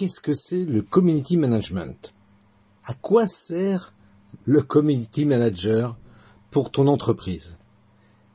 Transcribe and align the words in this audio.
qu'est-ce 0.00 0.20
que 0.20 0.32
c'est 0.32 0.64
le 0.64 0.80
community 0.80 1.36
management? 1.36 2.14
À 2.86 2.94
quoi 2.94 3.28
sert 3.28 3.92
le 4.46 4.62
community 4.62 5.26
manager 5.26 5.98
pour 6.50 6.70
ton 6.70 6.86
entreprise? 6.86 7.58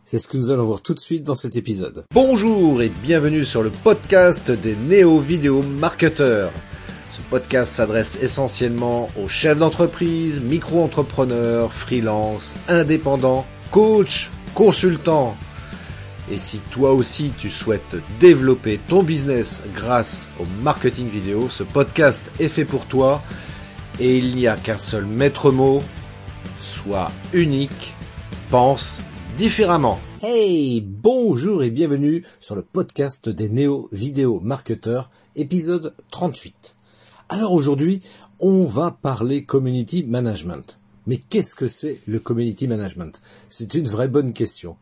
C'est 0.03 0.19
ce 0.19 0.27
que 0.27 0.37
nous 0.37 0.51
allons 0.51 0.67
voir 0.67 0.83
tout 0.83 0.93
de 0.93 0.99
suite 0.99 1.23
dans 1.23 1.33
cet 1.33 1.55
épisode. 1.55 2.05
Bonjour 2.13 2.83
et 2.83 2.89
bienvenue 2.89 3.43
sur 3.43 3.63
le 3.63 3.71
podcast 3.71 4.51
des 4.51 4.75
néo-vidéo 4.75 5.63
marketeurs. 5.63 6.53
Ce 7.09 7.21
podcast 7.31 7.71
s'adresse 7.71 8.19
essentiellement 8.21 9.07
aux 9.19 9.27
chefs 9.27 9.57
d'entreprise, 9.57 10.41
micro-entrepreneurs, 10.41 11.73
freelance, 11.73 12.53
indépendants, 12.67 13.43
coachs, 13.71 14.29
consultants. 14.53 15.35
Et 16.29 16.37
si 16.37 16.59
toi 16.59 16.91
aussi 16.93 17.33
tu 17.37 17.49
souhaites 17.51 17.97
développer 18.19 18.79
ton 18.87 19.03
business 19.03 19.61
grâce 19.75 20.29
au 20.39 20.45
marketing 20.63 21.07
vidéo, 21.07 21.49
ce 21.49 21.61
podcast 21.63 22.31
est 22.39 22.47
fait 22.47 22.65
pour 22.65 22.87
toi 22.87 23.21
et 23.99 24.17
il 24.17 24.35
n'y 24.35 24.47
a 24.47 24.55
qu'un 24.55 24.79
seul 24.79 25.05
maître 25.05 25.51
mot, 25.51 25.83
sois 26.59 27.11
unique, 27.31 27.95
pense 28.49 29.01
différemment. 29.37 29.99
Hey, 30.23 30.81
bonjour 30.81 31.63
et 31.63 31.69
bienvenue 31.69 32.25
sur 32.39 32.55
le 32.55 32.63
podcast 32.63 33.29
des 33.29 33.49
néo 33.49 33.87
vidéo 33.91 34.39
marketeurs, 34.39 35.11
épisode 35.35 35.93
38. 36.09 36.75
Alors 37.29 37.53
aujourd'hui, 37.53 38.01
on 38.39 38.65
va 38.65 38.89
parler 38.89 39.43
community 39.43 40.03
management. 40.03 40.79
Mais 41.05 41.17
qu'est-ce 41.17 41.53
que 41.53 41.67
c'est 41.67 41.99
le 42.07 42.19
community 42.19 42.67
management? 42.67 43.21
C'est 43.47 43.75
une 43.75 43.85
vraie 43.85 44.07
bonne 44.07 44.33
question. 44.33 44.75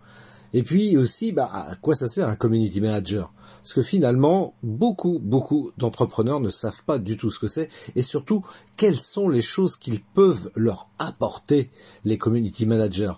Et 0.54 0.64
puis 0.64 0.98
aussi, 0.98 1.32
bah, 1.32 1.50
à 1.52 1.76
quoi 1.76 1.96
ça 1.96 2.08
sert 2.08 2.28
un 2.28 2.36
community 2.36 2.80
manager? 2.80 3.34
Parce 3.64 3.74
que 3.74 3.82
finalement, 3.82 4.54
beaucoup, 4.62 5.20
beaucoup 5.20 5.72
d'entrepreneurs 5.78 6.40
ne 6.40 6.50
savent 6.50 6.84
pas 6.86 7.00
du 7.00 7.18
tout 7.18 7.32
ce 7.32 7.40
que 7.40 7.48
c'est, 7.48 7.70
et 7.96 8.04
surtout, 8.04 8.44
quelles 8.78 9.00
sont 9.00 9.30
les 9.30 9.42
choses 9.42 9.76
qu'ils 9.76 10.02
peuvent 10.02 10.52
leur 10.56 10.90
apporter, 11.00 11.72
les 12.04 12.18
community 12.18 12.66
managers? 12.66 13.14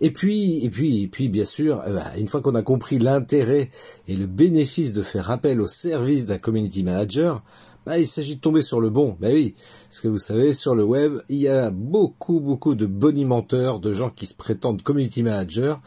Et 0.00 0.10
puis, 0.10 0.64
et 0.64 0.70
puis, 0.70 1.02
et 1.04 1.08
puis, 1.08 1.28
bien 1.28 1.44
sûr, 1.44 1.80
eh 1.86 1.92
ben, 1.92 2.04
une 2.18 2.26
fois 2.26 2.40
qu'on 2.40 2.56
a 2.56 2.62
compris 2.62 2.98
l'intérêt 2.98 3.70
et 4.08 4.16
le 4.16 4.26
bénéfice 4.26 4.92
de 4.92 5.02
faire 5.02 5.30
appel 5.30 5.60
au 5.60 5.68
service 5.68 6.26
d'un 6.26 6.38
community 6.38 6.82
manager, 6.82 7.44
bah, 7.86 7.98
il 7.98 8.06
s'agit 8.06 8.36
de 8.36 8.40
tomber 8.40 8.62
sur 8.62 8.80
le 8.80 8.90
bon. 8.90 9.16
Ben 9.20 9.32
oui, 9.32 9.54
parce 9.88 10.00
que 10.00 10.08
vous 10.08 10.18
savez, 10.18 10.54
sur 10.54 10.74
le 10.74 10.84
web, 10.84 11.18
il 11.28 11.38
y 11.38 11.48
a 11.48 11.70
beaucoup, 11.70 12.40
beaucoup 12.40 12.74
de 12.74 12.86
bonimenteurs, 12.86 13.80
de 13.80 13.92
gens 13.92 14.10
qui 14.10 14.26
se 14.26 14.34
prétendent 14.34 14.82
community 14.82 15.22
manager, 15.22 15.80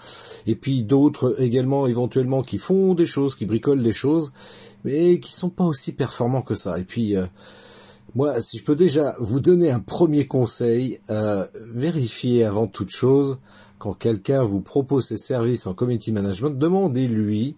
et 0.45 0.55
puis 0.55 0.83
d'autres 0.83 1.41
également, 1.41 1.87
éventuellement, 1.87 2.41
qui 2.41 2.57
font 2.57 2.93
des 2.93 3.05
choses, 3.05 3.35
qui 3.35 3.45
bricolent 3.45 3.83
des 3.83 3.93
choses, 3.93 4.33
mais 4.83 5.19
qui 5.19 5.33
sont 5.33 5.49
pas 5.49 5.65
aussi 5.65 5.93
performants 5.93 6.41
que 6.41 6.55
ça. 6.55 6.79
Et 6.79 6.83
puis, 6.83 7.15
euh, 7.15 7.25
moi, 8.13 8.39
si 8.39 8.57
je 8.57 8.63
peux 8.63 8.75
déjà 8.75 9.15
vous 9.19 9.39
donner 9.39 9.71
un 9.71 9.79
premier 9.79 10.25
conseil, 10.25 10.99
euh, 11.09 11.45
vérifiez 11.73 12.45
avant 12.45 12.67
toute 12.67 12.91
chose 12.91 13.39
quand 13.77 13.93
quelqu'un 13.93 14.43
vous 14.43 14.61
propose 14.61 15.05
ses 15.05 15.17
services 15.17 15.67
en 15.67 15.73
community 15.73 16.11
management, 16.11 16.51
demandez-lui 16.51 17.55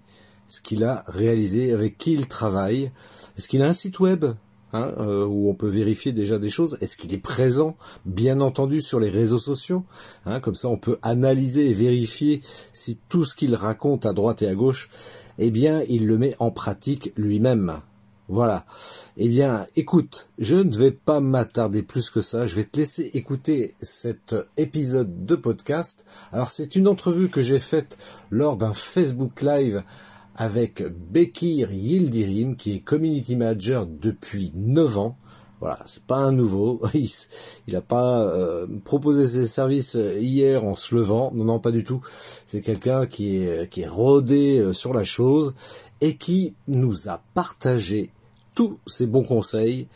ce 0.48 0.62
qu'il 0.62 0.84
a 0.84 1.04
réalisé, 1.08 1.74
avec 1.74 1.98
qui 1.98 2.14
il 2.14 2.28
travaille. 2.28 2.92
Est-ce 3.38 3.48
qu'il 3.48 3.62
a 3.62 3.68
un 3.68 3.74
site 3.74 4.00
web 4.00 4.26
hein, 4.74 4.94
euh, 4.98 5.26
où 5.26 5.50
on 5.50 5.54
peut 5.54 5.68
vérifier 5.68 6.12
déjà 6.12 6.40
des 6.40 6.50
choses? 6.50 6.78
Est-ce 6.82 6.98
qu'il 6.98 7.14
est 7.14 7.20
présent, 7.20 7.78
bien 8.06 8.42
entendu, 8.42 8.82
sur 8.82 9.00
les 9.00 9.10
réseaux 9.10 9.40
sociaux? 9.40 9.84
Hein, 10.26 10.40
Comme 10.40 10.56
ça, 10.56 10.70
on 10.70 10.78
peut 10.78 10.98
analyser 11.02 11.70
et 11.70 11.74
vérifier 11.74 12.42
si 12.74 13.00
tout 13.10 13.26
ce 13.26 13.36
qu'il 13.36 13.56
raconte 13.56 14.06
à 14.06 14.14
droite 14.14 14.42
et 14.42 14.48
à 14.48 14.56
gauche, 14.56 14.90
eh 15.38 15.52
bien, 15.52 15.84
il 15.88 16.08
le 16.08 16.18
met 16.18 16.36
en 16.40 16.52
pratique 16.52 17.14
lui-même. 17.16 17.82
Voilà. 18.30 18.66
Eh 19.16 19.30
bien, 19.30 19.66
écoute, 19.78 20.28
je 20.38 20.58
ne 20.58 20.76
vais 20.76 20.92
pas 20.92 21.22
m'attarder 21.22 21.82
plus 21.82 22.10
que 22.10 22.22
ça. 22.22 22.46
Je 22.46 22.56
vais 22.56 22.66
te 22.66 22.78
laisser 22.78 23.12
écouter 23.14 23.76
cet 23.82 24.36
épisode 24.58 25.26
de 25.26 25.36
podcast. 25.36 26.06
Alors, 26.34 26.50
c'est 26.50 26.76
une 26.76 26.90
entrevue 26.90 27.30
que 27.30 27.42
j'ai 27.42 27.60
faite 27.60 27.98
lors 28.30 28.58
d'un 28.58 28.74
Facebook 28.74 29.42
Live 29.42 29.84
avec 30.38 30.84
Bekir 31.12 31.72
Yildirim, 31.72 32.56
qui 32.56 32.74
est 32.74 32.80
community 32.80 33.36
manager 33.36 33.88
depuis 33.88 34.52
9 34.56 34.98
ans. 34.98 35.18
Voilà, 35.60 35.80
c'est 35.88 36.04
pas 36.04 36.18
un 36.18 36.32
nouveau. 36.32 36.80
Il 36.94 37.74
n'a 37.74 37.82
pas 37.82 38.22
euh, 38.22 38.68
proposé 38.86 39.28
ses 39.28 39.48
services 39.48 39.96
hier 39.96 40.64
en 40.64 40.76
se 40.76 40.94
levant. 40.94 41.32
Non, 41.34 41.46
non, 41.46 41.60
pas 41.60 41.72
du 41.72 41.84
tout. 41.84 42.02
C'est 42.46 42.62
quelqu'un 42.62 43.08
qui 43.08 43.38
est 43.38 43.78
est 43.78 43.88
rodé 43.88 44.60
euh, 44.60 44.74
sur 44.74 44.94
la 44.94 45.04
chose 45.04 45.56
et 46.00 46.16
qui 46.16 46.54
nous 46.68 47.10
a 47.10 47.22
partagé 47.34 48.12
tous 48.54 48.78
ces 48.86 49.08
bons 49.08 49.24
conseils, 49.24 49.88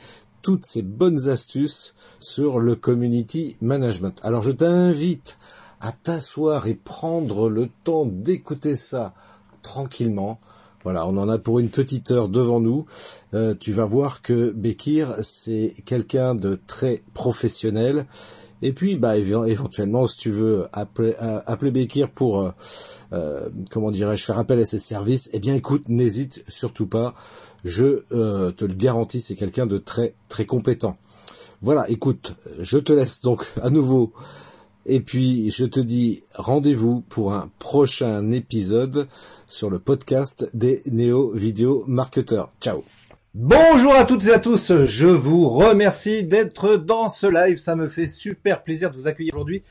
toutes 0.42 0.66
ces 0.66 0.82
bonnes 0.82 1.30
astuces 1.30 1.94
sur 2.20 2.60
le 2.60 2.76
community 2.76 3.56
management. 3.62 4.20
Alors 4.24 4.42
je 4.42 4.52
t'invite 4.52 5.38
à 5.80 5.92
t'asseoir 5.92 6.66
et 6.66 6.76
prendre 6.76 7.50
le 7.50 7.70
temps 7.84 8.06
d'écouter 8.06 8.76
ça 8.76 9.14
tranquillement. 9.62 10.40
Voilà, 10.84 11.06
on 11.06 11.16
en 11.18 11.30
a 11.30 11.38
pour 11.38 11.60
une 11.60 11.70
petite 11.70 12.10
heure 12.12 12.28
devant 12.28 12.60
nous. 12.60 12.86
Euh, 13.34 13.54
tu 13.60 13.72
vas 13.72 13.86
voir 13.86 14.22
que 14.22 14.52
Bekir, 14.52 15.16
c'est 15.22 15.76
quelqu'un 15.86 16.34
de 16.34 16.60
très 16.66 17.04
professionnel. 17.14 18.08
Et 18.64 18.74
puis, 18.74 18.98
bah, 18.98 19.18
éventuellement, 19.18 20.08
si 20.08 20.18
tu 20.18 20.32
veux 20.32 20.66
appeler, 20.74 21.16
euh, 21.22 21.40
appeler 21.46 21.72
Bekir 21.72 22.10
pour, 22.10 22.52
euh, 23.14 23.50
comment 23.70 23.92
dirais-je, 23.92 24.26
faire 24.26 24.40
appel 24.40 24.60
à 24.60 24.66
ses 24.66 24.80
services, 24.80 25.30
eh 25.34 25.40
bien, 25.40 25.54
écoute, 25.54 25.88
n'hésite 25.88 26.44
surtout 26.48 26.88
pas 26.88 27.14
je 27.64 28.00
te 28.10 28.66
le 28.66 28.74
garantis, 28.74 29.22
c'est 29.22 29.36
quelqu'un 29.36 29.68
de 29.68 29.78
très 29.78 30.16
très 30.30 30.48
compétent. 30.48 30.98
Voilà, 31.62 31.88
écoute, 31.92 32.34
je 32.58 32.80
te 32.80 32.92
laisse 32.92 33.22
donc 33.22 33.46
à 33.62 33.70
nouveau 33.70 34.14
et 34.86 35.00
puis 35.00 35.50
je 35.52 35.66
te 35.66 35.80
dis 35.80 36.24
rendez-vous 36.34 37.02
pour 37.02 37.34
un 37.34 37.50
prochain 37.60 38.32
épisode 38.32 39.08
sur 39.46 39.70
le 39.70 39.80
podcast 39.80 40.50
des 40.54 40.82
Néo 40.86 41.32
Vidéo 41.34 41.84
Marketeurs. 41.88 42.52
Ciao. 42.62 42.84
Bonjour 43.34 43.94
à 43.94 44.04
toutes 44.04 44.28
et 44.28 44.34
à 44.34 44.40
tous, 44.40 44.86
je 44.86 45.08
vous 45.08 45.48
remercie 45.48 46.26
d'être 46.26 46.76
dans 46.76 47.08
ce 47.08 47.28
live, 47.28 47.58
ça 47.58 47.78
me 47.78 47.88
fait 47.88 48.08
super 48.08 48.62
plaisir 48.62 48.92
de 48.92 48.98
vous 48.98 49.08
accueillir 49.08 49.36
aujourd'hui. 49.36 49.64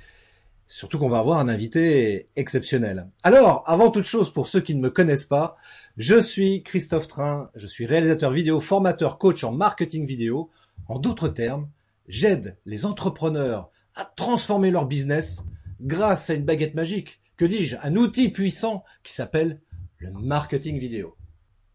Surtout 0.66 0.98
qu'on 0.98 1.08
va 1.08 1.18
avoir 1.18 1.40
un 1.40 1.48
invité 1.48 2.28
exceptionnel. 2.36 3.08
Alors, 3.22 3.64
avant 3.66 3.90
toute 3.90 4.04
chose, 4.04 4.32
pour 4.32 4.46
ceux 4.46 4.60
qui 4.60 4.74
ne 4.74 4.80
me 4.80 4.88
connaissent 4.88 5.24
pas, 5.24 5.56
je 5.96 6.18
suis 6.18 6.62
Christophe 6.62 7.08
Train, 7.08 7.50
je 7.54 7.66
suis 7.66 7.86
réalisateur 7.86 8.30
vidéo, 8.30 8.60
formateur, 8.60 9.18
coach 9.18 9.44
en 9.44 9.52
marketing 9.52 10.06
vidéo. 10.06 10.48
En 10.88 10.98
d'autres 10.98 11.28
termes, 11.28 11.68
j'aide 12.08 12.56
les 12.64 12.86
entrepreneurs 12.86 13.68
transformer 14.04 14.70
leur 14.70 14.86
business 14.86 15.44
grâce 15.80 16.30
à 16.30 16.34
une 16.34 16.44
baguette 16.44 16.74
magique, 16.74 17.20
que 17.36 17.44
dis-je, 17.44 17.76
un 17.82 17.96
outil 17.96 18.28
puissant 18.28 18.84
qui 19.02 19.12
s'appelle 19.12 19.60
le 19.98 20.10
marketing 20.12 20.78
vidéo. 20.78 21.16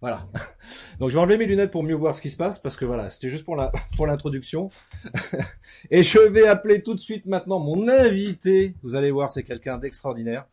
Voilà. 0.02 0.28
Donc 1.00 1.10
je 1.10 1.16
vais 1.16 1.22
enlever 1.22 1.38
mes 1.38 1.48
lunettes 1.48 1.72
pour 1.72 1.84
mieux 1.84 1.96
voir 1.96 2.14
ce 2.14 2.22
qui 2.22 2.30
se 2.30 2.38
passe 2.38 2.60
parce 2.60 2.76
que 2.76 2.86
voilà, 2.86 3.10
c'était 3.10 3.30
juste 3.30 3.46
pour 3.46 3.56
la 3.56 3.72
pour 3.98 4.06
l'introduction. 4.06 4.70
et 5.90 6.04
je 6.04 6.20
vais 6.20 6.46
appeler 6.46 6.84
tout 6.84 6.94
de 6.94 7.00
suite 7.00 7.26
maintenant 7.26 7.60
mon 7.60 7.88
invité. 7.88 8.76
Vous 8.84 8.96
allez 8.96 9.10
voir, 9.10 9.32
c'est 9.32 9.44
quelqu'un 9.44 9.78
d'extraordinaire 9.78 10.46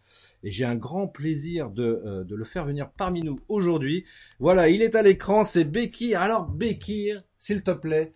et 0.43 0.51
j'ai 0.51 0.65
un 0.65 0.77
grand 0.77 1.07
plaisir 1.07 1.71
de, 1.71 2.03
euh, 2.07 2.25
de 2.25 2.35
le 2.35 2.45
faire 2.45 2.65
venir 2.65 2.91
parmi 2.97 3.23
nous 3.23 3.41
aujourd'hui. 3.49 4.05
Voilà, 4.39 4.69
il 4.69 4.81
est 4.81 4.95
à 4.95 5.03
l'écran, 5.03 5.45
c'est 5.45 5.65
Bekir. 5.65 6.21
Alors 6.21 6.47
Bekir, 6.47 7.23
s'il 7.37 7.63
te 7.63 7.73
plaît, 7.73 8.15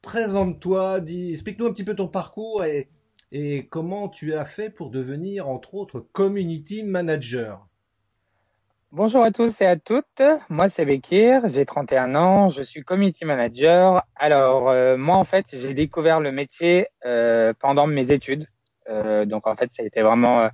présente-toi, 0.00 1.00
dis, 1.00 1.32
explique-nous 1.32 1.66
un 1.66 1.72
petit 1.72 1.84
peu 1.84 1.94
ton 1.94 2.08
parcours 2.08 2.64
et 2.64 2.88
et 3.32 3.66
comment 3.66 4.08
tu 4.08 4.34
as 4.34 4.44
fait 4.44 4.70
pour 4.70 4.90
devenir 4.90 5.48
entre 5.48 5.74
autres 5.74 6.00
community 6.00 6.82
manager? 6.82 7.68
Bonjour 8.90 9.22
à 9.22 9.30
tous 9.30 9.60
et 9.60 9.66
à 9.66 9.76
toutes. 9.76 10.22
Moi, 10.48 10.70
c'est 10.70 10.86
Bekir. 10.86 11.46
J'ai 11.50 11.66
31 11.66 12.14
ans. 12.14 12.48
Je 12.48 12.62
suis 12.62 12.82
community 12.82 13.26
manager. 13.26 14.02
Alors, 14.16 14.70
euh, 14.70 14.96
moi, 14.96 15.16
en 15.16 15.24
fait, 15.24 15.44
j'ai 15.52 15.74
découvert 15.74 16.20
le 16.20 16.32
métier 16.32 16.88
euh, 17.04 17.52
pendant 17.58 17.86
mes 17.86 18.12
études. 18.12 18.46
Euh, 18.88 19.26
donc, 19.26 19.46
en 19.46 19.56
fait, 19.56 19.74
ça 19.74 19.82
a 19.82 19.86
été 19.86 20.00
vraiment 20.00 20.40
euh, 20.40 20.48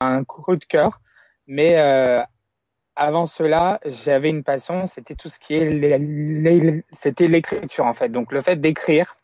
un 0.00 0.24
coup 0.24 0.56
de 0.56 0.64
cœur. 0.64 1.00
Mais 1.46 1.78
euh, 1.78 2.20
avant 2.96 3.24
cela, 3.24 3.78
j'avais 3.84 4.30
une 4.30 4.42
passion. 4.42 4.86
C'était 4.86 5.14
tout 5.14 5.28
ce 5.28 5.38
qui 5.38 5.54
est, 5.54 6.82
c'était 6.90 7.28
l'écriture, 7.28 7.84
en 7.84 7.94
fait. 7.94 8.08
Donc, 8.08 8.32
le 8.32 8.40
fait 8.40 8.56
d'écrire, 8.56 9.14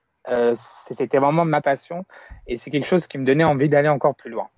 c'était 0.55 1.19
vraiment 1.19 1.45
ma 1.45 1.61
passion. 1.61 2.05
Et 2.47 2.57
c'est 2.57 2.71
quelque 2.71 2.87
chose 2.87 3.07
qui 3.07 3.19
me 3.19 3.25
donnait 3.25 3.45
envie 3.45 3.69
d'aller 3.69 3.89
encore 3.89 4.15
plus 4.15 4.31
loin. 4.31 4.49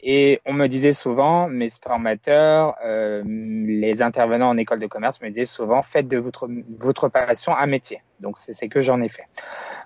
Et 0.00 0.40
on 0.44 0.52
me 0.52 0.66
disait 0.66 0.92
souvent, 0.92 1.48
mes 1.48 1.70
formateurs, 1.70 2.76
euh, 2.84 3.22
les 3.24 4.02
intervenants 4.02 4.50
en 4.50 4.56
école 4.56 4.78
de 4.78 4.86
commerce 4.86 5.20
me 5.22 5.30
disaient 5.30 5.46
souvent, 5.46 5.82
faites 5.82 6.06
de 6.06 6.18
votre, 6.18 6.48
votre 6.78 7.08
passion 7.08 7.56
un 7.56 7.66
métier. 7.66 8.02
Donc 8.20 8.38
c'est 8.38 8.52
ce 8.52 8.66
que 8.66 8.82
j'en 8.82 9.00
ai 9.00 9.08
fait. 9.08 9.24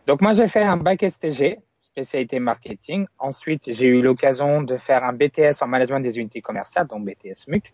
Donc 0.07 0.21
moi 0.21 0.33
j'ai 0.33 0.49
fait 0.49 0.63
un 0.63 0.77
bac 0.77 1.05
STG, 1.09 1.61
spécialité 1.81 2.41
marketing. 2.41 3.07
Ensuite 3.19 3.73
j'ai 3.73 3.87
eu 3.87 4.03
l'occasion 4.03 4.63
de 4.63 4.77
faire 4.77 5.05
un 5.05 5.13
BTS 5.13 5.63
en 5.63 5.69
management 5.69 6.01
des 6.01 6.19
unités 6.19 6.43
commerciales, 6.43 6.89
donc 6.89 7.05
BTS 7.05 7.49
MUC. 7.49 7.73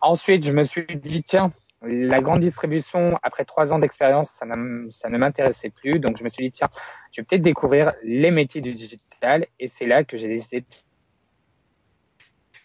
Ensuite 0.00 0.44
je 0.44 0.52
me 0.52 0.62
suis 0.62 0.86
dit, 0.86 1.22
tiens, 1.22 1.50
la 1.86 2.20
grande 2.20 2.40
distribution, 2.40 3.08
après 3.22 3.44
trois 3.44 3.72
ans 3.72 3.78
d'expérience, 3.78 4.30
ça, 4.30 4.46
ne 4.46 5.18
m'intéressait 5.18 5.70
plus. 5.70 5.98
Donc, 5.98 6.18
je 6.18 6.24
me 6.24 6.28
suis 6.28 6.44
dit, 6.44 6.52
tiens, 6.52 6.68
je 7.12 7.20
vais 7.20 7.24
peut-être 7.24 7.42
découvrir 7.42 7.92
les 8.02 8.30
métiers 8.30 8.60
du 8.60 8.74
digital. 8.74 9.46
Et 9.58 9.68
c'est 9.68 9.86
là 9.86 10.04
que 10.04 10.16
j'ai 10.16 10.28
décidé 10.28 10.60
de 10.62 10.66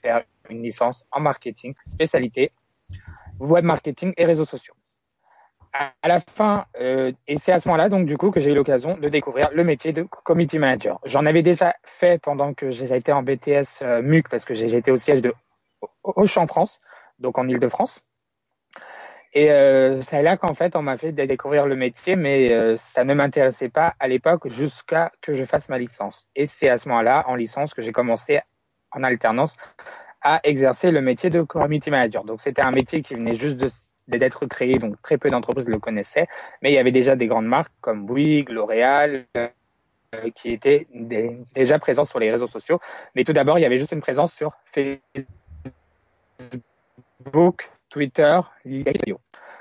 faire 0.01 0.23
une 0.49 0.63
licence 0.63 1.05
en 1.11 1.19
marketing, 1.19 1.73
spécialité 1.87 2.51
web 3.39 3.63
marketing 3.63 4.13
et 4.17 4.25
réseaux 4.25 4.45
sociaux. 4.45 4.73
À 5.71 6.07
la 6.07 6.19
fin, 6.19 6.65
euh, 6.81 7.11
et 7.27 7.37
c'est 7.37 7.51
à 7.51 7.59
ce 7.59 7.67
moment-là, 7.67 7.89
donc 7.89 8.07
du 8.07 8.17
coup, 8.17 8.31
que 8.31 8.39
j'ai 8.39 8.51
eu 8.51 8.55
l'occasion 8.55 8.97
de 8.97 9.07
découvrir 9.07 9.51
le 9.53 9.63
métier 9.63 9.93
de 9.93 10.01
community 10.01 10.57
manager. 10.57 10.99
J'en 11.05 11.27
avais 11.27 11.43
déjà 11.43 11.75
fait 11.83 12.19
pendant 12.19 12.55
que 12.55 12.71
j'étais 12.71 13.11
en 13.11 13.21
BTS 13.21 13.83
euh, 13.83 14.01
MUC, 14.01 14.27
parce 14.29 14.45
que 14.45 14.55
j'ai 14.55 14.75
été 14.75 14.89
au 14.91 14.97
siège 14.97 15.21
de 15.21 15.31
Auchan 16.03 16.47
France, 16.47 16.81
donc 17.19 17.37
en 17.37 17.47
Ile-de-France. 17.47 18.01
Et 19.33 19.51
euh, 19.51 20.01
c'est 20.01 20.23
là 20.23 20.37
qu'en 20.37 20.53
fait, 20.53 20.75
on 20.75 20.81
m'a 20.81 20.97
fait 20.97 21.11
découvrir 21.11 21.67
le 21.67 21.75
métier, 21.75 22.15
mais 22.15 22.51
euh, 22.51 22.77
ça 22.77 23.03
ne 23.03 23.13
m'intéressait 23.13 23.69
pas 23.69 23.93
à 23.99 24.07
l'époque 24.07 24.49
jusqu'à 24.49 25.11
que 25.21 25.33
je 25.33 25.45
fasse 25.45 25.69
ma 25.69 25.77
licence. 25.77 26.27
Et 26.35 26.47
c'est 26.47 26.69
à 26.69 26.77
ce 26.77 26.89
moment-là, 26.89 27.25
en 27.27 27.35
licence, 27.35 27.73
que 27.73 27.81
j'ai 27.81 27.91
commencé 27.91 28.41
en 28.91 29.03
alternance 29.03 29.55
à 30.21 30.39
exercer 30.43 30.91
le 30.91 31.01
métier 31.01 31.29
de 31.29 31.41
community 31.43 31.91
manager. 31.91 32.23
Donc 32.23 32.41
c'était 32.41 32.61
un 32.61 32.71
métier 32.71 33.01
qui 33.01 33.13
venait 33.15 33.35
juste 33.35 33.63
d'être 34.07 34.47
créé, 34.47 34.79
donc 34.79 35.01
très 35.01 35.17
peu 35.17 35.29
d'entreprises 35.29 35.69
le 35.69 35.79
connaissaient, 35.79 36.27
mais 36.61 36.71
il 36.71 36.73
y 36.73 36.79
avait 36.79 36.91
déjà 36.91 37.15
des 37.15 37.27
grandes 37.27 37.45
marques 37.45 37.71
comme 37.81 38.05
Bouygues, 38.05 38.49
L'Oréal, 38.49 39.25
euh, 39.35 39.49
qui 40.33 40.51
étaient 40.51 40.87
déjà 41.53 41.77
présentes 41.77 42.07
sur 42.07 42.17
les 42.17 42.31
réseaux 42.31 42.47
sociaux. 42.47 42.79
Mais 43.13 43.23
tout 43.23 43.33
d'abord, 43.33 43.59
il 43.59 43.61
y 43.61 43.65
avait 43.65 43.77
juste 43.77 43.91
une 43.91 44.01
présence 44.01 44.33
sur 44.33 44.53
Facebook, 47.25 47.69
Twitter, 47.89 48.39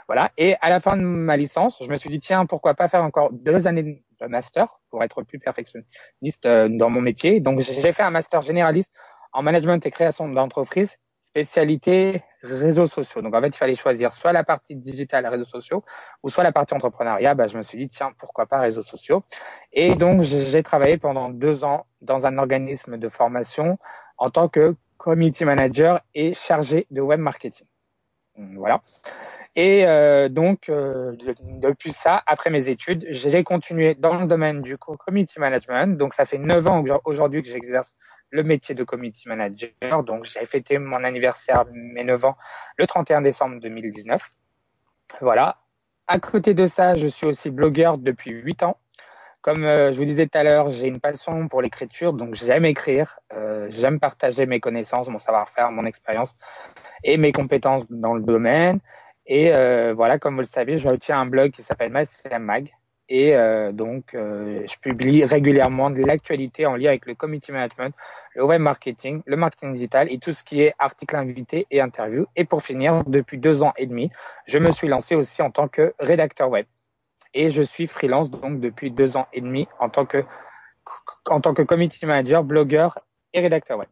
voilà. 0.08 0.30
Et 0.38 0.56
à 0.62 0.70
la 0.70 0.80
fin 0.80 0.96
de 0.96 1.02
ma 1.02 1.36
licence, 1.36 1.82
je 1.84 1.90
me 1.90 1.96
suis 1.96 2.08
dit, 2.08 2.18
tiens, 2.18 2.46
pourquoi 2.46 2.74
pas 2.74 2.88
faire 2.88 3.04
encore 3.04 3.30
deux 3.30 3.66
années 3.66 4.02
de 4.20 4.26
master 4.26 4.80
pour 4.90 5.04
être 5.04 5.22
plus 5.22 5.38
perfectionniste 5.38 6.46
euh, 6.46 6.68
dans 6.70 6.88
mon 6.88 7.02
métier. 7.02 7.40
Donc, 7.40 7.60
j'ai 7.60 7.92
fait 7.92 8.02
un 8.02 8.10
master 8.10 8.40
généraliste 8.40 8.90
en 9.32 9.42
management 9.42 9.84
et 9.84 9.90
création 9.90 10.26
d'entreprise, 10.28 10.96
spécialité 11.20 12.22
réseaux 12.42 12.86
sociaux. 12.86 13.20
Donc, 13.20 13.34
en 13.34 13.42
fait, 13.42 13.48
il 13.48 13.56
fallait 13.56 13.74
choisir 13.74 14.12
soit 14.12 14.32
la 14.32 14.44
partie 14.44 14.76
digitale, 14.76 15.26
réseaux 15.26 15.44
sociaux, 15.44 15.84
ou 16.22 16.30
soit 16.30 16.42
la 16.42 16.52
partie 16.52 16.72
entrepreneuriat. 16.72 17.34
Bah, 17.34 17.46
je 17.46 17.58
me 17.58 17.62
suis 17.62 17.76
dit, 17.76 17.90
tiens, 17.90 18.12
pourquoi 18.18 18.46
pas 18.46 18.60
réseaux 18.60 18.82
sociaux. 18.82 19.24
Et 19.72 19.94
donc, 19.94 20.22
j'ai 20.22 20.62
travaillé 20.62 20.96
pendant 20.96 21.28
deux 21.28 21.64
ans 21.64 21.84
dans 22.00 22.26
un 22.26 22.38
organisme 22.38 22.96
de 22.96 23.08
formation 23.10 23.78
en 24.16 24.30
tant 24.30 24.48
que 24.48 24.74
community 24.96 25.44
manager 25.44 26.00
et 26.14 26.32
chargé 26.32 26.86
de 26.90 27.02
web 27.02 27.20
marketing. 27.20 27.66
Voilà. 28.56 28.82
Et 29.56 29.84
euh, 29.86 30.28
donc, 30.28 30.68
euh, 30.68 31.16
depuis 31.60 31.90
ça, 31.90 32.22
après 32.26 32.50
mes 32.50 32.68
études, 32.68 33.06
j'ai 33.10 33.42
continué 33.42 33.94
dans 33.94 34.14
le 34.14 34.26
domaine 34.26 34.62
du 34.62 34.76
community 34.78 35.40
management. 35.40 35.98
Donc, 35.98 36.14
ça 36.14 36.24
fait 36.24 36.38
neuf 36.38 36.66
ans 36.68 36.84
aujourd'hui 37.04 37.42
que 37.42 37.48
j'exerce 37.48 37.96
le 38.30 38.42
métier 38.44 38.74
de 38.74 38.84
community 38.84 39.28
manager. 39.28 40.04
Donc, 40.04 40.26
j'ai 40.26 40.46
fêté 40.46 40.78
mon 40.78 41.02
anniversaire, 41.02 41.64
mes 41.72 42.04
neuf 42.04 42.24
ans, 42.24 42.36
le 42.76 42.86
31 42.86 43.22
décembre 43.22 43.60
2019. 43.60 44.30
Voilà. 45.20 45.56
À 46.06 46.20
côté 46.20 46.54
de 46.54 46.66
ça, 46.66 46.94
je 46.94 47.06
suis 47.06 47.26
aussi 47.26 47.50
blogueur 47.50 47.98
depuis 47.98 48.30
huit 48.30 48.62
ans. 48.62 48.78
Comme 49.48 49.64
euh, 49.64 49.92
je 49.92 49.96
vous 49.96 50.04
disais 50.04 50.26
tout 50.26 50.36
à 50.36 50.42
l'heure, 50.42 50.68
j'ai 50.68 50.88
une 50.88 51.00
passion 51.00 51.48
pour 51.48 51.62
l'écriture, 51.62 52.12
donc 52.12 52.34
j'aime 52.34 52.66
écrire, 52.66 53.18
euh, 53.32 53.66
j'aime 53.70 53.98
partager 53.98 54.44
mes 54.44 54.60
connaissances, 54.60 55.08
mon 55.08 55.16
savoir-faire, 55.16 55.72
mon 55.72 55.86
expérience 55.86 56.36
et 57.02 57.16
mes 57.16 57.32
compétences 57.32 57.90
dans 57.90 58.12
le 58.12 58.20
domaine. 58.20 58.78
Et 59.24 59.54
euh, 59.54 59.94
voilà, 59.94 60.18
comme 60.18 60.34
vous 60.34 60.42
le 60.42 60.46
savez, 60.46 60.76
je 60.76 60.86
retiens 60.86 61.18
un 61.18 61.24
blog 61.24 61.52
qui 61.52 61.62
s'appelle 61.62 61.90
MyCM 61.90 62.42
Mag. 62.42 62.74
Et 63.08 63.32
donc, 63.72 64.10
je 64.12 64.78
publie 64.82 65.24
régulièrement 65.24 65.88
de 65.88 66.04
l'actualité 66.04 66.66
en 66.66 66.76
lien 66.76 66.90
avec 66.90 67.06
le 67.06 67.14
community 67.14 67.52
management, 67.52 67.94
le 68.34 68.44
web 68.44 68.60
marketing, 68.60 69.22
le 69.24 69.38
marketing 69.38 69.72
digital 69.72 70.12
et 70.12 70.18
tout 70.18 70.32
ce 70.32 70.44
qui 70.44 70.60
est 70.60 70.74
article 70.78 71.16
invité 71.16 71.66
et 71.70 71.80
interview. 71.80 72.26
Et 72.36 72.44
pour 72.44 72.62
finir, 72.62 73.04
depuis 73.06 73.38
deux 73.38 73.62
ans 73.62 73.72
et 73.78 73.86
demi, 73.86 74.10
je 74.44 74.58
me 74.58 74.70
suis 74.70 74.88
lancé 74.88 75.14
aussi 75.14 75.40
en 75.40 75.50
tant 75.50 75.68
que 75.68 75.94
rédacteur 75.98 76.50
web. 76.50 76.66
Et 77.34 77.50
je 77.50 77.62
suis 77.62 77.86
freelance 77.86 78.30
donc 78.30 78.60
depuis 78.60 78.90
deux 78.90 79.16
ans 79.16 79.28
et 79.32 79.40
demi 79.40 79.68
en 79.78 79.88
tant 79.88 80.06
que 80.06 80.24
en 81.26 81.40
tant 81.40 81.52
que 81.52 81.62
community 81.62 82.06
manager, 82.06 82.42
blogueur 82.42 82.98
et 83.34 83.40
rédacteur 83.40 83.78
web. 83.78 83.88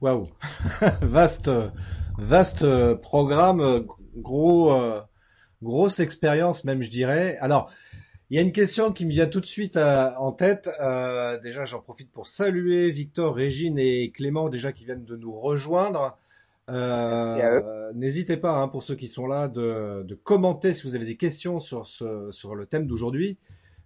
Waouh, 0.00 0.24
vaste 1.02 1.50
vaste 2.18 2.94
programme, 2.94 3.86
gros 4.16 4.72
euh, 4.72 5.00
grosse 5.62 6.00
expérience 6.00 6.64
même 6.64 6.82
je 6.82 6.90
dirais. 6.90 7.36
Alors 7.40 7.70
il 8.30 8.36
y 8.36 8.38
a 8.38 8.42
une 8.42 8.52
question 8.52 8.90
qui 8.90 9.04
me 9.04 9.10
vient 9.10 9.26
tout 9.26 9.40
de 9.40 9.46
suite 9.46 9.76
euh, 9.76 10.10
en 10.18 10.32
tête. 10.32 10.70
Euh, 10.80 11.38
déjà 11.40 11.64
j'en 11.64 11.80
profite 11.80 12.10
pour 12.10 12.26
saluer 12.26 12.90
Victor, 12.90 13.34
Régine 13.34 13.78
et 13.78 14.10
Clément 14.10 14.48
déjà 14.48 14.72
qui 14.72 14.84
viennent 14.84 15.04
de 15.04 15.16
nous 15.16 15.32
rejoindre. 15.32 16.16
N'hésitez 16.68 18.36
pas 18.36 18.56
hein, 18.56 18.68
pour 18.68 18.82
ceux 18.82 18.94
qui 18.94 19.08
sont 19.08 19.26
là 19.26 19.48
de, 19.48 20.02
de, 20.02 20.14
commenter 20.14 20.72
si 20.74 20.86
vous 20.86 20.94
avez 20.94 21.04
des 21.04 21.16
questions 21.16 21.60
sur 21.60 21.86
ce, 21.86 22.30
sur 22.30 22.54
le 22.54 22.66
thème 22.66 22.86
d'aujourd'hui, 22.86 23.38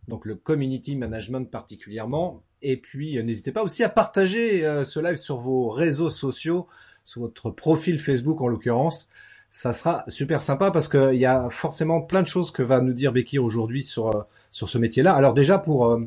donc 0.07 0.25
le 0.25 0.35
community 0.35 0.97
management 0.97 1.51
particulièrement. 1.51 2.43
Et 2.63 2.77
puis 2.77 3.23
n'hésitez 3.23 3.53
pas 3.53 3.63
aussi 3.63 3.85
à 3.85 3.89
partager 3.89 4.63
ce 4.85 5.01
live 5.01 5.17
sur 5.17 5.37
vos 5.37 5.69
réseaux 5.69 6.11
sociaux, 6.11 6.67
sur 7.05 7.23
votre 7.23 7.51
profil 7.51 7.99
Facebook 7.99 8.41
en 8.41 8.49
l'occurrence 8.49 9.09
ça 9.51 9.73
sera 9.73 10.05
super 10.09 10.43
sympa 10.43 10.71
parce 10.71 10.89
qu'il 10.89 11.15
y 11.15 11.27
a 11.27 11.49
forcément 11.51 12.03
plein 12.03 12.23
de 12.23 12.27
choses 12.27 12.51
que 12.51 12.63
va 12.63 12.81
nous 12.81 12.93
dire 12.93 13.13
Becky 13.13 13.39
aujourd'hui 13.39 13.83
sur 13.83 14.15
euh, 14.15 14.23
sur 14.51 14.69
ce 14.69 14.79
métier-là. 14.79 15.15
Alors 15.15 15.35
déjà 15.35 15.59
pour 15.59 15.87
euh, 15.87 16.05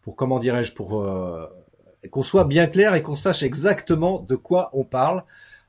pour 0.00 0.16
comment 0.16 0.38
dirais-je 0.38 0.74
pour 0.74 1.02
euh, 1.02 1.46
qu'on 2.10 2.22
soit 2.22 2.44
bien 2.44 2.66
clair 2.66 2.94
et 2.94 3.02
qu'on 3.02 3.14
sache 3.14 3.44
exactement 3.44 4.20
de 4.20 4.34
quoi 4.34 4.70
on 4.72 4.84
parle 4.84 5.24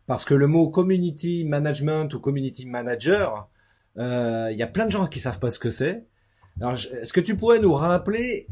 parce 0.06 0.26
que 0.26 0.34
le 0.34 0.48
mot 0.48 0.70
community 0.70 1.46
management 1.46 2.14
ou 2.14 2.20
community 2.20 2.66
manager, 2.66 3.50
il 3.98 4.56
y 4.58 4.64
a 4.64 4.68
plein 4.68 4.86
de 4.86 4.92
gens 4.92 5.08
qui 5.08 5.20
savent 5.20 5.40
pas 5.40 5.52
ce 5.52 5.60
que 5.60 5.70
c'est. 5.70 6.06
Alors 6.60 6.74
est-ce 6.74 7.14
que 7.14 7.22
tu 7.22 7.36
pourrais 7.36 7.60
nous 7.60 7.74
rappeler 7.74 8.48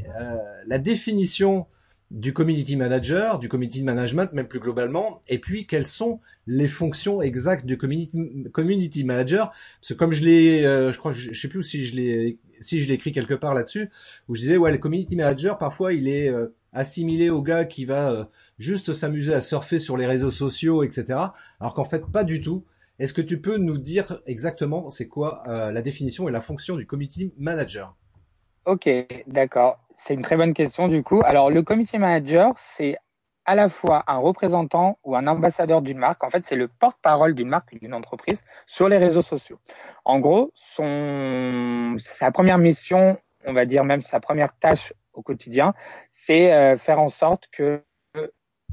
la 0.66 0.78
définition 0.78 1.66
du 2.12 2.34
community 2.34 2.76
manager, 2.76 3.38
du 3.38 3.48
community 3.48 3.82
management, 3.82 4.32
même 4.34 4.46
plus 4.46 4.60
globalement, 4.60 5.22
et 5.28 5.38
puis 5.38 5.66
quelles 5.66 5.86
sont 5.86 6.20
les 6.46 6.68
fonctions 6.68 7.22
exactes 7.22 7.64
du 7.64 7.78
community, 7.78 8.12
community 8.52 9.02
manager? 9.02 9.48
Parce 9.80 9.88
que 9.88 9.94
comme 9.94 10.12
je 10.12 10.22
l'ai, 10.22 10.66
euh, 10.66 10.92
je 10.92 10.98
crois, 10.98 11.12
je, 11.12 11.32
sais 11.32 11.48
plus 11.48 11.62
si 11.62 11.84
je 11.84 11.96
l'ai, 11.96 12.38
si 12.60 12.82
je 12.82 12.88
l'ai 12.88 12.94
écrit 12.94 13.12
quelque 13.12 13.32
part 13.32 13.54
là-dessus, 13.54 13.88
où 14.28 14.34
je 14.34 14.40
disais 14.40 14.58
ouais, 14.58 14.70
le 14.70 14.78
community 14.78 15.16
manager 15.16 15.56
parfois 15.56 15.94
il 15.94 16.06
est 16.06 16.28
euh, 16.28 16.54
assimilé 16.72 17.30
au 17.30 17.42
gars 17.42 17.64
qui 17.64 17.84
va 17.84 18.10
euh, 18.10 18.24
juste 18.58 18.94
s'amuser 18.94 19.34
à 19.34 19.40
surfer 19.40 19.78
sur 19.78 19.96
les 19.96 20.06
réseaux 20.06 20.30
sociaux, 20.30 20.82
etc. 20.82 21.20
Alors 21.60 21.74
qu'en 21.74 21.84
fait 21.84 22.04
pas 22.06 22.24
du 22.24 22.40
tout. 22.40 22.64
Est-ce 22.98 23.14
que 23.14 23.22
tu 23.22 23.40
peux 23.40 23.56
nous 23.56 23.78
dire 23.78 24.20
exactement 24.26 24.88
c'est 24.88 25.08
quoi 25.08 25.42
la 25.46 25.82
définition 25.82 26.28
et 26.28 26.32
la 26.32 26.42
fonction 26.42 26.76
du 26.76 26.86
community 26.86 27.32
manager? 27.36 27.96
Ok, 28.64 28.88
d'accord. 29.26 29.80
C'est 29.96 30.14
une 30.14 30.22
très 30.22 30.36
bonne 30.36 30.54
question 30.54 30.86
du 30.86 31.02
coup. 31.02 31.20
Alors 31.24 31.50
le 31.50 31.62
community 31.62 31.98
manager, 31.98 32.52
c'est 32.56 32.96
à 33.44 33.54
la 33.54 33.68
fois 33.68 34.04
un 34.06 34.18
représentant 34.18 34.98
ou 35.04 35.16
un 35.16 35.26
ambassadeur 35.26 35.82
d'une 35.82 35.98
marque. 35.98 36.22
En 36.22 36.30
fait, 36.30 36.44
c'est 36.44 36.56
le 36.56 36.68
porte-parole 36.68 37.34
d'une 37.34 37.48
marque, 37.48 37.76
d'une 37.78 37.94
entreprise 37.94 38.44
sur 38.66 38.88
les 38.88 38.98
réseaux 38.98 39.22
sociaux. 39.22 39.58
En 40.04 40.20
gros, 40.20 40.52
son, 40.54 41.96
sa 41.98 42.30
première 42.30 42.58
mission, 42.58 43.16
on 43.44 43.52
va 43.52 43.66
dire 43.66 43.84
même 43.84 44.02
sa 44.02 44.20
première 44.20 44.56
tâche 44.58 44.92
au 45.12 45.22
quotidien, 45.22 45.74
c'est 46.10 46.52
euh, 46.52 46.76
faire 46.76 47.00
en 47.00 47.08
sorte 47.08 47.48
que 47.52 47.82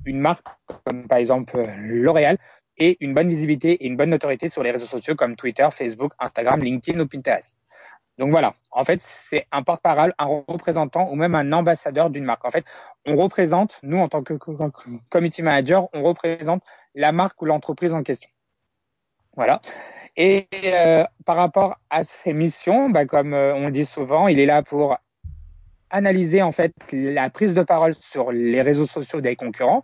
une 0.06 0.20
marque, 0.20 0.48
comme 0.86 1.08
par 1.08 1.18
exemple 1.18 1.66
L'Oréal, 1.78 2.38
ait 2.78 2.98
une 3.02 3.14
bonne 3.14 3.30
visibilité 3.30 3.74
et 3.74 3.88
une 3.88 3.98
bonne 3.98 4.10
notoriété 4.10 4.50
sur 4.50 4.64
les 4.64 4.72
réseaux 4.72 4.86
sociaux 4.86 5.16
comme 5.16 5.36
Twitter, 5.36 5.68
Facebook, 5.72 6.14
Instagram, 6.20 6.60
LinkedIn 6.62 7.00
ou 7.00 7.08
Pinterest. 7.08 7.58
Donc 8.18 8.32
voilà, 8.32 8.54
en 8.72 8.84
fait, 8.84 9.00
c'est 9.02 9.46
un 9.52 9.64
porte-parole, 9.64 10.14
un 10.18 10.26
représentant 10.26 11.10
ou 11.10 11.16
même 11.16 11.36
un 11.36 11.54
ambassadeur 11.54 12.10
d'une 12.10 12.26
marque. 12.26 12.44
En 12.44 12.52
fait, 12.52 12.66
on 13.06 13.16
représente, 13.16 13.80
nous 13.82 13.98
en 13.98 14.10
tant 14.10 14.24
que 14.24 14.34
community 15.10 15.42
manager, 15.42 15.88
on 15.94 16.04
représente 16.04 16.62
la 16.96 17.14
marque 17.14 17.42
ou 17.42 17.46
l'entreprise 17.46 17.94
en 17.94 18.04
question. 18.04 18.30
Voilà. 19.38 19.62
Et 20.18 20.48
euh, 20.66 21.06
par 21.26 21.38
rapport 21.38 21.80
à 21.90 22.04
ses 22.04 22.34
missions, 22.34 22.90
bah, 22.90 23.06
comme 23.06 23.34
euh, 23.34 23.56
on 23.56 23.70
dit 23.70 23.86
souvent, 23.86 24.28
il 24.28 24.38
est 24.40 24.46
là 24.46 24.64
pour 24.64 24.98
analyser 25.90 26.42
en 26.42 26.52
fait 26.52 26.74
la 26.92 27.30
prise 27.30 27.54
de 27.54 27.64
parole 27.64 27.94
sur 27.94 28.32
les 28.32 28.62
réseaux 28.62 28.86
sociaux 28.86 29.22
des 29.22 29.36
concurrents. 29.36 29.84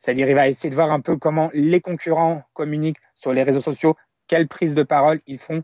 C'est-à-dire, 0.00 0.28
il 0.28 0.34
va 0.34 0.48
essayer 0.48 0.70
de 0.70 0.74
voir 0.74 0.92
un 0.92 1.00
peu 1.00 1.16
comment 1.16 1.50
les 1.54 1.80
concurrents 1.80 2.42
communiquent 2.52 3.00
sur 3.14 3.32
les 3.32 3.42
réseaux 3.42 3.60
sociaux, 3.60 3.96
quelle 4.26 4.48
prise 4.48 4.74
de 4.74 4.82
parole 4.82 5.20
ils 5.26 5.38
font, 5.38 5.62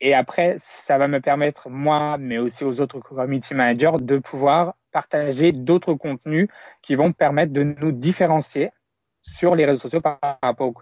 et 0.00 0.14
après, 0.14 0.56
ça 0.58 0.98
va 0.98 1.08
me 1.08 1.20
permettre, 1.20 1.70
moi, 1.70 2.18
mais 2.18 2.38
aussi 2.38 2.64
aux 2.64 2.80
autres 2.80 3.00
community 3.00 3.54
managers, 3.54 3.96
de 4.00 4.18
pouvoir 4.18 4.74
partager 4.92 5.52
d'autres 5.52 5.94
contenus 5.94 6.48
qui 6.82 6.94
vont 6.94 7.12
permettre 7.12 7.52
de 7.52 7.62
nous 7.62 7.92
différencier 7.92 8.70
sur 9.22 9.54
les 9.54 9.64
réseaux 9.64 9.80
sociaux 9.80 10.00
par 10.00 10.18
rapport 10.42 10.72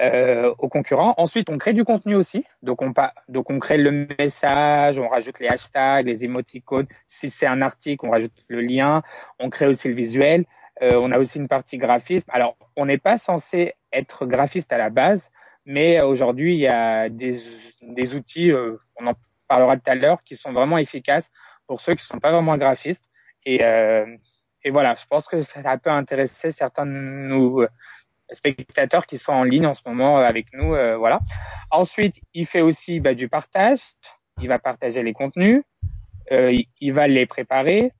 euh, 0.00 0.54
aux 0.58 0.68
concurrents. 0.68 1.14
Ensuite, 1.16 1.50
on 1.50 1.58
crée 1.58 1.72
du 1.72 1.84
contenu 1.84 2.14
aussi. 2.14 2.44
Donc 2.62 2.82
on, 2.82 2.92
donc 3.28 3.50
on 3.50 3.58
crée 3.58 3.78
le 3.78 4.06
message, 4.18 4.98
on 4.98 5.08
rajoute 5.08 5.40
les 5.40 5.48
hashtags, 5.48 6.06
les 6.06 6.24
émoticônes. 6.24 6.86
Si 7.06 7.30
c'est 7.30 7.46
un 7.46 7.62
article, 7.62 8.06
on 8.06 8.10
rajoute 8.10 8.32
le 8.48 8.60
lien. 8.60 9.02
On 9.38 9.50
crée 9.50 9.66
aussi 9.66 9.88
le 9.88 9.94
visuel. 9.94 10.44
Euh, 10.82 10.98
on 11.00 11.10
a 11.10 11.18
aussi 11.18 11.38
une 11.38 11.48
partie 11.48 11.78
graphisme. 11.78 12.30
Alors, 12.32 12.56
on 12.76 12.86
n'est 12.86 12.98
pas 12.98 13.18
censé 13.18 13.74
être 13.92 14.26
graphiste 14.26 14.72
à 14.72 14.78
la 14.78 14.90
base, 14.90 15.30
mais 15.64 16.00
aujourd'hui, 16.00 16.54
il 16.54 16.60
y 16.60 16.68
a 16.68 17.08
des, 17.08 17.36
des 17.82 18.14
outils, 18.14 18.52
euh, 18.52 18.76
on 18.96 19.06
en 19.08 19.14
parlera 19.48 19.76
tout 19.76 19.90
à 19.90 19.94
l'heure, 19.96 20.22
qui 20.22 20.36
sont 20.36 20.52
vraiment 20.52 20.78
efficaces 20.78 21.30
pour 21.66 21.80
ceux 21.80 21.94
qui 21.94 22.04
ne 22.04 22.14
sont 22.14 22.20
pas 22.20 22.30
vraiment 22.30 22.56
graphistes. 22.56 23.06
Et, 23.44 23.64
euh, 23.64 24.06
et 24.62 24.70
voilà, 24.70 24.94
je 24.94 25.06
pense 25.06 25.26
que 25.26 25.42
ça 25.42 25.78
peut 25.78 25.90
intéresser 25.90 26.52
certains 26.52 26.86
de 26.86 26.92
nos 26.92 27.66
spectateurs 28.32 29.06
qui 29.06 29.18
sont 29.18 29.32
en 29.32 29.44
ligne 29.44 29.66
en 29.66 29.74
ce 29.74 29.82
moment 29.86 30.18
avec 30.18 30.46
nous. 30.52 30.74
Euh, 30.74 30.96
voilà. 30.96 31.20
Ensuite, 31.70 32.20
il 32.34 32.46
fait 32.46 32.60
aussi 32.60 33.00
bah, 33.00 33.14
du 33.14 33.28
partage. 33.28 33.80
Il 34.40 34.48
va 34.48 34.58
partager 34.58 35.02
les 35.02 35.12
contenus. 35.12 35.62
Euh, 36.32 36.52
il, 36.52 36.66
il, 36.80 36.92
va 36.92 37.08
les 37.08 37.26
préparer. 37.26 37.92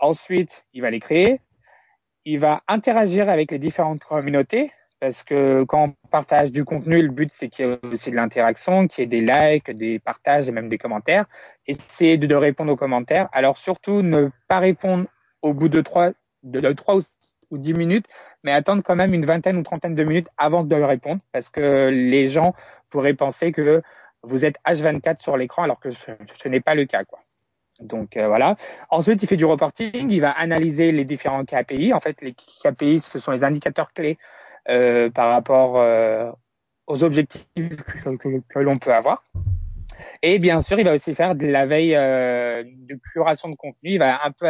Ensuite, 0.00 0.64
il 0.72 0.82
va 0.82 0.90
les 0.90 1.00
créer. 1.00 1.40
Il 2.24 2.38
va 2.38 2.62
interagir 2.68 3.28
avec 3.28 3.50
les 3.50 3.58
différentes 3.58 4.02
communautés 4.02 4.72
parce 5.04 5.22
que 5.22 5.64
quand 5.64 5.88
on 5.88 6.08
partage 6.08 6.50
du 6.50 6.64
contenu, 6.64 7.02
le 7.02 7.10
but 7.10 7.30
c'est 7.30 7.50
qu'il 7.50 7.66
y 7.66 7.68
ait 7.68 7.78
aussi 7.82 8.10
de 8.10 8.16
l'interaction, 8.16 8.86
qu'il 8.86 9.02
y 9.02 9.04
ait 9.04 9.06
des 9.06 9.20
likes, 9.20 9.70
des 9.70 9.98
partages 9.98 10.48
et 10.48 10.52
même 10.52 10.70
des 10.70 10.78
commentaires. 10.78 11.26
Essayez 11.66 12.16
de, 12.16 12.26
de 12.26 12.34
répondre 12.34 12.72
aux 12.72 12.76
commentaires. 12.76 13.28
Alors 13.32 13.58
surtout, 13.58 14.00
ne 14.00 14.30
pas 14.48 14.60
répondre 14.60 15.04
au 15.42 15.52
bout 15.52 15.68
de 15.68 15.82
trois, 15.82 16.12
de, 16.42 16.72
trois 16.72 16.96
ou 16.96 17.02
dix 17.52 17.74
minutes, 17.74 18.06
mais 18.42 18.52
attendre 18.52 18.82
quand 18.82 18.96
même 18.96 19.14
une 19.14 19.24
vingtaine 19.24 19.56
ou 19.56 19.62
trentaine 19.62 19.94
de 19.94 20.04
minutes 20.04 20.28
avant 20.36 20.64
de 20.64 20.74
répondre, 20.76 21.20
parce 21.32 21.48
que 21.50 21.88
les 21.88 22.28
gens 22.28 22.54
pourraient 22.90 23.14
penser 23.14 23.52
que 23.52 23.82
vous 24.22 24.44
êtes 24.44 24.56
H24 24.66 25.22
sur 25.22 25.36
l'écran, 25.36 25.62
alors 25.62 25.80
que 25.80 25.90
ce, 25.90 26.48
n'est 26.48 26.60
pas 26.60 26.74
le 26.74 26.86
cas. 26.86 27.02
Donc 27.80 28.16
euh, 28.16 28.28
voilà. 28.28 28.56
Ensuite, 28.90 29.22
il 29.22 29.28
fait 29.28 29.36
du 29.36 29.44
reporting, 29.44 30.10
il 30.10 30.20
va 30.20 30.30
analyser 30.30 30.92
les 30.92 31.04
différents 31.04 31.44
KPI. 31.44 31.92
En 31.92 32.00
fait, 32.00 32.22
les 32.22 32.34
KPI, 32.34 33.00
ce 33.00 33.18
sont 33.18 33.32
les 33.32 33.44
indicateurs 33.44 33.92
clés 33.92 34.18
euh, 34.68 35.10
par 35.10 35.30
rapport 35.30 35.80
euh, 35.80 36.30
aux 36.86 37.02
objectifs 37.04 37.46
que, 37.56 38.40
que, 38.48 38.58
l'on 38.60 38.78
peut 38.78 38.94
avoir. 38.94 39.24
Et 40.22 40.38
bien 40.38 40.60
sûr, 40.60 40.78
il 40.78 40.84
va 40.84 40.94
aussi 40.94 41.14
faire 41.14 41.34
de 41.34 41.46
la 41.46 41.66
veille 41.66 41.94
de 41.94 42.98
curation 43.12 43.48
de 43.48 43.56
contenu. 43.56 43.90
Il 43.90 43.98
va 43.98 44.24
un 44.24 44.30
peu 44.30 44.46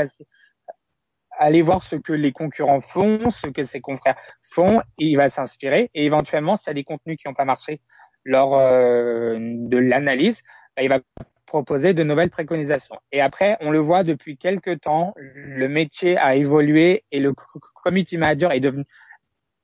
aller 1.38 1.62
voir 1.62 1.83
ce 1.83 1.97
que 1.97 2.12
les 2.12 2.33
concurrents 2.33 2.81
font, 2.81 3.31
ce 3.31 3.47
que 3.47 3.64
ses 3.64 3.81
confrères 3.81 4.17
font, 4.43 4.81
et 4.99 5.07
il 5.07 5.17
va 5.17 5.29
s'inspirer. 5.29 5.91
Et 5.95 6.05
éventuellement, 6.05 6.57
s'il 6.57 6.69
y 6.69 6.71
a 6.71 6.75
des 6.75 6.85
contenus 6.85 7.17
qui 7.17 7.29
n'ont 7.29 7.35
pas 7.35 7.45
marché 7.45 7.81
lors 8.25 8.59
euh, 8.59 9.37
de 9.38 9.79
l'analyse, 9.79 10.43
bah, 10.76 10.83
il 10.83 10.88
va 10.88 11.00
proposer 11.47 11.95
de 11.95 12.03
nouvelles 12.03 12.31
préconisations. 12.31 12.97
Et 13.12 13.21
après, 13.21 13.57
on 13.61 13.71
le 13.71 13.79
voit 13.79 14.03
depuis 14.03 14.37
quelques 14.37 14.81
temps, 14.81 15.14
le 15.17 15.69
métier 15.69 16.17
a 16.17 16.35
évolué 16.35 17.05
et 17.12 17.21
le 17.21 17.33
committee 17.83 18.19
manager 18.19 18.53
est 18.53 18.61
devenu 18.61 18.85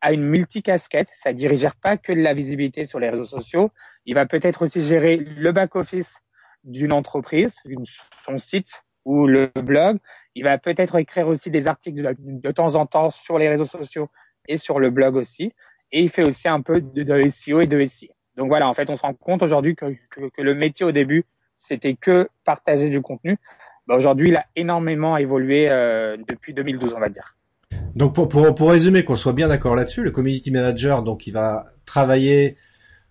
à 0.00 0.12
une 0.12 0.22
multicasquette, 0.22 1.08
c'est-à-dire 1.12 1.52
il 1.52 1.58
gère 1.58 1.76
pas 1.76 1.96
que 1.96 2.12
de 2.12 2.20
la 2.20 2.32
visibilité 2.32 2.86
sur 2.86 3.00
les 3.00 3.10
réseaux 3.10 3.26
sociaux, 3.26 3.70
il 4.06 4.14
va 4.14 4.24
peut-être 4.24 4.62
aussi 4.62 4.82
gérer 4.82 5.16
le 5.16 5.52
back-office 5.52 6.20
d'une 6.64 6.92
entreprise, 6.92 7.60
son 8.24 8.36
site 8.38 8.82
ou 9.04 9.26
le 9.26 9.50
blog. 9.54 9.98
Il 10.34 10.44
va 10.44 10.58
peut-être 10.58 10.96
écrire 10.96 11.28
aussi 11.28 11.50
des 11.50 11.66
articles 11.66 12.14
de, 12.18 12.50
temps 12.50 12.74
en 12.76 12.86
temps 12.86 13.10
sur 13.10 13.38
les 13.38 13.48
réseaux 13.48 13.64
sociaux 13.64 14.08
et 14.48 14.56
sur 14.56 14.78
le 14.78 14.90
blog 14.90 15.16
aussi. 15.16 15.52
Et 15.92 16.02
il 16.02 16.08
fait 16.08 16.22
aussi 16.22 16.48
un 16.48 16.60
peu 16.60 16.80
de, 16.80 17.02
de 17.02 17.28
SEO 17.28 17.60
et 17.60 17.66
de 17.66 17.84
SI. 17.84 18.10
Donc 18.36 18.48
voilà, 18.48 18.68
en 18.68 18.74
fait, 18.74 18.88
on 18.90 18.96
se 18.96 19.02
rend 19.02 19.14
compte 19.14 19.42
aujourd'hui 19.42 19.74
que, 19.74 19.86
que, 20.10 20.28
que, 20.28 20.42
le 20.42 20.54
métier 20.54 20.86
au 20.86 20.92
début, 20.92 21.24
c'était 21.56 21.94
que 21.94 22.28
partager 22.44 22.88
du 22.88 23.02
contenu. 23.02 23.36
Bah, 23.86 23.96
aujourd'hui, 23.96 24.28
il 24.28 24.36
a 24.36 24.46
énormément 24.54 25.16
évolué 25.16 25.68
euh, 25.68 26.16
depuis 26.28 26.54
2012, 26.54 26.94
on 26.96 27.00
va 27.00 27.08
dire. 27.08 27.34
Donc 27.94 28.14
pour, 28.14 28.28
pour, 28.28 28.54
pour 28.54 28.70
résumer, 28.70 29.04
qu'on 29.04 29.16
soit 29.16 29.32
bien 29.32 29.48
d'accord 29.48 29.74
là-dessus, 29.74 30.02
le 30.02 30.10
community 30.10 30.50
manager, 30.50 31.02
donc 31.02 31.26
il 31.26 31.32
va 31.32 31.66
travailler 31.86 32.56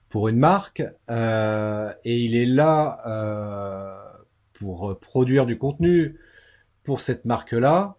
pour 0.09 0.27
une 0.27 0.39
marque 0.39 0.81
euh, 1.09 1.89
et 2.03 2.19
il 2.19 2.35
est 2.35 2.45
là 2.45 2.99
euh, 3.05 4.18
pour 4.59 4.97
produire 4.99 5.45
du 5.45 5.57
contenu 5.57 6.17
pour 6.83 7.01
cette 7.01 7.25
marque-là. 7.25 7.95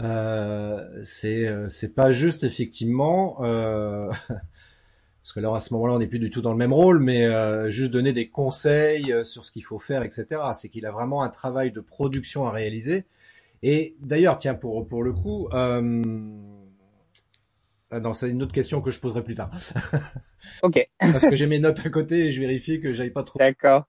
Euh, 0.00 0.88
c'est 1.04 1.68
c'est 1.68 1.94
pas 1.94 2.12
juste 2.12 2.44
effectivement 2.44 3.44
euh, 3.44 4.10
parce 4.28 5.32
que 5.34 5.40
là 5.40 5.54
à 5.54 5.60
ce 5.60 5.72
moment-là 5.74 5.94
on 5.94 5.98
n'est 5.98 6.06
plus 6.06 6.18
du 6.18 6.30
tout 6.30 6.42
dans 6.42 6.52
le 6.52 6.58
même 6.58 6.72
rôle, 6.72 6.98
mais 6.98 7.26
euh, 7.26 7.70
juste 7.70 7.92
donner 7.92 8.12
des 8.12 8.28
conseils 8.28 9.14
sur 9.24 9.44
ce 9.44 9.52
qu'il 9.52 9.64
faut 9.64 9.78
faire, 9.78 10.02
etc. 10.02 10.26
C'est 10.54 10.68
qu'il 10.68 10.86
a 10.86 10.90
vraiment 10.90 11.22
un 11.22 11.28
travail 11.28 11.72
de 11.72 11.80
production 11.80 12.46
à 12.46 12.50
réaliser 12.50 13.04
et 13.62 13.96
d'ailleurs, 14.00 14.38
tiens, 14.38 14.54
pour, 14.54 14.86
pour 14.86 15.04
le 15.04 15.12
coup, 15.12 15.48
euh... 15.52 15.80
non, 15.80 16.62
c'est 18.12 18.30
une 18.30 18.42
autre 18.42 18.52
question 18.52 18.80
que 18.80 18.90
je 18.90 18.98
poserai 18.98 19.22
plus 19.22 19.36
tard. 19.36 19.50
ok. 20.62 20.88
Parce 20.98 21.26
que 21.26 21.36
j'ai 21.36 21.46
mes 21.46 21.60
notes 21.60 21.80
à 21.84 21.90
côté 21.90 22.26
et 22.26 22.32
je 22.32 22.40
vérifie 22.40 22.80
que 22.80 22.92
j'aille 22.92 23.10
pas 23.10 23.22
trop. 23.22 23.38
D'accord. 23.38 23.86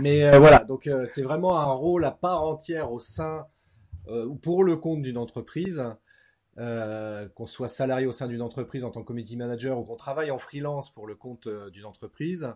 Mais 0.00 0.24
euh, 0.24 0.38
voilà, 0.38 0.64
donc 0.64 0.86
euh, 0.86 1.06
c'est 1.06 1.22
vraiment 1.22 1.58
un 1.58 1.72
rôle 1.72 2.04
à 2.04 2.10
part 2.10 2.44
entière 2.44 2.92
au 2.92 2.98
sein 2.98 3.46
euh, 4.08 4.26
ou 4.26 4.34
pour 4.36 4.64
le 4.64 4.76
compte 4.76 5.02
d'une 5.02 5.18
entreprise. 5.18 5.84
Euh, 6.58 7.30
qu'on 7.30 7.46
soit 7.46 7.66
salarié 7.68 8.06
au 8.06 8.12
sein 8.12 8.28
d'une 8.28 8.42
entreprise 8.42 8.84
en 8.84 8.90
tant 8.90 9.00
que 9.00 9.06
community 9.06 9.38
manager 9.38 9.78
ou 9.78 9.84
qu'on 9.84 9.96
travaille 9.96 10.30
en 10.30 10.38
freelance 10.38 10.92
pour 10.92 11.06
le 11.06 11.14
compte 11.14 11.48
d'une 11.48 11.86
entreprise, 11.86 12.54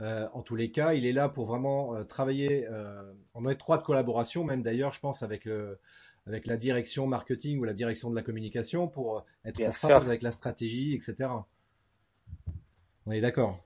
euh, 0.00 0.28
en 0.32 0.42
tous 0.42 0.56
les 0.56 0.70
cas, 0.70 0.94
il 0.94 1.06
est 1.06 1.12
là 1.12 1.28
pour 1.28 1.46
vraiment 1.46 1.94
euh, 1.94 2.04
travailler 2.04 2.66
euh, 2.68 3.12
en 3.32 3.48
étroite 3.48 3.84
collaboration, 3.84 4.44
même 4.44 4.62
d'ailleurs, 4.62 4.92
je 4.92 5.00
pense, 5.00 5.22
avec 5.22 5.44
le, 5.44 5.78
avec 6.26 6.46
la 6.46 6.56
direction 6.56 7.06
marketing 7.06 7.60
ou 7.60 7.64
la 7.64 7.74
direction 7.74 8.10
de 8.10 8.16
la 8.16 8.22
communication 8.22 8.88
pour 8.88 9.24
être 9.44 9.56
Bien 9.56 9.68
en 9.68 9.72
phase 9.72 10.02
sûr. 10.02 10.08
avec 10.08 10.22
la 10.22 10.32
stratégie, 10.32 10.94
etc. 10.94 11.30
On 13.06 13.12
est 13.12 13.20
d'accord, 13.20 13.62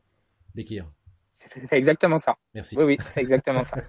Bekir? 0.55 0.91
C'est 1.39 1.73
exactement 1.73 2.19
ça. 2.19 2.37
Merci. 2.55 2.77
Oui, 2.77 2.85
oui, 2.85 2.99
c'est 3.13 3.21
exactement 3.21 3.63
ça. 3.63 3.77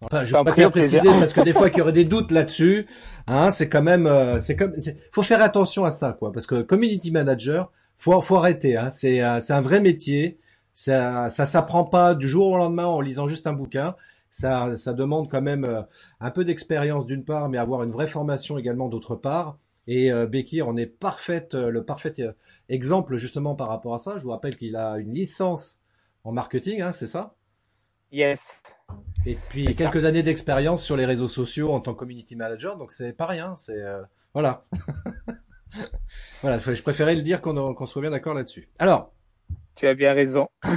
Enfin, 0.00 0.24
je 0.24 0.32
préfère 0.44 0.70
préciser 0.70 1.08
parce 1.08 1.32
que 1.32 1.40
des 1.40 1.52
fois 1.52 1.70
qu'il 1.70 1.80
y 1.80 1.82
aurait 1.82 1.90
des 1.90 2.04
doutes 2.04 2.30
là-dessus, 2.30 2.86
hein, 3.26 3.50
c'est 3.50 3.68
quand 3.68 3.82
même, 3.82 4.06
euh, 4.06 4.38
c'est 4.38 4.54
comme, 4.54 4.72
faut 5.10 5.22
faire 5.22 5.42
attention 5.42 5.84
à 5.84 5.90
ça, 5.90 6.12
quoi, 6.12 6.32
parce 6.32 6.46
que 6.46 6.62
community 6.62 7.10
manager, 7.10 7.72
faut, 7.96 8.20
faut 8.22 8.36
arrêter, 8.36 8.76
hein, 8.76 8.90
c'est, 8.90 9.22
euh, 9.22 9.40
c'est 9.40 9.52
un 9.52 9.60
vrai 9.60 9.80
métier. 9.80 10.38
Ça, 10.70 11.28
ça 11.30 11.44
s'apprend 11.46 11.84
pas 11.84 12.14
du 12.14 12.28
jour 12.28 12.46
au 12.48 12.56
lendemain 12.56 12.86
en 12.86 13.00
lisant 13.00 13.26
juste 13.26 13.48
un 13.48 13.52
bouquin. 13.52 13.96
Ça, 14.30 14.76
ça 14.76 14.92
demande 14.92 15.28
quand 15.28 15.42
même 15.42 15.64
euh, 15.64 15.82
un 16.20 16.30
peu 16.30 16.44
d'expérience 16.44 17.04
d'une 17.04 17.24
part, 17.24 17.48
mais 17.48 17.58
avoir 17.58 17.82
une 17.82 17.90
vraie 17.90 18.06
formation 18.06 18.56
également 18.58 18.88
d'autre 18.88 19.16
part. 19.16 19.58
Et 19.88 20.12
euh, 20.12 20.26
Bekir 20.26 20.68
en 20.68 20.76
est 20.76 20.86
parfaite, 20.86 21.54
le 21.54 21.82
parfait 21.82 22.12
exemple 22.68 23.16
justement 23.16 23.56
par 23.56 23.68
rapport 23.68 23.94
à 23.94 23.98
ça. 23.98 24.18
Je 24.18 24.22
vous 24.22 24.30
rappelle 24.30 24.56
qu'il 24.56 24.76
a 24.76 24.98
une 24.98 25.12
licence 25.12 25.80
en 26.28 26.32
marketing, 26.32 26.82
hein, 26.82 26.92
c'est 26.92 27.06
ça? 27.06 27.34
Yes. 28.12 28.60
Et 29.24 29.34
puis 29.48 29.74
quelques 29.74 30.02
ça. 30.02 30.08
années 30.08 30.22
d'expérience 30.22 30.84
sur 30.84 30.94
les 30.94 31.06
réseaux 31.06 31.26
sociaux 31.26 31.72
en 31.72 31.80
tant 31.80 31.94
que 31.94 32.00
community 32.00 32.36
manager, 32.36 32.76
donc 32.76 32.92
c'est 32.92 33.14
pas 33.14 33.24
rien. 33.24 33.56
C'est 33.56 33.80
euh, 33.80 34.02
voilà. 34.34 34.66
voilà, 36.42 36.58
je 36.58 36.82
préférais 36.82 37.14
le 37.14 37.22
dire 37.22 37.40
qu'on 37.40 37.74
qu 37.74 37.86
soit 37.86 38.02
bien 38.02 38.10
d'accord 38.10 38.34
là-dessus. 38.34 38.68
Alors, 38.78 39.14
tu 39.74 39.86
as 39.86 39.94
bien 39.94 40.12
raison. 40.12 40.48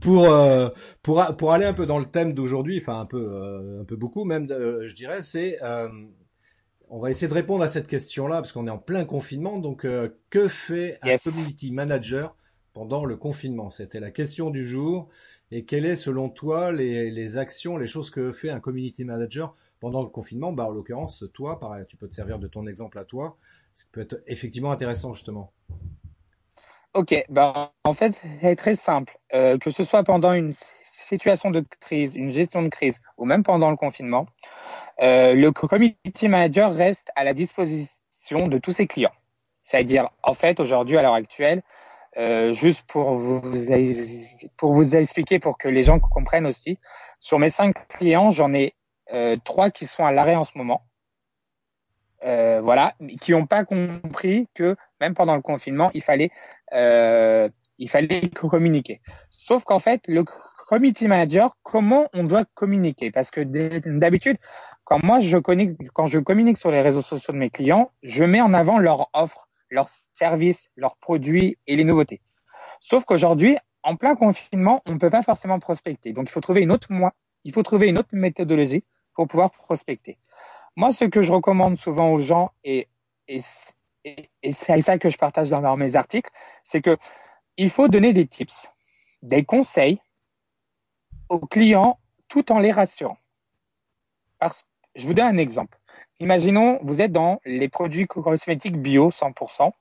pour 0.00 0.24
euh, 0.24 0.68
pour 1.02 1.24
pour 1.36 1.52
aller 1.52 1.64
un 1.64 1.72
peu 1.72 1.86
dans 1.86 2.00
le 2.00 2.06
thème 2.06 2.34
d'aujourd'hui, 2.34 2.80
enfin 2.82 2.98
un 2.98 3.06
peu 3.06 3.30
euh, 3.32 3.82
un 3.82 3.84
peu 3.84 3.94
beaucoup 3.94 4.24
même, 4.24 4.48
je 4.48 4.94
dirais, 4.94 5.22
c'est 5.22 5.58
on 6.92 6.98
va 6.98 7.10
essayer 7.10 7.28
de 7.28 7.34
répondre 7.34 7.62
à 7.62 7.68
cette 7.68 7.86
question-là 7.86 8.36
parce 8.36 8.50
qu'on 8.50 8.66
est 8.66 8.70
en 8.70 8.78
plein 8.78 9.04
confinement. 9.04 9.58
Donc, 9.58 9.86
que 10.28 10.48
fait 10.48 10.98
un 11.02 11.16
community 11.18 11.70
manager 11.70 12.34
pendant 12.72 13.04
le 13.04 13.16
confinement 13.16 13.70
C'était 13.70 14.00
la 14.00 14.10
question 14.10 14.50
du 14.50 14.66
jour. 14.66 15.08
Et 15.50 15.64
quelles 15.64 15.86
est, 15.86 15.96
selon 15.96 16.28
toi, 16.28 16.70
les, 16.70 17.38
actions, 17.38 17.76
les 17.76 17.86
choses 17.86 18.10
que 18.10 18.32
fait 18.32 18.50
un 18.50 18.60
community 18.60 19.04
manager 19.04 19.54
pendant 19.80 20.02
le 20.02 20.08
confinement? 20.08 20.52
Bah, 20.52 20.66
en 20.66 20.70
l'occurrence, 20.70 21.24
toi, 21.32 21.58
pareil, 21.58 21.84
tu 21.88 21.96
peux 21.96 22.08
te 22.08 22.14
servir 22.14 22.38
de 22.38 22.46
ton 22.46 22.66
exemple 22.66 22.98
à 22.98 23.04
toi. 23.04 23.36
Ce 23.72 23.84
qui 23.84 23.90
peut 23.90 24.00
être 24.00 24.22
effectivement 24.26 24.70
intéressant 24.70 25.12
justement. 25.12 25.52
Ok, 26.94 27.24
ben, 27.28 27.70
en 27.84 27.92
fait, 27.92 28.20
c'est 28.40 28.56
très 28.56 28.74
simple. 28.74 29.16
Euh, 29.34 29.58
que 29.58 29.70
ce 29.70 29.84
soit 29.84 30.02
pendant 30.02 30.32
une 30.32 30.52
situation 30.92 31.50
de 31.50 31.64
crise, 31.80 32.16
une 32.16 32.30
gestion 32.32 32.62
de 32.62 32.68
crise, 32.68 33.00
ou 33.16 33.24
même 33.24 33.42
pendant 33.42 33.70
le 33.70 33.76
confinement, 33.76 34.26
euh, 35.00 35.34
le 35.34 35.50
community 35.52 36.28
manager 36.28 36.72
reste 36.72 37.10
à 37.16 37.24
la 37.24 37.32
disposition 37.32 38.48
de 38.48 38.58
tous 38.58 38.72
ses 38.72 38.86
clients. 38.86 39.12
C'est-à-dire, 39.62 40.10
en 40.22 40.34
fait, 40.34 40.58
aujourd'hui, 40.58 40.96
à 40.96 41.02
l'heure 41.02 41.14
actuelle, 41.14 41.62
euh, 42.20 42.52
juste 42.52 42.82
pour 42.86 43.14
vous, 43.16 44.96
expliquer, 44.96 45.38
pour 45.40 45.56
que 45.58 45.68
les 45.68 45.82
gens 45.82 45.98
comprennent 45.98 46.46
aussi, 46.46 46.78
sur 47.18 47.38
mes 47.38 47.50
cinq 47.50 47.74
clients, 47.88 48.30
j'en 48.30 48.52
ai 48.52 48.74
euh, 49.12 49.36
trois 49.44 49.70
qui 49.70 49.86
sont 49.86 50.04
à 50.04 50.12
l'arrêt 50.12 50.36
en 50.36 50.44
ce 50.44 50.58
moment. 50.58 50.82
euh, 52.24 52.60
voilà, 52.62 52.94
qui 53.20 53.32
n'ont 53.32 53.46
pas 53.46 53.64
compris 53.64 54.48
que 54.54 54.76
même 55.00 55.14
pendant 55.14 55.34
le 55.34 55.42
confinement, 55.42 55.90
il 55.94 56.02
fallait, 56.02 56.30
communiquer. 58.34 59.00
Sauf 59.30 59.64
qu'en 59.64 59.78
fait, 59.78 60.02
le 60.06 60.24
community 60.68 61.08
manager, 61.08 61.56
comment 61.62 62.06
on 62.12 62.24
doit 62.24 62.44
communiquer? 62.54 63.10
Parce 63.10 63.30
que 63.30 63.40
d'habitude, 63.40 64.36
quand 64.84 65.02
moi 65.02 65.20
je 65.20 65.38
communique, 65.38 65.78
quand 65.94 66.06
je 66.06 66.18
communique 66.18 66.58
sur 66.58 66.70
les 66.70 66.82
réseaux 66.82 67.02
sociaux 67.02 67.32
de 67.32 67.38
mes 67.38 67.50
clients, 67.50 67.90
je 68.02 68.24
mets 68.24 68.40
en 68.40 68.52
avant 68.52 68.78
leurs 68.78 69.08
offres, 69.14 69.48
leurs 69.70 69.90
services, 70.12 70.70
leurs 70.76 70.96
produits 70.96 71.58
et 71.66 71.76
les 71.76 71.84
nouveautés. 71.84 72.20
Sauf 72.80 73.04
qu'aujourd'hui, 73.04 73.56
en 73.82 73.96
plein 73.96 74.14
confinement, 74.14 74.82
on 74.86 74.92
ne 74.92 74.98
peut 74.98 75.10
pas 75.10 75.22
forcément 75.22 75.58
prospecter. 75.58 76.12
Donc, 76.12 76.28
il 76.28 76.32
faut 76.32 76.40
trouver 76.40 76.62
une 76.62 76.72
autre 76.72 76.88
moi, 76.90 77.12
il 77.44 77.52
faut 77.52 77.62
trouver 77.62 77.88
une 77.88 77.98
autre 77.98 78.10
méthodologie 78.12 78.84
pour 79.14 79.26
pouvoir 79.26 79.50
prospecter. 79.50 80.18
Moi, 80.76 80.92
ce 80.92 81.04
que 81.04 81.22
je 81.22 81.32
recommande 81.32 81.76
souvent 81.76 82.12
aux 82.12 82.20
gens, 82.20 82.52
et, 82.64 82.88
et, 83.28 83.40
et 84.04 84.52
c'est 84.52 84.82
ça 84.82 84.98
que 84.98 85.10
je 85.10 85.18
partage 85.18 85.50
dans 85.50 85.76
mes 85.76 85.96
articles, 85.96 86.30
c'est 86.62 86.80
que 86.80 86.96
il 87.56 87.70
faut 87.70 87.88
donner 87.88 88.12
des 88.12 88.26
tips, 88.26 88.68
des 89.22 89.44
conseils 89.44 90.00
aux 91.28 91.40
clients 91.40 91.98
tout 92.28 92.52
en 92.52 92.58
les 92.58 92.72
rassurant. 92.72 93.18
Parce, 94.38 94.64
je 94.94 95.06
vous 95.06 95.14
donne 95.14 95.26
un 95.26 95.38
exemple. 95.38 95.78
Imaginons, 96.20 96.78
vous 96.82 97.00
êtes 97.00 97.12
dans 97.12 97.40
les 97.46 97.68
produits 97.68 98.06
cosmétiques 98.06 98.76
bio 98.76 99.08
100% 99.08 99.72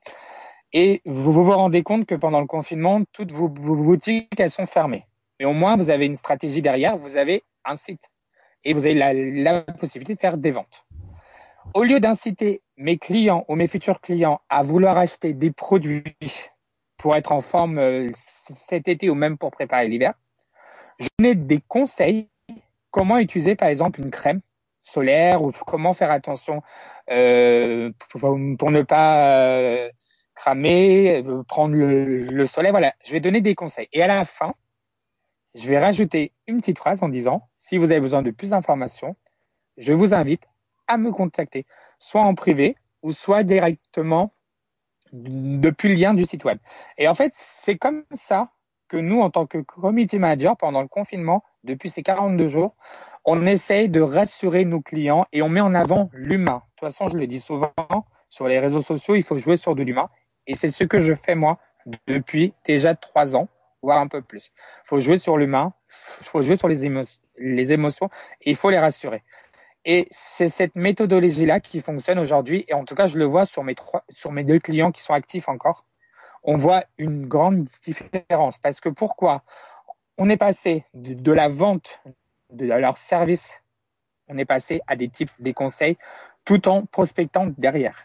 et 0.72 1.02
vous 1.06 1.34
vous 1.34 1.52
rendez 1.52 1.84
compte 1.84 2.06
que 2.06 2.16
pendant 2.16 2.40
le 2.40 2.48
confinement, 2.48 3.02
toutes 3.12 3.34
vos 3.34 3.50
boutiques, 3.50 4.40
elles 4.40 4.50
sont 4.50 4.66
fermées. 4.66 5.06
Mais 5.40 5.46
au 5.46 5.52
moins, 5.52 5.76
vous 5.76 5.90
avez 5.90 6.06
une 6.06 6.16
stratégie 6.16 6.62
derrière, 6.62 6.96
vous 6.96 7.18
avez 7.18 7.44
un 7.66 7.76
site 7.76 8.06
et 8.64 8.72
vous 8.72 8.86
avez 8.86 8.94
la, 8.96 9.62
possibilité 9.64 10.16
de 10.16 10.20
faire 10.20 10.38
des 10.38 10.52
ventes. 10.52 10.86
Au 11.74 11.84
lieu 11.84 12.00
d'inciter 12.00 12.62
mes 12.78 12.98
clients 12.98 13.44
ou 13.50 13.56
mes 13.56 13.68
futurs 13.68 14.00
clients 14.00 14.40
à 14.48 14.64
vouloir 14.64 14.98
acheter 14.98 15.34
des 15.34 15.52
produits 15.52 16.04
pour 16.96 17.18
être 17.18 17.34
en 17.34 17.42
forme 17.42 17.80
euh, 17.80 18.10
cet 18.14 18.88
été 18.88 19.10
ou 19.10 19.16
même 19.16 19.38
pour 19.38 19.52
préparer 19.52 19.90
l'hiver, 19.90 20.14
je 21.00 21.08
donne 21.20 21.48
des 21.48 21.60
conseils 21.68 22.30
comment 22.92 23.18
utiliser 23.18 23.56
par 23.56 23.68
exemple 23.68 24.00
une 24.00 24.10
crème 24.10 24.40
solaire 24.84 25.44
ou 25.44 25.52
comment 25.52 25.94
faire 25.94 26.12
attention 26.12 26.62
euh, 27.10 27.92
pour, 28.10 28.38
ne 28.38 28.82
pas 28.82 29.40
euh, 29.40 29.90
cramer, 30.36 31.24
euh, 31.26 31.44
prendre 31.44 31.76
le, 31.76 32.26
le, 32.26 32.46
soleil. 32.46 32.72
Voilà, 32.72 32.94
je 33.06 33.12
vais 33.12 33.20
donner 33.20 33.42
des 33.42 33.56
conseils. 33.56 33.88
Et 33.94 34.02
à 34.02 34.08
la 34.08 34.26
fin, 34.26 34.54
je 35.56 35.68
vais 35.68 35.80
rajouter 35.80 36.34
une 36.48 36.60
petite 36.60 36.78
phrase 36.78 37.04
en 37.04 37.10
disant, 37.10 37.50
si 37.56 37.78
vous 37.78 37.86
avez 37.86 38.00
besoin 38.00 38.22
de 38.22 38.32
plus 38.32 38.52
d'informations, 38.52 39.16
je 39.78 39.94
vous 39.94 40.14
invite 40.14 40.44
à 40.88 40.98
me 40.98 41.12
contacter, 41.12 41.66
soit 41.98 42.22
en 42.22 42.36
privé 42.36 42.76
ou 43.02 43.12
soit 43.12 43.44
directement 43.44 44.34
depuis 45.12 45.90
le 45.90 45.96
lien 45.96 46.14
du 46.14 46.26
site 46.26 46.44
web. 46.46 46.60
Et 46.98 47.08
en 47.08 47.16
fait, 47.16 47.32
c'est 47.36 47.78
comme 47.78 48.04
ça 48.12 48.52
que 48.90 48.98
nous, 48.98 49.22
en 49.22 49.30
tant 49.30 49.46
que 49.46 49.60
community 49.60 50.20
manager, 50.20 50.58
pendant 50.58 50.82
le 50.82 50.90
confinement, 50.90 51.44
depuis 51.64 51.90
ces 51.90 52.04
42 52.04 52.50
jours, 52.50 52.76
on 53.24 53.46
essaye 53.46 53.88
de 53.88 54.02
rassurer 54.02 54.66
nos 54.66 54.82
clients 54.82 55.26
et 55.32 55.42
on 55.42 55.50
met 55.50 55.62
en 55.62 55.76
avant 55.76 56.10
l'humain. 56.14 56.64
De 56.66 56.88
toute 56.88 56.94
façon, 56.94 57.08
je 57.08 57.18
le 57.18 57.28
dis 57.28 57.40
souvent, 57.40 57.72
sur 58.28 58.48
les 58.48 58.60
réseaux 58.60 58.82
sociaux, 58.82 59.16
il 59.16 59.24
faut 59.24 59.38
jouer 59.38 59.56
sur 59.56 59.76
de 59.76 59.84
l'humain. 59.84 60.10
Et 60.48 60.56
c'est 60.56 60.70
ce 60.70 60.84
que 60.84 61.00
je 61.00 61.14
fais 61.14 61.36
moi 61.36 61.60
depuis 62.08 62.54
déjà 62.66 62.96
trois 62.96 63.36
ans, 63.36 63.48
voire 63.82 64.00
un 64.00 64.08
peu 64.08 64.22
plus. 64.22 64.52
Il 64.84 64.88
faut 64.88 65.00
jouer 65.00 65.18
sur 65.18 65.38
l'humain, 65.38 65.74
il 66.22 66.26
faut 66.26 66.42
jouer 66.42 66.58
sur 66.58 66.68
les, 66.68 66.90
les 67.38 67.72
émotions 67.72 68.10
et 68.42 68.52
il 68.52 68.56
faut 68.56 68.70
les 68.70 68.80
rassurer. 68.80 69.24
Et 69.86 70.08
c'est 70.12 70.50
cette 70.50 70.76
méthodologie-là 70.76 71.60
qui 71.60 71.80
fonctionne 71.80 72.20
aujourd'hui. 72.20 72.66
Et 72.68 72.74
en 72.74 72.84
tout 72.84 72.96
cas, 72.96 73.08
je 73.08 73.18
le 73.18 73.26
vois 73.26 73.46
sur 73.46 73.64
mes, 73.64 73.76
trois, 73.76 74.04
sur 74.10 74.32
mes 74.32 74.44
deux 74.44 74.60
clients 74.60 74.92
qui 74.92 75.02
sont 75.02 75.14
actifs 75.14 75.48
encore. 75.48 75.86
On 76.44 76.58
voit 76.58 76.84
une 76.98 77.28
grande 77.28 77.68
différence. 77.84 78.60
Parce 78.60 78.80
que 78.80 78.90
pourquoi 78.90 79.44
On 80.18 80.30
est 80.30 80.38
passé 80.38 80.86
de, 80.94 81.32
la 81.32 81.48
vente 81.48 82.02
de 82.50 82.66
leur 82.66 82.98
service, 82.98 83.62
on 84.28 84.38
est 84.38 84.46
passé 84.46 84.82
à 84.88 84.96
des 84.96 85.10
tips, 85.10 85.42
des 85.42 85.54
conseils, 85.54 85.98
tout 86.46 86.68
en 86.68 86.86
prospectant 86.86 87.48
derrière. 87.58 87.98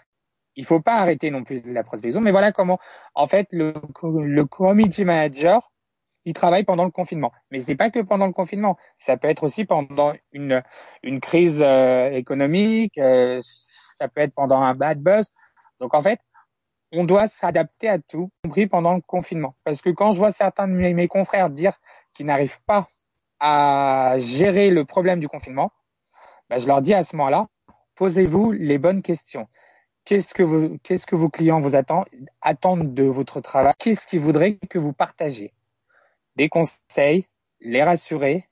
Il 0.56 0.64
faut 0.64 0.80
pas 0.80 0.96
arrêter 0.96 1.30
non 1.30 1.42
plus 1.42 1.62
la 1.64 1.82
prospection, 1.82 2.20
mais 2.20 2.30
voilà 2.30 2.52
comment, 2.52 2.78
en 3.14 3.26
fait, 3.26 3.48
le, 3.50 3.74
le 4.02 4.44
community 4.44 5.04
manager, 5.04 5.72
il 6.24 6.32
travaille 6.32 6.64
pendant 6.64 6.84
le 6.84 6.90
confinement. 6.90 7.32
Mais 7.50 7.60
c'est 7.60 7.76
pas 7.76 7.90
que 7.90 8.00
pendant 8.00 8.26
le 8.26 8.32
confinement. 8.32 8.76
Ça 8.98 9.16
peut 9.16 9.28
être 9.28 9.44
aussi 9.44 9.64
pendant 9.64 10.12
une, 10.32 10.62
une 11.02 11.20
crise 11.20 11.60
euh, 11.62 12.10
économique. 12.10 12.96
Euh, 12.98 13.40
ça 13.42 14.08
peut 14.08 14.22
être 14.22 14.34
pendant 14.34 14.60
un 14.60 14.72
bad 14.72 15.00
buzz. 15.00 15.30
Donc 15.80 15.94
en 15.94 16.00
fait, 16.00 16.20
on 16.94 17.04
doit 17.04 17.28
s'adapter 17.28 17.88
à 17.88 17.98
tout, 17.98 18.30
y 18.44 18.48
compris 18.48 18.66
pendant 18.66 18.94
le 18.94 19.00
confinement. 19.00 19.54
Parce 19.64 19.82
que 19.82 19.90
quand 19.90 20.12
je 20.12 20.18
vois 20.18 20.32
certains 20.32 20.68
de 20.68 20.72
mes, 20.72 21.08
confrères 21.08 21.50
dire 21.50 21.78
qu'ils 22.14 22.26
n'arrivent 22.26 22.62
pas 22.66 22.86
à 23.40 24.14
gérer 24.18 24.70
le 24.70 24.84
problème 24.84 25.20
du 25.20 25.28
confinement, 25.28 25.72
ben 26.48 26.58
je 26.58 26.66
leur 26.66 26.82
dis 26.82 26.94
à 26.94 27.04
ce 27.04 27.16
moment-là, 27.16 27.48
posez-vous 27.94 28.52
les 28.52 28.78
bonnes 28.78 29.02
questions. 29.02 29.48
Qu'est-ce 30.04 30.34
que, 30.34 30.42
vous, 30.42 30.78
qu'est-ce 30.82 31.06
que 31.06 31.16
vos 31.16 31.30
clients 31.30 31.60
vous 31.60 31.74
attendent, 31.74 32.06
attendent 32.42 32.94
de 32.94 33.04
votre 33.04 33.40
travail? 33.40 33.72
Qu'est-ce 33.78 34.06
qu'ils 34.06 34.20
voudraient 34.20 34.58
que 34.68 34.78
vous 34.78 34.92
partagiez? 34.92 35.54
Des 36.36 36.48
conseils, 36.48 37.26
les 37.60 37.82
rassurer 37.82 38.44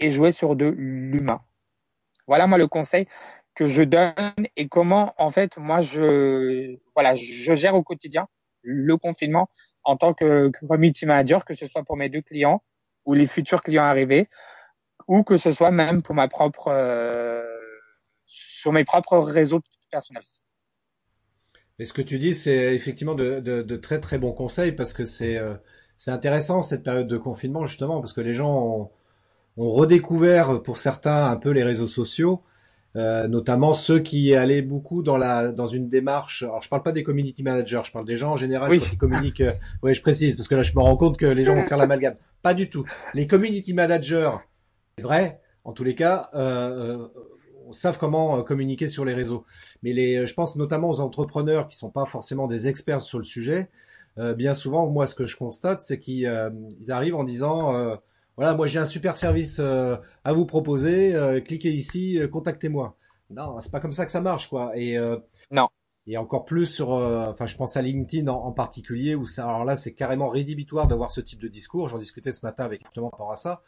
et 0.00 0.10
jouer 0.10 0.30
sur 0.30 0.56
de 0.56 0.66
l'humain. 0.66 1.42
Voilà 2.26 2.46
moi 2.46 2.58
le 2.58 2.66
conseil 2.66 3.06
que 3.56 3.66
je 3.66 3.82
donne 3.82 4.46
et 4.56 4.68
comment 4.68 5.14
en 5.18 5.30
fait 5.30 5.56
moi 5.56 5.80
je 5.80 6.76
voilà 6.94 7.14
je 7.14 7.54
gère 7.54 7.74
au 7.74 7.82
quotidien 7.82 8.28
le 8.62 8.96
confinement 8.96 9.48
en 9.82 9.96
tant 9.96 10.14
que 10.14 10.50
community 10.68 11.06
manager 11.06 11.44
que 11.44 11.54
ce 11.54 11.66
soit 11.66 11.82
pour 11.82 11.96
mes 11.96 12.08
deux 12.08 12.22
clients 12.22 12.62
ou 13.06 13.14
les 13.14 13.26
futurs 13.26 13.62
clients 13.62 13.84
arrivés, 13.84 14.28
ou 15.08 15.22
que 15.22 15.36
ce 15.36 15.52
soit 15.52 15.70
même 15.70 16.02
pour 16.02 16.14
ma 16.14 16.28
propre, 16.28 16.68
euh, 16.68 17.42
sur 18.26 18.72
mes 18.72 18.84
propres 18.84 19.18
réseaux 19.18 19.62
personnels. 19.90 20.24
Et 21.78 21.84
ce 21.84 21.92
que 21.92 22.02
tu 22.02 22.18
dis, 22.18 22.34
c'est 22.34 22.74
effectivement 22.74 23.14
de, 23.14 23.38
de, 23.40 23.76
très 23.76 24.00
très 24.00 24.18
bons 24.18 24.32
conseils 24.32 24.72
parce 24.72 24.92
que 24.92 25.04
c'est 25.04 25.36
euh, 25.36 25.54
c'est 25.96 26.10
intéressant 26.10 26.62
cette 26.62 26.82
période 26.82 27.06
de 27.06 27.18
confinement 27.18 27.66
justement 27.66 28.00
parce 28.00 28.12
que 28.12 28.20
les 28.20 28.34
gens 28.34 28.90
ont 29.56 29.70
redécouvert 29.70 30.62
pour 30.62 30.78
certains 30.78 31.30
un 31.30 31.36
peu 31.36 31.50
les 31.50 31.62
réseaux 31.62 31.86
sociaux 31.86 32.42
euh, 32.96 33.28
notamment 33.28 33.74
ceux 33.74 33.98
qui 33.98 34.34
allaient 34.34 34.62
beaucoup 34.62 35.02
dans 35.02 35.18
la 35.18 35.52
dans 35.52 35.66
une 35.66 35.90
démarche. 35.90 36.44
Alors 36.44 36.62
je 36.62 36.70
parle 36.70 36.82
pas 36.82 36.92
des 36.92 37.02
community 37.02 37.42
managers, 37.42 37.82
je 37.84 37.92
parle 37.92 38.06
des 38.06 38.16
gens 38.16 38.32
en 38.32 38.36
général 38.36 38.78
qui 38.78 38.96
communiquent. 38.96 39.42
Euh, 39.42 39.52
oui, 39.82 39.92
je 39.92 40.00
précise 40.00 40.34
parce 40.34 40.48
que 40.48 40.54
là 40.54 40.62
je 40.62 40.72
me 40.74 40.80
rends 40.80 40.96
compte 40.96 41.18
que 41.18 41.26
les 41.26 41.44
gens 41.44 41.54
vont 41.54 41.64
faire 41.64 41.76
l'amalgame. 41.76 42.14
Pas 42.40 42.54
du 42.54 42.70
tout. 42.70 42.84
Les 43.12 43.26
community 43.26 43.74
managers, 43.74 44.30
c'est 44.96 45.04
vrai. 45.04 45.40
En 45.64 45.72
tous 45.72 45.84
les 45.84 45.94
cas, 45.94 46.28
euh, 46.34 46.98
euh 47.02 47.08
savent 47.72 47.98
comment 47.98 48.44
communiquer 48.44 48.86
sur 48.86 49.04
les 49.04 49.12
réseaux. 49.12 49.44
Mais 49.82 49.92
les, 49.92 50.24
je 50.24 50.34
pense 50.34 50.54
notamment 50.54 50.88
aux 50.88 51.00
entrepreneurs 51.00 51.66
qui 51.66 51.76
sont 51.76 51.90
pas 51.90 52.04
forcément 52.04 52.46
des 52.46 52.68
experts 52.68 53.00
sur 53.00 53.18
le 53.18 53.24
sujet. 53.24 53.68
bien 54.36 54.54
souvent, 54.54 54.88
moi, 54.88 55.08
ce 55.08 55.16
que 55.16 55.26
je 55.26 55.36
constate, 55.36 55.82
c'est 55.82 55.98
qu'ils 55.98 56.30
arrivent 56.88 57.16
en 57.16 57.24
disant 57.24 57.98
voilà, 58.36 58.54
moi 58.54 58.66
j'ai 58.66 58.78
un 58.78 58.86
super 58.86 59.16
service 59.16 59.58
euh, 59.60 59.96
à 60.24 60.32
vous 60.32 60.44
proposer, 60.44 61.14
euh, 61.14 61.40
cliquez 61.40 61.72
ici, 61.72 62.18
euh, 62.20 62.28
contactez-moi. 62.28 62.96
Non, 63.30 63.58
c'est 63.60 63.72
pas 63.72 63.80
comme 63.80 63.92
ça 63.92 64.04
que 64.04 64.12
ça 64.12 64.20
marche, 64.20 64.48
quoi. 64.48 64.76
Et 64.76 64.96
non. 65.50 65.68
Et 66.08 66.16
encore 66.16 66.44
plus 66.44 66.66
sur, 66.66 66.90
enfin, 66.90 67.46
je 67.46 67.56
pense 67.56 67.76
à 67.76 67.82
LinkedIn 67.82 68.28
en, 68.28 68.52
particulier 68.52 69.16
où 69.16 69.26
ça, 69.26 69.48
alors 69.48 69.64
là, 69.64 69.74
c'est 69.74 69.92
carrément 69.92 70.28
rédhibitoire 70.28 70.86
d'avoir 70.86 71.10
ce 71.10 71.20
type 71.20 71.40
de 71.40 71.48
discours. 71.48 71.88
J'en 71.88 71.96
discutais 71.96 72.30
ce 72.30 72.46
matin 72.46 72.64
avec 72.64 72.82
justement 72.84 73.10
par 73.10 73.18
rapport 73.18 73.32
à 73.32 73.36
ça, 73.36 73.62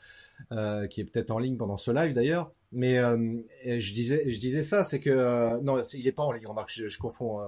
qui 0.87 1.01
est 1.01 1.05
peut-être 1.05 1.33
en 1.33 1.41
ligne 1.41 1.57
pendant 1.57 1.77
ce 1.77 1.91
live 1.91 2.13
d'ailleurs. 2.13 2.53
Mais 2.71 2.99
je 2.99 3.93
disais, 3.95 4.31
je 4.31 4.39
disais 4.39 4.63
ça, 4.63 4.85
c'est 4.85 5.01
que 5.01 5.61
non, 5.61 5.83
il 5.93 6.07
est 6.07 6.13
pas 6.13 6.23
en 6.23 6.31
ligne. 6.31 6.47
Remarque, 6.47 6.71
je, 6.73 6.87
je 6.87 6.99
confonds. 7.01 7.41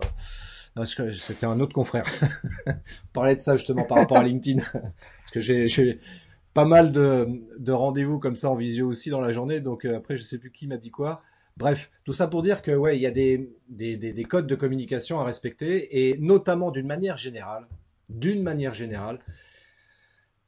C'était 0.84 1.46
un 1.46 1.60
autre 1.60 1.74
confrère. 1.74 2.06
On 2.66 3.12
parlait 3.12 3.36
de 3.36 3.40
ça 3.40 3.54
justement 3.54 3.84
par 3.84 3.98
rapport 3.98 4.16
à 4.16 4.24
LinkedIn, 4.24 4.60
parce 4.72 5.30
que 5.32 5.38
j'ai 5.38 6.00
pas 6.54 6.64
mal 6.64 6.92
de, 6.92 7.28
de 7.58 7.72
rendez-vous 7.72 8.18
comme 8.18 8.36
ça 8.36 8.50
en 8.50 8.54
visio 8.54 8.88
aussi 8.88 9.10
dans 9.10 9.20
la 9.20 9.32
journée. 9.32 9.60
Donc 9.60 9.84
euh, 9.84 9.96
après, 9.96 10.16
je 10.16 10.22
sais 10.22 10.38
plus 10.38 10.50
qui 10.50 10.66
m'a 10.66 10.76
dit 10.76 10.90
quoi. 10.90 11.22
Bref, 11.56 11.90
tout 12.04 12.12
ça 12.12 12.26
pour 12.26 12.42
dire 12.42 12.62
que 12.62 12.70
ouais, 12.70 12.96
il 12.96 13.02
y 13.02 13.06
a 13.06 13.10
des 13.10 14.26
codes 14.28 14.46
de 14.46 14.54
communication 14.54 15.20
à 15.20 15.24
respecter 15.24 16.08
et 16.08 16.18
notamment 16.18 16.70
d'une 16.70 16.86
manière 16.86 17.18
générale, 17.18 17.66
d'une 18.08 18.42
manière 18.42 18.72
générale, 18.72 19.18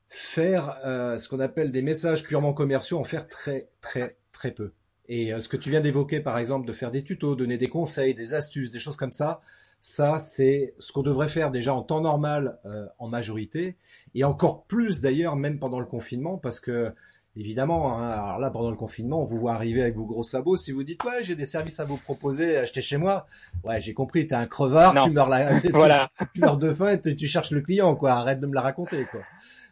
faire 0.08 0.76
euh, 0.84 1.18
ce 1.18 1.28
qu'on 1.28 1.40
appelle 1.40 1.72
des 1.72 1.82
messages 1.82 2.22
purement 2.22 2.52
commerciaux, 2.52 2.98
en 2.98 3.04
faire 3.04 3.26
très 3.26 3.70
très 3.80 4.16
très 4.32 4.52
peu. 4.52 4.72
Et 5.08 5.32
euh, 5.32 5.40
ce 5.40 5.48
que 5.48 5.56
tu 5.56 5.70
viens 5.70 5.80
d'évoquer, 5.80 6.20
par 6.20 6.38
exemple, 6.38 6.66
de 6.66 6.72
faire 6.72 6.90
des 6.90 7.02
tutos, 7.02 7.34
donner 7.34 7.58
des 7.58 7.68
conseils, 7.68 8.14
des 8.14 8.34
astuces, 8.34 8.70
des 8.70 8.78
choses 8.78 8.96
comme 8.96 9.12
ça, 9.12 9.40
ça, 9.84 10.20
c'est 10.20 10.74
ce 10.78 10.92
qu'on 10.92 11.02
devrait 11.02 11.28
faire 11.28 11.50
déjà 11.50 11.74
en 11.74 11.82
temps 11.82 12.00
normal 12.00 12.60
euh, 12.66 12.86
en 13.00 13.08
majorité, 13.08 13.76
et 14.14 14.22
encore 14.22 14.62
plus 14.66 15.00
d'ailleurs 15.00 15.34
même 15.34 15.58
pendant 15.58 15.80
le 15.80 15.86
confinement, 15.86 16.38
parce 16.38 16.60
que 16.60 16.94
évidemment, 17.34 17.98
hein, 17.98 18.10
alors 18.10 18.38
là, 18.38 18.50
pendant 18.50 18.70
le 18.70 18.76
confinement, 18.76 19.22
on 19.22 19.24
vous 19.24 19.40
voit 19.40 19.54
arriver 19.54 19.82
avec 19.82 19.96
vos 19.96 20.04
gros 20.04 20.22
sabots. 20.22 20.56
Si 20.56 20.70
vous 20.70 20.84
dites, 20.84 21.02
ouais, 21.02 21.24
j'ai 21.24 21.34
des 21.34 21.46
services 21.46 21.80
à 21.80 21.84
vous 21.84 21.96
proposer, 21.96 22.58
achetez 22.58 22.80
chez 22.80 22.96
moi. 22.96 23.26
Ouais, 23.64 23.80
j'ai 23.80 23.92
compris, 23.92 24.28
t'es 24.28 24.36
un 24.36 24.46
crevard, 24.46 25.02
tu 25.02 25.10
meurs, 25.10 25.28
la... 25.28 25.50
voilà. 25.72 26.10
tu, 26.32 26.40
meurs 26.40 26.58
de 26.58 26.72
faim 26.72 26.96
et 27.04 27.14
tu, 27.16 27.26
cherches 27.26 27.50
le 27.50 27.60
client, 27.60 27.96
quoi. 27.96 28.12
Arrête 28.12 28.38
de 28.38 28.46
me 28.46 28.54
la 28.54 28.60
raconter, 28.60 29.04
quoi. 29.10 29.22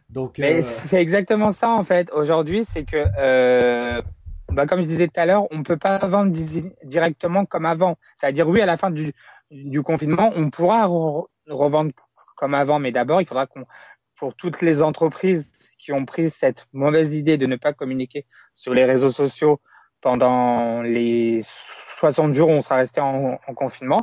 Donc, 0.09 0.39
Mais 0.39 0.59
euh, 0.59 0.61
c'est 0.61 1.01
exactement 1.01 1.51
ça, 1.51 1.69
en 1.69 1.83
fait. 1.83 2.11
Aujourd'hui, 2.11 2.65
c'est 2.67 2.83
que, 2.83 3.05
euh, 3.17 4.01
bah, 4.49 4.65
comme 4.65 4.81
je 4.81 4.87
disais 4.87 5.07
tout 5.07 5.21
à 5.21 5.25
l'heure, 5.25 5.47
on 5.51 5.63
peut 5.63 5.77
pas 5.77 5.99
vendre 5.99 6.35
directement 6.83 7.45
comme 7.45 7.65
avant. 7.65 7.95
C'est-à-dire, 8.17 8.49
oui, 8.49 8.59
à 8.59 8.65
la 8.65 8.75
fin 8.75 8.91
du, 8.91 9.13
du 9.51 9.83
confinement, 9.83 10.31
on 10.35 10.49
pourra 10.49 10.87
revendre 11.47 11.91
comme 12.35 12.53
avant, 12.53 12.79
mais 12.79 12.91
d'abord, 12.91 13.21
il 13.21 13.27
faudra 13.27 13.45
qu'on, 13.45 13.63
pour 14.15 14.35
toutes 14.35 14.61
les 14.61 14.81
entreprises 14.81 15.51
qui 15.77 15.91
ont 15.91 16.05
pris 16.05 16.29
cette 16.29 16.67
mauvaise 16.73 17.15
idée 17.15 17.37
de 17.37 17.45
ne 17.45 17.55
pas 17.55 17.73
communiquer 17.73 18.25
sur 18.55 18.73
les 18.73 18.85
réseaux 18.85 19.11
sociaux 19.11 19.59
pendant 19.99 20.81
les 20.81 21.41
60 21.43 22.33
jours 22.33 22.49
où 22.49 22.53
on 22.53 22.61
sera 22.61 22.77
resté 22.77 23.01
en, 23.01 23.37
confinement, 23.55 24.01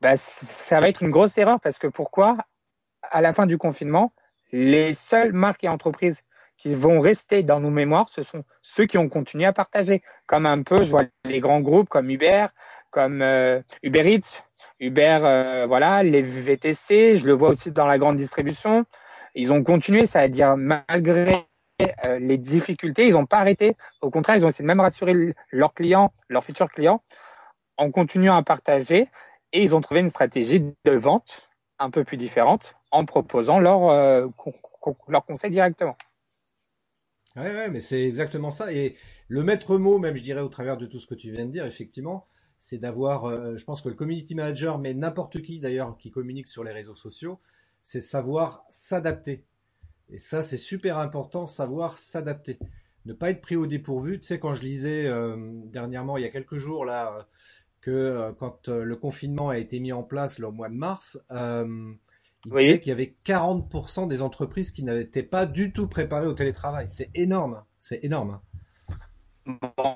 bah, 0.00 0.16
ça 0.16 0.80
va 0.80 0.88
être 0.88 1.02
une 1.02 1.10
grosse 1.10 1.36
erreur 1.38 1.60
parce 1.60 1.78
que 1.78 1.86
pourquoi? 1.86 2.36
À 3.02 3.20
la 3.20 3.32
fin 3.32 3.46
du 3.46 3.58
confinement, 3.58 4.12
les 4.52 4.94
seules 4.94 5.32
marques 5.32 5.64
et 5.64 5.68
entreprises 5.68 6.22
qui 6.56 6.74
vont 6.74 7.00
rester 7.00 7.42
dans 7.42 7.60
nos 7.60 7.70
mémoires, 7.70 8.08
ce 8.08 8.22
sont 8.22 8.44
ceux 8.62 8.86
qui 8.86 8.98
ont 8.98 9.08
continué 9.08 9.44
à 9.44 9.52
partager. 9.52 10.02
Comme 10.26 10.46
un 10.46 10.62
peu, 10.62 10.84
je 10.84 10.90
vois 10.90 11.04
les 11.24 11.40
grands 11.40 11.60
groupes 11.60 11.88
comme 11.88 12.10
Uber, 12.10 12.46
comme 12.90 13.22
euh, 13.22 13.60
Uber 13.82 14.14
Eats, 14.14 14.44
Uber, 14.80 15.18
euh, 15.22 15.66
voilà, 15.66 16.02
les 16.02 16.22
VTC, 16.22 17.16
je 17.16 17.26
le 17.26 17.32
vois 17.32 17.50
aussi 17.50 17.70
dans 17.70 17.86
la 17.86 17.98
grande 17.98 18.16
distribution. 18.16 18.84
Ils 19.34 19.52
ont 19.52 19.62
continué, 19.62 20.06
ça 20.06 20.22
veut 20.22 20.28
dire 20.28 20.56
malgré 20.56 21.46
euh, 22.04 22.18
les 22.18 22.38
difficultés, 22.38 23.08
ils 23.08 23.14
n'ont 23.14 23.26
pas 23.26 23.38
arrêté. 23.38 23.76
Au 24.00 24.10
contraire, 24.10 24.36
ils 24.36 24.44
ont 24.46 24.48
essayé 24.48 24.62
de 24.62 24.68
même 24.68 24.80
rassurer 24.80 25.34
leurs 25.50 25.74
clients, 25.74 26.12
leurs 26.28 26.44
futurs 26.44 26.70
clients, 26.70 27.02
en 27.76 27.90
continuant 27.90 28.36
à 28.36 28.42
partager. 28.42 29.08
Et 29.52 29.62
ils 29.62 29.74
ont 29.74 29.80
trouvé 29.80 30.00
une 30.00 30.08
stratégie 30.08 30.60
de 30.60 30.92
vente 30.92 31.48
un 31.78 31.90
peu 31.90 32.04
plus 32.04 32.16
différente 32.16 32.74
en 32.90 33.04
proposant 33.04 33.58
leur, 33.58 33.88
euh, 33.90 34.26
leur 35.08 35.24
conseil 35.24 35.50
directement. 35.50 35.96
Oui, 37.36 37.42
ouais, 37.42 37.68
mais 37.68 37.80
c'est 37.80 38.02
exactement 38.02 38.50
ça. 38.50 38.72
Et 38.72 38.96
le 39.26 39.42
maître 39.42 39.76
mot, 39.76 39.98
même 39.98 40.14
je 40.14 40.22
dirais, 40.22 40.40
au 40.40 40.48
travers 40.48 40.76
de 40.76 40.86
tout 40.86 41.00
ce 41.00 41.06
que 41.06 41.14
tu 41.14 41.32
viens 41.32 41.44
de 41.44 41.50
dire, 41.50 41.66
effectivement, 41.66 42.26
c'est 42.58 42.78
d'avoir, 42.78 43.24
euh, 43.24 43.56
je 43.56 43.64
pense 43.64 43.80
que 43.80 43.88
le 43.88 43.94
community 43.94 44.34
manager, 44.34 44.78
mais 44.78 44.94
n'importe 44.94 45.42
qui 45.42 45.60
d'ailleurs 45.60 45.96
qui 45.98 46.10
communique 46.10 46.48
sur 46.48 46.64
les 46.64 46.72
réseaux 46.72 46.94
sociaux, 46.94 47.40
c'est 47.82 48.00
savoir 48.00 48.64
s'adapter. 48.68 49.44
Et 50.10 50.18
ça, 50.18 50.42
c'est 50.42 50.58
super 50.58 50.98
important, 50.98 51.46
savoir 51.46 51.98
s'adapter. 51.98 52.58
Ne 53.04 53.12
pas 53.12 53.30
être 53.30 53.40
pris 53.40 53.56
au 53.56 53.66
dépourvu. 53.66 54.18
Tu 54.18 54.26
sais, 54.26 54.38
quand 54.38 54.54
je 54.54 54.62
lisais 54.62 55.06
euh, 55.06 55.36
dernièrement, 55.66 56.16
il 56.16 56.22
y 56.22 56.26
a 56.26 56.30
quelques 56.30 56.56
jours, 56.56 56.84
là, 56.84 57.14
euh, 57.16 57.22
que 57.80 58.32
quand 58.38 58.68
le 58.68 58.96
confinement 58.96 59.50
a 59.50 59.58
été 59.58 59.78
mis 59.78 59.92
en 59.92 60.02
place 60.02 60.38
le 60.38 60.46
au 60.46 60.52
mois 60.52 60.70
de 60.70 60.74
mars, 60.74 61.22
il 61.30 61.98
disait 62.50 62.80
qu'il 62.80 62.88
y 62.88 62.92
avait 62.92 63.14
40% 63.26 64.08
des 64.08 64.22
entreprises 64.22 64.70
qui 64.70 64.84
n'étaient 64.84 65.22
pas 65.22 65.44
du 65.44 65.70
tout 65.70 65.86
préparées 65.86 66.26
au 66.26 66.32
télétravail. 66.32 66.86
C'est 66.88 67.10
énorme, 67.14 67.62
c'est 67.80 68.02
énorme. 68.02 68.40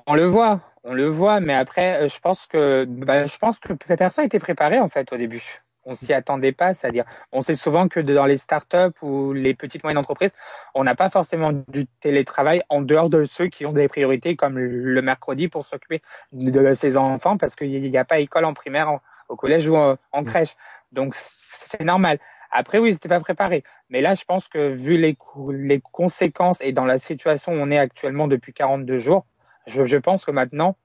On 0.07 0.15
le 0.15 0.25
voit, 0.25 0.61
on 0.83 0.93
le 0.93 1.05
voit, 1.05 1.39
mais 1.39 1.53
après, 1.53 2.07
je 2.07 2.19
pense 2.19 2.47
que, 2.47 2.85
bah, 2.85 3.25
je 3.25 3.37
pense 3.37 3.59
que 3.59 3.73
personne 3.73 4.25
n'était 4.25 4.39
préparé 4.39 4.79
en 4.79 4.87
fait 4.87 5.11
au 5.13 5.17
début 5.17 5.61
on 5.89 5.93
s'y 5.93 6.13
attendait 6.13 6.51
pas, 6.51 6.73
c'est-à-dire 6.73 7.05
on 7.31 7.41
sait 7.41 7.55
souvent 7.55 7.87
que 7.87 7.99
dans 7.99 8.25
les 8.25 8.37
startups 8.37 8.93
ou 9.01 9.33
les 9.33 9.53
petites 9.53 9.83
moyennes 9.83 9.97
entreprises, 9.97 10.31
on 10.75 10.83
n'a 10.83 10.95
pas 10.95 11.09
forcément 11.09 11.51
du 11.67 11.87
télétravail 11.99 12.61
en 12.69 12.81
dehors 12.81 13.09
de 13.09 13.25
ceux 13.25 13.47
qui 13.47 13.65
ont 13.65 13.73
des 13.73 13.87
priorités 13.87 14.35
comme 14.35 14.57
le 14.57 15.01
mercredi 15.01 15.47
pour 15.47 15.65
s'occuper 15.65 16.01
de 16.31 16.73
ses 16.73 16.95
enfants 16.95 17.37
parce 17.37 17.55
qu'il 17.55 17.81
n'y 17.81 17.97
a 17.97 18.05
pas 18.05 18.19
école 18.19 18.45
en 18.45 18.53
primaire, 18.53 18.99
au 19.29 19.35
collège 19.35 19.67
ou 19.67 19.75
en, 19.75 19.97
mm. 20.13 20.25
crèche. 20.25 20.55
Donc 20.91 21.13
c'est 21.15 21.83
normal. 21.83 22.19
Après 22.51 22.79
oui, 22.79 22.93
c'était 22.93 23.09
pas 23.09 23.19
préparé, 23.19 23.63
mais 23.89 24.01
là 24.01 24.13
je 24.13 24.25
pense 24.25 24.47
que 24.47 24.69
vu 24.69 24.97
les, 24.97 25.17
les 25.51 25.81
conséquences 25.81 26.59
et 26.61 26.71
dans 26.71 26.85
la 26.85 26.99
situation 26.99 27.53
où 27.53 27.57
on 27.57 27.71
est 27.71 27.77
actuellement 27.77 28.27
depuis 28.27 28.53
42 28.53 28.97
jours, 28.97 29.25
je, 29.69 29.85
je 29.85 29.97
pense 29.97 30.25
que 30.25 30.31
maintenant 30.31 30.75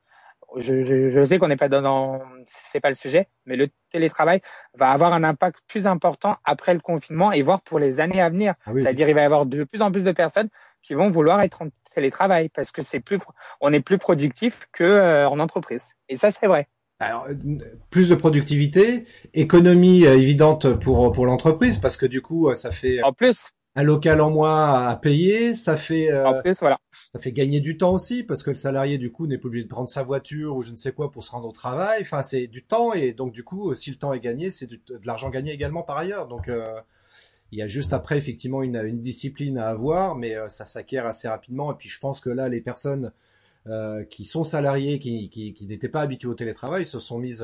je, 0.56 1.24
sais 1.24 1.38
qu'on 1.38 1.48
n'est 1.48 1.56
pas 1.56 1.68
dans, 1.68 2.20
c'est 2.46 2.80
pas 2.80 2.88
le 2.88 2.94
sujet, 2.94 3.28
mais 3.46 3.56
le 3.56 3.68
télétravail 3.90 4.40
va 4.74 4.90
avoir 4.90 5.12
un 5.12 5.24
impact 5.24 5.60
plus 5.66 5.86
important 5.86 6.36
après 6.44 6.74
le 6.74 6.80
confinement 6.80 7.32
et 7.32 7.42
voire 7.42 7.62
pour 7.62 7.78
les 7.78 8.00
années 8.00 8.20
à 8.20 8.30
venir. 8.30 8.54
Ah 8.66 8.72
C'est-à-dire, 8.74 9.08
il 9.08 9.14
va 9.14 9.22
y 9.22 9.24
avoir 9.24 9.46
de 9.46 9.64
plus 9.64 9.82
en 9.82 9.90
plus 9.90 10.04
de 10.04 10.12
personnes 10.12 10.48
qui 10.82 10.94
vont 10.94 11.10
vouloir 11.10 11.40
être 11.42 11.62
en 11.62 11.68
télétravail 11.94 12.48
parce 12.48 12.70
que 12.70 12.82
c'est 12.82 13.00
plus, 13.00 13.18
on 13.60 13.72
est 13.72 13.80
plus 13.80 13.98
productif 13.98 14.66
que 14.72 14.84
euh, 14.84 15.28
en 15.28 15.38
entreprise. 15.40 15.92
Et 16.08 16.16
ça, 16.16 16.30
c'est 16.30 16.46
vrai. 16.46 16.68
Alors, 17.00 17.26
plus 17.90 18.08
de 18.08 18.14
productivité, 18.14 19.04
économie 19.34 20.06
euh, 20.06 20.14
évidente 20.14 20.78
pour 20.78 21.10
pour 21.12 21.26
l'entreprise 21.26 21.78
parce 21.78 21.96
que 21.96 22.06
du 22.06 22.22
coup, 22.22 22.48
euh, 22.48 22.54
ça 22.54 22.70
fait. 22.70 23.02
En 23.02 23.12
plus 23.12 23.48
un 23.76 23.82
local 23.82 24.20
en 24.20 24.30
moins 24.30 24.86
à 24.86 24.96
payer, 24.96 25.54
ça 25.54 25.76
fait 25.76 26.12
euh, 26.12 26.40
voilà. 26.60 26.78
ça 26.92 27.18
fait 27.18 27.32
gagner 27.32 27.60
du 27.60 27.76
temps 27.76 27.92
aussi 27.92 28.22
parce 28.22 28.42
que 28.44 28.50
le 28.50 28.56
salarié 28.56 28.98
du 28.98 29.10
coup 29.10 29.26
n'est 29.26 29.36
plus 29.36 29.48
obligé 29.48 29.64
de 29.64 29.68
prendre 29.68 29.88
sa 29.88 30.04
voiture 30.04 30.56
ou 30.56 30.62
je 30.62 30.70
ne 30.70 30.76
sais 30.76 30.92
quoi 30.92 31.10
pour 31.10 31.24
se 31.24 31.32
rendre 31.32 31.48
au 31.48 31.52
travail. 31.52 32.02
Enfin, 32.02 32.22
c'est 32.22 32.46
du 32.46 32.62
temps 32.62 32.92
et 32.92 33.12
donc 33.12 33.32
du 33.32 33.42
coup, 33.42 33.74
si 33.74 33.90
le 33.90 33.96
temps 33.96 34.12
est 34.12 34.20
gagné, 34.20 34.50
c'est 34.50 34.70
de 34.70 34.78
l'argent 35.04 35.28
gagné 35.28 35.52
également 35.52 35.82
par 35.82 35.96
ailleurs. 35.96 36.28
Donc 36.28 36.48
euh, 36.48 36.80
il 37.50 37.58
y 37.58 37.62
a 37.62 37.66
juste 37.66 37.92
après 37.92 38.16
effectivement 38.16 38.62
une, 38.62 38.76
une 38.76 39.00
discipline 39.00 39.58
à 39.58 39.68
avoir, 39.68 40.14
mais 40.14 40.36
euh, 40.36 40.48
ça 40.48 40.64
s'acquiert 40.64 41.06
assez 41.06 41.26
rapidement. 41.26 41.72
Et 41.72 41.76
puis 41.76 41.88
je 41.88 41.98
pense 41.98 42.20
que 42.20 42.30
là, 42.30 42.48
les 42.48 42.60
personnes 42.60 43.12
qui 44.10 44.26
sont 44.26 44.44
salariées, 44.44 44.98
qui, 44.98 45.30
qui, 45.30 45.54
qui 45.54 45.66
n'étaient 45.66 45.88
pas 45.88 46.02
habituées 46.02 46.28
au 46.28 46.34
télétravail, 46.34 46.84
se 46.84 46.98
sont 46.98 47.18
mises 47.18 47.42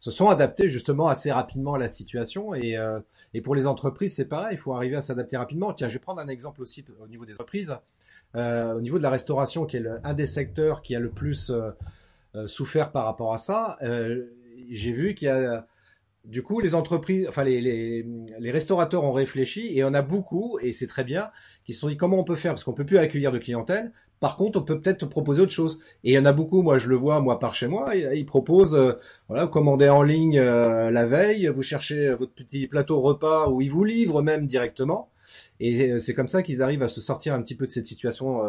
se 0.00 0.10
sont 0.10 0.28
adaptés 0.28 0.68
justement 0.68 1.08
assez 1.08 1.32
rapidement 1.32 1.74
à 1.74 1.78
la 1.78 1.88
situation. 1.88 2.54
Et, 2.54 2.76
euh, 2.76 3.00
et 3.34 3.40
pour 3.40 3.54
les 3.54 3.66
entreprises, 3.66 4.14
c'est 4.14 4.26
pareil, 4.26 4.50
il 4.52 4.58
faut 4.58 4.74
arriver 4.74 4.96
à 4.96 5.02
s'adapter 5.02 5.36
rapidement. 5.36 5.72
Tiens, 5.72 5.88
je 5.88 5.94
vais 5.94 6.00
prendre 6.00 6.20
un 6.20 6.28
exemple 6.28 6.62
aussi 6.62 6.84
au 7.00 7.08
niveau 7.08 7.24
des 7.24 7.34
entreprises. 7.34 7.76
Euh, 8.36 8.74
au 8.74 8.80
niveau 8.80 8.98
de 8.98 9.02
la 9.02 9.10
restauration, 9.10 9.64
qui 9.64 9.78
est 9.78 9.86
un 10.04 10.14
des 10.14 10.26
secteurs 10.26 10.82
qui 10.82 10.94
a 10.94 11.00
le 11.00 11.10
plus 11.10 11.50
euh, 11.50 11.70
euh 12.34 12.46
souffert 12.46 12.92
par 12.92 13.04
rapport 13.06 13.32
à 13.32 13.38
ça, 13.38 13.78
euh, 13.82 14.26
j'ai 14.70 14.92
vu 14.92 15.14
qu'il 15.14 15.26
y 15.26 15.30
a 15.30 15.66
du 16.24 16.42
coup, 16.42 16.60
les 16.60 16.74
entreprises, 16.74 17.26
enfin 17.26 17.42
les, 17.42 17.58
les, 17.62 18.06
les, 18.38 18.50
restaurateurs 18.50 19.02
ont 19.02 19.12
réfléchi 19.12 19.78
et 19.78 19.82
on 19.82 19.94
a 19.94 20.02
beaucoup, 20.02 20.58
et 20.60 20.74
c'est 20.74 20.86
très 20.86 21.04
bien, 21.04 21.30
qui 21.64 21.72
se 21.72 21.80
sont 21.80 21.88
dit 21.88 21.96
comment 21.96 22.18
on 22.18 22.24
peut 22.24 22.36
faire? 22.36 22.52
Parce 22.52 22.64
qu'on 22.64 22.74
peut 22.74 22.84
plus 22.84 22.98
accueillir 22.98 23.32
de 23.32 23.38
clientèle. 23.38 23.92
Par 24.20 24.36
contre, 24.36 24.58
on 24.58 24.62
peut 24.62 24.80
peut-être 24.80 25.06
proposer 25.06 25.42
autre 25.42 25.52
chose. 25.52 25.80
Et 26.04 26.10
il 26.10 26.14
y 26.14 26.18
en 26.18 26.24
a 26.24 26.32
beaucoup, 26.32 26.62
moi 26.62 26.78
je 26.78 26.88
le 26.88 26.96
vois, 26.96 27.20
moi 27.20 27.38
par 27.38 27.54
chez 27.54 27.68
moi, 27.68 27.94
ils 27.94 28.26
proposent, 28.26 28.74
euh, 28.74 28.92
voilà, 29.28 29.44
vous 29.44 29.50
commandez 29.50 29.88
en 29.88 30.02
ligne 30.02 30.38
euh, 30.38 30.90
la 30.90 31.06
veille, 31.06 31.46
vous 31.48 31.62
cherchez 31.62 32.14
votre 32.14 32.32
petit 32.32 32.66
plateau 32.66 33.00
repas 33.00 33.48
où 33.48 33.60
ils 33.60 33.70
vous 33.70 33.84
livrent 33.84 34.22
même 34.22 34.46
directement. 34.46 35.10
Et 35.60 35.92
euh, 35.92 35.98
c'est 35.98 36.14
comme 36.14 36.28
ça 36.28 36.42
qu'ils 36.42 36.62
arrivent 36.62 36.82
à 36.82 36.88
se 36.88 37.00
sortir 37.00 37.34
un 37.34 37.42
petit 37.42 37.54
peu 37.54 37.66
de 37.66 37.70
cette 37.70 37.86
situation 37.86 38.42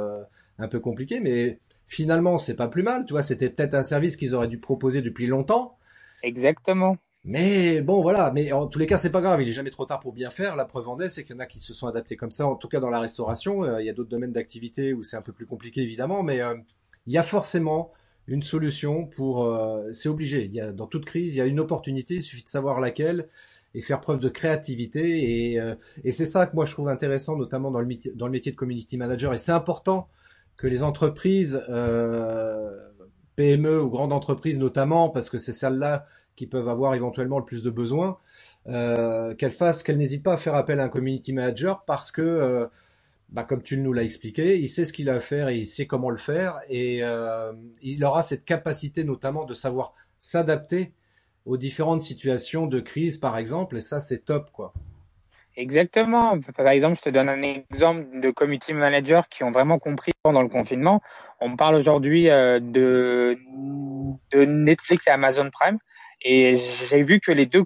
un 0.58 0.67
peu 0.67 0.79
compliquée. 0.79 1.19
Mais 1.19 1.60
finalement, 1.88 2.39
c'est 2.39 2.55
pas 2.55 2.67
plus 2.67 2.84
mal, 2.84 3.05
tu 3.05 3.13
vois, 3.13 3.23
c'était 3.23 3.49
peut-être 3.49 3.75
un 3.75 3.84
service 3.84 4.17
qu'ils 4.17 4.36
auraient 4.36 4.47
dû 4.47 4.60
proposer 4.60 5.01
depuis 5.01 5.27
longtemps. 5.27 5.77
Exactement. 6.23 6.97
Mais 7.25 7.82
bon, 7.82 8.01
voilà. 8.01 8.32
Mais 8.32 8.51
en 8.51 8.67
tous 8.67 8.79
les 8.79 8.88
cas, 8.88 8.97
c'est 8.97 9.12
pas 9.12 9.21
grave. 9.21 9.41
Il 9.41 9.49
est 9.49 9.53
jamais 9.53 9.71
trop 9.71 9.86
tard 9.86 9.99
pour 9.99 10.13
bien 10.13 10.29
faire. 10.29 10.55
La 10.55 10.65
preuve 10.65 10.88
en 10.88 10.99
est, 10.99 11.10
c'est 11.10 11.23
qu'il 11.23 11.36
y 11.36 11.38
en 11.38 11.41
a 11.41 11.45
qui 11.45 11.60
se 11.60 11.73
sont 11.73 11.88
adaptés 11.88 12.15
comme 12.15 12.32
ça. 12.32 12.47
En 12.47 12.55
tout 12.55 12.67
cas, 12.67 12.79
dans 12.79 12.89
la 12.89 12.99
restauration, 12.99 13.63
euh, 13.63 13.82
il 13.82 13.86
y 13.86 13.89
a 13.89 13.93
d'autres 13.93 14.10
domaines 14.10 14.32
d'activité 14.32 14.93
où 14.93 15.03
c'est 15.03 15.17
un 15.17 15.21
peu 15.21 15.34
plus 15.34 15.45
compliqué, 15.45 15.82
évidemment. 15.82 16.23
Mais 16.23 16.41
euh, 16.41 16.55
il 17.08 17.13
y 17.13 17.17
a 17.17 17.23
forcément 17.23 17.91
une 18.27 18.43
solution 18.43 19.05
pour. 19.05 19.43
Euh, 19.43 19.91
c'est 19.91 20.10
obligé. 20.10 20.45
Il 20.45 20.53
y 20.53 20.62
a 20.62 20.71
dans 20.71 20.88
toute 20.88 21.05
crise, 21.05 21.36
il 21.36 21.38
y 21.39 21.41
a 21.41 21.45
une 21.45 21.60
opportunité. 21.60 22.15
Il 22.15 22.21
suffit 22.21 22.43
de 22.43 22.49
savoir 22.49 22.79
laquelle 22.79 23.27
et 23.75 23.82
faire 23.82 24.01
preuve 24.01 24.19
de 24.19 24.29
créativité. 24.29 25.51
Et, 25.53 25.62
et 26.03 26.12
c'est 26.12 26.25
ça 26.25 26.47
que 26.47 26.55
moi 26.55 26.65
je 26.65 26.71
trouve 26.73 26.88
intéressant, 26.89 27.38
notamment 27.38 27.69
dans 27.69 27.82
le 27.82 27.88
dans 28.15 28.25
le 28.25 28.32
métier 28.32 28.51
de 28.51 28.58
community 28.58 28.97
manager. 28.97 29.32
Et 29.34 29.38
c'est 29.38 29.51
important 29.51 30.08
que 30.58 30.65
les 30.65 30.82
entreprises 30.82 31.62
PME 33.36 33.82
ou 33.82 33.89
grandes 33.89 34.12
entreprises 34.12 34.58
notamment, 34.58 35.10
parce 35.10 35.29
que 35.29 35.38
c'est 35.38 35.53
celles-là 35.53 36.03
qui 36.39 36.47
peuvent 36.47 36.69
avoir 36.69 36.95
éventuellement 36.95 37.38
le 37.38 37.43
plus 37.43 37.63
de 37.63 37.69
besoins, 37.69 38.17
euh, 38.67 39.36
qu'elle 39.36 39.52
fasse, 39.52 39.84
qu'elle 39.84 39.97
n'hésite 39.97 40.23
pas 40.23 40.36
à 40.36 40.38
faire 40.38 40.56
appel 40.56 40.80
à 40.80 40.84
un 40.84 40.88
community 40.88 41.34
manager 41.34 41.84
parce 41.84 42.13
que, 42.13 42.21
euh, 42.21 42.65
bah, 43.28 43.43
comme 43.43 43.62
tu 43.62 43.75
nous 43.75 43.91
l'as 43.91 44.04
expliqué, 44.04 44.58
il 44.58 44.69
sait 44.69 44.86
ce 44.86 44.93
qu'il 44.93 45.10
a 45.10 45.15
à 45.15 45.19
faire 45.19 45.49
et 45.49 45.58
il 45.58 45.67
sait 45.67 45.86
comment 45.86 46.10
le 46.10 46.17
faire 46.17 46.58
et 46.69 47.04
euh, 47.04 47.52
il 47.82 48.06
aura 48.06 48.23
cette 48.23 48.45
capacité 48.45 49.04
notamment 49.04 49.43
de 49.43 49.54
savoir 49.54 49.93
s'adapter 50.17 50.93
aux 51.45 51.58
différentes 51.58 52.04
situations 52.04 52.67
de 52.67 52.80
crise, 52.80 53.17
par 53.17 53.38
exemple, 53.38 53.75
et 53.75 53.82
ça 53.82 53.99
c'est 53.99 54.23
top 54.23 54.49
quoi. 54.54 54.71
Exactement. 55.58 56.39
Par 56.56 56.69
exemple, 56.69 56.95
je 56.95 57.02
te 57.02 57.10
donne 57.10 57.28
un 57.28 57.41
exemple 57.41 58.21
de 58.21 58.30
community 58.30 58.73
managers 58.73 59.23
qui 59.30 59.43
ont 59.43 59.52
vraiment 59.52 59.78
compris 59.78 60.13
pendant 60.23 60.41
le 60.41 60.47
confinement. 60.47 61.02
On 61.41 61.58
parle 61.58 61.75
aujourd'hui 61.75 62.28
de, 62.28 63.38
de 64.32 64.45
Netflix 64.45 65.08
et 65.08 65.12
Amazon 65.12 65.49
Prime 65.52 65.78
et 66.21 66.58
j'ai 66.58 67.01
vu 67.01 67.19
que 67.19 67.32
les 67.32 67.45
deux 67.45 67.63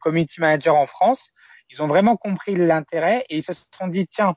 community 0.00 0.40
managers 0.40 0.70
en 0.70 0.86
France, 0.86 1.28
ils 1.70 1.82
ont 1.82 1.86
vraiment 1.86 2.16
compris 2.16 2.54
l'intérêt 2.54 3.24
et 3.30 3.38
ils 3.38 3.42
se 3.42 3.52
sont 3.76 3.86
dit, 3.86 4.06
tiens, 4.06 4.34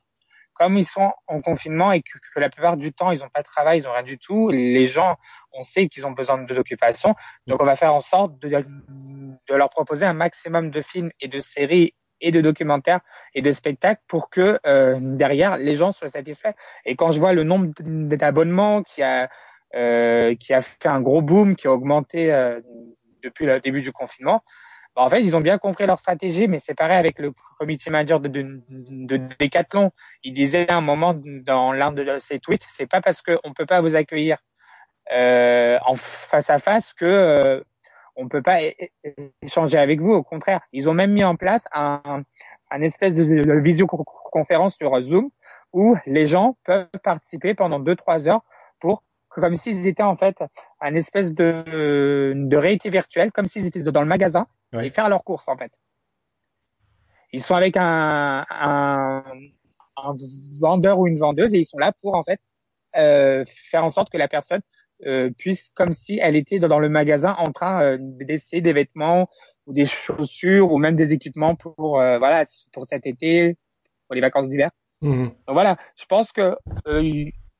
comme 0.53 0.77
ils 0.77 0.85
sont 0.85 1.11
en 1.27 1.41
confinement 1.41 1.91
et 1.91 2.01
que, 2.01 2.39
la 2.39 2.49
plupart 2.49 2.77
du 2.77 2.93
temps 2.93 3.11
ils 3.11 3.19
n'ont 3.19 3.29
pas 3.29 3.41
de 3.41 3.47
travail, 3.47 3.79
ils 3.79 3.83
n'ont 3.83 3.93
rien 3.93 4.03
du 4.03 4.17
tout, 4.17 4.49
les 4.49 4.87
gens, 4.87 5.17
on 5.51 5.61
sait 5.61 5.87
qu'ils 5.87 6.07
ont 6.07 6.11
besoin 6.11 6.41
de 6.41 6.53
l'occupation, 6.53 7.13
donc 7.45 7.61
on 7.61 7.65
va 7.65 7.75
faire 7.75 7.93
en 7.93 7.99
sorte 7.99 8.39
de, 8.39 8.49
de 8.49 9.55
leur 9.55 9.69
proposer 9.69 10.05
un 10.05 10.13
maximum 10.13 10.71
de 10.71 10.81
films 10.81 11.11
et 11.19 11.27
de 11.27 11.41
séries 11.41 11.93
et 12.21 12.31
de 12.31 12.39
documentaires 12.39 13.01
et 13.33 13.41
de 13.41 13.51
spectacles 13.51 14.01
pour 14.07 14.29
que 14.29 14.57
euh, 14.65 14.97
derrière 15.01 15.57
les 15.57 15.75
gens 15.75 15.91
soient 15.91 16.09
satisfaits. 16.09 16.53
Et 16.85 16.95
quand 16.95 17.11
je 17.11 17.19
vois 17.19 17.33
le 17.33 17.43
nombre 17.43 17.73
d'abonnements 17.81 18.83
qui 18.83 19.03
a 19.03 19.29
euh, 19.75 20.35
qui 20.35 20.53
a 20.53 20.61
fait 20.61 20.87
un 20.87 21.01
gros 21.01 21.21
boom, 21.21 21.57
qui 21.57 21.67
a 21.67 21.71
augmenté 21.71 22.31
euh, 22.31 22.61
depuis 23.25 23.45
le 23.45 23.59
début 23.59 23.81
du 23.81 23.91
confinement, 23.91 24.43
bah, 24.95 25.01
en 25.01 25.09
fait 25.09 25.21
ils 25.21 25.35
ont 25.35 25.41
bien 25.41 25.57
compris 25.57 25.85
leur 25.85 25.99
stratégie. 25.99 26.47
Mais 26.47 26.59
c'est 26.59 26.75
pareil 26.75 26.97
avec 26.97 27.19
le 27.19 27.33
comité 27.59 27.89
manager 27.89 28.19
de, 28.19 28.29
de, 28.29 28.61
de, 28.69 29.17
Decathlon. 29.39 29.91
Il 30.23 30.33
disait 30.33 30.69
à 30.69 30.77
un 30.77 30.81
moment 30.81 31.13
dans 31.15 31.73
l'un 31.73 31.91
de 31.91 32.19
ses 32.19 32.39
tweets, 32.39 32.65
c'est 32.69 32.87
pas 32.87 33.01
parce 33.01 33.21
qu'on 33.21 33.53
peut 33.53 33.65
pas 33.65 33.81
vous 33.81 33.95
accueillir 33.95 34.37
euh, 35.11 35.77
en 35.85 35.95
face 35.95 36.49
à 36.49 36.59
face 36.59 36.93
que 36.93 37.63
on 38.15 38.29
peut 38.29 38.41
pas 38.41 38.59
échanger 39.41 39.77
avec 39.77 39.99
vous. 39.99 40.13
Au 40.13 40.23
contraire, 40.23 40.61
ils 40.71 40.89
ont 40.89 40.93
même 40.93 41.11
mis 41.11 41.25
en 41.25 41.35
place 41.35 41.65
un, 41.73 42.23
un 42.71 42.81
espèce 42.81 43.17
de 43.17 43.59
visioconférence 43.59 44.75
sur 44.75 44.99
Zoom 45.01 45.29
où 45.73 45.95
les 46.05 46.27
gens 46.27 46.57
peuvent 46.63 46.87
participer 47.03 47.53
pendant 47.53 47.79
deux 47.79 47.95
trois 47.95 48.27
heures 48.29 48.43
pour 48.79 49.03
comme 49.41 49.55
s'ils 49.55 49.87
étaient 49.87 50.03
en 50.03 50.15
fait 50.15 50.37
un 50.81 50.95
espèce 50.95 51.33
de, 51.33 52.33
de 52.35 52.57
réalité 52.57 52.89
virtuelle, 52.89 53.31
comme 53.31 53.45
s'ils 53.45 53.65
étaient 53.65 53.81
dans 53.81 54.01
le 54.01 54.07
magasin 54.07 54.47
et 54.73 54.89
faire 54.89 55.09
leurs 55.09 55.23
courses 55.23 55.47
en 55.47 55.57
fait. 55.57 55.71
Ils 57.31 57.43
sont 57.43 57.55
avec 57.55 57.75
un, 57.77 58.45
un, 58.49 59.23
un, 59.97 60.11
vendeur 60.59 60.99
ou 60.99 61.07
une 61.07 61.17
vendeuse 61.17 61.53
et 61.53 61.59
ils 61.59 61.65
sont 61.65 61.77
là 61.77 61.91
pour 62.01 62.15
en 62.15 62.23
fait 62.23 62.39
euh, 62.95 63.43
faire 63.47 63.83
en 63.83 63.89
sorte 63.89 64.09
que 64.09 64.17
la 64.17 64.27
personne 64.27 64.61
euh, 65.05 65.29
puisse, 65.29 65.71
comme 65.75 65.91
si 65.91 66.19
elle 66.21 66.37
était 66.37 66.59
dans 66.59 66.79
le 66.79 66.87
magasin 66.87 67.35
en 67.37 67.51
train 67.51 67.81
euh, 67.81 67.97
d'essayer 67.99 68.61
des 68.61 68.71
vêtements 68.71 69.27
ou 69.65 69.73
des 69.73 69.85
chaussures 69.85 70.71
ou 70.71 70.77
même 70.77 70.95
des 70.95 71.11
équipements 71.11 71.55
pour 71.55 71.99
euh, 71.99 72.17
voilà 72.17 72.43
pour 72.71 72.85
cet 72.85 73.05
été, 73.05 73.57
pour 74.07 74.15
les 74.15 74.21
vacances 74.21 74.47
d'hiver. 74.47 74.69
Mmh. 75.01 75.25
Donc 75.25 75.33
voilà, 75.49 75.75
je 75.97 76.05
pense 76.05 76.31
que 76.31 76.55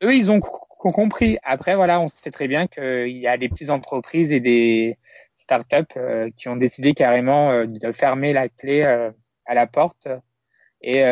eux 0.04 0.14
ils 0.14 0.32
ont 0.32 0.40
compris. 0.40 1.38
Après 1.44 1.76
voilà, 1.76 2.00
on 2.00 2.08
sait 2.08 2.32
très 2.32 2.48
bien 2.48 2.68
qu'il 2.68 3.18
y 3.18 3.28
a 3.28 3.38
des 3.38 3.50
petites 3.50 3.72
entreprises 3.72 4.32
et 4.32 4.40
des 4.40 4.98
startups 5.34 6.00
qui 6.36 6.48
ont 6.48 6.56
décidé 6.56 6.94
carrément 6.94 7.66
de 7.66 7.92
fermer 7.92 8.34
la 8.34 8.50
clé 8.50 8.84
à 8.84 9.54
la 9.54 9.68
porte 9.68 10.08
et 10.82 11.04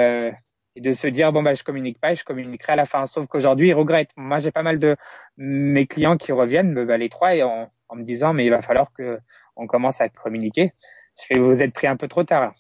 et 0.76 0.82
de 0.82 0.92
se 0.92 1.08
dire 1.08 1.32
bon 1.32 1.44
bah 1.44 1.54
je 1.54 1.64
communique 1.64 2.00
pas, 2.00 2.14
je 2.14 2.24
communiquerai 2.24 2.74
à 2.74 2.76
la 2.76 2.86
fin. 2.86 3.06
Sauf 3.06 3.28
qu'aujourd'hui 3.28 3.70
ils 3.70 3.74
regrettent. 3.74 4.12
Moi 4.18 4.40
j'ai 4.40 4.52
pas 4.52 4.64
mal 4.64 4.80
de 4.80 4.96
mes 5.38 5.86
clients 5.86 6.18
qui 6.18 6.32
reviennent, 6.32 6.86
bah, 6.86 6.98
les 6.98 7.10
trois, 7.10 7.36
et 7.36 7.44
en, 7.44 7.72
en, 7.90 7.96
me 7.96 8.04
disant 8.04 8.34
mais 8.34 8.46
il 8.46 8.50
va 8.50 8.62
falloir 8.62 8.92
que 8.94 9.20
on 9.56 9.68
commence 9.68 10.02
à 10.02 10.10
communiquer. 10.10 10.74
Je 11.20 11.26
fais 11.26 11.38
vous 11.38 11.62
êtes 11.62 11.74
pris 11.74 11.88
un 11.88 11.96
peu 11.96 12.08
trop 12.08 12.24
tard. 12.24 12.54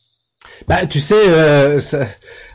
Bah 0.67 0.85
tu 0.85 0.99
sais 0.99 1.29
euh, 1.29 1.79
ça... 1.79 2.05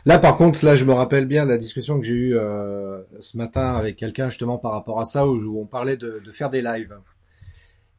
là 0.05 0.19
par 0.19 0.37
contre 0.37 0.63
là 0.63 0.75
je 0.75 0.85
me 0.85 0.93
rappelle 0.93 1.25
bien 1.25 1.45
la 1.45 1.57
discussion 1.57 1.99
que 1.99 2.05
j'ai 2.05 2.13
eue 2.13 2.35
euh, 2.35 3.01
ce 3.19 3.37
matin 3.37 3.75
avec 3.75 3.97
quelqu'un 3.97 4.29
justement 4.29 4.57
par 4.57 4.71
rapport 4.71 4.99
à 4.99 5.05
ça 5.05 5.27
où, 5.27 5.59
on 5.59 5.65
parlait 5.65 5.97
de, 5.97 6.21
de, 6.23 6.31
faire 6.31 6.49
des 6.49 6.61
lives. 6.61 6.95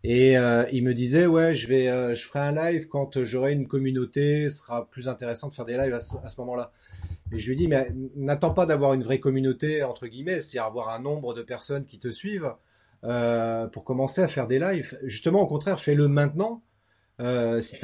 Et 0.03 0.39
euh, 0.39 0.65
il 0.73 0.85
me 0.85 0.95
disait 0.95 1.27
ouais 1.27 1.55
je 1.55 1.67
vais 1.69 1.89
euh, 1.89 2.15
je 2.15 2.25
ferai 2.25 2.41
un 2.41 2.53
live 2.53 2.89
quand 2.89 3.23
j'aurai 3.25 3.53
une 3.53 3.67
communauté, 3.67 4.49
ce 4.49 4.59
sera 4.59 4.89
plus 4.89 5.09
intéressant 5.09 5.49
de 5.49 5.55
faire 5.55 5.67
des 5.67 5.77
lives 5.77 5.95
à 5.95 6.01
ce, 6.01 6.15
à 6.23 6.29
ce 6.29 6.41
moment-là. 6.41 6.73
Et 7.33 7.39
je 7.39 7.49
lui 7.49 7.57
dis, 7.57 7.69
mais 7.69 7.93
n'attends 8.17 8.51
pas 8.51 8.67
d'avoir 8.67 8.95
une 8.95 9.03
vraie 9.03 9.21
communauté, 9.21 9.83
entre 9.85 10.07
guillemets, 10.07 10.41
c'est-à-dire 10.41 10.65
avoir 10.65 10.89
un 10.89 10.99
nombre 10.99 11.33
de 11.35 11.43
personnes 11.43 11.87
qui 11.87 11.99
te 11.99 12.09
suivent 12.09 12.55
euh, 13.05 13.67
pour 13.69 13.85
commencer 13.85 14.21
à 14.23 14.29
faire 14.29 14.47
des 14.47 14.59
lives. 14.59 14.99
Justement, 15.05 15.41
au 15.41 15.47
contraire, 15.47 15.79
fais-le 15.79 16.09
maintenant. 16.09 16.63
Euh, 17.21 17.61
si 17.61 17.79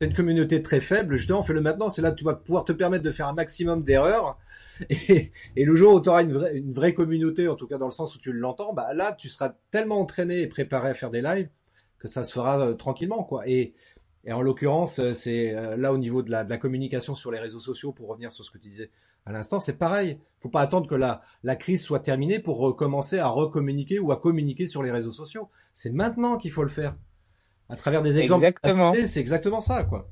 une 0.00 0.14
communauté 0.14 0.62
très 0.62 0.80
faible, 0.80 1.16
justement, 1.16 1.42
fais-le 1.42 1.60
maintenant. 1.60 1.88
C'est 1.88 2.02
là 2.02 2.10
que 2.10 2.16
tu 2.16 2.24
vas 2.24 2.34
pouvoir 2.34 2.64
te 2.64 2.72
permettre 2.72 3.04
de 3.04 3.10
faire 3.10 3.28
un 3.28 3.32
maximum 3.32 3.84
d'erreurs. 3.84 4.38
Et, 4.90 5.30
le 5.56 5.76
jour 5.76 5.94
où 5.94 6.00
tu 6.00 6.08
auras 6.08 6.22
une 6.22 6.72
vraie, 6.72 6.94
communauté, 6.94 7.48
en 7.48 7.54
tout 7.54 7.66
cas 7.66 7.78
dans 7.78 7.86
le 7.86 7.92
sens 7.92 8.14
où 8.16 8.18
tu 8.18 8.32
l'entends, 8.32 8.72
bah 8.74 8.92
là, 8.94 9.12
tu 9.12 9.28
seras 9.28 9.54
tellement 9.70 10.00
entraîné 10.00 10.42
et 10.42 10.46
préparé 10.46 10.90
à 10.90 10.94
faire 10.94 11.10
des 11.10 11.22
lives 11.22 11.48
que 11.98 12.08
ça 12.08 12.24
se 12.24 12.32
fera 12.32 12.58
euh, 12.58 12.74
tranquillement, 12.74 13.22
quoi. 13.22 13.46
Et 13.46 13.74
en 14.28 14.42
l'occurrence, 14.42 14.98
euh, 14.98 15.14
c'est 15.14 15.54
euh, 15.54 15.76
là 15.76 15.92
au 15.92 15.98
niveau 15.98 16.22
de 16.22 16.30
la, 16.30 16.42
de 16.42 16.50
la, 16.50 16.56
communication 16.56 17.14
sur 17.14 17.30
les 17.30 17.38
réseaux 17.38 17.60
sociaux, 17.60 17.92
pour 17.92 18.08
revenir 18.08 18.32
sur 18.32 18.44
ce 18.44 18.50
que 18.50 18.58
tu 18.58 18.68
disais 18.68 18.90
à 19.24 19.30
l'instant, 19.30 19.60
c'est 19.60 19.78
pareil. 19.78 20.18
Faut 20.40 20.48
pas 20.48 20.62
attendre 20.62 20.88
que 20.88 20.96
la, 20.96 21.22
la 21.44 21.54
crise 21.54 21.80
soit 21.82 22.00
terminée 22.00 22.40
pour 22.40 22.58
recommencer 22.58 23.20
à 23.20 23.28
recommuniquer 23.28 24.00
ou 24.00 24.10
à 24.10 24.20
communiquer 24.20 24.66
sur 24.66 24.82
les 24.82 24.90
réseaux 24.90 25.12
sociaux. 25.12 25.48
C'est 25.72 25.92
maintenant 25.92 26.36
qu'il 26.36 26.50
faut 26.50 26.64
le 26.64 26.68
faire. 26.68 26.96
À 27.68 27.76
travers 27.76 28.02
des 28.02 28.18
exemples. 28.18 28.44
Exactement. 28.44 28.92
C'est 29.06 29.20
exactement 29.20 29.60
ça, 29.60 29.84
quoi. 29.84 30.08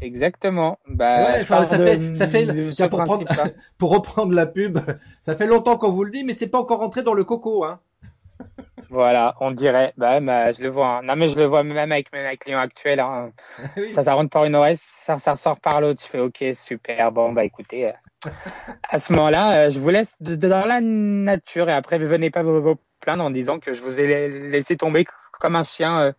Exactement. 0.00 0.78
Bah, 0.88 1.22
ouais, 1.22 1.44
ça 1.44 1.78
fait, 1.78 2.14
ça 2.14 2.26
fait, 2.26 2.46
pour, 2.88 3.04
prendre, 3.04 3.24
pour 3.78 3.90
reprendre 3.90 4.34
la 4.34 4.46
pub, 4.46 4.78
ça 5.22 5.36
fait 5.36 5.46
longtemps 5.46 5.76
qu'on 5.78 5.90
vous 5.90 6.04
le 6.04 6.10
dit, 6.10 6.24
mais 6.24 6.32
c'est 6.32 6.48
pas 6.48 6.58
encore 6.58 6.80
rentré 6.80 7.02
dans 7.02 7.14
le 7.14 7.24
coco, 7.24 7.64
hein. 7.64 7.80
Voilà, 8.90 9.36
on 9.40 9.52
dirait. 9.52 9.94
Bah, 9.96 10.20
bah, 10.20 10.52
je 10.52 10.62
le 10.62 10.68
vois. 10.68 10.98
Hein. 10.98 11.02
Non, 11.04 11.16
mais 11.16 11.28
je 11.28 11.36
le 11.36 11.46
vois 11.46 11.62
même 11.62 11.92
avec 11.92 12.12
mes 12.12 12.36
clients 12.36 12.58
actuels. 12.58 13.00
Hein. 13.00 13.30
Ça, 13.92 14.02
ça 14.02 14.12
rentre 14.12 14.28
par 14.28 14.44
une 14.44 14.54
oreille, 14.54 14.76
ça, 14.76 15.18
ça 15.18 15.34
sort 15.34 15.58
par 15.60 15.80
l'autre. 15.80 16.02
Je 16.02 16.08
fais 16.08 16.18
OK, 16.18 16.44
super. 16.52 17.10
Bon, 17.10 17.32
bah 17.32 17.44
écoutez, 17.44 17.88
euh, 17.88 18.30
à 18.90 18.98
ce 18.98 19.12
moment-là, 19.14 19.66
euh, 19.66 19.70
je 19.70 19.78
vous 19.78 19.88
laisse 19.88 20.16
de, 20.20 20.34
dans 20.34 20.66
la 20.66 20.80
nature 20.82 21.70
et 21.70 21.72
après, 21.72 21.98
venez 21.98 22.30
pas 22.30 22.42
vous, 22.42 22.60
vous, 22.60 22.76
plaindre 23.00 23.24
en 23.24 23.30
disant 23.30 23.58
que 23.58 23.72
je 23.72 23.82
vous 23.82 23.98
ai 23.98 24.28
laissé 24.50 24.76
tomber 24.76 25.04
comme 25.42 25.56
un 25.56 25.62
chien 25.62 26.00
euh, 26.00 26.12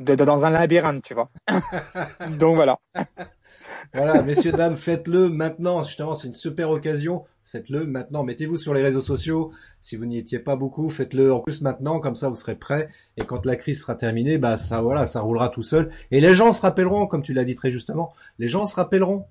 de, 0.00 0.14
dans 0.16 0.44
un 0.44 0.50
labyrinthe, 0.50 1.04
tu 1.04 1.14
vois. 1.14 1.30
Donc 2.38 2.56
voilà. 2.56 2.80
voilà, 3.94 4.22
messieurs, 4.22 4.52
dames, 4.52 4.76
faites-le 4.76 5.28
maintenant. 5.28 5.84
Justement, 5.84 6.14
c'est 6.14 6.28
une 6.28 6.34
super 6.34 6.70
occasion 6.70 7.24
faites-le 7.54 7.86
maintenant. 7.86 8.24
Mettez-vous 8.24 8.56
sur 8.56 8.74
les 8.74 8.82
réseaux 8.82 9.00
sociaux. 9.00 9.52
Si 9.80 9.94
vous 9.94 10.06
n'y 10.06 10.18
étiez 10.18 10.40
pas 10.40 10.56
beaucoup, 10.56 10.88
faites-le 10.90 11.32
en 11.32 11.38
plus 11.38 11.60
maintenant, 11.60 12.00
comme 12.00 12.16
ça 12.16 12.28
vous 12.28 12.34
serez 12.34 12.56
prêts. 12.56 12.88
Et 13.16 13.24
quand 13.24 13.46
la 13.46 13.54
crise 13.54 13.80
sera 13.80 13.94
terminée, 13.94 14.38
bah 14.38 14.56
ça 14.56 14.80
voilà, 14.80 15.06
ça 15.06 15.20
roulera 15.20 15.50
tout 15.50 15.62
seul. 15.62 15.86
Et 16.10 16.20
les 16.20 16.34
gens 16.34 16.52
se 16.52 16.62
rappelleront, 16.62 17.06
comme 17.06 17.22
tu 17.22 17.32
l'as 17.32 17.44
dit 17.44 17.54
très 17.54 17.70
justement, 17.70 18.12
les 18.40 18.48
gens 18.48 18.66
se 18.66 18.74
rappelleront. 18.74 19.26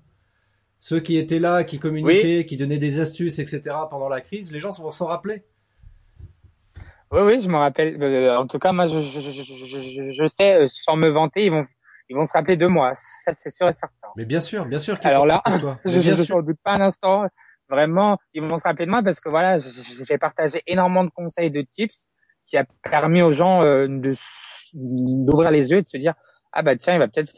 Ceux 0.80 1.00
qui 1.00 1.18
étaient 1.18 1.38
là, 1.38 1.64
qui 1.64 1.78
communiquaient, 1.78 2.46
qui 2.46 2.56
donnaient 2.56 2.78
des 2.78 2.98
astuces, 2.98 3.38
etc. 3.38 3.76
pendant 3.90 4.08
la 4.08 4.22
crise, 4.22 4.52
les 4.52 4.60
gens 4.60 4.70
vont 4.72 4.90
s'en 4.90 5.06
rappeler. 5.06 5.44
Oui, 7.14 7.22
oui, 7.22 7.40
je 7.40 7.48
me 7.48 7.56
rappelle. 7.56 8.02
Euh, 8.02 8.38
en 8.38 8.46
tout 8.46 8.58
cas, 8.58 8.72
moi, 8.72 8.88
je, 8.88 9.00
je, 9.00 9.20
je, 9.20 10.10
je, 10.10 10.26
sais, 10.26 10.62
euh, 10.62 10.66
sans 10.66 10.96
me 10.96 11.08
vanter, 11.08 11.46
ils 11.46 11.50
vont, 11.50 11.64
ils 12.08 12.16
vont 12.16 12.24
se 12.24 12.32
rappeler 12.32 12.56
de 12.56 12.66
moi. 12.66 12.92
Ça, 12.94 13.32
c'est 13.32 13.50
sûr 13.50 13.68
et 13.68 13.72
certain. 13.72 14.08
Mais 14.16 14.24
bien 14.24 14.40
sûr, 14.40 14.66
bien 14.66 14.80
sûr. 14.80 14.98
Alors 15.04 15.24
là, 15.24 15.42
je 15.84 15.98
ne 15.98 16.42
doute 16.42 16.58
pas 16.64 16.72
un 16.72 16.80
instant 16.80 17.28
vraiment, 17.68 18.18
ils 18.32 18.42
vont 18.42 18.56
se 18.56 18.64
rappeler 18.64 18.86
de 18.86 18.90
moi 18.90 19.02
parce 19.02 19.20
que 19.20 19.28
voilà, 19.28 19.58
j'ai 19.58 20.18
partagé 20.18 20.62
énormément 20.66 21.04
de 21.04 21.10
conseils, 21.10 21.50
de 21.50 21.62
tips 21.62 22.08
qui 22.46 22.56
a 22.56 22.66
permis 22.82 23.22
aux 23.22 23.32
gens 23.32 23.62
euh, 23.62 23.86
de 23.88 24.12
d'ouvrir 24.74 25.50
les 25.50 25.70
yeux 25.70 25.78
et 25.78 25.82
de 25.82 25.88
se 25.88 25.96
dire 25.96 26.14
ah 26.52 26.62
bah 26.62 26.76
tiens, 26.76 26.94
il 26.94 26.98
va 26.98 27.08
peut-être, 27.08 27.32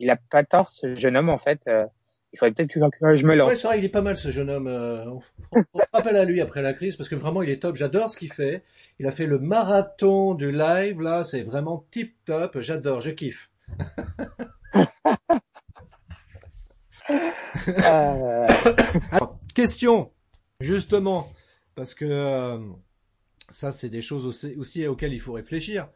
il 0.00 0.10
a 0.10 0.16
pas 0.16 0.44
tort 0.44 0.68
ce 0.68 0.94
jeune 0.94 1.16
homme 1.16 1.28
en 1.28 1.38
fait. 1.38 1.60
Euh, 1.68 1.86
il 2.32 2.38
faudrait 2.38 2.52
peut-être 2.52 2.72
que, 2.72 3.16
je 3.16 3.26
me 3.26 3.36
lance. 3.36 3.48
Ouais, 3.48 3.56
c'est 3.56 3.68
vrai, 3.68 3.78
il 3.78 3.84
est 3.84 3.88
pas 3.88 4.02
mal 4.02 4.16
ce 4.16 4.28
jeune 4.28 4.50
homme. 4.50 4.66
Euh, 4.66 5.04
on, 5.06 5.20
on 5.52 5.62
se 5.62 5.86
rappelle 5.92 6.16
à 6.16 6.24
lui 6.24 6.40
après 6.40 6.62
la 6.62 6.72
crise 6.72 6.96
parce 6.96 7.08
que 7.08 7.14
vraiment 7.14 7.42
il 7.42 7.50
est 7.50 7.62
top. 7.62 7.76
J'adore 7.76 8.10
ce 8.10 8.18
qu'il 8.18 8.32
fait. 8.32 8.62
Il 9.00 9.06
a 9.06 9.12
fait 9.12 9.26
le 9.26 9.38
marathon 9.38 10.34
du 10.34 10.52
live 10.52 11.00
là, 11.00 11.24
c'est 11.24 11.42
vraiment 11.42 11.86
tip 11.90 12.14
top. 12.24 12.60
J'adore, 12.60 13.00
je 13.00 13.10
kiffe. 13.10 13.50
euh... 17.68 18.46
Question, 19.54 20.12
justement, 20.60 21.32
parce 21.74 21.94
que 21.94 22.04
euh, 22.04 22.58
ça, 23.50 23.72
c'est 23.72 23.88
des 23.88 24.02
choses 24.02 24.26
aussi, 24.26 24.86
auxquelles 24.86 25.12
il 25.12 25.20
faut 25.20 25.32
réfléchir. 25.32 25.88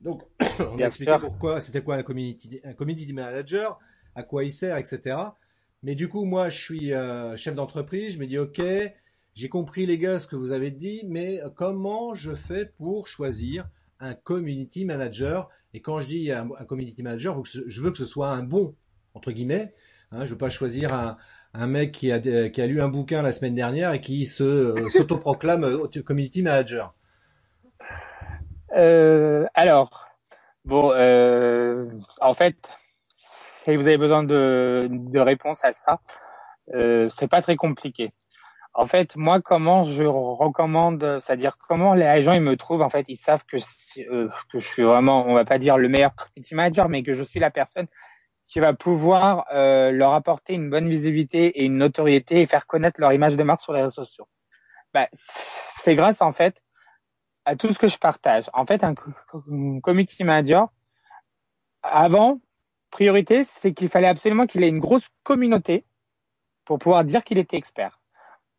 Donc, 0.00 0.22
on 0.60 0.78
a 0.78 0.86
expliqué 0.86 1.16
pourquoi, 1.20 1.60
c'était 1.60 1.82
quoi 1.82 1.96
un 1.96 2.02
community, 2.02 2.60
un 2.64 2.72
community 2.72 3.12
manager, 3.12 3.78
à 4.14 4.22
quoi 4.22 4.44
il 4.44 4.50
sert, 4.50 4.76
etc. 4.76 5.16
Mais 5.82 5.94
du 5.94 6.08
coup, 6.08 6.24
moi, 6.24 6.48
je 6.48 6.58
suis 6.58 6.92
euh, 6.92 7.36
chef 7.36 7.54
d'entreprise, 7.54 8.14
je 8.14 8.18
me 8.18 8.26
dis, 8.26 8.38
ok, 8.38 8.60
j'ai 9.38 9.48
compris 9.48 9.86
les 9.86 9.98
gars 9.98 10.18
ce 10.18 10.26
que 10.26 10.34
vous 10.34 10.50
avez 10.50 10.72
dit, 10.72 11.04
mais 11.06 11.38
comment 11.54 12.12
je 12.12 12.34
fais 12.34 12.66
pour 12.66 13.06
choisir 13.06 13.68
un 14.00 14.12
community 14.12 14.84
manager? 14.84 15.48
Et 15.74 15.80
quand 15.80 16.00
je 16.00 16.08
dis 16.08 16.32
un, 16.32 16.48
community 16.66 17.04
manager, 17.04 17.40
je 17.44 17.80
veux 17.80 17.92
que 17.92 17.98
ce 17.98 18.04
soit 18.04 18.30
un 18.30 18.42
bon, 18.42 18.74
entre 19.14 19.30
guillemets. 19.30 19.72
Hein, 20.10 20.24
je 20.24 20.32
veux 20.32 20.38
pas 20.38 20.50
choisir 20.50 20.92
un, 21.54 21.66
mec 21.68 21.92
qui 21.92 22.10
a, 22.10 22.18
qui 22.18 22.60
a 22.60 22.66
lu 22.66 22.82
un 22.82 22.88
bouquin 22.88 23.22
la 23.22 23.30
semaine 23.30 23.54
dernière 23.54 23.92
et 23.92 24.00
qui 24.00 24.26
se 24.26 24.42
euh, 24.42 24.88
s'autoproclame 24.88 25.62
euh, 25.62 26.02
community 26.04 26.42
manager 26.42 26.96
euh, 28.72 29.46
Alors, 29.54 30.08
bon, 30.64 30.90
euh, 30.90 31.86
en 32.20 32.34
fait, 32.34 32.56
si 33.14 33.76
vous 33.76 33.86
avez 33.86 33.98
besoin 33.98 34.24
de, 34.24 35.18
réponses 35.20 35.64
à 35.64 35.72
ça, 35.72 36.00
euh, 36.74 37.08
c'est 37.08 37.28
pas 37.28 37.40
très 37.40 37.54
compliqué. 37.54 38.12
En 38.78 38.86
fait, 38.86 39.16
moi, 39.16 39.40
comment 39.40 39.82
je 39.82 40.04
recommande, 40.04 41.18
c'est-à-dire 41.18 41.58
comment 41.58 41.94
les 41.94 42.22
gens 42.22 42.32
ils 42.32 42.40
me 42.40 42.56
trouvent, 42.56 42.82
en 42.82 42.88
fait, 42.88 43.04
ils 43.08 43.16
savent 43.16 43.44
que 43.44 43.56
euh, 44.08 44.28
que 44.52 44.60
je 44.60 44.68
suis 44.68 44.84
vraiment, 44.84 45.26
on 45.26 45.34
va 45.34 45.44
pas 45.44 45.58
dire 45.58 45.78
le 45.78 45.88
meilleur 45.88 46.14
community 46.14 46.54
manager, 46.54 46.88
mais 46.88 47.02
que 47.02 47.12
je 47.12 47.24
suis 47.24 47.40
la 47.40 47.50
personne 47.50 47.88
qui 48.46 48.60
va 48.60 48.74
pouvoir 48.74 49.46
euh, 49.52 49.90
leur 49.90 50.12
apporter 50.12 50.54
une 50.54 50.70
bonne 50.70 50.88
visibilité 50.88 51.58
et 51.58 51.64
une 51.64 51.76
notoriété 51.76 52.40
et 52.40 52.46
faire 52.46 52.68
connaître 52.68 53.00
leur 53.00 53.12
image 53.12 53.36
de 53.36 53.42
marque 53.42 53.62
sur 53.62 53.72
les 53.72 53.82
réseaux 53.82 54.04
sociaux. 54.04 54.28
Bah, 54.94 55.08
c'est 55.12 55.96
grâce 55.96 56.22
en 56.22 56.30
fait 56.30 56.62
à 57.46 57.56
tout 57.56 57.72
ce 57.72 57.80
que 57.80 57.88
je 57.88 57.98
partage. 57.98 58.48
En 58.52 58.64
fait, 58.64 58.84
un 58.84 58.94
community 59.82 60.22
manager, 60.22 60.68
avant, 61.82 62.40
priorité, 62.92 63.42
c'est 63.42 63.74
qu'il 63.74 63.88
fallait 63.88 64.06
absolument 64.06 64.46
qu'il 64.46 64.62
ait 64.62 64.68
une 64.68 64.78
grosse 64.78 65.08
communauté 65.24 65.84
pour 66.64 66.78
pouvoir 66.78 67.02
dire 67.02 67.24
qu'il 67.24 67.38
était 67.38 67.56
expert. 67.56 67.98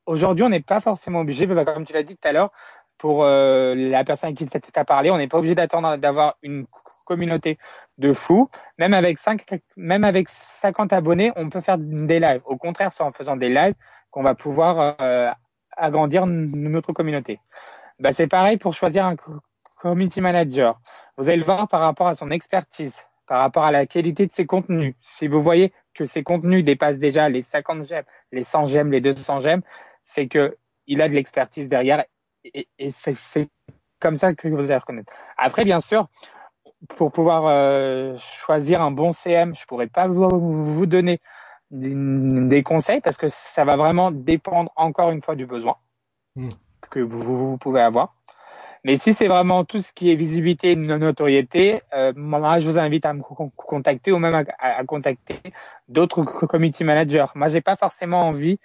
Aujourd'hui, 0.09 0.43
on 0.43 0.49
n'est 0.49 0.59
pas 0.59 0.79
forcément 0.79 1.19
obligé, 1.19 1.45
bah, 1.45 1.63
comme 1.65 1.85
tu 1.85 1.93
l'as 1.93 2.01
dit 2.01 2.17
tout 2.17 2.27
à 2.27 2.31
l'heure, 2.31 2.51
pour 2.97 3.23
euh, 3.23 3.75
la 3.75 4.03
personne 4.03 4.33
qui 4.33 4.47
t'a 4.47 4.83
parlé, 4.83 5.11
on 5.11 5.19
n'est 5.19 5.27
pas 5.27 5.37
obligé 5.37 5.53
d'attendre 5.53 5.97
d'avoir 5.97 6.37
une 6.41 6.65
communauté 7.05 7.59
de 7.99 8.11
fous. 8.11 8.49
Même 8.79 8.95
avec 8.95 9.19
5, 9.19 9.45
même 9.77 10.03
avec 10.03 10.27
50 10.27 10.93
abonnés, 10.93 11.31
on 11.35 11.49
peut 11.49 11.61
faire 11.61 11.77
des 11.77 12.19
lives. 12.19 12.41
Au 12.45 12.57
contraire, 12.57 12.91
c'est 12.91 13.03
en 13.03 13.11
faisant 13.11 13.35
des 13.35 13.49
lives 13.49 13.75
qu'on 14.09 14.23
va 14.23 14.33
pouvoir 14.33 14.95
euh, 14.99 15.29
agrandir 15.77 16.25
notre 16.25 16.91
communauté. 16.91 17.39
Bah, 17.99 18.11
c'est 18.11 18.27
pareil 18.27 18.57
pour 18.57 18.73
choisir 18.73 19.05
un 19.05 19.15
community 19.79 20.21
manager. 20.21 20.79
Vous 21.17 21.29
allez 21.29 21.37
le 21.37 21.45
voir 21.45 21.67
par 21.67 21.81
rapport 21.81 22.07
à 22.07 22.15
son 22.15 22.31
expertise, 22.31 22.97
par 23.27 23.41
rapport 23.41 23.63
à 23.63 23.71
la 23.71 23.85
qualité 23.85 24.25
de 24.25 24.31
ses 24.31 24.47
contenus. 24.47 24.95
Si 24.97 25.27
vous 25.27 25.39
voyez 25.39 25.71
que 25.93 26.03
ses 26.03 26.23
contenus 26.23 26.63
dépassent 26.63 26.97
déjà 26.97 27.29
les 27.29 27.43
50 27.43 27.85
j'aime, 27.85 28.05
les 28.31 28.43
100 28.43 28.65
j'aime, 28.65 28.91
les 28.91 29.01
200 29.01 29.41
j'aime, 29.41 29.61
c'est 30.03 30.27
que 30.27 30.57
il 30.87 31.01
a 31.01 31.09
de 31.09 31.13
l'expertise 31.13 31.69
derrière 31.69 32.03
et, 32.43 32.67
et 32.77 32.89
c'est 32.91 33.49
comme 33.99 34.15
ça 34.15 34.33
que 34.33 34.47
vous 34.47 34.71
allez 34.71 34.77
reconnaître. 34.77 35.13
Après, 35.37 35.65
bien 35.65 35.79
sûr, 35.79 36.07
pour 36.87 37.11
pouvoir 37.11 37.45
euh, 37.47 38.17
choisir 38.17 38.81
un 38.81 38.91
bon 38.91 39.11
CM, 39.11 39.55
je 39.55 39.65
pourrais 39.65 39.87
pas 39.87 40.07
vous, 40.07 40.29
vous 40.29 40.85
donner 40.85 41.19
des, 41.71 41.93
des, 42.47 42.63
conseils 42.63 43.01
parce 43.01 43.17
que 43.17 43.27
ça 43.27 43.65
va 43.65 43.75
vraiment 43.75 44.11
dépendre 44.11 44.71
encore 44.75 45.11
une 45.11 45.21
fois 45.21 45.35
du 45.35 45.45
besoin 45.45 45.75
mmh. 46.35 46.49
que 46.89 46.99
vous, 46.99 47.21
vous, 47.21 47.57
pouvez 47.57 47.81
avoir. 47.81 48.15
Mais 48.85 48.95
si 48.95 49.13
c'est 49.13 49.27
vraiment 49.27 49.65
tout 49.65 49.79
ce 49.79 49.91
qui 49.91 50.09
est 50.09 50.15
visibilité, 50.15 50.75
notoriété, 50.77 51.81
euh, 51.93 52.13
moi 52.15 52.59
je 52.59 52.65
vous 52.65 52.79
invite 52.79 53.05
à 53.05 53.13
me 53.13 53.21
contacter 53.57 54.13
ou 54.13 54.19
même 54.19 54.33
à, 54.33 54.45
à, 54.57 54.83
contacter 54.85 55.41
d'autres 55.89 56.23
community 56.23 56.85
managers. 56.85 57.25
Moi 57.35 57.49
j'ai 57.49 57.61
pas 57.61 57.75
forcément 57.75 58.29
envie 58.29 58.57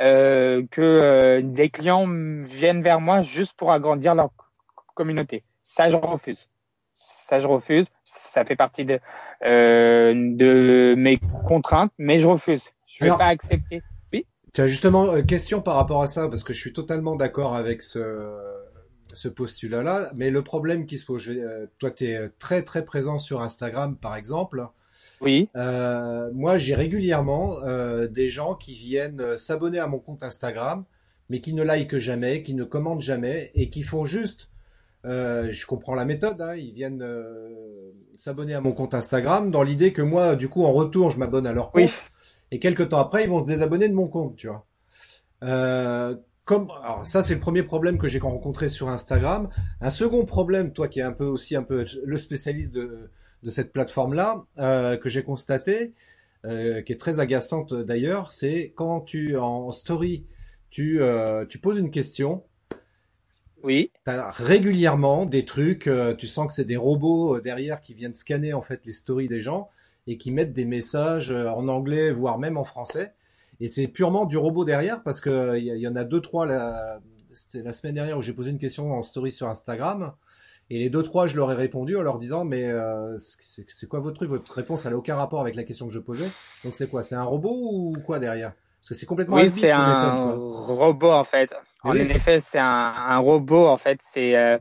euh, 0.00 0.64
que 0.70 0.80
euh, 0.80 1.40
des 1.42 1.70
clients 1.70 2.06
viennent 2.08 2.82
vers 2.82 3.00
moi 3.00 3.22
juste 3.22 3.54
pour 3.56 3.72
agrandir 3.72 4.14
leur 4.14 4.30
communauté. 4.94 5.44
Ça 5.62 5.90
je 5.90 5.96
refuse 5.96 6.48
ça 7.28 7.40
je 7.40 7.46
refuse. 7.46 7.86
Ça 8.04 8.44
fait 8.44 8.56
partie 8.56 8.84
de, 8.84 9.00
euh, 9.46 10.14
de 10.14 10.94
mes 10.96 11.18
contraintes, 11.46 11.92
mais 11.98 12.18
je 12.18 12.26
refuse. 12.26 12.70
Je 12.86 13.04
vais 13.04 13.10
pas 13.10 13.26
accepter. 13.26 13.82
Oui? 14.12 14.26
Tu 14.54 14.60
as 14.60 14.66
justement 14.66 15.14
une 15.14 15.26
question 15.26 15.60
par 15.60 15.76
rapport 15.76 16.02
à 16.02 16.06
ça, 16.06 16.28
parce 16.28 16.42
que 16.42 16.52
je 16.52 16.60
suis 16.60 16.72
totalement 16.72 17.16
d'accord 17.16 17.54
avec 17.54 17.82
ce, 17.82 18.34
ce 19.12 19.28
postulat-là. 19.28 20.10
Mais 20.16 20.30
le 20.30 20.42
problème 20.42 20.86
qui 20.86 20.98
se 20.98 21.04
pose, 21.04 21.22
je 21.22 21.32
vais, 21.32 21.68
toi, 21.78 21.90
tu 21.90 22.06
es 22.06 22.28
très 22.38 22.62
très 22.62 22.84
présent 22.84 23.18
sur 23.18 23.42
Instagram, 23.42 23.96
par 23.96 24.16
exemple. 24.16 24.66
Oui. 25.20 25.48
Euh, 25.56 26.30
moi, 26.32 26.58
j'ai 26.58 26.74
régulièrement 26.74 27.58
euh, 27.64 28.06
des 28.06 28.28
gens 28.28 28.54
qui 28.54 28.74
viennent 28.74 29.36
s'abonner 29.36 29.78
à 29.78 29.86
mon 29.86 29.98
compte 29.98 30.22
Instagram, 30.22 30.84
mais 31.28 31.40
qui 31.40 31.52
ne 31.52 31.62
like 31.62 31.96
jamais, 31.98 32.42
qui 32.42 32.54
ne 32.54 32.64
commentent 32.64 33.00
jamais 33.00 33.50
et 33.54 33.70
qui 33.70 33.82
font 33.82 34.04
juste 34.04 34.50
euh, 35.04 35.50
je 35.50 35.66
comprends 35.66 35.94
la 35.94 36.04
méthode. 36.04 36.40
Hein, 36.40 36.54
ils 36.56 36.72
viennent 36.72 37.02
euh, 37.02 37.92
s'abonner 38.16 38.54
à 38.54 38.60
mon 38.60 38.72
compte 38.72 38.94
Instagram 38.94 39.50
dans 39.50 39.62
l'idée 39.62 39.92
que 39.92 40.02
moi, 40.02 40.36
du 40.36 40.48
coup, 40.48 40.64
en 40.64 40.72
retour, 40.72 41.10
je 41.10 41.18
m'abonne 41.18 41.46
à 41.46 41.52
leur 41.52 41.70
compte. 41.70 41.90
Et 42.50 42.58
quelques 42.58 42.88
temps 42.90 42.98
après, 42.98 43.24
ils 43.24 43.30
vont 43.30 43.40
se 43.40 43.46
désabonner 43.46 43.88
de 43.88 43.94
mon 43.94 44.08
compte, 44.08 44.36
tu 44.36 44.48
vois. 44.48 44.66
Euh, 45.44 46.16
comme, 46.44 46.70
alors 46.82 47.06
ça, 47.06 47.22
c'est 47.22 47.34
le 47.34 47.40
premier 47.40 47.62
problème 47.62 47.98
que 47.98 48.08
j'ai 48.08 48.18
rencontré 48.18 48.68
sur 48.68 48.88
Instagram. 48.88 49.48
Un 49.80 49.90
second 49.90 50.24
problème, 50.24 50.72
toi 50.72 50.88
qui 50.88 51.00
es 51.00 51.02
un 51.02 51.12
peu 51.12 51.26
aussi 51.26 51.54
un 51.56 51.62
peu 51.62 51.84
le 52.04 52.18
spécialiste 52.18 52.74
de, 52.74 53.10
de 53.42 53.50
cette 53.50 53.72
plateforme-là, 53.72 54.44
euh, 54.58 54.96
que 54.96 55.08
j'ai 55.08 55.22
constaté, 55.22 55.92
euh, 56.44 56.82
qui 56.82 56.92
est 56.92 56.96
très 56.96 57.20
agaçante 57.20 57.74
d'ailleurs, 57.74 58.32
c'est 58.32 58.72
quand 58.74 59.00
tu 59.00 59.36
en 59.36 59.70
story, 59.70 60.26
tu, 60.70 61.00
tu 61.48 61.58
poses 61.58 61.78
une 61.78 61.90
question 61.90 62.44
oui. 63.62 63.90
T'as 64.04 64.30
régulièrement 64.30 65.26
des 65.26 65.44
trucs, 65.44 65.88
euh, 65.88 66.14
tu 66.14 66.26
sens 66.26 66.46
que 66.46 66.52
c'est 66.52 66.64
des 66.64 66.76
robots 66.76 67.36
euh, 67.36 67.40
derrière 67.40 67.80
qui 67.80 67.94
viennent 67.94 68.14
scanner 68.14 68.52
en 68.52 68.62
fait 68.62 68.86
les 68.86 68.92
stories 68.92 69.28
des 69.28 69.40
gens 69.40 69.68
et 70.06 70.16
qui 70.16 70.30
mettent 70.30 70.52
des 70.52 70.64
messages 70.64 71.32
euh, 71.32 71.48
en 71.48 71.66
anglais, 71.68 72.12
voire 72.12 72.38
même 72.38 72.56
en 72.56 72.64
français. 72.64 73.14
Et 73.60 73.68
c'est 73.68 73.88
purement 73.88 74.26
du 74.26 74.36
robot 74.36 74.64
derrière 74.64 75.02
parce 75.02 75.20
que 75.20 75.58
il 75.58 75.64
y, 75.64 75.88
en 75.88 75.96
a 75.96 76.04
deux 76.04 76.20
trois. 76.20 76.46
La, 76.46 77.00
c'était 77.34 77.64
la 77.64 77.72
semaine 77.72 77.94
dernière 77.94 78.16
où 78.16 78.22
j'ai 78.22 78.32
posé 78.32 78.50
une 78.50 78.58
question 78.58 78.92
en 78.92 79.02
story 79.02 79.32
sur 79.32 79.48
Instagram. 79.48 80.12
Et 80.70 80.78
les 80.78 80.90
deux 80.90 81.02
trois, 81.02 81.26
je 81.26 81.36
leur 81.36 81.50
ai 81.50 81.54
répondu 81.54 81.96
en 81.96 82.02
leur 82.02 82.18
disant 82.18 82.44
mais 82.44 82.70
c'est 83.16 83.88
quoi 83.88 84.00
votre 84.00 84.16
truc? 84.16 84.30
Votre 84.30 84.52
réponse 84.52 84.86
elle 84.86 84.92
a 84.92 84.96
aucun 84.96 85.16
rapport 85.16 85.40
avec 85.40 85.54
la 85.54 85.62
question 85.62 85.86
que 85.86 85.92
je 85.92 85.98
posais. 85.98 86.28
Donc 86.64 86.74
c'est 86.74 86.88
quoi? 86.88 87.02
C'est 87.02 87.14
un 87.14 87.24
robot 87.24 87.54
ou 87.54 87.96
quoi 88.04 88.18
derrière? 88.18 88.52
Parce 88.80 88.90
que 88.90 88.94
c'est 88.94 89.06
complètement 89.06 89.36
Oui, 89.36 89.48
c'est 89.48 89.70
un 89.70 90.30
robot 90.32 91.10
en 91.10 91.24
fait. 91.24 91.54
En 91.82 91.94
effet, 91.94 92.38
c'est 92.40 92.58
un, 92.58 92.64
un, 92.64 93.18
robot 93.18 93.66
en 93.66 93.76
fait. 93.76 94.00
C'est 94.02 94.36
euh, 94.36 94.58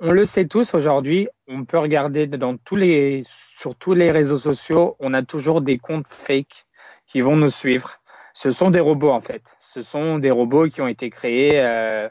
on 0.00 0.12
le 0.12 0.24
sait 0.24 0.46
tous 0.46 0.74
aujourd'hui. 0.74 1.28
On 1.46 1.64
peut 1.64 1.78
regarder 1.78 2.26
dans 2.26 2.56
tous 2.56 2.76
les 2.76 3.22
sur 3.60 3.76
tous 3.76 3.94
les 3.94 4.10
réseaux 4.10 4.38
sociaux, 4.38 4.96
on 5.00 5.12
a 5.12 5.22
toujours 5.22 5.60
des 5.60 5.76
comptes 5.76 6.08
fake 6.08 6.64
qui 7.06 7.20
vont 7.20 7.36
nous 7.36 7.50
suivre. 7.50 7.98
Ce 8.32 8.50
sont 8.50 8.70
des 8.70 8.80
robots 8.80 9.10
en 9.10 9.20
fait. 9.20 9.42
Ce 9.58 9.82
sont 9.82 10.18
des 10.18 10.30
robots 10.30 10.68
qui 10.68 10.80
ont 10.80 10.88
été 10.88 11.10
créés 11.10 11.60
euh, 11.60 12.08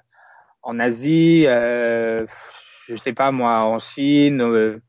en 0.61 0.79
Asie, 0.79 1.45
euh, 1.47 2.27
je 2.89 2.95
sais 2.95 3.13
pas 3.13 3.31
moi, 3.31 3.59
en 3.65 3.79
Chine, 3.79 4.41
euh, 4.41 4.81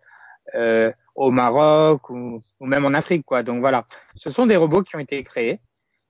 euh 0.54 0.92
au 1.16 1.30
Maroc 1.30 2.08
ou, 2.08 2.40
même 2.60 2.86
en 2.86 2.94
Afrique 2.94 3.26
quoi. 3.26 3.42
Donc 3.42 3.60
voilà, 3.60 3.84
ce 4.14 4.30
sont 4.30 4.46
des 4.46 4.56
robots 4.56 4.82
qui 4.82 4.96
ont 4.96 5.00
été 5.00 5.22
créés 5.22 5.60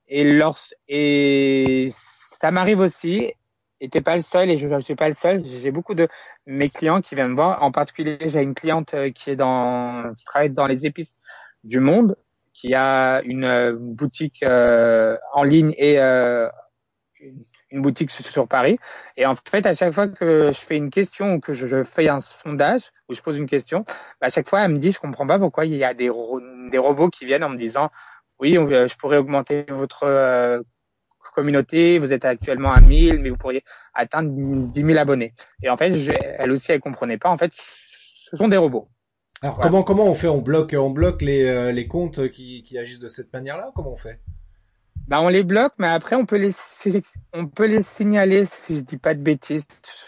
et, 0.07 1.89
ça 1.91 2.51
m'arrive 2.51 2.79
aussi, 2.79 3.33
et 3.79 3.89
t'es 3.89 4.01
pas 4.01 4.15
le 4.15 4.21
seul, 4.21 4.49
et 4.49 4.57
je 4.57 4.67
ne 4.67 4.79
suis 4.81 4.95
pas 4.95 5.07
le 5.07 5.13
seul. 5.13 5.43
J'ai 5.45 5.71
beaucoup 5.71 5.95
de 5.95 6.07
mes 6.45 6.69
clients 6.69 7.01
qui 7.01 7.15
viennent 7.15 7.29
me 7.29 7.35
voir. 7.35 7.61
En 7.61 7.71
particulier, 7.71 8.17
j'ai 8.25 8.41
une 8.41 8.55
cliente 8.55 8.93
euh, 8.93 9.11
qui 9.11 9.29
est 9.29 9.35
dans, 9.35 10.13
travaille 10.25 10.49
dans 10.49 10.67
les 10.67 10.85
épices 10.85 11.17
du 11.63 11.79
monde, 11.79 12.15
qui 12.53 12.73
a 12.73 13.21
une 13.23 13.71
boutique 13.71 14.43
en 14.43 15.43
ligne 15.43 15.73
et 15.77 15.99
euh, 15.99 16.49
une 17.19 17.43
boutique 17.71 18.11
sur 18.11 18.47
Paris. 18.47 18.77
Et 19.17 19.25
en 19.25 19.35
fait, 19.35 19.65
à 19.65 19.73
chaque 19.73 19.93
fois 19.93 20.07
que 20.07 20.51
je 20.53 20.59
fais 20.59 20.77
une 20.77 20.89
question 20.89 21.35
ou 21.35 21.39
que 21.39 21.53
je 21.53 21.83
fais 21.83 22.09
un 22.09 22.19
sondage 22.19 22.91
ou 23.09 23.13
je 23.13 23.21
pose 23.21 23.37
une 23.37 23.47
question, 23.47 23.85
bah, 24.19 24.27
à 24.27 24.29
chaque 24.29 24.47
fois, 24.47 24.61
elle 24.61 24.71
me 24.71 24.79
dit, 24.79 24.91
je 24.91 24.99
comprends 24.99 25.27
pas 25.27 25.39
pourquoi 25.39 25.65
il 25.65 25.75
y 25.75 25.83
a 25.83 25.93
des, 25.93 26.11
des 26.71 26.77
robots 26.77 27.09
qui 27.09 27.25
viennent 27.25 27.43
en 27.43 27.49
me 27.49 27.57
disant, 27.57 27.89
oui, 28.39 28.57
euh, 28.57 28.87
je 28.87 28.95
pourrais 28.97 29.17
augmenter 29.17 29.65
votre 29.69 30.03
euh, 30.03 30.61
communauté, 31.33 31.99
vous 31.99 32.11
êtes 32.11 32.25
actuellement 32.25 32.71
à 32.71 32.81
1000, 32.81 33.19
mais 33.19 33.29
vous 33.29 33.37
pourriez 33.37 33.63
atteindre 33.93 34.29
10 34.31 34.81
000 34.81 34.97
abonnés. 34.97 35.33
Et 35.63 35.69
en 35.69 35.77
fait, 35.77 35.93
elle 36.39 36.51
aussi, 36.51 36.71
elle 36.71 36.81
comprenait 36.81 37.17
pas. 37.17 37.29
En 37.29 37.37
fait, 37.37 37.51
ce 37.53 38.35
sont 38.35 38.47
des 38.47 38.57
robots. 38.57 38.87
Alors 39.43 39.57
comment 39.59 39.81
comment 39.81 40.05
on 40.05 40.13
fait? 40.13 40.27
On 40.27 40.37
bloque 40.37 40.75
on 40.77 40.91
bloque 40.91 41.23
les 41.23 41.45
euh, 41.45 41.71
les 41.71 41.87
comptes 41.87 42.29
qui 42.29 42.61
qui 42.61 42.77
agissent 42.77 42.99
de 42.99 43.07
cette 43.07 43.33
manière-là? 43.33 43.71
Comment 43.73 43.93
on 43.93 43.97
fait? 43.97 44.19
Bah 45.07 45.21
on 45.21 45.27
les 45.27 45.43
bloque, 45.43 45.73
mais 45.77 45.89
après 45.89 46.15
on 46.15 46.25
peut 46.25 46.37
les 46.37 46.51
on 47.33 47.47
peut 47.47 47.67
les 47.67 47.81
signaler 47.81 48.45
si 48.45 48.77
je 48.77 48.81
dis 48.81 48.97
pas 48.97 49.13
de 49.13 49.21
bêtises 49.21 49.65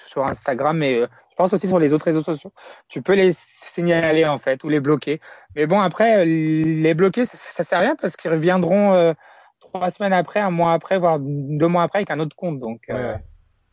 sur 0.08 0.26
Instagram, 0.26 0.78
mais 0.78 1.02
je 1.34 1.36
pense 1.36 1.52
aussi 1.52 1.68
sur 1.68 1.80
les 1.80 1.94
autres 1.94 2.06
réseaux 2.06 2.22
sociaux. 2.22 2.54
Tu 2.88 3.02
peux 3.02 3.16
les 3.16 3.32
signaler 3.34 4.26
en 4.26 4.38
fait 4.38 4.64
ou 4.64 4.70
les 4.70 4.80
bloquer. 4.80 5.20
Mais 5.56 5.66
bon 5.66 5.82
après 5.82 6.26
les 6.26 6.94
bloquer 6.94 7.26
ça, 7.26 7.38
ça 7.38 7.64
sert 7.64 7.80
à 7.80 7.82
rien 7.82 7.96
parce 8.00 8.16
qu'ils 8.16 8.32
reviendront 8.32 8.94
euh, 8.94 9.14
trois 9.60 9.90
semaines 9.90 10.14
après, 10.14 10.40
un 10.40 10.52
mois 10.52 10.74
après, 10.74 11.00
voire 11.00 11.18
deux 11.20 11.68
mois 11.68 11.84
après 11.84 12.00
avec 12.00 12.12
un 12.12 12.20
autre 12.20 12.36
compte. 12.36 12.60
Donc 12.60 12.82
euh, 12.92 13.16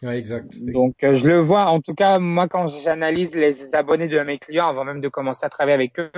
ouais, 0.02 0.18
exact. 0.18 0.54
Donc 0.62 1.04
euh, 1.04 1.12
je 1.12 1.28
le 1.28 1.38
vois. 1.38 1.66
En 1.66 1.82
tout 1.82 1.94
cas 1.94 2.18
moi 2.18 2.48
quand 2.48 2.66
j'analyse 2.66 3.34
les 3.34 3.74
abonnés 3.74 4.08
de 4.08 4.18
mes 4.20 4.38
clients 4.38 4.68
avant 4.68 4.84
même 4.84 5.02
de 5.02 5.08
commencer 5.08 5.44
à 5.44 5.50
travailler 5.50 5.74
avec 5.74 5.98
eux 6.00 6.10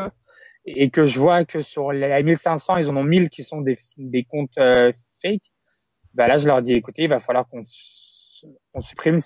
et 0.64 0.90
que 0.90 1.06
je 1.06 1.18
vois 1.18 1.44
que 1.44 1.60
sur 1.60 1.92
les 1.92 2.22
1500 2.22 2.76
ils 2.76 2.88
en 2.88 2.96
ont 2.96 3.04
1000 3.04 3.30
qui 3.30 3.44
sont 3.44 3.60
des, 3.60 3.78
des 3.96 4.24
comptes 4.24 4.58
fake. 5.22 5.42
Bah 6.14 6.28
là 6.28 6.38
je 6.38 6.46
leur 6.46 6.62
dis 6.62 6.74
écoutez 6.74 7.02
il 7.02 7.08
va 7.08 7.20
falloir 7.20 7.48
qu'on 7.48 7.62
on 8.74 8.80
supprime 8.80 9.18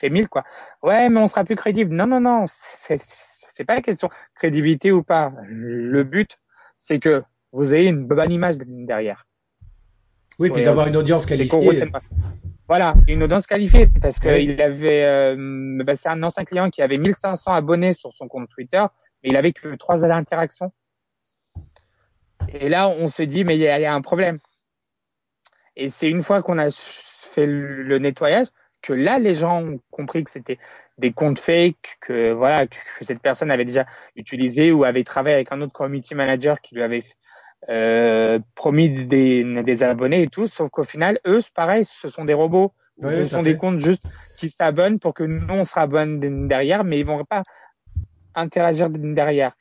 c'est 0.00 0.10
1000 0.10 0.28
quoi. 0.28 0.44
Ouais, 0.82 1.08
mais 1.10 1.20
on 1.20 1.28
sera 1.28 1.44
plus 1.44 1.56
crédible. 1.56 1.94
Non, 1.94 2.06
non, 2.06 2.20
non, 2.20 2.46
c'est 2.46 3.64
pas 3.64 3.74
la 3.74 3.82
question 3.82 4.08
crédibilité 4.34 4.90
ou 4.90 5.02
pas. 5.02 5.32
Le 5.46 6.02
but, 6.04 6.38
c'est 6.76 6.98
que 6.98 7.22
vous 7.52 7.74
ayez 7.74 7.90
une 7.90 8.06
bonne 8.06 8.32
image 8.32 8.56
derrière. 8.58 9.26
Oui, 10.38 10.50
puis 10.50 10.62
d'avoir 10.62 10.86
une 10.86 10.96
audience 10.96 11.26
qualifiée. 11.26 11.90
Voilà, 12.66 12.94
une 13.08 13.22
audience 13.24 13.46
qualifiée 13.46 13.88
parce 14.00 14.18
qu'il 14.20 14.60
avait, 14.62 15.04
euh, 15.04 15.82
bah, 15.84 15.96
c'est 15.96 16.08
un 16.08 16.22
ancien 16.22 16.44
client 16.44 16.70
qui 16.70 16.82
avait 16.82 16.98
1500 16.98 17.52
abonnés 17.52 17.92
sur 17.92 18.12
son 18.12 18.28
compte 18.28 18.48
Twitter, 18.48 18.84
mais 19.22 19.30
il 19.30 19.36
avait 19.36 19.52
que 19.52 19.74
trois 19.76 20.04
interactions. 20.04 20.72
Et 22.52 22.68
là, 22.68 22.88
on 22.88 23.06
se 23.06 23.22
dit, 23.22 23.44
mais 23.44 23.56
il 23.56 23.62
y, 23.62 23.68
a 23.68 23.94
un 23.94 24.00
problème. 24.00 24.38
Et 25.76 25.88
c'est 25.88 26.08
une 26.08 26.22
fois 26.22 26.42
qu'on 26.42 26.58
a 26.58 26.70
fait 26.70 27.46
le 27.46 27.98
nettoyage 27.98 28.48
que 28.82 28.92
là, 28.92 29.18
les 29.18 29.34
gens 29.34 29.62
ont 29.62 29.80
compris 29.90 30.24
que 30.24 30.30
c'était 30.30 30.58
des 30.98 31.12
comptes 31.12 31.38
fake, 31.38 31.98
que 32.00 32.32
voilà, 32.32 32.66
que 32.66 32.76
cette 33.02 33.20
personne 33.20 33.50
avait 33.50 33.64
déjà 33.64 33.86
utilisé 34.16 34.72
ou 34.72 34.84
avait 34.84 35.04
travaillé 35.04 35.34
avec 35.34 35.52
un 35.52 35.60
autre 35.60 35.72
community 35.72 36.14
manager 36.14 36.60
qui 36.60 36.74
lui 36.74 36.82
avait 36.82 37.02
euh, 37.68 38.38
promis 38.54 38.90
des, 38.90 39.62
des 39.62 39.82
abonnés 39.82 40.22
et 40.22 40.28
tout. 40.28 40.46
Sauf 40.46 40.70
qu'au 40.70 40.84
final, 40.84 41.18
eux, 41.26 41.40
pareil, 41.54 41.84
ce 41.84 42.08
sont 42.08 42.24
des 42.24 42.34
robots. 42.34 42.72
ce 43.02 43.26
sont 43.26 43.42
des 43.42 43.56
comptes 43.56 43.80
juste 43.80 44.04
qui 44.38 44.48
s'abonnent 44.48 44.98
pour 44.98 45.14
que 45.14 45.24
nous 45.24 45.46
on 45.48 45.64
se 45.64 45.74
rabonne 45.74 46.48
derrière, 46.48 46.84
mais 46.84 46.98
ils 46.98 47.06
vont 47.06 47.24
pas 47.24 47.42
interagir 48.34 48.88
derrière. 48.90 49.52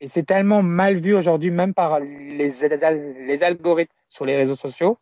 Et 0.00 0.08
c'est 0.08 0.24
tellement 0.24 0.62
mal 0.62 0.96
vu 0.96 1.14
aujourd'hui, 1.14 1.50
même 1.50 1.74
par 1.74 2.00
les, 2.00 2.50
les 3.26 3.42
algorithmes 3.42 3.92
sur 4.08 4.24
les 4.24 4.36
réseaux 4.36 4.56
sociaux, 4.56 4.98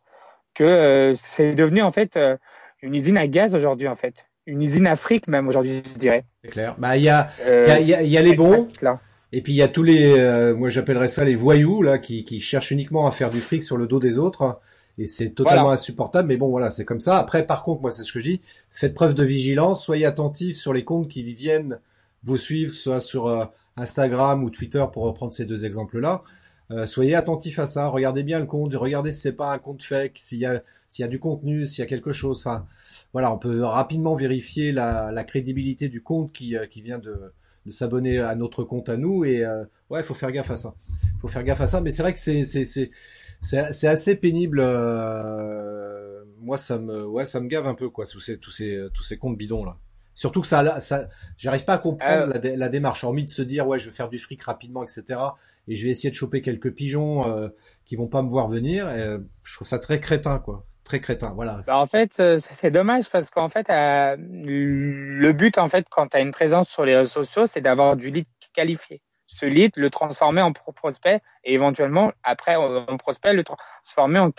que 0.53 0.63
euh, 0.63 1.15
c'est 1.15 1.53
devenu 1.53 1.81
en 1.81 1.91
fait 1.91 2.17
euh, 2.17 2.35
une 2.81 2.95
usine 2.95 3.17
à 3.17 3.27
gaz 3.27 3.55
aujourd'hui 3.55 3.87
en 3.87 3.95
fait, 3.95 4.25
une 4.45 4.61
usine 4.61 4.87
Afrique 4.87 5.27
même 5.27 5.47
aujourd'hui 5.47 5.81
je 5.93 5.97
dirais. 5.97 6.25
C'est 6.43 6.51
clair. 6.51 6.75
Bah 6.77 6.97
il 6.97 7.03
y 7.03 7.09
a 7.09 7.29
il 7.45 7.87
y 7.87 7.93
a, 7.93 8.01
y 8.01 8.17
a, 8.17 8.21
les 8.21 8.35
bons. 8.35 8.69
Et 9.31 9.41
puis 9.41 9.53
il 9.53 9.57
y 9.57 9.61
a 9.61 9.67
tous 9.67 9.83
les, 9.83 10.19
euh, 10.19 10.55
moi 10.55 10.69
j'appellerais 10.69 11.07
ça 11.07 11.23
les 11.23 11.35
voyous 11.35 11.81
là, 11.81 11.97
qui, 11.97 12.23
qui 12.23 12.41
cherchent 12.41 12.71
uniquement 12.71 13.07
à 13.07 13.11
faire 13.11 13.29
du 13.29 13.39
fric 13.39 13.63
sur 13.63 13.77
le 13.77 13.87
dos 13.87 13.99
des 13.99 14.17
autres. 14.17 14.59
Et 14.97 15.07
c'est 15.07 15.29
totalement 15.29 15.69
insupportable. 15.69 16.27
Mais 16.27 16.35
bon 16.35 16.49
voilà, 16.49 16.69
c'est 16.69 16.83
comme 16.83 16.99
ça. 16.99 17.17
Après 17.17 17.45
par 17.45 17.63
contre, 17.63 17.81
moi 17.81 17.91
c'est 17.91 18.03
ce 18.03 18.11
que 18.11 18.19
je 18.19 18.25
dis, 18.25 18.41
faites 18.71 18.93
preuve 18.93 19.13
de 19.13 19.23
vigilance, 19.23 19.83
soyez 19.83 20.05
attentifs 20.05 20.57
sur 20.57 20.73
les 20.73 20.83
comptes 20.83 21.07
qui 21.07 21.23
viennent 21.23 21.79
vous 22.23 22.37
suivre, 22.37 22.73
soit 22.73 23.01
sur 23.01 23.51
Instagram 23.77 24.43
ou 24.43 24.49
Twitter 24.49 24.85
pour 24.91 25.03
reprendre 25.03 25.31
ces 25.31 25.45
deux 25.45 25.65
exemples-là. 25.65 26.21
Euh, 26.71 26.85
soyez 26.85 27.15
attentifs 27.15 27.57
à 27.57 27.65
ça, 27.65 27.87
regardez 27.87 28.21
bien 28.21 28.39
le 28.39 28.45
compte, 28.45 28.75
regardez 28.75 29.11
si 29.11 29.21
c'est 29.21 29.33
pas 29.33 29.51
un 29.51 29.57
compte 29.57 29.81
fake, 29.81 30.19
s'il 30.19 30.37
y 30.37 30.45
a 30.45 30.61
s'il 30.87 31.01
y 31.01 31.05
a 31.05 31.07
du 31.07 31.19
contenu, 31.19 31.65
s'il 31.65 31.79
y 31.79 31.81
a 31.81 31.87
quelque 31.87 32.11
chose. 32.11 32.37
Enfin, 32.39 32.67
voilà, 33.11 33.33
on 33.33 33.39
peut 33.39 33.63
rapidement 33.63 34.15
vérifier 34.15 34.71
la, 34.71 35.11
la 35.11 35.23
crédibilité 35.23 35.89
du 35.89 36.03
compte 36.03 36.31
qui, 36.31 36.55
euh, 36.55 36.67
qui 36.67 36.83
vient 36.83 36.99
de, 36.99 37.33
de 37.65 37.71
s'abonner 37.71 38.19
à 38.19 38.35
notre 38.35 38.63
compte 38.63 38.87
à 38.89 38.97
nous 38.97 39.25
et 39.25 39.43
euh, 39.43 39.63
ouais, 39.89 40.03
faut 40.03 40.13
faire 40.13 40.31
gaffe 40.31 40.51
à 40.51 40.57
ça. 40.57 40.75
Faut 41.19 41.27
faire 41.27 41.43
gaffe 41.43 41.61
à 41.61 41.67
ça, 41.67 41.81
mais 41.81 41.89
c'est 41.89 42.03
vrai 42.03 42.13
que 42.13 42.19
c'est 42.19 42.43
c'est 42.43 42.65
c'est 42.65 42.91
c'est 43.41 43.87
assez 43.87 44.15
pénible. 44.15 44.59
Euh, 44.61 46.23
moi, 46.39 46.57
ça 46.57 46.77
me 46.77 47.03
ouais, 47.03 47.25
ça 47.25 47.39
me 47.39 47.47
gave 47.47 47.65
un 47.67 47.73
peu 47.73 47.89
quoi, 47.89 48.05
tous 48.05 48.19
ces 48.19 48.37
tous 48.37 48.51
ces 48.51 48.87
tous 48.93 49.03
ces 49.03 49.17
comptes 49.17 49.37
bidons 49.37 49.65
là. 49.65 49.77
Surtout 50.19 50.41
que 50.41 50.47
ça, 50.47 50.81
ça, 50.81 51.07
j'arrive 51.37 51.63
pas 51.63 51.75
à 51.75 51.77
comprendre 51.77 52.33
euh. 52.35 52.41
la, 52.43 52.57
la, 52.57 52.67
démarche. 52.67 53.05
Hormis 53.05 53.23
de 53.23 53.29
se 53.29 53.41
dire, 53.41 53.65
ouais, 53.65 53.79
je 53.79 53.89
vais 53.89 53.95
faire 53.95 54.09
du 54.09 54.19
fric 54.19 54.43
rapidement, 54.43 54.83
etc. 54.83 55.17
Et 55.69 55.75
je 55.75 55.85
vais 55.85 55.91
essayer 55.91 56.09
de 56.09 56.15
choper 56.15 56.41
quelques 56.41 56.73
pigeons 56.73 57.25
euh, 57.25 57.47
qui 57.85 57.95
vont 57.95 58.09
pas 58.09 58.21
me 58.21 58.27
voir 58.27 58.49
venir. 58.49 58.89
Et, 58.89 59.15
je 59.43 59.55
trouve 59.55 59.65
ça 59.65 59.79
très 59.79 60.01
crétin, 60.01 60.39
quoi. 60.39 60.65
Très 60.83 60.99
crétin, 60.99 61.31
voilà. 61.33 61.61
Bah 61.65 61.77
en 61.77 61.85
fait, 61.85 62.19
euh, 62.19 62.37
c'est 62.53 62.69
dommage 62.69 63.09
parce 63.09 63.29
qu'en 63.29 63.47
fait, 63.47 63.69
euh, 63.69 64.17
le 64.19 65.31
but, 65.31 65.57
en 65.57 65.69
fait, 65.69 65.87
quand 65.89 66.07
tu 66.07 66.17
as 66.17 66.19
une 66.19 66.31
présence 66.31 66.67
sur 66.67 66.83
les 66.83 66.97
réseaux 66.97 67.23
sociaux, 67.23 67.47
c'est 67.47 67.61
d'avoir 67.61 67.95
du 67.95 68.11
lead 68.11 68.25
qualifié. 68.51 69.01
Ce 69.25 69.45
lead, 69.45 69.71
le 69.77 69.89
transformer 69.89 70.41
en 70.41 70.51
prospect 70.51 71.21
et 71.45 71.53
éventuellement, 71.53 72.11
après, 72.23 72.57
en 72.57 72.97
prospect, 72.97 73.31
le 73.31 73.45
transformer 73.45 74.19
en, 74.19 74.31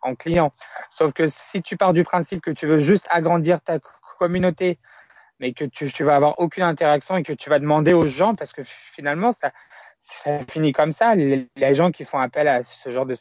en 0.00 0.14
client. 0.14 0.54
Sauf 0.90 1.12
que 1.12 1.28
si 1.28 1.60
tu 1.60 1.76
pars 1.76 1.92
du 1.92 2.02
principe 2.02 2.40
que 2.40 2.50
tu 2.50 2.66
veux 2.66 2.78
juste 2.78 3.06
agrandir 3.10 3.60
ta 3.60 3.78
communauté 4.18 4.78
mais 5.40 5.52
que 5.52 5.64
tu, 5.64 5.90
tu 5.92 6.04
vas 6.04 6.16
avoir 6.16 6.38
aucune 6.38 6.64
interaction 6.64 7.16
et 7.16 7.22
que 7.22 7.32
tu 7.32 7.50
vas 7.50 7.58
demander 7.58 7.92
aux 7.92 8.06
gens 8.06 8.34
parce 8.34 8.52
que 8.52 8.62
finalement 8.64 9.32
ça, 9.32 9.52
ça 10.00 10.38
finit 10.50 10.72
comme 10.72 10.92
ça. 10.92 11.14
Les, 11.14 11.48
gens 11.74 11.90
qui 11.90 12.04
font 12.04 12.18
appel 12.18 12.48
à 12.48 12.64
ce 12.64 12.90
genre 12.90 13.06
de, 13.06 13.16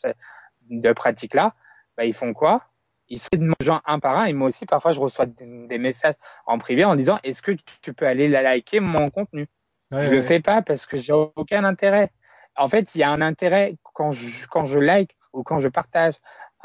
de 0.69 0.91
pratique 0.93 1.33
là, 1.33 1.53
bah, 1.95 2.05
ils 2.05 2.13
font 2.13 2.33
quoi? 2.33 2.63
Ils 3.09 3.19
se 3.19 3.29
demandent 3.33 3.55
gens 3.61 3.81
un 3.85 3.99
par 3.99 4.17
un. 4.17 4.25
Et 4.25 4.33
moi 4.33 4.49
aussi, 4.49 4.65
parfois, 4.65 4.91
je 4.91 4.99
reçois 4.99 5.25
des 5.25 5.77
messages 5.77 6.15
en 6.45 6.57
privé 6.57 6.83
en 6.83 6.95
disant 6.95 7.19
Est-ce 7.23 7.41
que 7.41 7.53
tu 7.81 7.93
peux 7.93 8.05
aller 8.05 8.27
la 8.27 8.41
liker 8.41 8.81
mon 8.81 9.09
contenu? 9.09 9.47
Je 9.91 10.09
le 10.09 10.21
fais 10.21 10.41
pas 10.41 10.61
parce 10.61 10.85
que 10.85 10.97
j'ai 10.97 11.13
aucun 11.13 11.63
intérêt. 11.63 12.09
En 12.57 12.67
fait, 12.67 12.93
il 12.95 12.99
y 12.99 13.03
a 13.03 13.11
un 13.11 13.21
intérêt 13.21 13.77
quand 13.93 14.11
je, 14.11 14.47
quand 14.47 14.65
je 14.65 14.79
like 14.79 15.15
ou 15.31 15.43
quand 15.43 15.59
je 15.59 15.69
partage 15.69 16.15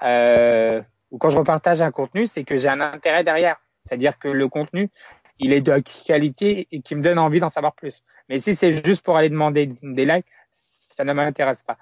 euh, 0.03 0.83
ou 1.11 1.19
quand 1.19 1.31
je 1.31 1.39
repartage 1.39 1.83
un 1.83 1.93
contenu, 1.93 2.27
c'est 2.27 2.43
que 2.43 2.57
j'ai 2.57 2.69
un 2.69 2.81
intérêt 2.81 3.23
derrière. 3.23 3.61
C'est-à-dire 3.83 4.19
que 4.19 4.29
le 4.29 4.49
contenu, 4.49 4.91
il 5.39 5.53
est 5.53 5.61
de 5.61 5.83
qualité 6.07 6.69
et 6.71 6.81
qui 6.83 6.95
me 6.95 7.03
donne 7.03 7.19
envie 7.19 7.41
d'en 7.41 7.49
savoir 7.49 7.75
plus. 7.75 8.03
Mais 8.29 8.39
si 8.39 8.55
c'est 8.55 8.85
juste 8.85 9.03
pour 9.03 9.17
aller 9.17 9.31
demander 9.31 9.73
des 9.83 10.05
likes, 10.05 10.27
ça 10.53 11.05
ne 11.05 11.13
m'intéresse 11.13 11.63
pas. 11.63 11.79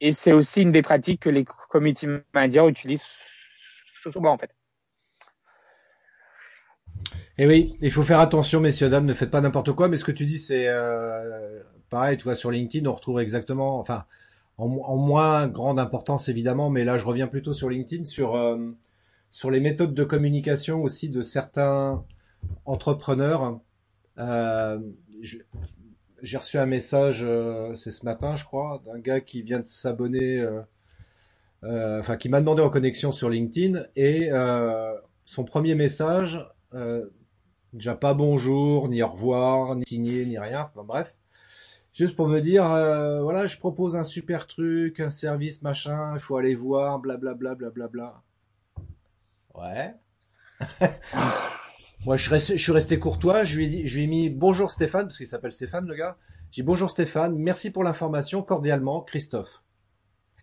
Et 0.00 0.12
c'est 0.12 0.32
aussi 0.32 0.62
une 0.62 0.72
des 0.72 0.82
pratiques 0.82 1.20
que 1.20 1.30
les 1.30 1.44
community 1.44 2.06
managers 2.34 2.68
utilisent 2.68 3.06
souvent 3.86 4.32
en 4.32 4.38
fait. 4.38 4.50
Et 7.38 7.44
eh 7.44 7.46
oui, 7.46 7.76
il 7.82 7.90
faut 7.90 8.02
faire 8.02 8.20
attention, 8.20 8.60
messieurs 8.60 8.88
dames, 8.88 9.04
ne 9.04 9.12
faites 9.12 9.30
pas 9.30 9.42
n'importe 9.42 9.72
quoi. 9.72 9.88
Mais 9.88 9.98
ce 9.98 10.04
que 10.04 10.12
tu 10.12 10.24
dis, 10.24 10.38
c'est 10.38 10.68
euh, 10.68 11.62
pareil. 11.90 12.16
Tu 12.16 12.24
vois, 12.24 12.34
sur 12.34 12.50
LinkedIn, 12.50 12.88
on 12.88 12.94
retrouve 12.94 13.20
exactement, 13.20 13.78
enfin, 13.78 14.06
en, 14.56 14.96
moins 14.96 15.46
grande 15.46 15.78
importance 15.78 16.30
évidemment, 16.30 16.70
mais 16.70 16.84
là, 16.84 16.96
je 16.96 17.04
reviens 17.04 17.26
plutôt 17.26 17.52
sur 17.52 17.68
LinkedIn, 17.68 18.04
sur 18.04 18.36
euh, 18.36 18.56
sur 19.30 19.50
les 19.50 19.60
méthodes 19.60 19.92
de 19.92 20.04
communication 20.04 20.80
aussi 20.82 21.10
de 21.10 21.20
certains 21.20 22.04
entrepreneur. 22.64 23.60
Euh, 24.18 24.80
j'ai 26.22 26.36
reçu 26.38 26.58
un 26.58 26.66
message, 26.66 27.22
euh, 27.22 27.74
c'est 27.74 27.90
ce 27.90 28.04
matin, 28.04 28.36
je 28.36 28.44
crois, 28.44 28.82
d'un 28.84 28.98
gars 28.98 29.20
qui 29.20 29.42
vient 29.42 29.60
de 29.60 29.66
s'abonner, 29.66 30.40
euh, 30.40 32.00
enfin 32.00 32.16
qui 32.16 32.28
m'a 32.28 32.40
demandé 32.40 32.62
en 32.62 32.70
connexion 32.70 33.12
sur 33.12 33.28
LinkedIn 33.28 33.82
et 33.94 34.30
son 35.24 35.44
premier 35.44 35.74
message, 35.74 36.46
déjà 37.72 37.94
pas 37.94 38.14
bonjour, 38.14 38.88
ni 38.88 39.02
au 39.02 39.08
revoir, 39.08 39.76
ni 39.76 39.84
signé, 39.86 40.24
ni 40.24 40.38
rien, 40.38 40.62
enfin 40.62 40.84
bref, 40.84 41.16
juste 41.92 42.16
pour 42.16 42.28
me 42.28 42.40
dire, 42.40 42.64
voilà, 43.22 43.46
je 43.46 43.58
propose 43.58 43.96
un 43.96 44.04
super 44.04 44.46
truc, 44.46 45.00
un 45.00 45.10
service 45.10 45.62
machin, 45.62 46.14
il 46.14 46.20
faut 46.20 46.36
aller 46.36 46.54
voir, 46.54 47.00
blablabla, 47.00 47.56
blablabla. 47.56 48.22
Ouais. 49.54 49.94
Moi, 52.06 52.16
je, 52.16 52.30
je, 52.32 52.56
suis 52.56 52.70
resté 52.70 53.00
courtois. 53.00 53.42
Je 53.42 53.56
lui 53.56 53.64
ai 53.64 53.68
dit, 53.68 53.86
je 53.88 53.96
lui 53.96 54.04
ai 54.04 54.06
mis 54.06 54.30
bonjour 54.30 54.70
Stéphane 54.70 55.06
parce 55.06 55.16
qu'il 55.16 55.26
s'appelle 55.26 55.50
Stéphane 55.50 55.88
le 55.88 55.94
gars. 55.96 56.16
J'ai 56.52 56.62
dit 56.62 56.66
bonjour 56.66 56.88
Stéphane, 56.88 57.36
merci 57.36 57.72
pour 57.72 57.82
l'information, 57.82 58.42
cordialement 58.42 59.00
Christophe. 59.00 59.64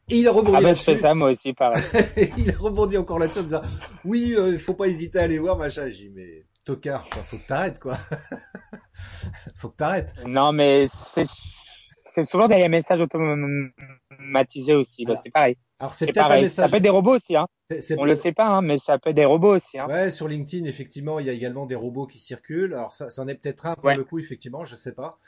Et 0.09 0.17
il 0.17 0.27
a 0.27 0.31
rebondi 0.31 0.57
ah 0.57 0.59
ben, 0.59 0.67
là-dessus. 0.67 0.97
ça 0.97 1.15
moi 1.15 1.31
aussi, 1.31 1.53
pareil. 1.53 1.81
il 2.37 2.51
a 2.51 2.57
rebondi 2.57 2.97
encore 2.97 3.17
là-dessus 3.17 3.39
en 3.39 3.43
disant 3.43 3.61
oui, 4.03 4.35
euh, 4.37 4.51
il 4.51 4.59
faut 4.59 4.73
pas 4.73 4.87
hésiter 4.87 5.19
à 5.19 5.21
aller 5.21 5.39
voir 5.39 5.57
machin. 5.57 5.87
J'ai 5.87 6.09
dit 6.09 6.13
mais 6.13 6.45
tocard, 6.65 7.07
quoi, 7.09 7.21
faut 7.23 7.37
que 7.37 7.47
t'arrêtes 7.47 7.79
quoi. 7.79 7.97
faut 9.55 9.69
que 9.69 9.77
t'arrêtes. 9.77 10.13
Non 10.27 10.51
mais 10.51 10.87
c'est 11.13 11.25
c'est 11.25 12.25
souvent 12.25 12.49
des 12.49 12.67
messages 12.67 13.01
automatisés 13.01 14.75
aussi. 14.75 15.05
Bah, 15.05 15.15
c'est 15.15 15.31
pareil. 15.31 15.55
Alors 15.83 15.95
c'est 15.95 16.05
peut-être 16.05 16.31
un 16.31 16.39
message. 16.39 16.65
Ça 16.65 16.69
peut 16.69 16.77
être 16.77 16.83
des 16.83 16.89
robots 16.89 17.17
aussi, 17.17 17.35
hein. 17.35 17.45
On 17.97 18.05
le 18.05 18.15
sait 18.15 18.31
pas, 18.31 18.47
hein, 18.47 18.61
mais 18.61 18.77
ça 18.77 18.97
peut 18.99 19.09
être 19.09 19.17
des 19.17 19.25
robots 19.25 19.53
aussi. 19.53 19.77
Hein. 19.77 19.87
Ouais, 19.89 20.11
sur 20.11 20.29
LinkedIn, 20.29 20.63
effectivement, 20.63 21.19
il 21.19 21.25
y 21.25 21.29
a 21.29 21.33
également 21.33 21.65
des 21.65 21.75
robots 21.75 22.07
qui 22.07 22.19
circulent. 22.19 22.73
Alors 22.73 22.93
ça, 22.93 23.09
ça 23.09 23.21
en 23.21 23.27
est 23.27 23.35
peut-être 23.35 23.65
un 23.65 23.75
pour 23.75 23.89
le 23.89 24.05
coup, 24.05 24.17
effectivement, 24.17 24.63
je 24.63 24.75
sais 24.75 24.93
pas. 24.93 25.19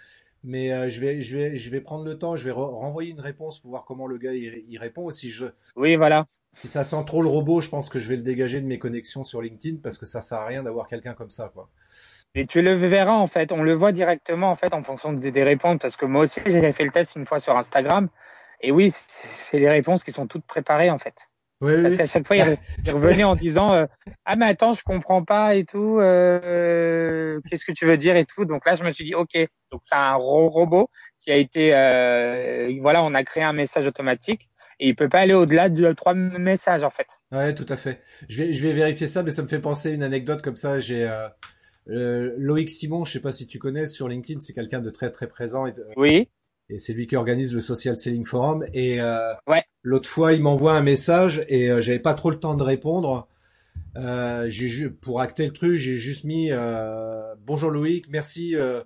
Mais 0.45 0.71
euh, 0.71 0.87
je 0.87 1.01
vais, 1.01 1.19
je 1.19 1.37
vais, 1.37 1.57
je 1.57 1.69
vais 1.71 1.81
prendre 1.81 2.05
le 2.05 2.17
temps. 2.17 2.37
Je 2.37 2.45
vais 2.45 2.51
renvoyer 2.51 3.11
une 3.11 3.19
réponse 3.19 3.59
pour 3.59 3.71
voir 3.71 3.83
comment 3.83 4.07
le 4.07 4.17
gars 4.17 4.31
il, 4.31 4.77
répond. 4.77 5.09
Si 5.09 5.29
je, 5.29 5.47
oui, 5.75 5.97
voilà. 5.97 6.25
Si 6.53 6.69
ça 6.69 6.85
sent 6.85 7.03
trop 7.05 7.21
le 7.21 7.27
robot, 7.27 7.59
je 7.59 7.67
pense 7.67 7.89
que 7.89 7.99
je 7.99 8.07
vais 8.07 8.15
le 8.15 8.23
dégager 8.23 8.61
de 8.61 8.65
mes 8.65 8.79
connexions 8.79 9.25
sur 9.25 9.41
LinkedIn 9.41 9.79
parce 9.83 9.97
que 9.97 10.05
ça 10.05 10.21
sert 10.21 10.37
à 10.37 10.45
rien 10.45 10.63
d'avoir 10.63 10.87
quelqu'un 10.87 11.15
comme 11.15 11.31
ça, 11.31 11.51
quoi. 11.53 11.67
Et 12.33 12.45
tu 12.45 12.61
le 12.61 12.71
verras 12.75 13.15
en 13.15 13.27
fait, 13.27 13.51
on 13.51 13.61
le 13.61 13.73
voit 13.73 13.91
directement 13.91 14.51
en 14.51 14.55
fait 14.55 14.73
en 14.73 14.83
fonction 14.83 15.11
des, 15.11 15.31
des 15.31 15.43
réponses 15.43 15.79
parce 15.81 15.97
que 15.97 16.05
moi 16.05 16.23
aussi 16.23 16.39
j'ai 16.45 16.71
fait 16.71 16.83
le 16.85 16.91
test 16.91 17.15
une 17.17 17.25
fois 17.25 17.39
sur 17.39 17.57
Instagram 17.57 18.09
et 18.61 18.71
oui 18.71 18.91
c'est 18.91 19.59
les 19.59 19.69
réponses 19.69 20.03
qui 20.03 20.11
sont 20.11 20.27
toutes 20.27 20.45
préparées 20.45 20.89
en 20.89 20.97
fait. 20.97 21.15
Oui, 21.61 21.81
parce 21.81 21.95
qu'à 21.95 22.05
chaque 22.05 22.27
fois 22.27 22.35
il, 22.35 22.57
revenait 22.91 23.23
en 23.23 23.35
disant 23.35 23.73
euh, 23.73 23.85
ah 24.25 24.35
mais 24.35 24.45
attends 24.45 24.73
je 24.73 24.83
comprends 24.83 25.23
pas 25.23 25.55
et 25.55 25.63
tout 25.63 25.99
euh, 25.99 27.39
qu'est-ce 27.49 27.65
que 27.65 27.71
tu 27.71 27.85
veux 27.85 27.97
dire 27.97 28.17
et 28.17 28.25
tout? 28.25 28.45
Donc 28.45 28.65
là 28.65 28.75
je 28.75 28.83
me 28.83 28.91
suis 28.91 29.05
dit 29.05 29.15
ok 29.15 29.35
donc 29.71 29.81
c'est 29.83 29.95
un 29.95 30.15
robot 30.15 30.89
qui 31.19 31.31
a 31.31 31.37
été 31.37 31.73
euh, 31.73 32.77
voilà 32.81 33.03
on 33.03 33.13
a 33.13 33.23
créé 33.23 33.43
un 33.43 33.53
message 33.53 33.87
automatique 33.87 34.49
et 34.81 34.89
il 34.89 34.95
peut 34.95 35.07
pas 35.07 35.19
aller 35.19 35.33
au-delà 35.33 35.69
de 35.69 35.93
trois 35.93 36.13
messages 36.13 36.83
en 36.83 36.89
fait. 36.89 37.07
Ouais 37.31 37.55
tout 37.55 37.65
à 37.69 37.77
fait. 37.77 38.01
Je 38.27 38.43
vais 38.43 38.53
je 38.53 38.61
vais 38.61 38.73
vérifier 38.73 39.07
ça 39.07 39.23
mais 39.23 39.31
ça 39.31 39.41
me 39.41 39.47
fait 39.47 39.59
penser 39.59 39.89
à 39.89 39.93
une 39.93 40.03
anecdote 40.03 40.41
comme 40.41 40.57
ça 40.57 40.81
j'ai 40.81 41.07
euh, 41.07 41.29
euh, 41.89 42.33
Loïc 42.37 42.71
Simon, 42.71 43.05
je 43.05 43.13
sais 43.13 43.19
pas 43.19 43.31
si 43.31 43.47
tu 43.47 43.59
connais 43.59 43.87
sur 43.87 44.07
LinkedIn, 44.07 44.39
c'est 44.39 44.53
quelqu'un 44.53 44.81
de 44.81 44.89
très 44.89 45.11
très 45.11 45.27
présent. 45.27 45.65
Et 45.65 45.73
Oui. 45.95 46.27
Et 46.69 46.79
c'est 46.79 46.93
lui 46.93 47.07
qui 47.07 47.15
organise 47.15 47.53
le 47.53 47.61
Social 47.61 47.95
Selling 47.95 48.25
Forum. 48.25 48.65
Et 48.73 49.01
euh, 49.01 49.33
ouais. 49.47 49.63
l'autre 49.83 50.09
fois, 50.09 50.33
il 50.33 50.41
m'envoie 50.41 50.73
un 50.73 50.81
message 50.81 51.45
et 51.47 51.69
euh, 51.69 51.81
j'avais 51.81 51.99
pas 51.99 52.13
trop 52.13 52.29
le 52.29 52.39
temps 52.39 52.55
de 52.55 52.63
répondre. 52.63 53.27
Euh, 53.97 54.45
j'ai 54.49 54.89
pour 54.89 55.21
acter 55.21 55.45
le 55.45 55.53
truc, 55.53 55.77
j'ai 55.77 55.93
juste 55.93 56.25
mis 56.25 56.51
euh, 56.51 57.33
bonjour 57.45 57.71
Loïc, 57.71 58.05
merci 58.09 58.53
euh, 58.55 58.83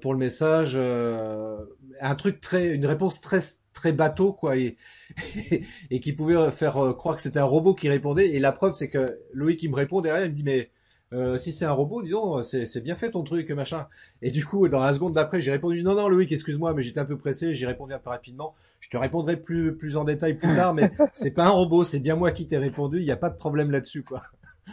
pour 0.00 0.12
le 0.12 0.18
message. 0.18 0.76
un 0.76 2.14
truc 2.16 2.40
très, 2.40 2.74
une 2.74 2.86
réponse 2.86 3.20
très 3.20 3.38
très 3.72 3.92
bateau 3.92 4.32
quoi, 4.32 4.56
et, 4.56 4.76
et, 5.90 6.00
qui 6.00 6.12
pouvait 6.12 6.50
faire 6.50 6.92
croire 6.96 7.16
que 7.16 7.22
c'était 7.22 7.38
un 7.38 7.44
robot 7.44 7.74
qui 7.74 7.88
répondait. 7.88 8.30
Et 8.30 8.40
la 8.40 8.52
preuve, 8.52 8.74
c'est 8.74 8.88
que 8.88 9.18
Loïc 9.32 9.62
il 9.62 9.70
me 9.70 9.76
répond 9.76 10.00
derrière, 10.00 10.24
il 10.24 10.30
me 10.32 10.36
dit 10.36 10.44
mais 10.44 10.70
euh, 11.12 11.36
si 11.36 11.52
c'est 11.52 11.66
un 11.66 11.72
robot, 11.72 12.02
disons, 12.02 12.42
c'est 12.42 12.82
bien 12.82 12.94
fait 12.94 13.10
ton 13.10 13.22
truc, 13.22 13.50
machin. 13.50 13.86
Et 14.22 14.30
du 14.30 14.44
coup, 14.46 14.68
dans 14.68 14.82
la 14.82 14.92
seconde 14.92 15.12
d'après, 15.12 15.40
j'ai 15.40 15.50
répondu 15.50 15.82
non, 15.82 15.94
non, 15.94 16.08
Loïc, 16.08 16.32
excuse-moi, 16.32 16.72
mais 16.74 16.82
j'étais 16.82 17.00
un 17.00 17.04
peu 17.04 17.18
pressé, 17.18 17.52
j'ai 17.52 17.66
répondu 17.66 17.92
un 17.92 17.98
peu 17.98 18.10
rapidement. 18.10 18.54
Je 18.80 18.88
te 18.88 18.96
répondrai 18.96 19.36
plus, 19.36 19.76
plus 19.76 19.96
en 19.96 20.04
détail 20.04 20.34
plus 20.34 20.54
tard, 20.54 20.74
mais 20.74 20.90
c'est 21.12 21.32
pas 21.32 21.44
un 21.44 21.50
robot, 21.50 21.84
c'est 21.84 22.00
bien 22.00 22.16
moi 22.16 22.30
qui 22.30 22.46
t'ai 22.46 22.58
répondu. 22.58 22.98
Il 22.98 23.04
n'y 23.04 23.10
a 23.10 23.16
pas 23.16 23.30
de 23.30 23.36
problème 23.36 23.70
là-dessus, 23.70 24.02
quoi. 24.02 24.22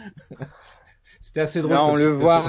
C'était 1.21 1.41
assez 1.41 1.61
drôle. 1.61 1.75
on 1.75 1.95
le 1.95 2.07
voit, 2.07 2.45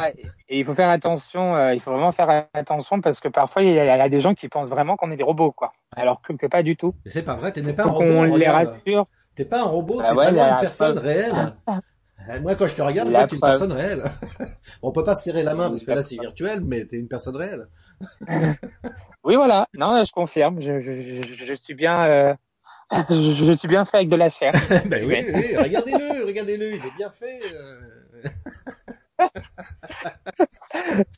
et 0.49 0.61
il 0.61 0.65
faut 0.65 0.75
faire 0.75 0.91
attention. 0.91 1.57
Euh, 1.57 1.75
il 1.75 1.81
faut 1.81 1.91
vraiment 1.91 2.13
faire 2.13 2.47
attention 2.55 3.01
parce 3.01 3.19
que 3.19 3.27
parfois 3.27 3.63
il 3.63 3.73
y, 3.73 3.81
a, 3.81 4.09
des 4.09 4.21
gens 4.21 4.35
qui 4.35 4.49
pensent 4.49 4.69
vraiment 4.69 4.97
qu'on 4.97 5.11
est 5.11 5.17
des 5.17 5.25
robots, 5.25 5.51
quoi. 5.51 5.73
Alors 5.97 6.23
que, 6.23 6.47
pas 6.47 6.63
du 6.63 6.77
tout. 6.77 6.95
Mais 7.05 7.11
c'est 7.11 7.23
pas 7.23 7.35
vrai. 7.35 7.51
T'es 7.51 7.63
pas 7.73 7.85
un 7.85 7.89
robot. 7.89 8.05
On 8.05 8.37
les 8.37 8.49
rassure. 8.49 9.07
T'es 9.35 9.45
pas 9.45 9.63
un 9.63 9.65
robot. 9.65 9.99
Bah 9.99 10.11
t'es 10.11 10.15
vraiment 10.15 10.55
une 10.55 10.61
personne 10.61 10.99
réelle. 10.99 11.35
Euh, 12.31 12.41
moi, 12.41 12.55
quand 12.55 12.67
je 12.67 12.75
te 12.77 12.83
regarde, 12.83 13.09
je 13.09 13.15
vois 13.15 13.27
que 13.27 13.35
une 13.35 13.41
personne 13.41 13.73
réelle. 13.73 14.05
on 14.83 14.93
peut 14.93 15.03
pas 15.03 15.15
se 15.15 15.25
serrer 15.25 15.43
la 15.43 15.55
main 15.55 15.69
parce 15.69 15.83
que 15.83 15.91
là, 15.91 16.03
c'est 16.03 16.21
virtuel, 16.21 16.61
mais 16.63 16.87
tu 16.87 16.97
es 16.97 16.99
une 16.99 17.09
personne 17.09 17.37
réelle. 17.37 17.67
oui, 19.25 19.35
voilà. 19.37 19.67
Non, 19.77 20.03
je 20.05 20.13
confirme. 20.13 20.61
Je, 20.61 20.81
je, 20.81 21.45
je, 21.45 21.55
suis 21.55 21.75
bien, 21.75 22.05
euh... 22.05 22.35
je, 23.11 23.53
suis 23.53 23.69
bien 23.69 23.85
fait 23.85 23.99
avec 23.99 24.09
de 24.09 24.17
la 24.17 24.29
chair. 24.29 24.53
ben 24.87 25.05
oui, 25.07 25.25
oui, 25.35 25.57
regardez-le, 25.57 26.25
regardez-le, 26.25 26.75
il 26.75 26.87
est 26.87 26.97
bien 26.97 27.11
fait. 27.11 27.41
Euh. 27.55 27.81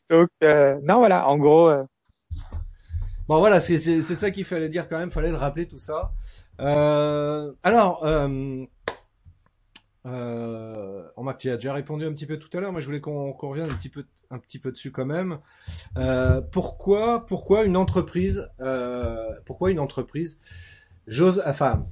Donc, 0.09 0.29
euh, 0.43 0.79
non, 0.83 0.97
voilà, 0.97 1.27
en 1.27 1.37
gros. 1.37 1.69
Euh. 1.69 1.83
Bon, 3.27 3.39
voilà, 3.39 3.59
c'est 3.59 3.77
ça 3.77 4.31
qu'il 4.31 4.45
fallait 4.45 4.69
dire 4.69 4.89
quand 4.89 4.97
même, 4.97 5.09
fallait 5.09 5.29
le 5.29 5.37
rappeler 5.37 5.67
tout 5.67 5.79
ça. 5.79 6.11
alors, 6.59 8.03
euh, 8.03 8.63
on 10.05 11.23
m'a 11.23 11.33
déjà 11.33 11.73
répondu 11.73 12.05
un 12.05 12.13
petit 12.13 12.25
peu 12.25 12.37
tout 12.37 12.55
à 12.57 12.61
l'heure. 12.61 12.71
Moi, 12.71 12.81
je 12.81 12.85
voulais 12.85 13.01
qu'on 13.01 13.31
revienne 13.33 13.69
un 13.69 13.75
petit 13.75 13.89
peu, 13.89 14.05
un 14.29 14.39
petit 14.39 14.59
peu 14.59 14.71
dessus 14.71 14.91
quand 14.91 15.05
même. 15.05 15.37
Euh, 15.97 16.41
pourquoi, 16.41 17.25
pourquoi 17.25 17.65
une 17.65 17.77
entreprise, 17.77 18.49
euh, 18.61 19.29
pourquoi 19.45 19.71
une 19.71 19.79
entreprise, 19.79 20.39
j'ose, 21.07 21.43
enfin, 21.45 21.85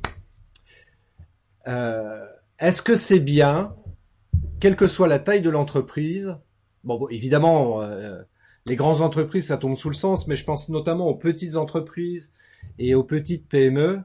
euh, 1.68 2.26
est-ce 2.60 2.82
que 2.82 2.96
c'est 2.96 3.20
bien, 3.20 3.76
quelle 4.60 4.76
que 4.76 4.88
soit 4.88 5.08
la 5.08 5.20
taille 5.20 5.42
de 5.42 5.50
l'entreprise, 5.50 6.38
bon, 6.84 6.98
bon, 6.98 7.08
évidemment, 7.10 7.82
euh, 7.82 8.22
les 8.66 8.76
grandes 8.76 9.02
entreprises, 9.02 9.48
ça 9.48 9.58
tombe 9.58 9.76
sous 9.76 9.90
le 9.90 9.96
sens, 9.96 10.28
mais 10.28 10.36
je 10.36 10.44
pense 10.44 10.70
notamment 10.70 11.08
aux 11.08 11.16
petites 11.16 11.56
entreprises 11.56 12.34
et 12.78 12.94
aux 12.96 13.04
petites 13.04 13.48
PME. 13.48 14.02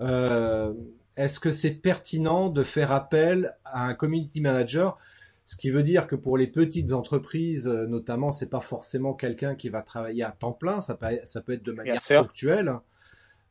Euh, 0.00 0.74
est-ce 1.16 1.38
que 1.40 1.50
c'est 1.50 1.74
pertinent 1.74 2.48
de 2.48 2.62
faire 2.62 2.92
appel 2.92 3.56
à 3.64 3.86
un 3.86 3.94
community 3.94 4.40
manager? 4.40 4.98
Ce 5.44 5.56
qui 5.56 5.70
veut 5.70 5.82
dire 5.82 6.06
que 6.06 6.16
pour 6.16 6.38
les 6.38 6.46
petites 6.46 6.92
entreprises, 6.92 7.68
euh, 7.68 7.86
notamment, 7.86 8.32
c'est 8.32 8.48
pas 8.48 8.60
forcément 8.60 9.12
quelqu'un 9.12 9.54
qui 9.54 9.68
va 9.68 9.82
travailler 9.82 10.22
à 10.22 10.30
temps 10.30 10.52
plein. 10.52 10.80
Ça 10.80 10.94
peut, 10.94 11.06
ça 11.24 11.42
peut 11.42 11.52
être 11.52 11.62
de 11.62 11.72
manière 11.72 12.00
ponctuelle 12.02 12.72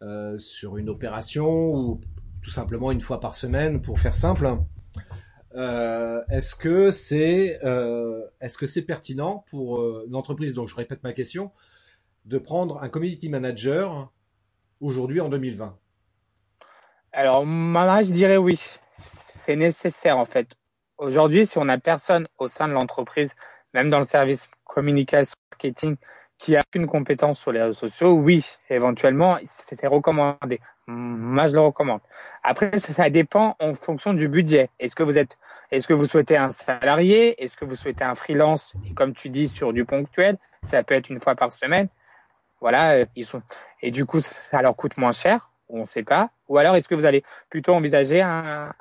euh, 0.04 0.38
sur 0.38 0.76
une 0.78 0.90
opération 0.90 1.74
ou 1.74 2.02
tout 2.42 2.50
simplement 2.50 2.92
une 2.92 3.00
fois 3.00 3.22
par 3.22 3.36
semaine, 3.36 3.82
pour 3.82 4.02
faire 4.02 4.16
simple. 4.16 4.50
Euh, 5.56 6.22
est-ce 6.30 6.56
que 6.56 6.92
c'est 6.92 7.60
euh, 7.64 8.22
est-ce 8.42 8.58
que 8.58 8.66
c'est 8.66 8.82
pertinent 8.82 9.46
pour 9.50 10.04
une 10.06 10.16
entreprise? 10.16 10.56
Donc 10.56 10.68
je 10.68 10.76
répète 10.76 11.04
ma 11.04 11.14
question 11.14 11.52
de 12.26 12.38
prendre 12.38 12.84
un 12.84 12.90
community 12.90 13.30
manager 13.30 14.12
aujourd'hui 14.82 15.22
en 15.22 15.30
2020. 15.30 15.78
Alors, 17.16 17.46
moi, 17.46 18.02
je 18.02 18.12
dirais 18.12 18.38
oui. 18.38 18.60
C'est 18.92 19.56
nécessaire, 19.56 20.18
en 20.18 20.26
fait. 20.26 20.48
Aujourd'hui, 20.98 21.46
si 21.46 21.60
on 21.60 21.66
n'a 21.66 21.78
personne 21.78 22.28
au 22.40 22.48
sein 22.48 22.68
de 22.68 22.74
l'entreprise, 22.74 23.36
même 23.76 23.92
dans 23.92 24.00
le 24.00 24.04
service 24.04 24.50
communication 24.66 25.36
marketing, 25.52 25.96
qui 26.40 26.56
a 26.56 26.64
une 26.74 26.88
compétence 26.88 27.38
sur 27.40 27.52
les 27.52 27.62
réseaux 27.62 27.88
sociaux, 27.88 28.14
oui, 28.14 28.44
éventuellement, 28.72 29.38
c'est 29.46 29.86
recommandé. 29.86 30.60
Moi, 30.88 31.48
je 31.50 31.54
le 31.54 31.60
recommande. 31.60 32.02
Après, 32.42 32.80
ça 32.80 33.12
dépend 33.12 33.56
en 33.60 33.76
fonction 33.76 34.16
du 34.16 34.28
budget. 34.28 34.72
Est-ce 34.80 34.96
que 34.96 35.04
vous 35.04 35.20
êtes, 35.20 35.38
est-ce 35.70 35.88
que 35.88 35.94
vous 35.94 36.08
souhaitez 36.08 36.36
un 36.36 36.50
salarié? 36.50 37.42
Est-ce 37.44 37.58
que 37.58 37.66
vous 37.66 37.76
souhaitez 37.76 38.04
un 38.04 38.16
freelance? 38.16 38.74
Et 38.88 38.96
comme 38.96 39.14
tu 39.14 39.30
dis, 39.30 39.48
sur 39.48 39.72
du 39.72 39.86
ponctuel, 39.86 40.40
ça 40.64 40.82
peut 40.82 40.96
être 40.96 41.10
une 41.10 41.20
fois 41.20 41.36
par 41.36 41.52
semaine. 41.52 41.90
Voilà, 42.60 42.94
euh, 42.94 43.06
ils 43.16 43.26
sont, 43.26 43.44
et 43.84 43.92
du 43.92 44.06
coup, 44.08 44.20
ça 44.20 44.64
leur 44.64 44.76
coûte 44.76 44.98
moins 44.98 45.12
cher 45.12 45.52
on 45.74 45.80
ne 45.80 45.86
sait 45.86 46.04
pas. 46.04 46.30
Ou 46.48 46.58
alors, 46.58 46.76
est-ce 46.76 46.88
que 46.88 46.96
vous 46.96 47.06
allez 47.06 47.24
plutôt 47.50 47.74
envisager 47.74 48.22
un, 48.22 48.74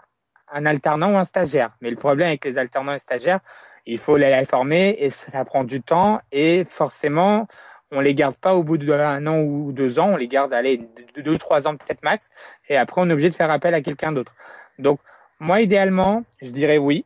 alternant 0.48 1.14
ou 1.14 1.16
un 1.16 1.24
stagiaire? 1.24 1.70
Mais 1.80 1.90
le 1.90 1.96
problème 1.96 2.28
avec 2.28 2.44
les 2.44 2.58
alternants 2.58 2.94
et 2.94 2.98
stagiaires, 2.98 3.40
il 3.86 3.98
faut 3.98 4.16
les 4.16 4.44
former 4.44 4.94
et 4.98 5.10
ça 5.10 5.44
prend 5.44 5.64
du 5.64 5.82
temps 5.82 6.20
et 6.30 6.64
forcément, 6.64 7.48
on 7.90 8.00
les 8.00 8.14
garde 8.14 8.36
pas 8.36 8.54
au 8.54 8.62
bout 8.62 8.78
d'un 8.78 9.26
an 9.26 9.40
ou 9.40 9.72
deux 9.72 9.98
ans, 9.98 10.10
on 10.10 10.16
les 10.16 10.28
garde 10.28 10.52
allez 10.52 10.88
deux, 11.16 11.38
trois 11.38 11.66
ans 11.66 11.76
peut-être 11.76 12.02
max 12.04 12.30
et 12.68 12.76
après 12.76 13.00
on 13.00 13.10
est 13.10 13.12
obligé 13.12 13.28
de 13.28 13.34
faire 13.34 13.50
appel 13.50 13.74
à 13.74 13.80
quelqu'un 13.80 14.12
d'autre. 14.12 14.34
Donc 14.78 15.00
moi 15.40 15.60
idéalement, 15.60 16.22
je 16.40 16.50
dirais 16.50 16.78
oui. 16.78 17.04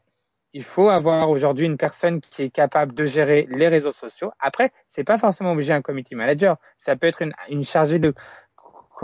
Il 0.52 0.64
faut 0.64 0.88
avoir 0.88 1.28
aujourd'hui 1.28 1.66
une 1.66 1.76
personne 1.76 2.20
qui 2.20 2.42
est 2.42 2.50
capable 2.50 2.94
de 2.94 3.04
gérer 3.04 3.46
les 3.50 3.68
réseaux 3.68 3.92
sociaux. 3.92 4.32
Après, 4.38 4.70
c'est 4.88 5.04
pas 5.04 5.18
forcément 5.18 5.52
obligé 5.52 5.74
un 5.74 5.82
community 5.82 6.14
manager. 6.14 6.56
Ça 6.78 6.96
peut 6.96 7.06
être 7.06 7.22
une 7.50 7.62
chargée 7.62 7.98
de 7.98 8.14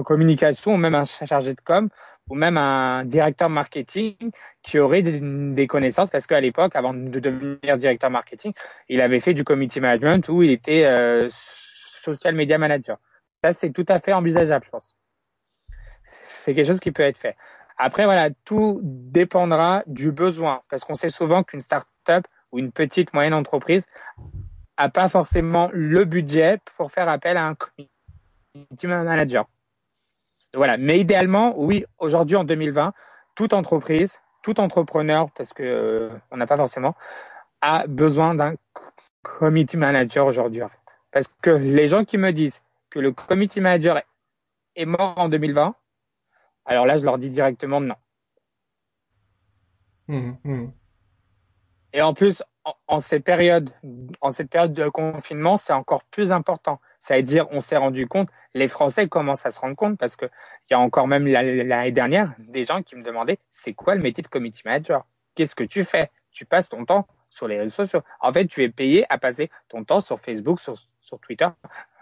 communication 0.01 0.75
ou 0.75 0.77
même 0.79 0.95
un 0.95 1.05
chargé 1.05 1.55
de 1.55 1.61
com 1.61 1.89
ou 2.31 2.35
même 2.35 2.57
un 2.57 3.05
directeur 3.05 3.51
marketing 3.51 4.17
qui 4.63 4.79
aurait 4.79 5.03
des, 5.03 5.67
connaissances 5.67 6.11
parce 6.11 6.27
qu'à 6.27 6.41
l'époque, 6.41 6.75
avant 6.77 6.95
de 6.95 7.21
devenir 7.21 7.77
directeur 7.77 8.11
marketing, 8.11 8.53
il 8.89 9.01
avait 9.01 9.21
fait 9.21 9.35
du 9.35 9.45
community 9.45 9.81
management 9.81 10.29
où 10.29 10.43
il 10.43 10.51
était 10.51 10.85
euh, 10.85 11.29
social 11.31 12.35
media 12.35 12.59
manager. 12.59 12.99
Ça, 13.45 13.53
c'est 13.53 13.71
tout 13.71 13.87
à 13.89 13.99
fait 13.99 14.13
envisageable, 14.13 14.65
je 14.65 14.71
pense. 14.71 14.97
C'est 16.25 16.55
quelque 16.55 16.67
chose 16.67 16.81
qui 16.81 16.93
peut 16.93 17.03
être 17.03 17.19
fait. 17.19 17.37
Après, 17.77 18.05
voilà, 18.05 18.31
tout 18.45 18.81
dépendra 18.83 19.83
du 19.87 20.13
besoin 20.13 20.63
parce 20.71 20.85
qu'on 20.85 20.95
sait 20.95 21.09
souvent 21.09 21.43
qu'une 21.43 21.61
start-up 21.61 22.25
ou 22.53 22.59
une 22.59 22.71
petite 22.71 23.13
moyenne 23.13 23.35
entreprise 23.35 23.87
a 24.77 24.89
pas 24.89 25.09
forcément 25.09 25.71
le 25.73 26.05
budget 26.05 26.59
pour 26.77 26.93
faire 26.93 27.09
appel 27.09 27.37
à 27.37 27.47
un 27.47 27.55
community 27.55 28.87
manager. 28.87 29.47
Voilà. 30.55 30.77
Mais 30.77 30.99
idéalement, 30.99 31.55
oui, 31.57 31.85
aujourd'hui 31.99 32.37
en 32.37 32.45
2020, 32.45 32.93
toute 33.35 33.55
entreprise, 33.55 34.19
tout 34.43 34.61
entrepreneur, 34.61 35.31
parce 35.33 35.53
que 35.53 35.63
euh, 35.63 36.11
on 36.31 36.37
n'a 36.37 36.47
pas 36.47 36.57
forcément, 36.57 36.95
a 37.61 37.87
besoin 37.87 38.35
d'un 38.35 38.55
committee 39.23 39.77
manager 39.77 40.27
aujourd'hui, 40.27 40.63
en 40.63 40.69
fait. 40.69 40.79
Parce 41.11 41.29
que 41.43 41.51
les 41.51 41.87
gens 41.87 42.05
qui 42.05 42.19
me 42.19 42.33
disent 42.33 42.63
que 42.91 42.99
le 42.99 43.13
committee 43.13 43.61
manager 43.61 44.03
est 44.77 44.87
mort 44.87 45.15
en 45.17 45.29
2020, 45.29 45.75
alors 46.65 46.87
là, 46.87 46.97
je 46.97 47.05
leur 47.05 47.19
dis 47.19 47.31
directement 47.31 47.81
non. 47.81 47.97
Mmh, 50.09 50.33
mmh. 50.45 50.73
Et 51.95 52.03
en 52.03 52.15
plus, 52.15 52.43
en, 52.87 52.99
ces 53.01 53.21
périodes, 53.21 53.71
en 54.21 54.31
cette 54.31 54.51
période 54.51 54.73
de 54.73 54.89
confinement, 54.89 55.57
c'est 55.57 55.73
encore 55.73 56.05
plus 56.05 56.33
important. 56.33 56.81
Ça 57.03 57.17
veut 57.17 57.25
dire, 57.25 57.49
on 57.51 57.59
s'est 57.59 57.77
rendu 57.77 58.07
compte, 58.07 58.29
les 58.55 58.69
Français 58.69 59.09
commencent 59.09 59.45
à 59.45 59.51
se 59.51 59.59
rendre 59.59 59.75
compte 59.75 59.99
parce 59.99 60.15
que 60.15 60.27
il 60.27 60.73
y 60.73 60.75
a 60.75 60.79
encore 60.79 61.09
même 61.09 61.27
l'année 61.27 61.91
dernière 61.91 62.33
des 62.39 62.63
gens 62.63 62.81
qui 62.85 62.95
me 62.95 63.03
demandaient, 63.03 63.41
c'est 63.51 63.73
quoi 63.73 63.97
le 63.97 64.01
métier 64.01 64.23
de 64.23 64.29
committee 64.29 64.63
manager? 64.65 65.05
Qu'est-ce 65.35 65.57
que 65.57 65.65
tu 65.65 65.83
fais? 65.83 66.13
Tu 66.31 66.47
passes 66.47 66.69
ton 66.69 66.85
temps 66.85 67.09
sur 67.29 67.49
les 67.49 67.59
réseaux 67.59 67.75
sociaux. 67.75 68.03
En 68.21 68.33
fait, 68.33 68.47
tu 68.47 68.63
es 68.63 68.69
payé 68.69 69.05
à 69.09 69.19
passer 69.19 69.51
ton 69.69 69.83
temps 69.83 69.99
sur 69.99 70.21
Facebook, 70.21 70.61
sur, 70.61 70.77
sur 71.01 71.19
Twitter, 71.19 71.49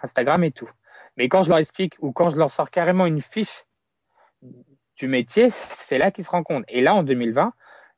Instagram 0.02 0.44
et 0.44 0.50
tout. 0.50 0.68
Mais 1.16 1.30
quand 1.30 1.44
je 1.44 1.48
leur 1.48 1.58
explique 1.60 1.96
ou 2.00 2.12
quand 2.12 2.28
je 2.28 2.36
leur 2.36 2.50
sors 2.50 2.70
carrément 2.70 3.06
une 3.06 3.22
fiche 3.22 3.64
du 4.96 5.08
métier, 5.08 5.48
c'est 5.48 5.96
là 5.96 6.10
qu'ils 6.10 6.26
se 6.26 6.30
rendent 6.30 6.44
compte. 6.44 6.66
Et 6.68 6.82
là, 6.82 6.94
en 6.94 7.04
2020, 7.04 7.54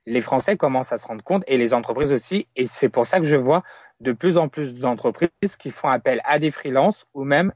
les 0.07 0.20
Français 0.20 0.57
commencent 0.57 0.92
à 0.92 0.98
se 0.98 1.07
rendre 1.07 1.22
compte 1.22 1.44
et 1.46 1.59
les 1.59 1.74
entreprises 1.74 2.12
aussi. 2.12 2.48
Et 2.57 2.66
c'est 2.66 2.88
pour 2.88 3.07
ça 3.07 3.18
que 3.18 3.26
je 3.26 3.36
vois 3.36 3.62
de 4.00 4.12
plus 4.12 4.36
en 4.36 4.48
plus 4.48 4.74
d'entreprises 4.74 5.57
qui 5.59 5.70
font 5.70 5.88
appel 5.88 6.20
à 6.24 6.38
des 6.38 6.50
freelances 6.50 7.07
ou 7.14 7.24
même 7.24 7.53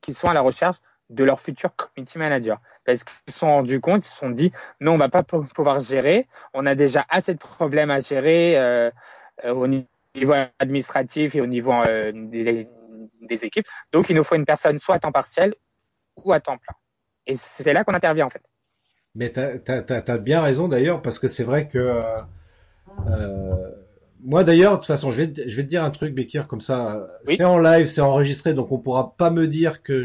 qui 0.00 0.12
sont 0.12 0.28
à 0.28 0.34
la 0.34 0.40
recherche 0.40 0.76
de 1.10 1.24
leur 1.24 1.40
futur 1.40 1.74
community 1.74 2.18
manager. 2.18 2.60
Parce 2.84 3.04
qu'ils 3.04 3.32
se 3.32 3.38
sont 3.38 3.48
rendus 3.48 3.80
compte, 3.80 4.06
ils 4.06 4.10
se 4.10 4.16
sont 4.16 4.30
dit, 4.30 4.52
non, 4.80 4.92
on 4.92 4.96
va 4.96 5.08
pas 5.08 5.22
pouvoir 5.22 5.80
gérer. 5.80 6.28
On 6.54 6.66
a 6.66 6.74
déjà 6.74 7.04
assez 7.08 7.34
de 7.34 7.38
problèmes 7.38 7.90
à 7.90 8.00
gérer 8.00 8.58
euh, 8.58 8.90
euh, 9.44 9.54
au 9.54 9.66
niveau 9.66 10.34
administratif 10.58 11.34
et 11.34 11.40
au 11.40 11.46
niveau 11.46 11.72
euh, 11.72 12.12
des, 12.14 12.68
des, 13.22 13.44
équipes. 13.44 13.66
Donc, 13.92 14.10
il 14.10 14.16
nous 14.16 14.24
faut 14.24 14.34
une 14.34 14.44
personne 14.44 14.78
soit 14.78 14.96
à 14.96 14.98
temps 14.98 15.12
partiel 15.12 15.54
ou 16.22 16.32
à 16.32 16.40
temps 16.40 16.58
plein. 16.58 16.74
Et 17.26 17.36
c'est 17.36 17.72
là 17.72 17.84
qu'on 17.84 17.94
intervient 17.94 18.26
en 18.26 18.30
fait. 18.30 18.42
Mais 19.14 19.32
tu 19.32 19.40
as, 19.40 20.18
bien 20.18 20.42
raison 20.42 20.68
d'ailleurs, 20.68 21.02
parce 21.02 21.18
que 21.18 21.28
c'est 21.28 21.44
vrai 21.44 21.68
que 21.68 21.78
euh, 21.78 22.02
euh, 23.06 23.70
moi 24.20 24.44
d'ailleurs, 24.44 24.72
de 24.72 24.76
toute 24.78 24.86
façon, 24.86 25.10
je 25.10 25.22
vais, 25.22 25.32
te, 25.32 25.48
je 25.48 25.56
vais 25.56 25.62
te 25.64 25.68
dire 25.68 25.84
un 25.84 25.90
truc, 25.90 26.14
Bekir, 26.14 26.46
comme 26.46 26.60
ça. 26.60 27.06
C'est 27.24 27.42
en 27.44 27.58
live, 27.58 27.86
c'est 27.86 28.00
enregistré, 28.00 28.54
donc 28.54 28.72
on 28.72 28.78
pourra 28.78 29.16
pas 29.16 29.30
me 29.30 29.46
dire 29.46 29.82
que, 29.82 30.04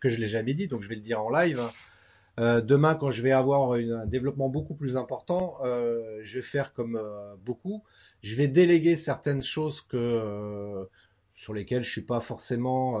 que 0.00 0.08
je 0.08 0.18
l'ai 0.18 0.28
jamais 0.28 0.54
dit, 0.54 0.68
donc 0.68 0.82
je 0.82 0.88
vais 0.88 0.96
le 0.96 1.00
dire 1.00 1.22
en 1.22 1.30
live. 1.30 1.60
Euh, 2.40 2.60
demain, 2.60 2.96
quand 2.96 3.10
je 3.10 3.22
vais 3.22 3.30
avoir 3.30 3.72
un 3.72 4.06
développement 4.06 4.48
beaucoup 4.48 4.74
plus 4.74 4.96
important, 4.96 5.56
euh, 5.64 6.20
je 6.22 6.38
vais 6.38 6.42
faire 6.42 6.72
comme 6.72 6.96
euh, 6.96 7.36
beaucoup. 7.44 7.84
Je 8.22 8.34
vais 8.34 8.48
déléguer 8.48 8.96
certaines 8.96 9.42
choses 9.42 9.80
que 9.80 9.96
euh, 9.96 10.84
sur 11.32 11.54
lesquelles 11.54 11.82
je 11.82 11.90
suis 11.90 12.02
pas 12.02 12.20
forcément 12.20 12.98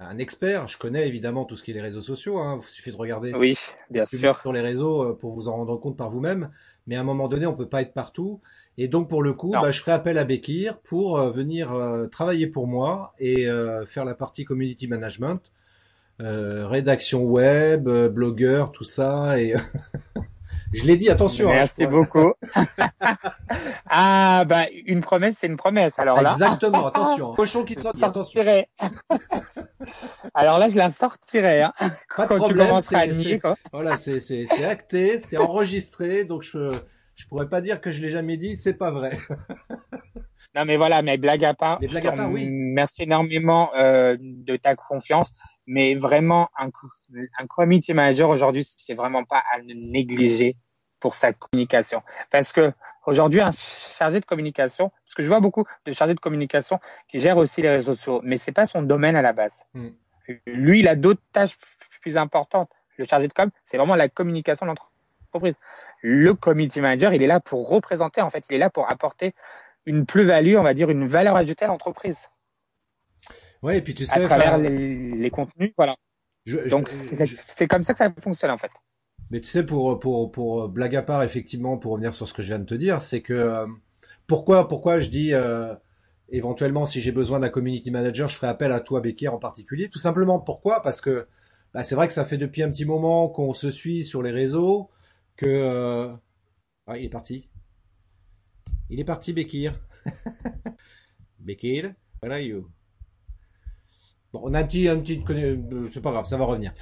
un 0.00 0.18
expert. 0.18 0.68
Je 0.68 0.78
connais 0.78 1.08
évidemment 1.08 1.44
tout 1.44 1.56
ce 1.56 1.62
qui 1.62 1.72
est 1.72 1.74
les 1.74 1.80
réseaux 1.80 2.00
sociaux. 2.00 2.38
Hein. 2.38 2.60
Il 2.62 2.68
suffit 2.68 2.92
de 2.92 2.96
regarder. 2.96 3.32
Oui, 3.34 3.56
bien 3.90 4.04
sûr. 4.04 4.38
Sur 4.40 4.52
les 4.52 4.60
réseaux 4.60 5.02
euh, 5.02 5.14
pour 5.14 5.32
vous 5.32 5.48
en 5.48 5.56
rendre 5.56 5.76
compte 5.76 5.96
par 5.96 6.10
vous-même. 6.10 6.50
Mais 6.86 6.96
à 6.96 7.00
un 7.00 7.04
moment 7.04 7.28
donné, 7.28 7.46
on 7.46 7.54
peut 7.54 7.68
pas 7.68 7.82
être 7.82 7.92
partout. 7.92 8.40
Et 8.76 8.88
donc 8.88 9.08
pour 9.08 9.22
le 9.22 9.32
coup, 9.32 9.50
bah, 9.50 9.70
je 9.70 9.80
ferai 9.80 9.92
appel 9.92 10.18
à 10.18 10.24
Bekir 10.24 10.78
pour 10.80 11.18
euh, 11.18 11.30
venir 11.30 11.72
euh, 11.72 12.06
travailler 12.06 12.46
pour 12.46 12.66
moi 12.66 13.14
et 13.18 13.46
faire 13.86 14.04
la 14.04 14.14
partie 14.14 14.44
community 14.44 14.86
management, 14.86 15.52
rédaction 16.20 17.24
web, 17.24 17.88
blogueur, 17.88 18.72
tout 18.72 18.84
ça. 18.84 19.40
Et 19.40 19.54
Je 20.72 20.84
l'ai 20.86 20.96
dit, 20.96 21.08
attention. 21.08 21.48
Hein, 21.48 21.54
Merci 21.54 21.86
beaucoup. 21.86 22.32
ah, 23.90 24.44
bah, 24.46 24.66
une 24.86 25.00
promesse, 25.00 25.36
c'est 25.40 25.46
une 25.46 25.56
promesse. 25.56 25.98
Alors 25.98 26.20
là. 26.20 26.32
Exactement, 26.32 26.86
attention. 26.88 27.34
Cochon 27.34 27.64
qui 27.64 27.74
saute, 27.74 28.02
attention. 28.02 28.42
Alors 30.34 30.58
là, 30.58 30.68
je 30.68 30.76
la 30.76 30.90
sortirai. 30.90 31.62
Hein, 31.62 31.72
Pas 32.16 32.26
de 32.26 32.34
problème. 32.34 32.66
Tu 32.66 33.40
Voilà, 33.72 33.96
c'est, 33.96 34.20
c'est, 34.20 34.46
c'est 34.46 34.64
acté, 34.64 35.18
c'est 35.18 35.36
enregistré, 35.36 36.24
donc 36.24 36.42
je, 36.42 36.72
je 37.14 37.26
pourrais 37.26 37.48
pas 37.48 37.60
dire 37.60 37.80
que 37.80 37.90
je 37.90 38.02
l'ai 38.02 38.10
jamais 38.10 38.36
dit, 38.36 38.56
c'est 38.56 38.74
pas 38.74 38.90
vrai. 38.90 39.18
non, 40.54 40.64
mais 40.64 40.76
voilà, 40.76 41.02
mais 41.02 41.16
blague 41.16 41.44
à 41.44 41.54
part. 41.54 41.80
blagues 41.80 42.06
à 42.06 42.12
part, 42.12 42.30
oui. 42.30 42.48
Merci 42.50 43.02
énormément 43.02 43.70
euh, 43.74 44.16
de 44.20 44.56
ta 44.56 44.76
confiance, 44.76 45.32
mais 45.68 45.94
vraiment 45.94 46.48
un, 46.58 46.70
un 47.38 47.46
community 47.46 47.94
manager 47.94 48.30
aujourd'hui, 48.30 48.66
c'est 48.76 48.94
vraiment 48.94 49.22
pas 49.24 49.42
à 49.52 49.60
négliger 49.62 50.56
pour 50.98 51.14
sa 51.14 51.32
communication. 51.32 52.02
Parce 52.30 52.52
que 52.52 52.72
aujourd'hui, 53.06 53.40
un 53.40 53.52
chargé 53.52 54.18
de 54.18 54.24
communication, 54.24 54.90
parce 55.04 55.14
que 55.14 55.22
je 55.22 55.28
vois 55.28 55.40
beaucoup 55.40 55.64
de 55.84 55.92
chargés 55.92 56.14
de 56.14 56.20
communication 56.20 56.80
qui 57.06 57.20
gèrent 57.20 57.36
aussi 57.36 57.62
les 57.62 57.68
réseaux 57.68 57.94
sociaux, 57.94 58.20
mais 58.24 58.38
c'est 58.38 58.52
pas 58.52 58.66
son 58.66 58.82
domaine 58.82 59.14
à 59.14 59.22
la 59.22 59.34
base. 59.34 59.64
Mm. 59.74 59.88
Lui, 60.46 60.80
il 60.80 60.88
a 60.88 60.96
d'autres 60.96 61.22
tâches 61.32 61.56
plus 62.00 62.16
importantes. 62.16 62.70
Le 62.96 63.04
chargé 63.04 63.28
de 63.28 63.32
com, 63.32 63.50
c'est 63.62 63.76
vraiment 63.76 63.94
la 63.94 64.08
communication 64.08 64.66
de 64.66 64.70
l'entreprise. 64.70 65.54
Le 66.00 66.34
community 66.34 66.80
manager, 66.80 67.12
il 67.12 67.22
est 67.22 67.26
là 67.26 67.40
pour 67.40 67.68
représenter, 67.68 68.22
en 68.22 68.30
fait, 68.30 68.44
il 68.48 68.56
est 68.56 68.58
là 68.58 68.70
pour 68.70 68.90
apporter 68.90 69.34
une 69.84 70.06
plus-value, 70.06 70.56
on 70.56 70.62
va 70.62 70.74
dire 70.74 70.90
une 70.90 71.06
valeur 71.06 71.36
ajoutée 71.36 71.66
à 71.66 71.68
l'entreprise. 71.68 72.30
Ouais, 73.62 73.78
et 73.78 73.82
puis 73.82 73.94
tu 73.94 74.06
sais, 74.06 74.22
à 74.22 74.26
travers 74.26 74.58
les, 74.58 75.30
contenus, 75.30 75.72
voilà. 75.76 75.96
Donc 76.70 76.88
c'est 76.88 77.66
comme 77.66 77.82
ça 77.82 77.92
que 77.92 77.98
ça 77.98 78.12
fonctionne 78.20 78.50
en 78.50 78.58
fait. 78.58 78.70
Mais 79.30 79.40
tu 79.40 79.48
sais, 79.48 79.64
pour, 79.66 79.98
pour, 79.98 80.30
pour 80.32 80.68
blague 80.68 80.96
à 80.96 81.02
part, 81.02 81.22
effectivement, 81.22 81.76
pour 81.76 81.92
revenir 81.92 82.14
sur 82.14 82.26
ce 82.26 82.32
que 82.32 82.42
je 82.42 82.48
viens 82.48 82.58
de 82.58 82.64
te 82.64 82.74
dire, 82.74 83.02
c'est 83.02 83.20
que 83.20 83.34
euh, 83.34 83.66
pourquoi, 84.26 84.68
pourquoi 84.68 85.00
je 85.00 85.10
dis 85.10 85.34
euh, 85.34 85.74
éventuellement 86.30 86.86
si 86.86 87.00
j'ai 87.00 87.12
besoin 87.12 87.40
d'un 87.40 87.50
community 87.50 87.90
manager, 87.90 88.28
je 88.28 88.36
ferai 88.36 88.46
appel 88.46 88.72
à 88.72 88.80
toi, 88.80 89.00
Becky, 89.00 89.28
en 89.28 89.38
particulier? 89.38 89.88
Tout 89.88 89.98
simplement, 89.98 90.40
pourquoi? 90.40 90.80
Parce 90.80 91.00
que 91.00 91.26
bah, 91.74 91.82
c'est 91.82 91.94
vrai 91.94 92.06
que 92.06 92.14
ça 92.14 92.24
fait 92.24 92.38
depuis 92.38 92.62
un 92.62 92.70
petit 92.70 92.86
moment 92.86 93.28
qu'on 93.28 93.52
se 93.52 93.70
suit 93.70 94.02
sur 94.02 94.22
les 94.22 94.30
réseaux, 94.30 94.88
que 95.36 95.46
euh... 95.46 96.08
ah, 96.86 96.96
il 96.96 97.04
est 97.04 97.10
parti. 97.10 97.48
Il 98.88 98.98
est 98.98 99.04
parti, 99.04 99.34
Bekir. 99.34 99.74
Bekir, 101.38 101.92
where 102.22 102.32
are 102.32 102.40
you? 102.40 102.70
Bon, 104.32 104.40
on 104.44 104.52
a 104.52 104.60
un 104.60 104.64
petit, 104.64 104.88
un 104.88 104.98
petit, 104.98 105.22
euh, 105.30 105.88
c'est 105.92 106.02
pas 106.02 106.10
grave, 106.10 106.26
ça 106.26 106.36
va 106.36 106.44
revenir. 106.44 106.72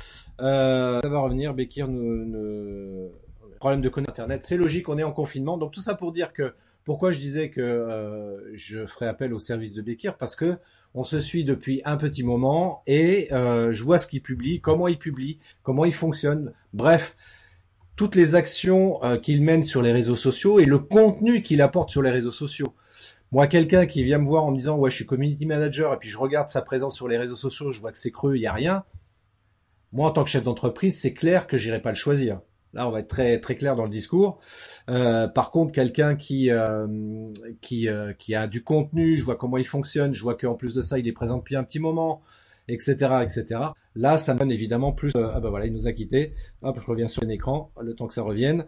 Euh, 0.41 1.01
ça 1.01 1.09
va 1.09 1.21
revenir. 1.21 1.55
Bekir, 1.55 1.87
nous, 1.87 3.13
problème 3.61 3.81
de 3.81 3.89
connexion 3.89 4.11
internet. 4.11 4.43
C'est 4.43 4.57
logique, 4.57 4.89
on 4.89 4.99
est 4.99 5.05
en 5.05 5.13
confinement. 5.13 5.57
Donc 5.57 5.73
tout 5.73 5.81
ça 5.81 5.95
pour 5.95 6.11
dire 6.11 6.33
que 6.33 6.55
pourquoi 6.83 7.13
je 7.13 7.19
disais 7.19 7.51
que 7.51 7.61
euh, 7.61 8.51
je 8.55 8.85
ferai 8.85 9.07
appel 9.07 9.33
au 9.33 9.39
service 9.39 9.75
de 9.75 9.83
Bekir 9.83 10.17
parce 10.17 10.35
que 10.35 10.57
on 10.95 11.05
se 11.05 11.21
suit 11.21 11.45
depuis 11.45 11.83
un 11.85 11.97
petit 11.97 12.25
moment 12.25 12.83
et 12.87 13.29
je 13.31 13.85
vois 13.85 13.99
ce 13.99 14.09
qu'il 14.09 14.23
publie, 14.23 14.61
comment 14.61 14.89
il 14.89 14.99
publie, 14.99 15.39
comment 15.63 15.85
il 15.85 15.95
fonctionne. 15.95 16.53
Bref, 16.73 17.17
toutes 17.95 18.15
les 18.17 18.35
actions 18.35 18.99
qu'il 19.23 19.43
mène 19.43 19.63
sur 19.63 19.83
les 19.83 19.93
réseaux 19.93 20.17
sociaux 20.17 20.59
et 20.59 20.65
le 20.65 20.79
contenu 20.79 21.43
qu'il 21.43 21.61
apporte 21.63 21.91
sur 21.91 22.03
les 22.03 22.11
réseaux 22.11 22.33
sociaux. 22.33 22.75
Moi, 23.33 23.47
quelqu'un 23.47 23.87
qui 23.87 24.03
vient 24.05 24.19
me 24.19 24.25
voir 24.25 24.45
en 24.45 24.53
me 24.53 24.57
disant 24.57 24.77
ouais, 24.77 24.91
je 24.91 24.97
suis 24.97 25.07
community 25.07 25.47
manager 25.47 25.93
et 25.93 25.99
puis 25.99 26.09
je 26.09 26.19
regarde 26.19 26.49
sa 26.49 26.63
présence 26.63 26.95
sur 26.95 27.09
les 27.09 27.19
réseaux 27.19 27.37
sociaux, 27.37 27.73
je 27.73 27.81
vois 27.81 27.93
que 27.93 27.99
c'est 27.99 28.13
creux, 28.13 28.37
il 28.37 28.43
y 28.43 28.47
a 28.47 28.53
rien. 28.53 28.85
Moi, 29.93 30.09
en 30.09 30.13
tant 30.13 30.25
que 30.25 30.31
chef 30.31 30.45
d'entreprise, 30.45 31.01
c'est 31.01 31.15
clair 31.15 31.47
que 31.47 31.57
j'irai 31.57 31.81
pas 31.81 31.91
le 31.91 31.97
choisir. 31.97 32.41
Là, 32.73 32.87
on 32.87 32.91
va 32.91 33.01
être 33.01 33.09
très 33.09 33.41
très 33.41 33.57
clair 33.57 33.75
dans 33.75 33.85
le 33.85 33.91
discours. 33.91 34.39
Euh, 34.91 35.29
par 35.29 35.51
contre, 35.51 35.73
quelqu'un 35.73 36.15
qui 36.15 36.51
euh, 36.51 36.87
qui 37.63 37.89
euh, 37.89 38.13
qui 38.13 38.35
a 38.35 38.47
du 38.47 38.63
contenu, 38.63 39.17
je 39.17 39.25
vois 39.25 39.37
comment 39.37 39.57
il 39.57 39.67
fonctionne, 39.67 40.13
je 40.13 40.23
vois 40.23 40.37
qu'en 40.37 40.55
plus 40.55 40.75
de 40.75 40.83
ça, 40.83 40.99
il 40.99 41.09
est 41.09 41.13
présent 41.13 41.39
depuis 41.39 41.57
un 41.57 41.65
petit 41.65 41.79
moment, 41.79 42.23
etc., 42.69 42.95
etc. 43.23 43.61
Là, 43.95 44.19
ça 44.19 44.35
me 44.35 44.39
donne 44.39 44.53
évidemment 44.53 44.93
plus. 44.93 45.13
Euh, 45.17 45.31
ah 45.35 45.41
ben 45.41 45.51
voilà, 45.51 45.67
il 45.67 45.73
nous 45.73 45.87
a 45.87 45.93
quitté. 45.93 46.33
Hop, 46.63 46.79
je 46.81 46.87
reviens 46.87 47.09
sur 47.09 47.25
l'écran, 47.25 47.73
le 47.81 47.95
temps 47.95 48.07
que 48.07 48.15
ça 48.15 48.23
revienne. 48.23 48.67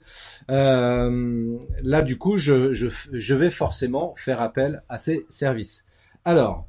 Euh, 0.51 1.59
là, 1.83 2.03
du 2.03 2.19
coup, 2.19 2.39
je, 2.39 2.73
je, 2.73 2.89
je 3.13 3.35
vais 3.35 3.51
forcément 3.51 4.15
faire 4.17 4.41
appel 4.41 4.83
à 4.89 4.99
ces 4.99 5.27
services. 5.29 5.85
Alors, 6.25 6.69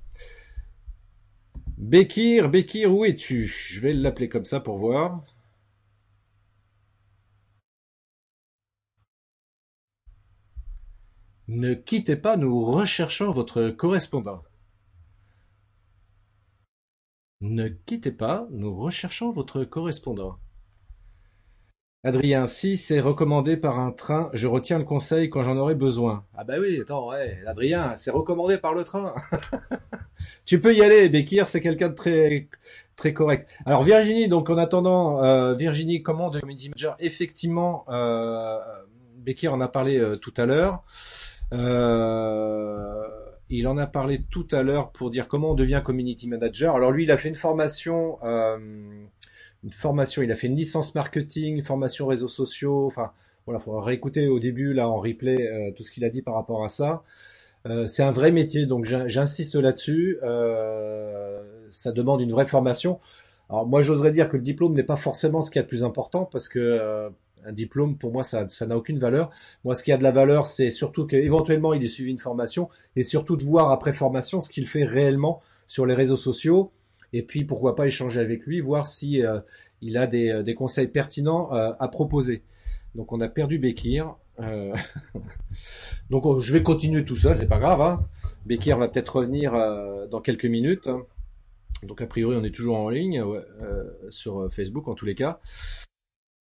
Bekir, 1.77 2.49
Bekir, 2.49 2.93
où 2.93 3.05
es-tu? 3.05 3.47
Je 3.47 3.79
vais 3.79 3.93
l'appeler 3.93 4.27
comme 4.29 4.45
ça 4.45 4.59
pour 4.59 4.77
voir. 4.77 5.21
Ne 11.47 11.73
quittez 11.73 12.15
pas, 12.15 12.37
nous 12.37 12.63
recherchons 12.63 13.31
votre 13.31 13.69
correspondant. 13.69 14.43
Ne 17.41 17.69
quittez 17.69 18.11
pas, 18.11 18.47
nous 18.51 18.75
recherchons 18.75 19.31
votre 19.31 19.63
correspondant. 19.63 20.39
Adrien, 22.03 22.47
si 22.47 22.75
c'est 22.75 22.99
recommandé 22.99 23.55
par 23.55 23.79
un 23.79 23.91
train, 23.91 24.29
je 24.33 24.47
retiens 24.47 24.77
le 24.77 24.83
conseil 24.83 25.29
quand 25.29 25.43
j'en 25.43 25.55
aurai 25.55 25.75
besoin. 25.75 26.25
Ah 26.35 26.43
bah 26.43 26.55
oui, 26.59 26.79
attends, 26.81 27.09
ouais, 27.09 27.37
Adrien, 27.45 27.95
c'est 27.95 28.11
recommandé 28.11 28.57
par 28.57 28.73
le 28.73 28.83
train. 28.83 29.15
tu 30.45 30.59
peux 30.59 30.75
y 30.75 30.81
aller, 30.81 31.07
Bekir, 31.07 31.47
c'est 31.47 31.61
quelqu'un 31.61 31.89
de 31.89 31.95
très 31.95 32.49
très 32.97 33.13
correct. 33.13 33.49
Alors 33.65 33.83
Virginie, 33.83 34.27
donc 34.27 34.49
en 34.49 34.57
attendant, 34.57 35.23
euh, 35.23 35.55
Virginie 35.55 36.03
commande 36.03 36.41
Community 36.41 36.69
Manager? 36.69 36.97
Effectivement, 36.99 37.85
euh, 37.87 38.59
Bekir 39.17 39.53
en 39.53 39.61
a 39.61 39.69
parlé 39.69 39.97
euh, 39.97 40.17
tout 40.17 40.33
à 40.35 40.45
l'heure. 40.45 40.83
Euh, 41.53 43.28
il 43.49 43.67
en 43.67 43.77
a 43.77 43.87
parlé 43.87 44.23
tout 44.29 44.47
à 44.51 44.63
l'heure 44.63 44.91
pour 44.91 45.09
dire 45.09 45.27
comment 45.27 45.51
on 45.51 45.55
devient 45.55 45.81
community 45.83 46.27
manager. 46.27 46.75
Alors 46.75 46.91
lui, 46.91 47.03
il 47.03 47.11
a 47.11 47.17
fait 47.17 47.29
une 47.29 47.35
formation, 47.35 48.17
euh, 48.23 48.57
une 49.63 49.71
formation, 49.71 50.21
il 50.21 50.31
a 50.31 50.35
fait 50.35 50.47
une 50.47 50.55
licence 50.55 50.95
marketing, 50.95 51.57
une 51.57 51.63
formation 51.63 52.07
réseaux 52.07 52.27
sociaux. 52.27 52.85
Enfin, 52.85 53.11
voilà, 53.45 53.59
faut 53.59 53.79
réécouter 53.79 54.27
au 54.27 54.39
début 54.39 54.73
là 54.73 54.89
en 54.89 54.99
replay 54.99 55.41
euh, 55.41 55.71
tout 55.71 55.83
ce 55.83 55.91
qu'il 55.91 56.05
a 56.05 56.09
dit 56.09 56.21
par 56.21 56.35
rapport 56.35 56.63
à 56.63 56.69
ça. 56.69 57.03
Euh, 57.67 57.87
c'est 57.87 58.03
un 58.03 58.11
vrai 58.11 58.31
métier, 58.31 58.65
donc 58.65 58.85
j'insiste 58.85 59.55
là-dessus. 59.55 60.17
Euh, 60.23 61.41
ça 61.65 61.91
demande 61.91 62.21
une 62.21 62.31
vraie 62.31 62.45
formation. 62.45 62.99
Alors 63.49 63.65
moi, 63.67 63.81
j'oserais 63.81 64.11
dire 64.11 64.29
que 64.29 64.37
le 64.37 64.43
diplôme 64.43 64.73
n'est 64.73 64.83
pas 64.83 64.95
forcément 64.95 65.41
ce 65.41 65.51
qui 65.51 65.57
est 65.59 65.63
le 65.63 65.67
plus 65.67 65.83
important 65.83 66.25
parce 66.25 66.47
que 66.47 66.59
euh, 66.59 67.09
un 67.45 67.51
diplôme, 67.51 67.97
pour 67.97 68.11
moi, 68.11 68.23
ça, 68.23 68.45
n'a 68.67 68.77
aucune 68.77 68.99
valeur. 68.99 69.29
Moi, 69.63 69.75
ce 69.75 69.83
qui 69.83 69.91
a 69.91 69.97
de 69.97 70.03
la 70.03 70.11
valeur, 70.11 70.47
c'est 70.47 70.71
surtout 70.71 71.05
qu'éventuellement, 71.05 71.73
il 71.73 71.83
ait 71.83 71.87
suivi 71.87 72.11
une 72.11 72.19
formation 72.19 72.69
et 72.95 73.03
surtout 73.03 73.37
de 73.37 73.43
voir 73.43 73.71
après 73.71 73.93
formation 73.93 74.41
ce 74.41 74.49
qu'il 74.49 74.67
fait 74.67 74.85
réellement 74.85 75.41
sur 75.65 75.85
les 75.85 75.93
réseaux 75.93 76.17
sociaux. 76.17 76.71
Et 77.13 77.23
puis, 77.23 77.43
pourquoi 77.45 77.75
pas 77.75 77.87
échanger 77.87 78.19
avec 78.19 78.45
lui, 78.45 78.59
voir 78.61 78.85
si 78.85 79.25
euh, 79.25 79.39
il 79.81 79.97
a 79.97 80.05
des, 80.07 80.29
euh, 80.29 80.53
conseils 80.53 80.87
pertinents 80.87 81.53
euh, 81.53 81.71
à 81.79 81.87
proposer. 81.87 82.43
Donc, 82.95 83.13
on 83.13 83.21
a 83.21 83.27
perdu 83.27 83.59
Bekir. 83.59 84.15
Donc, 86.09 86.41
je 86.41 86.53
vais 86.53 86.63
continuer 86.63 87.03
tout 87.03 87.15
seul, 87.15 87.37
c'est 87.37 87.47
pas 87.47 87.59
grave. 87.59 87.81
Hein. 87.81 87.99
Bekir 88.45 88.77
va 88.77 88.87
peut-être 88.87 89.17
revenir 89.17 89.51
dans 90.09 90.21
quelques 90.21 90.45
minutes. 90.45 90.89
Donc, 91.83 92.01
a 92.01 92.07
priori, 92.07 92.37
on 92.39 92.43
est 92.45 92.55
toujours 92.55 92.77
en 92.77 92.87
ligne 92.87 93.21
sur 94.09 94.49
Facebook, 94.49 94.87
en 94.87 94.95
tous 94.95 95.05
les 95.05 95.15
cas. 95.15 95.41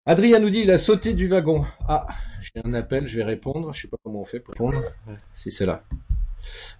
Adrien 0.10 0.40
nous 0.40 0.50
dit 0.50 0.62
il 0.62 0.72
a 0.72 0.78
sauté 0.78 1.14
du 1.14 1.28
wagon. 1.28 1.66
Ah, 1.86 2.08
j'ai 2.42 2.62
un 2.64 2.74
appel, 2.74 3.08
je 3.08 3.18
vais 3.18 3.26
répondre. 3.26 3.74
Je 3.74 3.82
sais 3.82 3.88
pas 3.90 3.98
comment 4.02 4.22
on 4.22 4.24
fait 4.24 4.40
pour 4.40 4.54
répondre. 4.54 4.82
Si 5.34 5.52
c'est 5.52 5.66
là. 5.66 5.84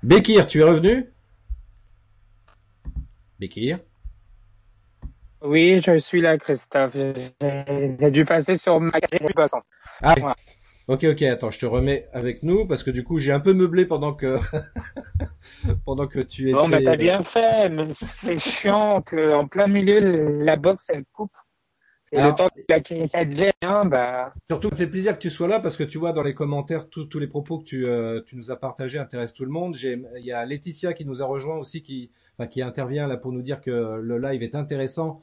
Bekir, 0.02 0.48
tu 0.48 0.62
es 0.62 0.64
revenu? 0.64 1.12
Bekir? 3.38 3.80
Oui, 5.42 5.78
je 5.80 5.98
suis 5.98 6.22
là, 6.22 6.38
Christophe. 6.38 6.96
J'ai 6.96 8.12
dû 8.12 8.24
passer 8.24 8.56
sur 8.56 8.80
ma 8.80 8.92
poisson. 9.36 9.58
Ah, 10.02 10.16
ok, 10.88 11.04
ok. 11.04 11.22
Attends, 11.24 11.52
je 11.52 11.60
te 11.60 11.66
remets 11.66 12.08
avec 12.14 12.44
nous 12.44 12.66
parce 12.66 12.82
que 12.82 12.92
du 12.92 13.04
coup, 13.04 13.20
j'ai 13.20 13.34
un 13.34 13.42
peu 13.42 13.52
meublé 13.52 13.86
pendant 13.86 14.14
que 14.14 14.40
pendant 15.86 16.08
que 16.08 16.20
tu 16.20 16.44
étais. 16.44 16.54
Bon, 16.54 16.70
bah 16.70 16.80
t'as 16.82 16.96
bien 16.96 17.22
fait, 17.24 17.68
mais 17.68 17.90
c'est 18.22 18.40
chiant 18.40 19.02
que 19.02 19.34
en 19.34 19.50
plein 19.50 19.68
milieu 19.68 20.00
la 20.46 20.56
box 20.56 20.86
elle 20.88 21.04
coupe. 21.12 21.36
Et 22.12 22.22
le 22.22 22.34
temps 22.36 22.48
qu'il 22.48 23.52
a 23.62 23.84
bah. 23.84 24.34
Surtout, 24.50 24.70
ça 24.70 24.76
fait 24.78 24.88
plaisir 24.88 25.14
que 25.14 25.20
tu 25.22 25.30
sois 25.30 25.48
là 25.48 25.60
parce 25.60 25.76
que 25.76 25.84
tu 25.84 25.98
vois 25.98 26.14
dans 26.14 26.24
les 26.24 26.34
commentaires 26.34 26.90
tous 26.90 27.06
tous 27.06 27.20
les 27.20 27.28
propos 27.28 27.60
que 27.60 27.66
tu 27.66 27.86
euh, 27.86 28.22
tu 28.26 28.38
nous 28.38 28.50
as 28.50 28.56
partagés 28.56 28.98
intéressent 28.98 29.34
tout 29.34 29.44
le 29.44 29.52
monde. 29.52 29.76
Il 29.82 30.24
y 30.24 30.32
a 30.32 30.46
Laetitia 30.46 30.94
qui 30.94 31.06
nous 31.06 31.22
a 31.22 31.26
rejoint 31.26 31.58
aussi 31.58 31.82
qui 31.82 32.10
enfin 32.38 32.48
qui 32.48 32.62
intervient 32.62 33.08
là 33.08 33.18
pour 33.18 33.34
nous 33.34 33.42
dire 33.42 33.60
que 33.60 34.00
le 34.02 34.18
live 34.20 34.42
est 34.42 34.56
intéressant. 34.56 35.20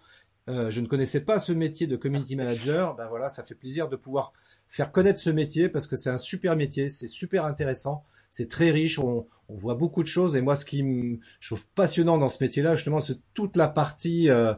Euh, 0.50 0.70
je 0.70 0.80
ne 0.82 0.86
connaissais 0.86 1.20
pas 1.20 1.38
ce 1.38 1.52
métier 1.52 1.86
de 1.86 1.96
community 1.96 2.36
manager. 2.36 2.94
Ben 2.96 3.08
voilà, 3.08 3.30
ça 3.30 3.42
fait 3.42 3.54
plaisir 3.54 3.88
de 3.88 3.96
pouvoir 3.96 4.32
faire 4.68 4.92
connaître 4.92 5.18
ce 5.18 5.30
métier 5.30 5.70
parce 5.70 5.86
que 5.86 5.96
c'est 5.96 6.10
un 6.10 6.18
super 6.18 6.54
métier, 6.54 6.90
c'est 6.90 7.06
super 7.06 7.46
intéressant, 7.46 8.04
c'est 8.28 8.50
très 8.50 8.70
riche, 8.70 8.98
on, 8.98 9.26
on, 9.48 9.56
voit 9.56 9.74
beaucoup 9.74 10.02
de 10.02 10.08
choses. 10.08 10.36
Et 10.36 10.42
moi, 10.42 10.54
ce 10.54 10.66
qui 10.66 10.82
me 10.82 11.18
je 11.40 11.48
trouve 11.48 11.66
passionnant 11.68 12.18
dans 12.18 12.28
ce 12.28 12.44
métier-là, 12.44 12.74
justement, 12.74 13.00
c'est 13.00 13.18
toute 13.32 13.56
la 13.56 13.68
partie 13.68 14.28
euh, 14.28 14.52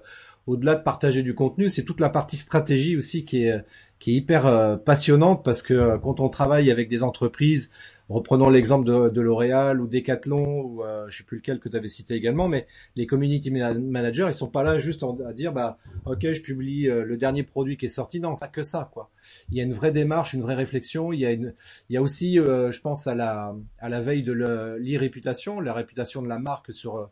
au-delà 0.47 0.77
de 0.77 0.83
partager 0.83 1.23
du 1.23 1.35
contenu, 1.35 1.69
c'est 1.69 1.83
toute 1.83 2.01
la 2.01 2.09
partie 2.09 2.37
stratégie 2.37 2.97
aussi 2.97 3.25
qui 3.25 3.45
est 3.45 3.65
hyper 4.07 4.47
euh, 4.47 4.77
passionnante 4.77 5.45
parce 5.45 5.63
que 5.63 5.75
euh, 5.75 5.99
quand 5.99 6.21
on 6.21 6.29
travaille 6.29 6.71
avec 6.71 6.89
des 6.89 7.03
entreprises, 7.03 7.71
reprenons 8.09 8.49
l'exemple 8.49 8.85
de, 9.11 9.21
L'Oréal 9.21 9.81
ou 9.81 9.89
Decathlon 9.89 10.61
ou 10.61 10.85
euh, 10.85 11.07
je 11.09 11.19
sais 11.19 11.25
plus 11.25 11.39
lequel 11.39 11.59
que 11.59 11.69
tu 11.69 11.77
avais 11.77 11.89
cité 11.89 12.15
également, 12.15 12.47
mais 12.47 12.67
les 12.95 13.07
community 13.07 13.51
managers, 13.51 14.27
ils 14.29 14.35
sont 14.35 14.49
pas 14.49 14.63
là 14.63 14.79
juste 14.79 15.05
à 15.27 15.33
dire 15.33 15.53
bah 15.53 15.79
ok 16.05 16.33
je 16.33 16.41
publie 16.41 16.89
euh, 16.89 17.05
le 17.05 17.17
dernier 17.17 17.43
produit 17.43 17.77
qui 17.77 17.87
est 17.87 17.91
sorti, 17.91 18.21
non, 18.21 18.37
pas 18.37 18.49
que 18.49 18.63
ça 18.63 18.89
quoi. 18.93 19.11
Il 19.51 19.57
y 19.57 19.61
a 19.61 19.65
une 19.65 19.75
vraie 19.75 19.93
démarche, 19.93 20.35
une 20.35 20.43
vraie 20.43 20.55
réflexion, 20.55 21.13
il 21.13 21.21
y 21.91 21.97
a 21.97 22.03
aussi, 22.03 22.37
je 22.37 22.81
pense 22.81 23.07
à 23.07 23.15
la 23.15 24.01
veille 24.01 24.23
de 24.23 24.33
l'e-réputation, 24.33 25.61
la 25.61 25.73
réputation 25.73 26.23
de 26.23 26.29
la 26.29 26.39
marque 26.39 26.73
sur 26.73 27.11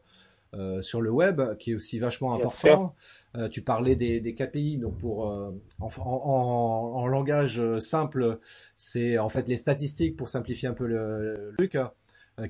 euh, 0.57 0.81
sur 0.81 1.01
le 1.01 1.11
web, 1.11 1.41
qui 1.59 1.73
est 1.73 1.75
aussi 1.75 1.99
vachement 1.99 2.35
important. 2.35 2.95
Euh, 3.37 3.49
tu 3.49 3.63
parlais 3.63 3.97
des, 3.97 4.21
des, 4.21 4.35
KPI, 4.35 4.79
donc 4.79 4.99
pour 4.99 5.31
euh, 5.31 5.51
en, 5.81 5.89
en, 5.99 6.93
en, 6.97 7.07
langage 7.07 7.63
simple, 7.79 8.39
c'est 8.77 9.19
en 9.19 9.29
fait 9.29 9.49
les 9.49 9.57
statistiques 9.57 10.17
pour 10.17 10.29
simplifier 10.29 10.69
un 10.69 10.75
peu 10.75 10.87
le, 10.87 11.55
truc, 11.59 11.77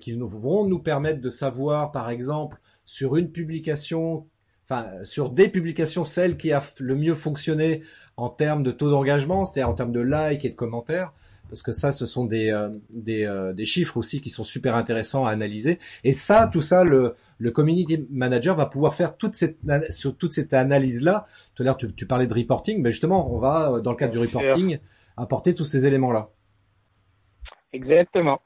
qui 0.00 0.16
nous, 0.16 0.28
vont 0.28 0.66
nous 0.66 0.80
permettre 0.80 1.20
de 1.20 1.30
savoir, 1.30 1.92
par 1.92 2.11
exemple, 2.11 2.59
sur 2.84 3.16
une 3.16 3.30
publication 3.30 4.26
enfin 4.66 4.90
sur 5.02 5.30
des 5.30 5.48
publications 5.48 6.05
celle 6.05 6.38
qui 6.38 6.50
a 6.52 6.62
le 6.80 6.96
mieux 6.96 7.14
fonctionné 7.14 7.82
en 8.16 8.30
termes 8.30 8.62
de 8.62 8.70
taux 8.70 8.90
d'engagement, 8.90 9.44
c'est-à-dire 9.44 9.68
en 9.68 9.74
termes 9.74 9.92
de 9.92 10.00
likes 10.00 10.44
et 10.44 10.50
de 10.50 10.55
commentaires, 10.55 11.12
parce 11.49 11.62
que 11.62 11.72
ça, 11.72 11.92
ce 11.92 12.07
sont 12.07 12.24
des 12.24 12.68
des, 12.90 13.53
des, 13.55 13.64
chiffres 13.64 13.97
aussi 13.97 14.20
qui 14.20 14.30
sont 14.30 14.45
super 14.45 14.74
intéressants 14.74 15.26
à 15.26 15.30
analyser. 15.30 15.78
Et 16.03 16.14
ça, 16.14 16.49
tout 16.53 16.61
ça, 16.61 16.84
le 16.84 17.14
le 17.38 17.51
community 17.51 18.07
manager 18.11 18.55
va 18.57 18.66
pouvoir 18.66 18.95
faire 18.95 19.16
toute 19.16 19.34
cette 19.34 19.59
sur 19.90 20.16
toute 20.16 20.32
cette 20.32 20.55
analyse 20.55 21.03
là. 21.03 21.26
Tout 21.55 21.62
à 21.62 21.66
l'heure 21.66 21.76
tu, 21.76 21.92
tu, 21.95 22.07
parlais 22.07 22.26
de 22.26 22.34
reporting, 22.34 22.80
mais 22.80 22.90
justement 22.90 23.32
on 23.32 23.38
va 23.38 23.80
dans 23.80 23.90
le 23.90 23.97
cadre 23.97 24.12
du 24.12 24.18
reporting 24.18 24.78
apporter 25.16 25.55
tous 25.55 25.64
ces 25.64 25.86
éléments 25.86 26.12
là. 26.12 26.30
Exactement. 27.72 28.40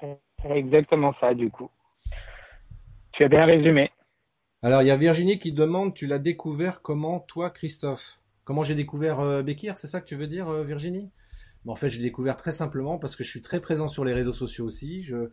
C'est 0.00 0.50
exactement 0.50 1.14
ça 1.20 1.34
du 1.34 1.50
coup. 1.50 1.70
Tu 3.12 3.24
as 3.24 3.28
bien 3.28 3.46
résumé. 3.46 3.90
Alors 4.62 4.82
il 4.82 4.88
y 4.88 4.90
a 4.90 4.96
Virginie 4.96 5.38
qui 5.38 5.52
demande, 5.52 5.94
tu 5.94 6.06
l'as 6.06 6.18
découvert 6.18 6.82
comment 6.82 7.20
toi 7.20 7.50
Christophe? 7.50 8.20
Comment 8.44 8.62
j'ai 8.62 8.74
découvert 8.74 9.20
euh, 9.20 9.42
Bekir, 9.42 9.76
c'est 9.76 9.86
ça 9.86 10.00
que 10.00 10.06
tu 10.06 10.14
veux 10.14 10.26
dire 10.26 10.48
euh, 10.48 10.64
Virginie 11.66 11.72
En 11.72 11.76
fait, 11.76 11.90
j'ai 11.90 12.02
découvert 12.02 12.36
très 12.36 12.52
simplement 12.52 12.98
parce 12.98 13.16
que 13.16 13.24
je 13.24 13.30
suis 13.30 13.42
très 13.42 13.60
présent 13.60 13.88
sur 13.88 14.04
les 14.04 14.12
réseaux 14.12 14.32
sociaux 14.32 14.64
aussi. 14.64 15.02
Je 15.02 15.30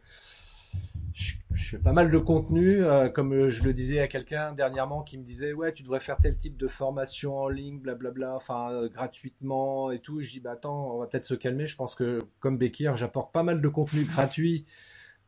je, 1.13 1.35
fais 1.53 1.77
pas 1.77 1.93
mal 1.93 2.09
de 2.09 2.17
contenu, 2.17 2.83
euh, 2.83 3.07
comme 3.07 3.49
je 3.49 3.63
le 3.63 3.73
disais 3.73 3.99
à 3.99 4.07
quelqu'un 4.07 4.51
dernièrement 4.51 5.03
qui 5.03 5.19
me 5.19 5.23
disait 5.23 5.53
ouais 5.53 5.71
tu 5.71 5.83
devrais 5.83 5.99
faire 5.99 6.17
tel 6.17 6.35
type 6.35 6.57
de 6.57 6.67
formation 6.67 7.37
en 7.37 7.49
ligne, 7.49 7.79
blablabla, 7.79 8.35
enfin 8.35 8.71
euh, 8.71 8.89
gratuitement 8.89 9.91
et 9.91 9.99
tout. 9.99 10.21
Je 10.21 10.31
dis 10.31 10.39
bah 10.39 10.53
attends, 10.53 10.95
on 10.95 10.99
va 10.99 11.07
peut-être 11.07 11.25
se 11.25 11.35
calmer. 11.35 11.67
Je 11.67 11.75
pense 11.75 11.93
que 11.93 12.19
comme 12.39 12.57
Bekir, 12.57 12.97
j'apporte 12.97 13.31
pas 13.31 13.43
mal 13.43 13.61
de 13.61 13.67
contenu 13.67 14.05
gratuit 14.05 14.65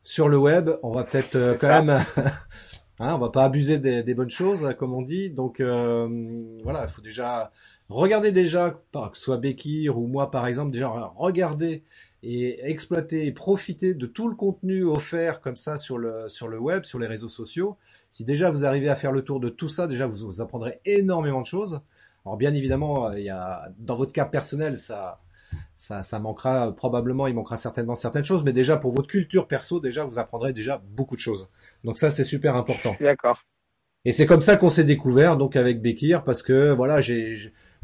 sur 0.02 0.28
le 0.28 0.38
web. 0.38 0.70
On 0.82 0.90
va 0.90 1.04
peut-être 1.04 1.36
euh, 1.36 1.54
quand 1.54 1.68
même, 1.68 2.00
hein, 3.00 3.14
on 3.14 3.18
va 3.18 3.30
pas 3.30 3.44
abuser 3.44 3.78
des, 3.78 4.02
des, 4.02 4.14
bonnes 4.14 4.30
choses 4.30 4.74
comme 4.78 4.94
on 4.94 5.02
dit. 5.02 5.30
Donc 5.30 5.60
voilà, 5.60 6.84
il 6.84 6.90
faut 6.90 7.02
déjà 7.02 7.52
regarder 7.88 8.32
déjà, 8.32 8.70
que 8.70 8.98
ce 9.14 9.22
soit 9.22 9.38
Bekir 9.38 9.98
ou 9.98 10.06
moi 10.06 10.30
par 10.30 10.46
exemple, 10.46 10.72
déjà 10.72 10.88
regarder 11.16 11.82
et 12.22 12.68
exploiter 12.68 13.26
et 13.26 13.32
profiter 13.32 13.94
de 13.94 14.06
tout 14.06 14.28
le 14.28 14.34
contenu 14.34 14.84
offert 14.84 15.40
comme 15.40 15.56
ça 15.56 15.76
sur 15.76 15.98
le 15.98 16.28
sur 16.28 16.48
le 16.48 16.58
web, 16.58 16.84
sur 16.84 16.98
les 16.98 17.06
réseaux 17.06 17.28
sociaux. 17.28 17.76
Si 18.10 18.24
déjà 18.24 18.50
vous 18.50 18.64
arrivez 18.64 18.88
à 18.88 18.96
faire 18.96 19.12
le 19.12 19.22
tour 19.22 19.40
de 19.40 19.48
tout 19.48 19.68
ça, 19.68 19.86
déjà 19.86 20.06
vous, 20.06 20.26
vous 20.26 20.40
apprendrez 20.40 20.80
énormément 20.84 21.42
de 21.42 21.46
choses. 21.46 21.80
Alors 22.24 22.36
bien 22.36 22.52
évidemment, 22.54 23.12
il 23.12 23.22
y 23.22 23.30
a 23.30 23.68
dans 23.78 23.96
votre 23.96 24.12
cas 24.12 24.24
personnel, 24.24 24.78
ça 24.78 25.20
ça, 25.76 26.02
ça 26.02 26.18
manquera 26.18 26.72
probablement, 26.72 27.26
il 27.26 27.34
manquera 27.34 27.56
certainement 27.56 27.94
certaines 27.94 28.24
choses, 28.24 28.42
mais 28.42 28.52
déjà 28.52 28.76
pour 28.76 28.92
votre 28.92 29.08
culture 29.08 29.46
perso, 29.46 29.78
déjà 29.78 30.04
vous 30.04 30.18
apprendrez 30.18 30.52
déjà 30.52 30.82
beaucoup 30.96 31.16
de 31.16 31.20
choses. 31.20 31.48
Donc 31.86 31.96
ça 31.96 32.10
c'est 32.10 32.24
super 32.24 32.54
important. 32.56 32.94
D'accord. 33.00 33.38
Et 34.04 34.12
c'est 34.12 34.26
comme 34.26 34.42
ça 34.42 34.56
qu'on 34.58 34.68
s'est 34.68 34.84
découvert 34.84 35.38
donc 35.38 35.56
avec 35.56 35.80
Bekir 35.80 36.22
parce 36.22 36.42
que 36.42 36.74
voilà, 36.74 37.00
j'ai 37.00 37.32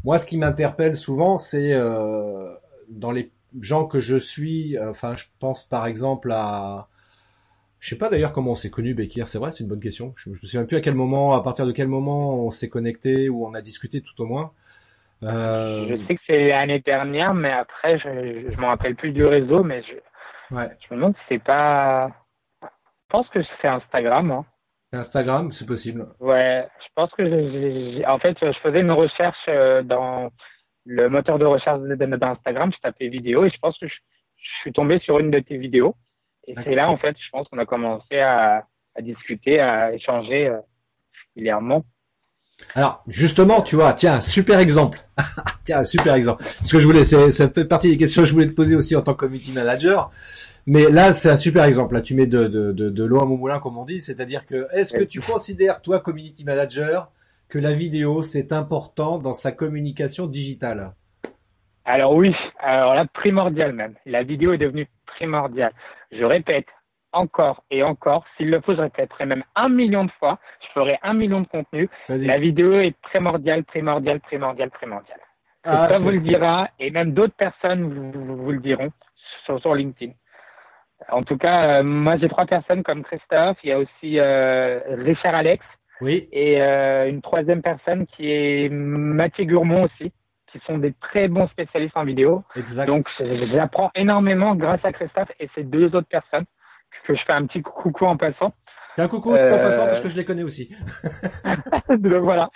moi 0.03 0.19
ce 0.19 0.27
qui 0.27 0.37
m'interpelle 0.37 0.95
souvent 0.95 1.39
c'est 1.39 1.73
euh, 1.73 2.53
dans 2.89 3.11
les 3.11 3.31
gens 3.61 3.85
que 3.85 3.99
je 3.99 4.15
suis, 4.15 4.77
euh, 4.77 4.91
enfin, 4.91 5.15
je 5.15 5.25
pense 5.39 5.63
par 5.63 5.85
exemple 5.85 6.31
à, 6.31 6.87
je 7.79 7.89
sais 7.89 7.97
pas 7.97 8.09
d'ailleurs 8.09 8.33
comment 8.33 8.51
on 8.51 8.55
s'est 8.55 8.69
connu 8.69 8.93
Bekir, 8.93 9.27
c'est 9.27 9.37
vrai, 9.37 9.51
c'est 9.51 9.63
une 9.63 9.69
bonne 9.69 9.79
question. 9.79 10.13
Je, 10.15 10.25
je 10.25 10.29
me 10.29 10.35
souviens 10.35 10.65
plus 10.65 10.77
à 10.77 10.81
quel 10.81 10.93
moment, 10.93 11.33
à 11.33 11.41
partir 11.41 11.65
de 11.65 11.71
quel 11.71 11.87
moment 11.87 12.45
on 12.45 12.51
s'est 12.51 12.69
connecté 12.69 13.29
ou 13.29 13.45
on 13.45 13.53
a 13.53 13.61
discuté 13.61 14.01
tout 14.01 14.21
au 14.21 14.25
moins. 14.25 14.51
Euh... 15.23 15.87
Je 15.87 16.07
sais 16.07 16.15
que 16.15 16.21
c'est 16.27 16.47
l'année 16.49 16.81
dernière, 16.81 17.33
mais 17.33 17.51
après, 17.51 17.97
je, 17.99 18.51
je 18.51 18.59
me 18.59 18.65
rappelle 18.65 18.95
plus 18.95 19.11
du 19.11 19.25
réseau, 19.25 19.63
mais 19.63 19.81
je, 19.83 20.55
ouais. 20.55 20.69
je 20.81 20.93
me 20.93 20.99
demande 20.99 21.15
si 21.15 21.21
c'est 21.29 21.43
pas. 21.43 22.09
Je 23.05 23.17
pense 23.17 23.27
que 23.29 23.39
c'est 23.61 23.67
Instagram. 23.67 24.31
Hein. 24.31 24.45
Instagram, 24.93 25.51
c'est 25.51 25.65
possible. 25.65 26.05
Ouais, 26.19 26.67
je 26.79 26.87
pense 26.95 27.11
que 27.11 27.25
j'ai, 27.25 28.05
en 28.05 28.19
fait, 28.19 28.37
je 28.41 28.57
faisais 28.59 28.81
une 28.81 28.91
recherche 28.91 29.45
euh, 29.47 29.81
dans 29.81 30.29
le 30.85 31.09
moteur 31.09 31.39
de 31.39 31.45
recherche 31.45 31.81
d'Instagram, 31.81 32.71
je 32.73 32.79
tapais 32.79 33.07
vidéo 33.07 33.45
et 33.45 33.49
je 33.49 33.57
pense 33.59 33.77
que 33.77 33.87
je, 33.87 33.95
suis 34.61 34.73
tombé 34.73 34.99
sur 34.99 35.19
une 35.19 35.31
de 35.31 35.39
tes 35.39 35.57
vidéos. 35.57 35.95
Et 36.47 36.55
c'est 36.55 36.75
là, 36.75 36.89
en 36.89 36.97
fait, 36.97 37.15
je 37.17 37.29
pense 37.31 37.47
qu'on 37.47 37.59
a 37.59 37.65
commencé 37.65 38.19
à, 38.19 38.67
à, 38.93 39.01
discuter, 39.01 39.61
à 39.61 39.93
échanger 39.93 40.47
euh, 40.47 40.59
régulièrement. 41.29 41.85
Alors, 42.75 43.03
justement, 43.07 43.61
tu 43.61 43.75
vois, 43.75 43.93
tiens, 43.93 44.21
super 44.21 44.59
exemple. 44.59 44.99
tiens, 45.63 45.83
super 45.83 46.15
exemple. 46.15 46.43
Parce 46.59 46.71
que 46.71 46.79
je 46.79 46.85
voulais, 46.85 47.03
ça 47.03 47.49
fait 47.49 47.65
partie 47.65 47.89
des 47.89 47.97
questions 47.97 48.23
que 48.23 48.27
je 48.27 48.33
voulais 48.33 48.47
te 48.47 48.53
poser 48.53 48.75
aussi 48.75 48.95
en 48.95 49.01
tant 49.01 49.13
que 49.13 49.19
community 49.19 49.53
manager. 49.53 50.11
Mais 50.65 50.89
là, 50.89 51.11
c'est 51.11 51.29
un 51.29 51.37
super 51.37 51.65
exemple. 51.65 51.93
Là, 51.93 52.01
tu 52.01 52.15
mets 52.15 52.25
de, 52.25 52.47
de, 52.47 52.71
de, 52.71 52.89
de 52.89 53.03
l'eau 53.03 53.21
à 53.21 53.25
mon 53.25 53.37
moulin, 53.37 53.59
comme 53.59 53.77
on 53.77 53.85
dit. 53.85 53.99
C'est-à-dire 53.99 54.45
que, 54.45 54.67
est-ce 54.73 54.97
que 54.97 55.03
tu 55.03 55.19
considères, 55.19 55.81
toi, 55.81 55.99
community 55.99 56.45
manager, 56.45 57.11
que 57.49 57.59
la 57.59 57.73
vidéo, 57.73 58.23
c'est 58.23 58.51
important 58.53 59.19
dans 59.19 59.33
sa 59.33 59.51
communication 59.51 60.25
digitale? 60.25 60.93
Alors 61.85 62.15
oui, 62.15 62.33
alors 62.59 62.95
là, 62.95 63.05
primordial 63.13 63.73
même. 63.73 63.93
La 64.05 64.23
vidéo 64.23 64.53
est 64.53 64.57
devenue 64.57 64.87
primordiale. 65.05 65.73
Je 66.11 66.23
répète 66.23 66.67
encore 67.13 67.63
et 67.71 67.83
encore, 67.83 68.25
s'il 68.35 68.49
le 68.49 68.59
faut, 68.61 68.75
je 68.75 68.81
répéterai 68.81 69.25
même 69.25 69.43
un 69.55 69.69
million 69.69 70.05
de 70.05 70.11
fois, 70.19 70.39
je 70.61 70.67
ferai 70.73 70.99
un 71.03 71.13
million 71.13 71.41
de 71.41 71.47
contenus. 71.47 71.89
La 72.09 72.37
vidéo 72.37 72.73
est 72.73 72.95
primordiale, 73.01 73.63
primordiale, 73.63 74.19
primordiale, 74.19 74.69
primordiale. 74.69 75.19
Ah, 75.63 75.87
ça 75.89 76.03
vous 76.03 76.11
le 76.11 76.19
dira, 76.19 76.67
et 76.79 76.91
même 76.91 77.13
d'autres 77.13 77.35
personnes 77.35 78.11
vous, 78.11 78.51
le 78.51 78.59
diront 78.59 78.91
sur, 79.45 79.61
sur, 79.61 79.73
LinkedIn. 79.73 80.11
En 81.09 81.21
tout 81.21 81.37
cas, 81.37 81.79
euh, 81.79 81.83
moi 81.83 82.17
j'ai 82.17 82.27
trois 82.27 82.45
personnes 82.45 82.83
comme 82.83 83.03
Christophe, 83.03 83.57
il 83.63 83.69
y 83.69 83.71
a 83.71 83.79
aussi 83.79 84.19
euh, 84.19 84.79
Richard 84.97 85.35
Alex, 85.35 85.63
oui. 86.01 86.27
Et 86.31 86.61
euh, 86.61 87.09
une 87.09 87.21
troisième 87.21 87.61
personne 87.61 88.05
qui 88.07 88.29
est 88.29 88.69
Mathieu 88.69 89.45
Gourmont 89.45 89.83
aussi, 89.83 90.11
qui 90.51 90.59
sont 90.67 90.77
des 90.77 90.93
très 90.93 91.27
bons 91.27 91.47
spécialistes 91.47 91.95
en 91.95 92.03
vidéo. 92.03 92.43
Exact. 92.55 92.87
Donc 92.87 93.03
j'apprends 93.51 93.91
énormément 93.95 94.53
grâce 94.55 94.83
à 94.83 94.91
Christophe 94.91 95.31
et 95.39 95.49
ces 95.55 95.63
deux 95.63 95.95
autres 95.95 96.07
personnes 96.07 96.45
que 97.07 97.15
je 97.15 97.21
fais 97.25 97.33
un 97.33 97.45
petit 97.45 97.61
coucou 97.61 98.05
en 98.05 98.17
passant. 98.17 98.53
Un 98.97 99.07
coucou 99.07 99.33
en 99.33 99.37
passant 99.37 99.85
parce 99.85 100.01
que 100.01 100.09
je 100.09 100.17
les 100.17 100.25
connais 100.25 100.43
aussi. 100.43 100.75
Donc 101.89 102.23
voilà. 102.23 102.49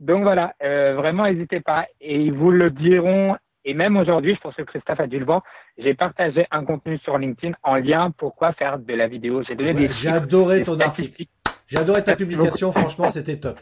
Donc 0.00 0.22
voilà, 0.22 0.54
euh, 0.62 0.94
vraiment 0.94 1.24
n'hésitez 1.24 1.60
pas 1.60 1.86
et 2.00 2.20
ils 2.20 2.32
vous 2.32 2.50
le 2.50 2.70
diront. 2.70 3.36
Et 3.64 3.72
même 3.72 3.96
aujourd'hui, 3.96 4.34
je 4.34 4.40
pense 4.40 4.54
que 4.54 4.62
Christophe 4.62 5.00
a 5.00 5.06
dû 5.06 5.18
le 5.18 5.24
voir, 5.24 5.42
j'ai 5.78 5.94
partagé 5.94 6.46
un 6.50 6.64
contenu 6.64 6.98
sur 6.98 7.16
LinkedIn 7.16 7.54
en 7.62 7.76
lien 7.76 8.10
pourquoi 8.10 8.52
faire 8.52 8.78
de 8.78 8.92
la 8.94 9.08
vidéo. 9.08 9.42
J'ai 9.42 9.54
donné 9.54 9.72
des 9.72 9.88
J'ai 9.94 10.10
adoré 10.10 10.64
ton 10.64 10.78
article. 10.80 11.24
J'ai 11.66 11.78
adoré 11.78 12.04
ta 12.04 12.14
publication, 12.14 12.72
franchement, 12.72 13.08
c'était 13.08 13.40
top. 13.40 13.60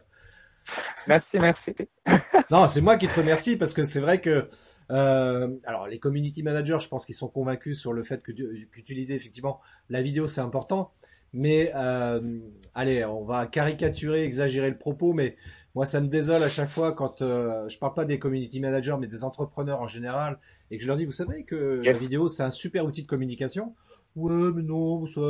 Merci, 1.07 1.39
merci. 1.39 1.75
non, 2.51 2.69
c'est 2.69 2.81
moi 2.81 2.97
qui 2.97 3.09
te 3.09 3.15
remercie 3.15 3.57
parce 3.57 3.73
que 3.73 3.85
c'est 3.85 4.01
vrai 4.01 4.21
que 4.21 4.49
euh, 4.91 5.49
alors 5.65 5.87
les 5.87 5.99
community 5.99 6.43
managers, 6.43 6.79
je 6.81 6.89
pense 6.89 7.07
qu'ils 7.07 7.15
sont 7.15 7.29
convaincus 7.29 7.81
sur 7.81 7.93
le 7.93 8.05
fait 8.05 8.23
que 8.23 8.33
qu'utiliser 8.67 9.15
effectivement 9.15 9.61
la 9.91 10.03
vidéo 10.03 10.29
c'est 10.29 10.41
important. 10.41 10.93
Mais 11.35 11.73
euh, 11.75 12.41
allez, 12.75 13.07
on 13.07 13.25
va 13.25 13.47
caricaturer, 13.47 14.23
exagérer 14.23 14.69
le 14.69 14.77
propos, 14.77 15.15
mais 15.15 15.37
moi 15.75 15.87
ça 15.87 16.03
me 16.03 16.09
désole 16.09 16.43
à 16.43 16.51
chaque 16.51 16.69
fois 16.69 16.93
quand 16.93 17.23
euh, 17.23 17.67
je 17.71 17.79
parle 17.79 17.95
pas 17.95 18.05
des 18.05 18.19
community 18.19 18.61
managers, 18.61 18.97
mais 19.01 19.07
des 19.07 19.25
entrepreneurs 19.25 19.81
en 19.81 19.87
général, 19.87 20.39
et 20.71 20.77
que 20.77 20.83
je 20.83 20.89
leur 20.89 20.97
dis, 20.97 21.07
vous 21.07 21.13
savez 21.13 21.45
que 21.45 21.81
la 21.83 21.95
vidéo 21.95 22.29
c'est 22.29 22.43
un 22.43 22.51
super 22.51 22.85
outil 22.85 23.03
de 23.03 23.07
communication? 23.09 23.75
Ouais, 24.15 24.53
mais 24.55 24.63
non, 24.63 25.07
ça, 25.07 25.21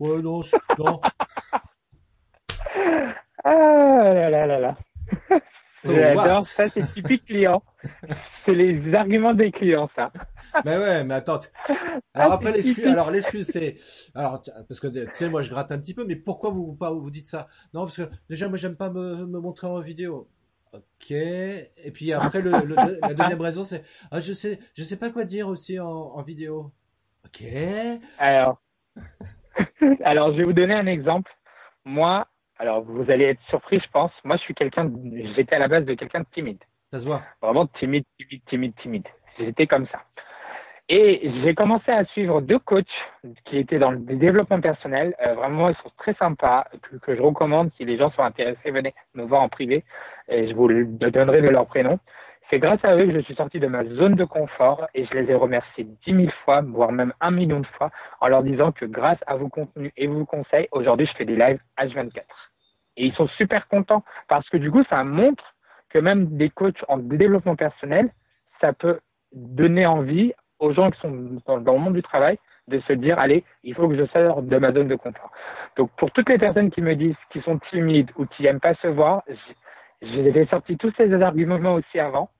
ouais, 0.00 0.20
non, 0.20 0.42
non. 0.78 1.00
ah 3.48 4.12
là 4.14 4.30
là 4.30 4.46
là 4.46 4.58
là. 4.58 4.76
J'adore 5.84 6.44
ça, 6.44 6.66
c'est 6.66 6.82
typique 6.82 7.26
client. 7.26 7.62
c'est 8.44 8.54
les 8.54 8.92
arguments 8.94 9.34
des 9.34 9.52
clients, 9.52 9.88
ça. 9.94 10.12
mais 10.64 10.76
ouais, 10.76 11.04
mais 11.04 11.14
attends. 11.14 11.38
Alors 12.14 12.32
après 12.32 12.50
l'excuse, 12.52 12.86
alors 12.86 13.10
l'excuse 13.10 13.46
c'est, 13.46 13.76
alors 14.14 14.42
parce 14.68 14.80
que 14.80 14.88
tu 14.88 15.06
sais 15.12 15.28
moi 15.28 15.42
je 15.42 15.50
gratte 15.50 15.70
un 15.70 15.78
petit 15.78 15.94
peu, 15.94 16.04
mais 16.04 16.16
pourquoi 16.16 16.50
vous 16.50 16.74
pas 16.74 16.90
vous 16.90 17.10
dites 17.10 17.26
ça? 17.26 17.46
Non 17.72 17.82
parce 17.82 17.98
que 17.98 18.08
déjà 18.28 18.48
moi 18.48 18.58
j'aime 18.58 18.76
pas 18.76 18.90
me, 18.90 19.26
me 19.26 19.38
montrer 19.38 19.68
en 19.68 19.78
vidéo. 19.80 20.28
Ok. 20.72 21.10
Et 21.12 21.92
puis 21.94 22.12
après 22.12 22.40
le, 22.40 22.50
la 22.50 23.14
deuxième 23.14 23.40
raison 23.40 23.62
c'est, 23.62 23.84
ah, 24.10 24.20
je 24.20 24.32
sais 24.32 24.58
je 24.74 24.82
sais 24.82 24.98
pas 24.98 25.10
quoi 25.10 25.24
dire 25.24 25.46
aussi 25.46 25.78
en, 25.78 25.86
en 25.86 26.22
vidéo. 26.22 26.72
Ok. 27.26 27.44
Alors, 28.18 28.60
alors 30.04 30.32
je 30.32 30.38
vais 30.38 30.44
vous 30.44 30.52
donner 30.52 30.74
un 30.74 30.86
exemple. 30.86 31.30
Moi, 31.84 32.26
alors, 32.58 32.82
vous 32.82 33.10
allez 33.10 33.24
être 33.24 33.42
surpris, 33.48 33.80
je 33.80 33.90
pense. 33.90 34.12
Moi, 34.24 34.36
je 34.36 34.42
suis 34.42 34.54
quelqu'un, 34.54 34.90
j'étais 35.34 35.56
à 35.56 35.58
la 35.58 35.68
base 35.68 35.84
de 35.84 35.94
quelqu'un 35.94 36.20
de 36.20 36.26
timide. 36.32 36.58
Ça 36.90 36.98
se 36.98 37.06
voit. 37.06 37.22
Vraiment 37.42 37.66
timide, 37.66 38.04
timide, 38.18 38.42
timide, 38.46 38.74
timide. 38.76 39.08
J'étais 39.38 39.66
comme 39.66 39.86
ça. 39.88 40.02
Et 40.88 41.30
j'ai 41.42 41.54
commencé 41.54 41.90
à 41.90 42.04
suivre 42.06 42.40
deux 42.40 42.60
coachs 42.60 42.86
qui 43.44 43.58
étaient 43.58 43.80
dans 43.80 43.90
le 43.90 43.98
développement 43.98 44.60
personnel. 44.60 45.16
Euh, 45.20 45.34
vraiment, 45.34 45.68
ils 45.68 45.74
sont 45.76 45.90
très 45.98 46.14
sympas, 46.14 46.64
que, 47.02 47.14
je 47.14 47.20
recommande. 47.20 47.70
Si 47.76 47.84
les 47.84 47.98
gens 47.98 48.10
sont 48.12 48.22
intéressés, 48.22 48.70
venez 48.70 48.94
me 49.14 49.24
voir 49.24 49.42
en 49.42 49.48
privé 49.48 49.84
et 50.28 50.48
je 50.48 50.54
vous 50.54 50.68
donnerai 50.68 51.42
de 51.42 51.48
leur 51.48 51.66
prénom. 51.66 51.98
C'est 52.48 52.60
grâce 52.60 52.84
à 52.84 52.94
eux 52.94 53.06
que 53.06 53.12
je 53.12 53.20
suis 53.20 53.34
sorti 53.34 53.58
de 53.58 53.66
ma 53.66 53.84
zone 53.84 54.14
de 54.14 54.24
confort 54.24 54.86
et 54.94 55.04
je 55.04 55.14
les 55.14 55.32
ai 55.32 55.34
remerciés 55.34 55.84
dix 56.04 56.12
mille 56.12 56.32
fois, 56.44 56.60
voire 56.60 56.92
même 56.92 57.12
un 57.20 57.32
million 57.32 57.58
de 57.58 57.66
fois, 57.66 57.90
en 58.20 58.28
leur 58.28 58.44
disant 58.44 58.70
que 58.70 58.84
grâce 58.84 59.18
à 59.26 59.34
vos 59.34 59.48
contenus 59.48 59.90
et 59.96 60.06
vos 60.06 60.24
conseils, 60.24 60.68
aujourd'hui, 60.70 61.06
je 61.06 61.16
fais 61.16 61.24
des 61.24 61.34
lives 61.34 61.58
H24. 61.76 62.22
Et 62.98 63.06
ils 63.06 63.12
sont 63.12 63.26
super 63.26 63.66
contents 63.66 64.04
parce 64.28 64.48
que 64.48 64.58
du 64.58 64.70
coup, 64.70 64.84
ça 64.88 65.02
montre 65.02 65.56
que 65.90 65.98
même 65.98 66.36
des 66.36 66.48
coachs 66.48 66.84
en 66.86 66.98
développement 66.98 67.56
personnel, 67.56 68.10
ça 68.60 68.72
peut 68.72 69.00
donner 69.32 69.84
envie 69.84 70.32
aux 70.60 70.72
gens 70.72 70.92
qui 70.92 71.00
sont 71.00 71.40
dans, 71.46 71.72
le 71.72 71.78
monde 71.80 71.94
du 71.94 72.02
travail 72.02 72.38
de 72.68 72.78
se 72.80 72.92
dire, 72.92 73.18
allez, 73.18 73.44
il 73.64 73.74
faut 73.74 73.88
que 73.88 73.96
je 73.96 74.06
sorte 74.06 74.46
de 74.46 74.56
ma 74.58 74.72
zone 74.72 74.88
de 74.88 74.94
confort. 74.94 75.32
Donc, 75.76 75.90
pour 75.96 76.12
toutes 76.12 76.28
les 76.28 76.38
personnes 76.38 76.70
qui 76.70 76.80
me 76.80 76.94
disent 76.94 77.16
qu'ils 77.30 77.42
sont 77.42 77.58
timides 77.70 78.10
ou 78.16 78.26
qui 78.26 78.44
n'aiment 78.44 78.60
pas 78.60 78.74
se 78.74 78.86
voir, 78.86 79.24
j'ai 80.00 80.46
sorti 80.46 80.76
tous 80.76 80.92
ces 80.96 81.12
arguments 81.12 81.74
aussi 81.74 81.98
avant 81.98 82.30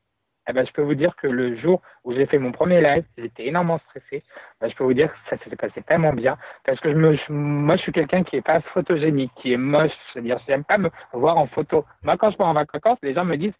eh 0.48 0.52
ben, 0.52 0.64
je 0.66 0.72
peux 0.72 0.82
vous 0.82 0.94
dire 0.94 1.14
que 1.16 1.26
le 1.26 1.56
jour 1.56 1.82
où 2.04 2.12
j'ai 2.12 2.26
fait 2.26 2.38
mon 2.38 2.52
premier 2.52 2.80
live, 2.80 3.04
j'étais 3.18 3.46
énormément 3.46 3.80
stressé. 3.88 4.22
Ben, 4.60 4.70
je 4.70 4.76
peux 4.76 4.84
vous 4.84 4.94
dire 4.94 5.12
que 5.12 5.18
ça 5.30 5.36
s'est 5.42 5.56
passé 5.56 5.82
tellement 5.82 6.10
bien 6.10 6.36
parce 6.64 6.78
que 6.80 6.90
je 6.92 6.96
me, 6.96 7.16
moi, 7.28 7.76
je 7.76 7.82
suis 7.82 7.92
quelqu'un 7.92 8.22
qui 8.22 8.36
est 8.36 8.42
pas 8.42 8.60
photogénique, 8.60 9.32
qui 9.36 9.52
est 9.52 9.56
moche. 9.56 9.90
C'est-à-dire, 10.12 10.38
j'aime 10.46 10.64
pas 10.64 10.78
me 10.78 10.90
voir 11.12 11.36
en 11.36 11.46
photo. 11.46 11.84
Moi, 12.04 12.16
quand 12.16 12.30
je 12.30 12.36
pars 12.36 12.46
en 12.46 12.54
vacances, 12.54 12.98
les 13.02 13.14
gens 13.14 13.24
me 13.24 13.36
disent, 13.36 13.54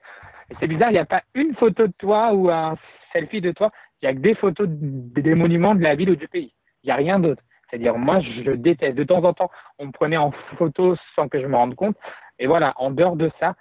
c'est 0.60 0.68
bizarre, 0.68 0.90
il 0.90 0.94
n'y 0.94 0.98
a 0.98 1.04
pas 1.04 1.22
une 1.34 1.54
photo 1.54 1.88
de 1.88 1.92
toi 1.98 2.32
ou 2.32 2.50
un 2.50 2.76
selfie 3.12 3.40
de 3.40 3.50
toi. 3.50 3.72
Il 4.00 4.04
y 4.04 4.08
a 4.08 4.14
que 4.14 4.20
des 4.20 4.34
photos 4.34 4.68
des 4.70 5.34
monuments 5.34 5.74
de 5.74 5.82
la 5.82 5.96
ville 5.96 6.10
ou 6.10 6.16
du 6.16 6.28
pays. 6.28 6.52
Il 6.84 6.86
n'y 6.86 6.92
a 6.92 6.96
rien 6.96 7.18
d'autre. 7.18 7.42
C'est-à-dire, 7.68 7.98
moi, 7.98 8.20
je 8.20 8.52
déteste. 8.52 8.96
De 8.96 9.02
temps 9.02 9.24
en 9.24 9.32
temps, 9.32 9.50
on 9.78 9.86
me 9.86 9.92
prenait 9.92 10.16
en 10.16 10.30
photo 10.56 10.94
sans 11.16 11.26
que 11.28 11.40
je 11.40 11.46
me 11.46 11.56
rende 11.56 11.74
compte. 11.74 11.96
Et 12.38 12.46
voilà, 12.46 12.74
en 12.76 12.90
dehors 12.90 13.16
de 13.16 13.30
ça, 13.40 13.54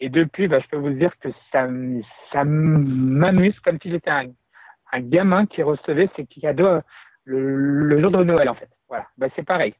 et 0.00 0.08
depuis, 0.08 0.48
bah, 0.48 0.60
je 0.60 0.68
peux 0.68 0.78
vous 0.78 0.94
dire 0.94 1.12
que 1.20 1.28
ça, 1.52 1.68
ça 2.32 2.44
m'amuse 2.44 3.58
comme 3.60 3.78
si 3.82 3.90
j'étais 3.90 4.10
un, 4.10 4.22
un, 4.92 5.00
gamin 5.00 5.46
qui 5.46 5.62
recevait 5.62 6.08
ses 6.16 6.24
cadeaux 6.24 6.64
euh, 6.66 6.80
le, 7.24 7.56
le, 7.82 8.00
jour 8.00 8.10
de 8.10 8.24
Noël, 8.24 8.48
en 8.48 8.54
fait. 8.54 8.70
Voilà, 8.88 9.06
bah, 9.18 9.28
c'est 9.36 9.44
pareil. 9.44 9.74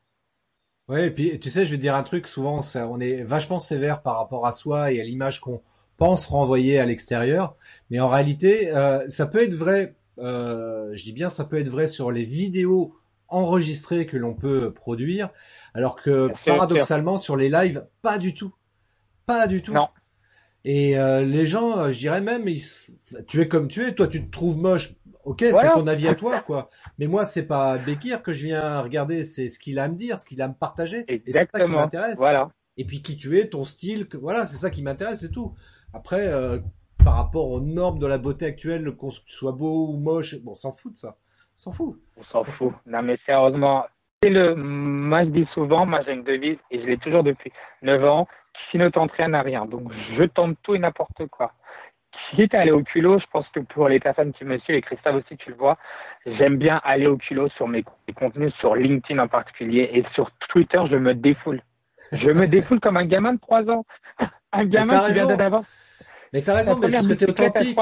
Ouais, 0.89 1.07
et 1.07 1.11
puis 1.11 1.39
tu 1.41 1.51
sais, 1.51 1.65
je 1.65 1.71
vais 1.71 1.77
te 1.77 1.83
dire 1.83 1.95
un 1.95 2.03
truc. 2.03 2.27
Souvent, 2.27 2.63
ça, 2.63 2.89
on 2.89 3.01
est 3.01 3.23
vachement 3.25 3.61
sévère 3.61 4.03
par 4.03 4.19
rapport 4.19 4.47
à 4.47 4.53
soi 4.53 4.93
et 4.93 5.01
à 5.01 5.05
l'image 5.05 5.41
qu'on 5.41 5.63
pense 5.97 6.27
renvoyer 6.27 6.79
à 6.79 6.85
l'extérieur. 6.85 7.57
Mais 7.91 8.01
en 8.01 8.09
réalité, 8.09 8.75
euh, 8.75 9.09
ça 9.09 9.27
peut 9.27 9.43
être 9.43 9.55
vrai. 9.55 9.95
Euh, 10.19 10.95
je 10.95 11.05
dis 11.05 11.13
bien, 11.13 11.31
ça 11.31 11.45
peut 11.45 11.59
être 11.59 11.69
vrai 11.69 11.87
sur 11.87 12.11
les 12.11 12.25
vidéos 12.25 12.95
enregistrées 13.29 14.07
que 14.07 14.17
l'on 14.17 14.35
peut 14.35 14.73
produire, 14.73 15.31
alors 15.73 15.95
que 15.95 16.31
paradoxalement 16.45 17.17
sur 17.17 17.37
les 17.37 17.49
lives, 17.49 17.87
pas 18.03 18.19
du 18.19 18.35
tout, 18.35 18.53
pas 19.25 19.47
du 19.47 19.63
tout. 19.63 19.73
Non. 19.73 19.89
Et 20.65 20.99
euh, 20.99 21.23
les 21.23 21.47
gens, 21.47 21.79
euh, 21.79 21.91
je 21.91 21.99
dirais 21.99 22.21
même, 22.21 22.45
tu 23.27 23.41
es 23.41 23.49
comme 23.49 23.69
tu 23.69 23.83
es. 23.83 23.93
Toi, 23.93 24.09
tu 24.09 24.25
te 24.25 24.31
trouves 24.31 24.59
moche. 24.59 24.95
Ok, 25.25 25.41
c'est 25.41 25.73
ton 25.75 25.87
avis 25.87 26.09
à 26.09 26.15
toi, 26.15 26.41
quoi. 26.41 26.71
Mais 26.99 27.07
moi, 27.07 27.25
c'est 27.25 27.47
pas 27.47 27.77
Bekir 27.79 28.23
que 28.23 28.33
je 28.33 28.47
viens 28.47 28.81
regarder, 28.81 29.25
c'est 29.25 29.49
ce 29.49 29.59
qu'il 29.59 29.79
a 29.79 29.85
à 29.85 29.89
me 29.89 29.95
dire, 29.95 30.19
ce 30.19 30.25
qu'il 30.25 30.41
a 30.41 30.47
à 30.47 30.49
me 30.49 30.55
partager. 30.55 31.05
Exactement. 31.09 31.27
Et 31.27 31.33
c'est 31.33 31.59
ça 31.59 31.65
qui 31.65 31.71
m'intéresse. 31.71 32.19
Voilà. 32.19 32.51
Et 32.79 32.85
puis 32.85 33.03
qui 33.03 33.17
tu 33.17 33.39
es, 33.39 33.49
ton 33.49 33.65
style, 33.65 34.09
que, 34.09 34.17
voilà, 34.17 34.47
c'est 34.47 34.57
ça 34.57 34.71
qui 34.71 34.83
m'intéresse, 34.83 35.21
c'est 35.21 35.31
tout. 35.31 35.55
Après, 35.93 36.29
euh, 36.29 36.59
par 37.05 37.15
rapport 37.17 37.51
aux 37.51 37.61
normes 37.61 37.99
de 37.99 38.07
la 38.07 38.17
beauté 38.17 38.47
actuelle, 38.47 38.93
qu'on 38.93 39.11
soit 39.11 39.53
beau 39.53 39.89
ou 39.89 39.97
moche, 39.99 40.41
bon, 40.43 40.53
on 40.53 40.55
s'en 40.55 40.73
fout 40.73 40.93
de 40.93 40.99
ça. 40.99 41.17
S'en 41.57 41.73
fout. 41.73 42.01
On 42.17 42.25
s'en 42.25 42.45
fout. 42.45 42.73
Non, 42.87 43.03
mais 43.03 43.19
sérieusement, 43.27 43.85
c'est 44.23 44.31
le, 44.31 44.55
moi 44.55 45.25
je 45.25 45.31
dis 45.31 45.47
souvent, 45.55 45.87
moi 45.87 46.01
j'ai 46.07 46.13
une 46.13 46.25
devise 46.25 46.59
et 46.71 46.81
je 46.81 46.87
l'ai 46.87 46.99
toujours 46.99 47.23
depuis 47.23 47.53
9 47.83 48.05
ans, 48.05 48.29
qui 48.71 48.79
ne 48.79 48.89
t'entraîne 48.89 49.35
à 49.35 49.43
rien. 49.43 49.67
Donc, 49.67 49.91
je 50.17 50.25
tente 50.25 50.57
tout 50.63 50.75
et 50.75 50.79
n'importe 50.79 51.27
quoi. 51.27 51.53
Quitte 52.31 52.55
à 52.55 52.61
aller 52.61 52.71
au 52.71 52.83
culot, 52.83 53.19
je 53.19 53.27
pense 53.33 53.47
que 53.49 53.61
pour 53.61 53.89
les 53.89 53.99
personnes 53.99 54.33
qui 54.33 54.45
me 54.45 54.59
suivent, 54.59 54.77
et 54.77 54.83
Christophe 54.83 55.17
aussi, 55.17 55.37
tu 55.37 55.51
le 55.51 55.57
vois, 55.57 55.79
j'aime 56.27 56.57
bien 56.57 56.81
aller 56.85 57.07
au 57.07 57.17
culot 57.17 57.49
sur 57.51 57.67
mes 57.67 57.85
contenus, 58.15 58.53
sur 58.61 58.75
LinkedIn 58.75 59.21
en 59.23 59.27
particulier, 59.27 59.91
et 59.93 60.05
sur 60.15 60.31
Twitter, 60.49 60.79
je 60.91 60.97
me 60.97 61.15
défoule. 61.15 61.63
Je 62.13 62.31
me 62.31 62.47
défoule 62.47 62.81
comme 62.81 62.97
un 62.97 63.05
gamin 63.05 63.35
de 63.35 63.41
3 63.41 63.71
ans. 63.71 63.85
Un 64.53 64.65
gamin 64.65 65.07
qui 65.07 65.13
vient 65.13 65.37
d'avant. 65.37 65.65
Mais 66.33 66.43
t'as 66.43 66.57
raison, 66.57 66.79
mais 66.81 66.91
parce 66.91 67.07
que 67.07 67.15
t'es 67.15 67.29
authentique. 67.29 67.79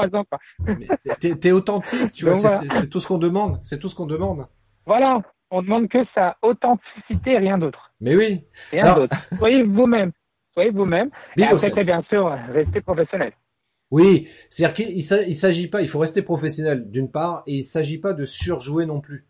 T'es 1.39 1.51
authentique, 1.51 2.11
tu 2.11 2.25
vois, 2.25 2.35
c'est 2.35 2.89
tout 2.89 2.99
ce 2.99 3.07
qu'on 3.07 3.17
demande. 3.17 3.59
C'est 3.63 3.79
tout 3.79 3.89
ce 3.89 3.95
qu'on 3.95 4.05
demande. 4.05 4.47
Voilà. 4.85 5.19
On 5.51 5.63
demande 5.63 5.87
que 5.87 5.97
sa 6.13 6.37
authenticité, 6.43 7.39
rien 7.39 7.57
d'autre. 7.57 7.91
Mais 7.99 8.15
oui. 8.15 8.45
Rien 8.71 8.93
d'autre. 8.93 9.15
Soyez 9.35 9.63
vous-même 9.63 10.11
soyez 10.59 10.71
vous-même. 10.71 11.09
Et 11.37 11.43
après, 11.43 11.83
bien 11.83 12.03
sûr, 12.09 12.35
restez 12.51 12.81
professionnel. 12.81 13.33
Oui, 13.91 14.27
c'est-à-dire 14.49 14.75
qu'il 14.75 14.97
il 14.97 15.35
s'agit 15.35 15.67
pas, 15.67 15.81
il 15.81 15.87
faut 15.87 15.99
rester 15.99 16.21
professionnel 16.21 16.91
d'une 16.91 17.09
part, 17.09 17.43
et 17.47 17.55
il 17.55 17.63
s'agit 17.63 17.97
pas 17.97 18.13
de 18.13 18.23
surjouer 18.23 18.85
non 18.85 19.01
plus. 19.01 19.25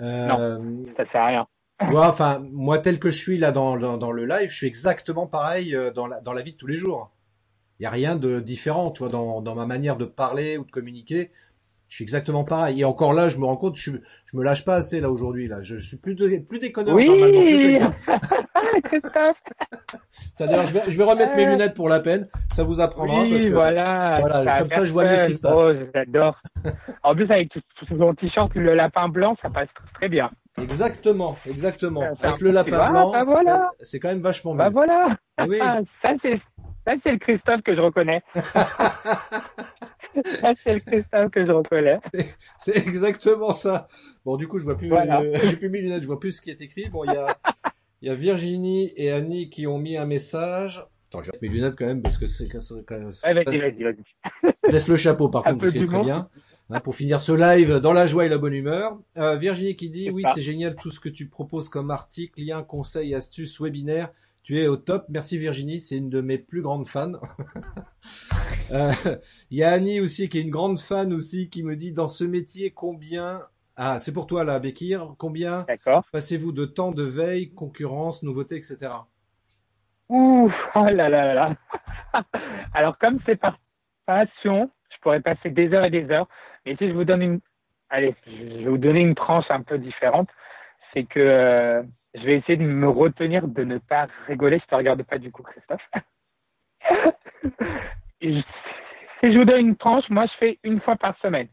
Euh, 0.00 0.58
non, 0.58 0.84
ça 0.96 1.04
sert 1.10 1.22
à 1.22 1.26
rien. 1.26 1.46
Moi, 1.88 2.08
enfin, 2.08 2.40
moi 2.50 2.80
tel 2.80 2.98
que 2.98 3.08
je 3.08 3.16
suis 3.16 3.38
là 3.38 3.52
dans, 3.52 3.76
dans, 3.76 4.10
le 4.10 4.24
live, 4.24 4.50
je 4.50 4.56
suis 4.56 4.66
exactement 4.66 5.28
pareil 5.28 5.76
euh, 5.76 5.92
dans 5.92 6.08
la, 6.08 6.20
dans 6.20 6.32
la 6.32 6.42
vie 6.42 6.50
de 6.50 6.56
tous 6.56 6.66
les 6.66 6.74
jours. 6.74 7.12
Il 7.78 7.84
y 7.84 7.86
a 7.86 7.90
rien 7.90 8.16
de 8.16 8.40
différent, 8.40 8.90
tu 8.90 9.04
vois, 9.04 9.08
dans, 9.08 9.40
dans 9.42 9.54
ma 9.54 9.64
manière 9.64 9.96
de 9.96 10.04
parler 10.04 10.58
ou 10.58 10.64
de 10.64 10.70
communiquer 10.72 11.30
je 11.88 11.94
suis 11.94 12.02
exactement 12.04 12.44
pareil. 12.44 12.80
Et 12.80 12.84
encore 12.84 13.12
là, 13.14 13.28
je 13.28 13.38
me 13.38 13.44
rends 13.44 13.56
compte, 13.56 13.76
je, 13.76 13.92
je 14.26 14.36
me 14.36 14.44
lâche 14.44 14.64
pas 14.64 14.74
assez 14.74 15.00
là 15.00 15.10
aujourd'hui. 15.10 15.48
Là, 15.48 15.62
je, 15.62 15.76
suis 15.76 15.96
plus 15.96 16.14
de, 16.14 16.28
plus 16.46 16.58
déconneur 16.58 16.94
oui. 16.94 17.06
D'ailleurs, 20.38 20.66
je 20.66 20.74
vais, 20.74 20.82
je 20.88 20.98
vais 20.98 21.04
remettre 21.04 21.34
mes 21.34 21.46
lunettes 21.46 21.74
pour 21.74 21.88
la 21.88 22.00
peine. 22.00 22.28
Ça 22.50 22.62
vous 22.62 22.80
apprendra. 22.80 23.22
Oui, 23.22 23.30
parce 23.30 23.44
que, 23.44 23.50
voilà. 23.50 24.18
Voilà, 24.20 24.58
comme 24.58 24.68
ça, 24.68 24.84
je 24.84 24.92
vois 24.92 25.04
mieux 25.04 25.16
ce 25.16 25.26
qui 25.26 25.34
se 25.34 25.40
passe. 25.40 25.58
Oh, 25.62 25.72
j'adore. 25.94 26.40
en 27.02 27.14
plus, 27.14 27.30
avec 27.30 27.50
tout, 27.50 27.60
ton 27.86 28.14
t-shirt, 28.14 28.54
le 28.54 28.74
lapin 28.74 29.08
blanc, 29.08 29.36
ça 29.40 29.48
passe 29.48 29.68
très 29.94 30.08
bien. 30.08 30.30
Exactement, 30.60 31.36
exactement. 31.46 32.02
Avec 32.20 32.40
le 32.40 32.50
lapin 32.50 32.90
blanc, 32.90 33.12
bah 33.12 33.22
voilà. 33.24 33.70
c'est 33.80 34.00
quand 34.00 34.08
même 34.08 34.20
vachement 34.20 34.54
bah 34.54 34.68
mieux. 34.68 34.74
Bah 34.74 34.84
voilà. 34.86 35.16
Oui. 35.48 35.58
ça 36.02 36.14
c'est 36.20 36.40
ça 36.86 36.94
c'est 37.04 37.12
le 37.12 37.18
Christophe 37.18 37.62
que 37.62 37.76
je 37.76 37.80
reconnais. 37.80 38.22
c'est 40.56 40.74
le 40.74 40.80
cristal 40.80 41.30
que 41.30 41.44
je 41.46 41.52
reconnais. 41.52 41.98
C'est 42.58 42.76
exactement 42.76 43.52
ça. 43.52 43.88
Bon, 44.24 44.36
du 44.36 44.48
coup, 44.48 44.58
je 44.58 44.64
vois 44.64 44.76
plus, 44.76 44.92
euh, 44.92 45.38
j'ai 45.44 45.56
plus 45.56 45.70
mes 45.70 45.80
lunettes, 45.80 46.02
je 46.02 46.06
vois 46.06 46.20
plus 46.20 46.32
ce 46.32 46.42
qui 46.42 46.50
est 46.50 46.60
écrit. 46.60 46.88
Bon, 46.88 47.04
il 47.04 47.12
y 47.12 47.16
a, 47.16 47.38
il 48.02 48.08
y 48.08 48.10
a 48.10 48.14
Virginie 48.14 48.92
et 48.96 49.10
Annie 49.10 49.50
qui 49.50 49.66
ont 49.66 49.78
mis 49.78 49.96
un 49.96 50.06
message. 50.06 50.84
Attends, 51.08 51.22
j'ai 51.22 51.32
mes 51.40 51.48
lunettes 51.48 51.74
quand 51.76 51.86
même 51.86 52.02
parce 52.02 52.18
que 52.18 52.26
c'est 52.26 52.48
quand 52.48 52.60
même. 52.90 53.10
vas-y, 53.10 53.58
vas-y, 53.58 53.82
vas-y. 53.82 54.52
Laisse 54.72 54.88
le 54.88 54.96
chapeau 54.96 55.28
par 55.28 55.44
contre, 55.44 55.68
c'est 55.68 55.84
très 55.84 56.02
bien. 56.02 56.28
Hein, 56.70 56.80
pour 56.80 56.94
finir 56.94 57.22
ce 57.22 57.32
live 57.32 57.76
dans 57.76 57.94
la 57.94 58.06
joie 58.06 58.26
et 58.26 58.28
la 58.28 58.36
bonne 58.36 58.52
humeur. 58.52 58.98
Euh, 59.16 59.36
Virginie 59.36 59.74
qui 59.74 59.88
dit 59.88 60.10
oui, 60.10 60.22
c'est 60.34 60.42
génial 60.42 60.76
tout 60.76 60.90
ce 60.90 61.00
que 61.00 61.08
tu 61.08 61.28
proposes 61.28 61.70
comme 61.70 61.90
article, 61.90 62.42
lien, 62.42 62.62
conseils, 62.62 63.14
astuces, 63.14 63.58
webinaire 63.58 64.10
Tu 64.42 64.60
es 64.60 64.66
au 64.66 64.76
top. 64.76 65.06
Merci 65.08 65.38
Virginie, 65.38 65.80
c'est 65.80 65.96
une 65.96 66.10
de 66.10 66.20
mes 66.20 66.38
plus 66.38 66.62
grandes 66.62 66.86
fans. 66.86 67.12
Euh, 68.70 68.92
il 69.50 69.58
y 69.58 69.64
a 69.64 69.70
Annie 69.70 69.98
aussi 69.98 70.28
qui 70.28 70.38
est 70.38 70.42
une 70.42 70.50
grande 70.50 70.78
fan 70.78 71.14
aussi 71.14 71.48
qui 71.48 71.62
me 71.62 71.74
dit 71.74 71.92
dans 71.94 72.06
ce 72.06 72.24
métier 72.24 72.70
combien 72.70 73.40
ah 73.76 73.98
c'est 73.98 74.12
pour 74.12 74.26
toi 74.26 74.44
là 74.44 74.58
Bekir 74.58 75.14
combien 75.16 75.64
passez-vous 76.12 76.52
de 76.52 76.66
temps 76.66 76.92
de 76.92 77.02
veille 77.02 77.48
concurrence 77.48 78.22
nouveauté 78.22 78.56
etc. 78.56 78.90
Ouh 80.10 80.52
oh 80.74 80.84
là 80.84 81.08
là 81.08 81.34
là 81.34 81.56
alors 82.74 82.98
comme 82.98 83.18
c'est 83.24 83.36
par 83.36 83.58
passion 84.04 84.70
je 84.90 84.96
pourrais 85.00 85.20
passer 85.20 85.48
des 85.48 85.72
heures 85.72 85.86
et 85.86 85.90
des 85.90 86.10
heures 86.10 86.28
mais 86.66 86.76
si 86.76 86.88
je 86.88 86.92
vous 86.92 87.04
donne 87.04 87.22
une 87.22 87.40
allez 87.88 88.14
je 88.26 88.58
vais 88.58 88.68
vous 88.68 88.78
donner 88.78 89.00
une 89.00 89.14
tranche 89.14 89.50
un 89.50 89.62
peu 89.62 89.78
différente 89.78 90.28
c'est 90.92 91.04
que 91.04 91.20
euh, 91.20 91.82
je 92.20 92.26
vais 92.26 92.36
essayer 92.36 92.56
de 92.56 92.64
me 92.64 92.88
retenir 92.88 93.46
de 93.46 93.64
ne 93.64 93.78
pas 93.78 94.08
rigoler. 94.26 94.58
Je 94.58 94.66
te 94.66 94.74
regarde 94.74 95.02
pas 95.02 95.18
du 95.18 95.30
coup, 95.30 95.42
Christophe. 95.42 95.88
si 98.20 98.44
je 99.22 99.38
vous 99.38 99.44
donne 99.44 99.60
une 99.68 99.76
tranche, 99.76 100.08
moi 100.10 100.26
je 100.26 100.36
fais 100.38 100.58
une 100.62 100.80
fois 100.80 100.96
par 100.96 101.16
semaine. 101.18 101.48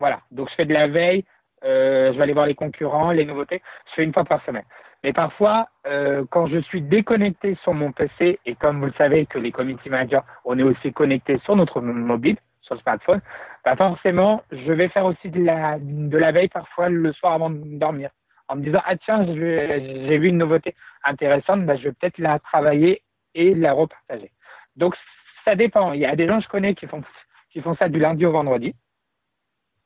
Voilà. 0.00 0.20
Donc 0.30 0.50
je 0.50 0.54
fais 0.54 0.64
de 0.64 0.74
la 0.74 0.88
veille, 0.88 1.24
euh, 1.64 2.12
je 2.12 2.16
vais 2.16 2.22
aller 2.22 2.32
voir 2.32 2.46
les 2.46 2.54
concurrents, 2.54 3.12
les 3.12 3.24
nouveautés. 3.24 3.62
Je 3.88 3.94
fais 3.94 4.04
une 4.04 4.12
fois 4.12 4.24
par 4.24 4.44
semaine. 4.44 4.64
Mais 5.04 5.12
parfois, 5.12 5.68
euh, 5.86 6.24
quand 6.30 6.46
je 6.46 6.58
suis 6.58 6.82
déconnecté 6.82 7.56
sur 7.62 7.74
mon 7.74 7.92
PC, 7.92 8.40
et 8.44 8.54
comme 8.56 8.80
vous 8.80 8.86
le 8.86 8.94
savez 8.98 9.26
que 9.26 9.38
les 9.38 9.52
community 9.52 9.88
managers, 9.88 10.20
on 10.44 10.58
est 10.58 10.64
aussi 10.64 10.92
connecté 10.92 11.38
sur 11.44 11.54
notre 11.54 11.80
mobile, 11.80 12.36
sur 12.62 12.74
le 12.74 12.80
smartphone, 12.80 13.20
bah 13.64 13.76
forcément, 13.76 14.42
je 14.50 14.72
vais 14.72 14.88
faire 14.88 15.04
aussi 15.04 15.30
de 15.30 15.44
la, 15.44 15.78
de 15.78 16.18
la 16.18 16.32
veille 16.32 16.48
parfois 16.48 16.88
le 16.88 17.12
soir 17.12 17.34
avant 17.34 17.50
de 17.50 17.78
dormir 17.78 18.10
en 18.48 18.56
me 18.56 18.62
disant 18.62 18.80
ah 18.84 18.96
tiens 18.96 19.24
j'ai 19.26 20.18
vu 20.18 20.28
une 20.28 20.38
nouveauté 20.38 20.74
intéressante, 21.04 21.64
bah, 21.64 21.74
je 21.76 21.84
vais 21.84 21.92
peut-être 21.92 22.18
la 22.18 22.38
travailler 22.38 23.02
et 23.34 23.54
la 23.54 23.72
repartager. 23.72 24.30
Donc 24.76 24.96
ça 25.44 25.54
dépend. 25.54 25.92
Il 25.92 26.00
y 26.00 26.06
a 26.06 26.16
des 26.16 26.26
gens 26.26 26.38
que 26.38 26.44
je 26.44 26.48
connais 26.48 26.74
qui 26.74 26.86
font 26.86 27.02
qui 27.50 27.60
font 27.60 27.74
ça 27.76 27.88
du 27.88 27.98
lundi 27.98 28.26
au 28.26 28.32
vendredi. 28.32 28.74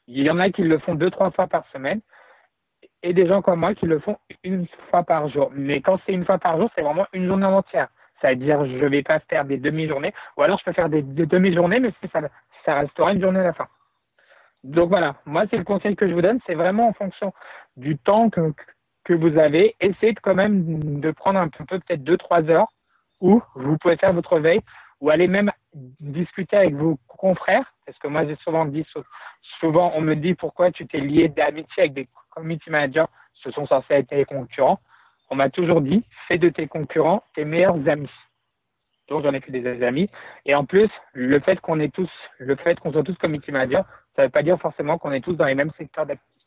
Il 0.07 0.23
y 0.23 0.31
en 0.31 0.39
a 0.39 0.51
qui 0.51 0.63
le 0.63 0.79
font 0.79 0.95
deux 0.95 1.11
trois 1.11 1.31
fois 1.31 1.47
par 1.47 1.67
semaine 1.73 2.01
et 3.03 3.13
des 3.13 3.27
gens 3.27 3.43
comme 3.43 3.61
moi 3.61 3.75
qui 3.75 3.87
le 3.87 3.99
font 3.99 4.19
une 4.45 4.67
fois 4.91 5.05
par 5.05 5.29
jour. 5.29 5.51
Mais 5.55 5.81
quand 5.81 5.99
c'est 6.05 6.13
une 6.13 6.25
fois 6.25 6.39
par 6.39 6.59
jour, 6.59 6.71
c'est 6.77 6.85
vraiment 6.85 7.07
une 7.13 7.27
journée 7.27 7.47
entière. 7.47 7.89
C'est-à-dire, 8.21 8.67
je 8.67 8.87
vais 8.87 9.03
pas 9.03 9.21
faire 9.21 9.45
des 9.45 9.57
demi-journées, 9.57 10.13
ou 10.37 10.43
alors 10.43 10.59
je 10.59 10.65
peux 10.65 10.73
faire 10.73 10.91
des, 10.91 11.03
demi-journées, 11.03 11.81
mais 11.81 11.91
ça, 12.13 12.21
ça 12.67 12.75
restera 12.75 13.13
une 13.13 13.21
journée 13.21 13.41
à 13.41 13.45
la 13.45 13.53
fin. 13.55 13.67
Donc 14.63 14.91
voilà, 14.91 15.17
moi 15.25 15.45
c'est 15.51 15.57
le 15.57 15.65
conseil 15.65 15.97
que 15.97 16.07
je 16.09 16.13
vous 16.13 16.23
donne, 16.23 16.39
c'est 16.47 16.55
vraiment 16.55 16.89
en 16.89 16.93
fonction 16.93 17.33
du 17.77 17.97
temps 17.97 18.29
que, 18.29 18.53
que 19.05 19.15
vous 19.15 19.39
avez, 19.39 19.75
essayez 19.81 20.15
quand 20.15 20.35
même 20.35 21.01
de 21.01 21.11
prendre 21.13 21.41
un 21.41 21.49
peu 21.49 21.65
peut-être 21.65 22.05
deux 22.05 22.19
trois 22.19 22.43
heures 22.51 22.69
où 23.21 23.41
vous 23.55 23.79
pouvez 23.79 23.97
faire 23.97 24.13
votre 24.13 24.39
veille 24.39 24.61
ou 25.01 25.09
aller 25.09 25.29
même 25.29 25.51
discuter 26.01 26.57
avec 26.57 26.75
vos 26.75 26.99
confrères, 27.09 27.73
parce 27.87 27.99
que 27.99 28.09
moi 28.09 28.27
j'ai 28.27 28.37
souvent 28.37 28.67
dit, 28.67 28.87
souvent 29.61 29.93
on 29.95 30.03
me 30.03 30.15
dit 30.15 30.35
pourquoi 30.35 30.71
tu 30.71 30.87
t'es 30.87 31.01
lié 31.01 31.29
d'amitié 31.29 31.85
avec 31.85 31.95
des 31.95 32.09
community 32.31 32.71
managers, 32.71 33.07
ce 33.35 33.51
sont 33.51 33.67
censés 33.67 33.95
être 33.95 34.09
tes 34.09 34.25
concurrents. 34.25 34.79
On 35.31 35.37
m'a 35.37 35.49
toujours 35.49 35.81
dit, 35.81 36.05
fais 36.29 36.39
de 36.39 36.49
tes 36.49 36.67
concurrents 36.67 37.23
tes 37.35 37.45
meilleurs 37.45 37.89
amis. 37.89 38.11
Donc 39.09 39.25
j'en 39.25 39.33
ai 39.33 39.41
fait 39.41 39.53
des 39.53 39.83
amis. 39.83 40.09
Et 40.45 40.55
en 40.55 40.65
plus, 40.65 40.89
le 41.13 41.41
fait 41.41 41.61
qu'on 41.61 41.81
est 41.81 41.93
tous, 41.93 42.11
le 42.39 42.57
fait 42.57 42.79
qu'on 42.79 42.93
soit 42.93 43.03
tous 43.03 43.17
community 43.17 43.53
managers, 43.53 43.83
ça 44.21 44.25
ne 44.25 44.27
veut 44.27 44.31
pas 44.31 44.43
dire 44.43 44.61
forcément 44.61 44.99
qu'on 44.99 45.13
est 45.13 45.21
tous 45.21 45.35
dans 45.35 45.47
les 45.47 45.55
mêmes 45.55 45.71
secteurs 45.79 46.07
d'activité. 46.07 46.47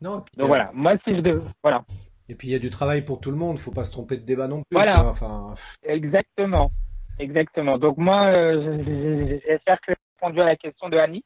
Non. 0.00 0.24
Donc 0.36 0.46
voilà, 0.46 0.70
moi 0.74 0.94
si 1.04 1.16
je 1.16 1.20
devais, 1.20 1.40
voilà. 1.62 1.84
Et 2.28 2.34
puis 2.34 2.48
il 2.48 2.50
y 2.50 2.54
a 2.54 2.58
du 2.58 2.70
travail 2.70 3.02
pour 3.02 3.20
tout 3.20 3.30
le 3.30 3.36
monde, 3.36 3.58
faut 3.58 3.70
pas 3.70 3.84
se 3.84 3.92
tromper 3.92 4.16
de 4.16 4.24
débat 4.24 4.48
non 4.48 4.58
plus. 4.58 4.76
Voilà. 4.76 5.04
Enfin... 5.06 5.54
Exactement, 5.82 6.70
exactement. 7.18 7.78
Donc 7.78 7.96
moi, 7.96 8.26
euh, 8.26 9.40
j'espère 9.46 9.80
que 9.80 9.92
j'ai 9.92 9.96
répondu 10.20 10.40
à 10.40 10.44
la 10.44 10.56
question 10.56 10.88
de 10.88 10.98
Annie. 10.98 11.24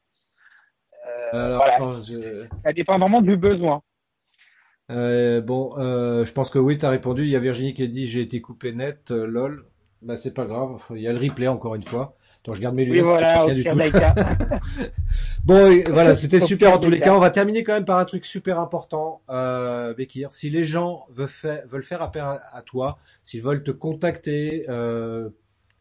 Euh, 1.35 1.57
voilà. 1.57 1.79
Ça 2.63 2.73
dépend 2.73 2.99
vraiment 2.99 3.21
du 3.21 3.37
besoin. 3.37 3.83
Euh, 4.91 5.41
bon, 5.41 5.73
euh, 5.79 6.25
je 6.25 6.33
pense 6.33 6.51
que 6.51 6.59
oui, 6.59 6.79
tu 6.79 6.87
as 6.87 6.91
répondu. 6.91 7.23
Il 7.23 7.29
y 7.29 7.37
a 7.37 7.41
Virginie 7.41 7.75
qui 7.75 7.83
a 7.83 7.87
dit 7.87 8.07
j'ai 8.07 8.21
été 8.21 8.41
coupé 8.41 8.73
net, 8.73 9.11
lol. 9.11 9.65
Bah 10.03 10.17
c'est 10.17 10.35
pas 10.35 10.47
grave, 10.47 10.83
il 10.91 11.01
y 11.01 11.07
a 11.07 11.13
le 11.13 11.19
replay 11.19 11.47
encore 11.47 11.77
une 11.77 11.83
fois. 11.85 12.17
Attends, 12.41 12.55
je 12.55 12.61
garde 12.61 12.75
mes 12.75 12.85
lunettes. 12.85 13.03
Oui, 13.03 13.09
voilà, 13.09 13.45
au 13.45 13.53
du 13.53 13.63
tout. 13.63 13.71
bon, 15.45 15.83
voilà, 15.89 16.15
c'était 16.17 16.41
super 16.41 16.75
en 16.75 16.79
tous 16.79 16.91
les 16.91 17.01
cas. 17.01 17.15
On 17.15 17.21
va 17.21 17.31
terminer 17.31 17.65
quand 17.65 17.75
même 17.75 17.85
par 17.85 17.99
un 17.99 18.05
truc 18.05 18.25
super 18.25 18.59
important, 18.59 19.23
euh, 19.31 19.95
Bekir. 19.95 20.33
Si 20.33 20.51
les 20.51 20.65
gens 20.65 21.05
veulent 21.11 21.29
faire, 21.29 21.67
veulent 21.69 21.83
faire 21.83 22.03
appel 22.03 22.23
à, 22.23 22.63
toi, 22.63 22.99
s'ils 23.23 23.43
veulent 23.43 23.63
te 23.63 23.71
contacter, 23.71 24.65
euh, 24.69 25.31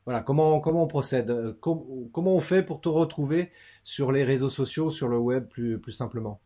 voilà, 0.05 0.21
comment 0.21 0.59
comment 0.59 0.83
on 0.83 0.87
procède 0.87 1.55
Comment 1.61 2.35
on 2.35 2.41
fait 2.41 2.63
pour 2.63 2.81
te 2.81 2.89
retrouver 2.89 3.49
sur 3.83 4.11
les 4.11 4.23
réseaux 4.23 4.49
sociaux, 4.49 4.89
sur 4.89 5.07
le 5.07 5.17
web, 5.17 5.47
plus 5.47 5.79
plus 5.79 5.91
simplement? 5.91 6.39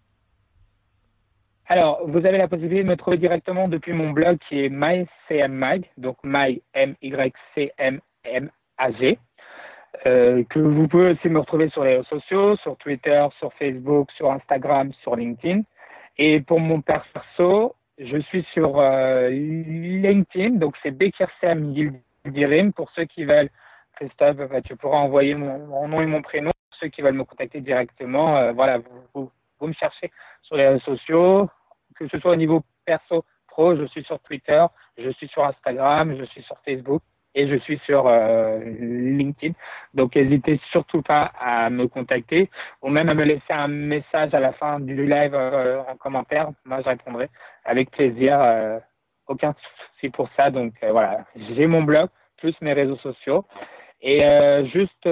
Alors, 1.68 2.07
vous 2.07 2.26
avez 2.26 2.38
la 2.38 2.47
possibilité 2.47 2.84
de 2.84 2.89
me 2.89 2.95
trouver 2.95 3.18
directement 3.18 3.68
depuis 3.68 3.93
mon 3.93 4.11
blog 4.11 4.38
qui 4.47 4.59
est 4.59 4.70
MyCMMag, 4.70 5.89
donc 5.97 6.18
My 6.24 6.61
M 6.74 6.95
Y 7.01 7.34
C 7.55 7.72
M 7.80 7.99
M 8.24 8.51
A 8.78 8.91
G. 8.91 9.18
Euh, 10.05 10.43
que 10.49 10.59
vous 10.59 10.87
pouvez 10.87 11.11
aussi 11.11 11.29
me 11.29 11.39
retrouver 11.39 11.69
sur 11.69 11.83
les 11.83 11.97
réseaux 11.97 12.19
sociaux, 12.19 12.55
sur 12.57 12.77
Twitter, 12.77 13.25
sur 13.39 13.53
Facebook, 13.53 14.11
sur 14.11 14.31
Instagram, 14.31 14.91
sur 15.01 15.15
LinkedIn. 15.15 15.61
Et 16.17 16.41
pour 16.41 16.59
mon 16.59 16.81
perso, 16.81 17.75
je 17.97 18.17
suis 18.17 18.45
sur 18.53 18.79
euh, 18.79 19.29
LinkedIn, 19.29 20.55
donc 20.57 20.75
c'est 20.81 20.91
Bekir 20.91 21.29
Sam 21.41 21.71
Yildirim. 21.71 22.73
Pour 22.73 22.89
ceux 22.91 23.05
qui 23.05 23.25
veulent, 23.25 23.49
Christophe, 23.95 24.37
bah, 24.37 24.61
tu 24.61 24.75
pourras 24.75 24.97
envoyer 24.97 25.35
mon, 25.35 25.87
nom 25.87 26.01
et 26.01 26.05
mon 26.05 26.21
prénom. 26.21 26.51
Pour 26.69 26.79
ceux 26.79 26.87
qui 26.87 27.01
veulent 27.01 27.13
me 27.13 27.23
contacter 27.23 27.61
directement, 27.61 28.37
euh, 28.37 28.51
voilà, 28.51 28.79
vous, 29.13 29.31
vous 29.59 29.67
me 29.67 29.73
cherchez 29.73 30.11
sur 30.41 30.55
les 30.57 30.67
réseaux 30.67 30.95
sociaux, 30.95 31.49
que 31.95 32.07
ce 32.07 32.19
soit 32.19 32.31
au 32.31 32.35
niveau 32.35 32.63
perso, 32.85 33.23
pro, 33.47 33.75
je 33.75 33.85
suis 33.85 34.03
sur 34.03 34.19
Twitter, 34.19 34.65
je 34.97 35.09
suis 35.11 35.27
sur 35.27 35.45
Instagram, 35.45 36.15
je 36.17 36.25
suis 36.25 36.41
sur 36.43 36.57
Facebook 36.65 37.01
et 37.36 37.47
je 37.47 37.55
suis 37.57 37.79
sur 37.86 38.07
euh, 38.07 38.59
LinkedIn. 38.79 39.53
Donc 39.93 40.15
n'hésitez 40.15 40.59
surtout 40.71 41.01
pas 41.01 41.31
à 41.39 41.69
me 41.69 41.88
contacter 41.88 42.49
ou 42.81 42.89
même 42.89 43.09
à 43.09 43.13
me 43.13 43.23
laisser 43.23 43.51
un 43.51 43.67
message 43.67 44.33
à 44.33 44.39
la 44.39 44.53
fin 44.53 44.79
du 44.79 45.05
live 45.05 45.36
euh, 45.36 45.81
en 45.88 45.95
commentaire. 45.97 46.49
Moi, 46.65 46.81
je 46.81 46.89
répondrai 46.89 47.29
avec 47.65 47.91
plaisir. 47.91 48.39
Euh, 48.41 48.79
aucun 49.27 49.53
souci 49.93 50.09
pour 50.09 50.29
ça. 50.38 50.51
Donc 50.51 50.73
voilà, 50.81 51.25
j'ai 51.36 51.67
mon 51.67 51.81
blog 51.81 52.09
plus 52.38 52.55
mes 52.61 52.73
réseaux 52.73 52.97
sociaux. 52.97 53.45
Et 54.01 54.21
juste, 54.71 55.09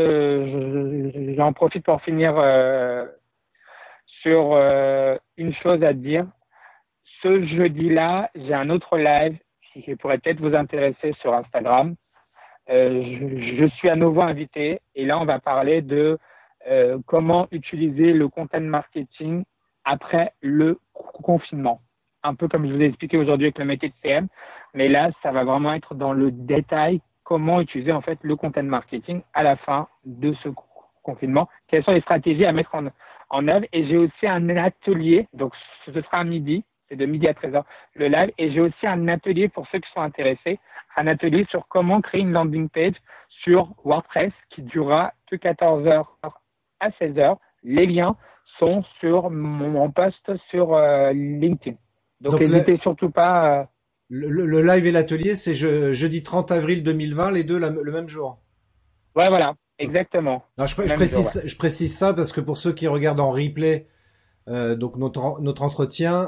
j'en 1.36 1.52
profite 1.52 1.84
pour 1.84 2.00
finir 2.04 2.36
sur 4.24 4.54
euh, 4.54 5.18
une 5.38 5.54
chose 5.54 5.84
à 5.84 5.94
dire. 5.94 6.26
Ce 7.22 7.46
jeudi-là, 7.46 8.30
j'ai 8.36 8.54
un 8.54 8.70
autre 8.70 8.98
live 8.98 9.38
qui 9.74 9.96
pourrait 9.96 10.18
peut-être 10.18 10.40
vous 10.40 10.56
intéresser 10.56 11.14
sur 11.22 11.34
Instagram. 11.34 11.96
Euh, 12.70 13.04
je, 13.58 13.66
suis 13.76 13.90
à 13.90 13.96
nouveau 13.96 14.22
invité 14.22 14.80
et 14.96 15.06
là, 15.06 15.18
on 15.20 15.26
va 15.26 15.40
parler 15.40 15.82
de 15.82 16.18
euh, 16.70 16.98
comment 17.06 17.48
utiliser 17.52 18.14
le 18.14 18.30
content 18.30 18.62
marketing 18.62 19.44
après 19.84 20.32
le 20.42 20.80
confinement. 20.94 21.82
Un 22.24 22.36
peu 22.36 22.48
comme 22.48 22.66
je 22.66 22.74
vous 22.74 22.82
ai 22.82 22.86
expliqué 22.86 23.18
aujourd'hui 23.18 23.48
avec 23.48 23.60
le 23.60 23.66
métier 23.66 23.90
de 23.90 23.94
CM, 24.02 24.28
mais 24.74 24.88
là, 24.88 25.12
ça 25.22 25.32
va 25.32 25.44
vraiment 25.44 25.74
être 25.74 25.94
dans 25.94 26.14
le 26.14 26.32
détail 26.32 27.02
comment 27.26 27.60
utiliser 27.60 27.92
en 27.92 28.02
fait 28.02 28.18
le 28.22 28.36
content 28.38 28.64
marketing 28.64 29.22
à 29.34 29.44
la 29.44 29.58
fin 29.58 29.88
de 30.06 30.34
ce 30.42 30.50
confinement. 31.04 31.50
Quelles 31.68 31.84
sont 31.84 31.92
les 31.92 32.02
stratégies 32.02 32.46
à 32.46 32.54
mettre 32.54 32.74
en, 32.76 32.88
en 33.30 33.48
œuvre? 33.50 33.66
Et 33.74 33.88
j'ai 33.88 33.98
aussi 33.98 34.26
un 34.26 34.48
atelier, 34.56 35.28
donc 35.34 35.54
ce 35.86 35.92
sera 35.92 36.20
à 36.20 36.24
midi, 36.24 36.64
c'est 36.88 36.96
de 36.96 37.06
midi 37.06 37.28
à 37.28 37.34
13h 37.34 37.64
le 37.96 38.08
live. 38.08 38.32
Et 38.38 38.52
j'ai 38.52 38.62
aussi 38.62 38.88
un 38.88 39.08
atelier 39.10 39.50
pour 39.50 39.68
ceux 39.68 39.80
qui 39.80 39.90
sont 39.94 40.02
intéressés, 40.02 40.60
un 40.96 41.08
atelier 41.08 41.46
sur 41.50 41.68
comment 41.68 42.02
créer 42.02 42.22
une 42.22 42.32
landing 42.32 42.70
page 42.70 42.96
sur 43.44 43.74
WordPress 43.84 44.32
qui 44.50 44.62
durera 44.62 45.14
de 45.32 45.38
14h 45.38 46.06
à 46.80 46.90
16h. 47.02 47.38
Les 47.64 47.86
liens 47.86 48.16
sont 48.60 48.84
sur 49.00 49.30
mon 49.30 49.92
post 49.92 50.32
sur 50.50 50.74
euh, 50.74 51.12
LinkedIn. 51.14 51.78
Donc, 52.22 52.40
n'hésitez 52.40 52.78
surtout 52.82 53.10
pas. 53.10 53.62
Euh, 53.62 53.64
le, 54.10 54.62
live 54.62 54.86
et 54.86 54.92
l'atelier, 54.92 55.36
c'est 55.36 55.54
jeudi 55.56 56.24
30 56.24 56.52
avril 56.52 56.84
2020, 56.84 57.32
les 57.32 57.44
deux 57.44 57.58
le 57.58 57.92
même 57.92 58.08
jour. 58.08 58.40
Ouais, 59.16 59.30
voilà. 59.30 59.56
Exactement. 59.80 60.44
je, 60.58 60.76
précise, 60.76 61.42
je 61.46 61.58
précise 61.58 61.98
ça 61.98 62.14
parce 62.14 62.32
que 62.32 62.42
pour 62.42 62.58
ceux 62.58 62.74
qui 62.74 62.88
regardent 62.88 63.20
en 63.20 63.32
replay, 63.32 63.88
euh, 64.48 64.76
donc 64.76 64.98
notre 64.98 65.42
notre 65.42 65.64
entretien 65.64 66.28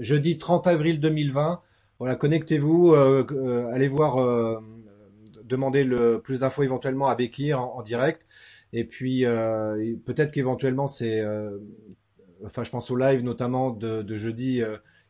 jeudi 0.00 0.38
30 0.38 0.66
avril 0.66 1.00
2020. 1.00 1.60
Voilà, 1.98 2.14
connectez-vous, 2.14 2.92
euh, 2.92 3.24
euh 3.30 3.72
allez 3.72 3.88
voir, 3.88 4.18
euh, 4.18 4.58
demandez 5.44 5.84
le 5.84 6.20
plus 6.20 6.40
d'infos 6.40 6.62
éventuellement 6.62 7.08
à 7.08 7.14
Bekir 7.14 7.60
en, 7.60 7.82
direct. 7.82 8.26
Et 8.72 8.84
puis 8.84 9.24
peut-être 10.04 10.32
qu'éventuellement 10.32 10.86
c'est, 10.86 11.24
enfin 12.44 12.64
je 12.64 12.70
pense 12.70 12.90
au 12.90 12.96
live 12.96 13.22
notamment 13.22 13.70
de, 13.70 14.02
de 14.02 14.16
jeudi 14.16 14.60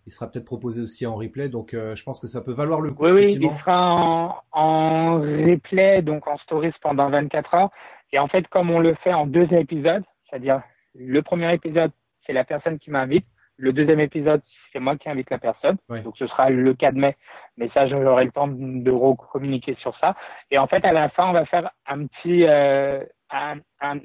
il 0.07 0.13
sera 0.13 0.31
peut-être 0.31 0.45
proposé 0.45 0.83
aussi 0.83 1.07
en 1.07 1.17
replay, 1.17 1.49
donc 1.49 1.71
je 1.73 2.03
pense 2.05 2.21
que 2.21 2.27
ça 2.29 2.43
peut 2.43 2.53
valoir 2.53 2.81
le 2.81 2.93
coup. 2.93 3.07
Oui, 3.07 3.13
oui, 3.13 3.35
il 3.41 3.51
sera 3.59 3.95
en, 3.95 4.37
en 4.53 5.21
replay, 5.21 6.03
donc 6.03 6.29
en 6.29 6.37
stories 6.37 6.75
pendant 6.83 7.09
24 7.11 7.55
heures. 7.55 7.71
Et 8.13 8.19
en 8.19 8.29
fait, 8.29 8.47
comme 8.49 8.71
on 8.71 8.79
le 8.79 8.95
fait 9.03 9.13
en 9.13 9.27
deux 9.27 9.53
épisodes, 9.53 10.05
c'est-à-dire 10.29 10.63
le 10.95 11.23
premier 11.23 11.53
épisode, 11.53 11.91
c'est 12.27 12.33
la 12.33 12.45
personne 12.45 12.79
qui 12.79 12.91
m'invite. 12.91 13.27
Le 13.59 13.73
deuxième 13.73 14.01
épisode, 14.01 14.43
c'est 14.73 14.79
moi 14.79 14.97
qui 14.97 15.09
invite 15.09 15.31
la 15.31 15.39
personne. 15.39 15.77
Donc 15.89 16.17
ce 16.19 16.27
sera 16.27 16.51
le 16.51 16.75
4 16.75 16.95
mai. 16.95 17.17
Mais 17.57 17.71
ça, 17.73 17.87
j'aurai 17.87 18.25
le 18.25 18.31
temps 18.33 18.49
de 18.49 18.91
communiquer 19.33 19.77
sur 19.81 19.97
ça. 19.99 20.15
Et 20.51 20.59
en 20.59 20.67
fait, 20.67 20.85
à 20.85 20.93
la 20.93 21.09
fin, 21.09 21.29
on 21.29 21.33
va 21.33 21.47
faire 21.47 21.71
un 21.87 22.07
petit 22.07 22.45
euh, 22.47 23.03
un, 23.31 23.59
un, 23.81 23.99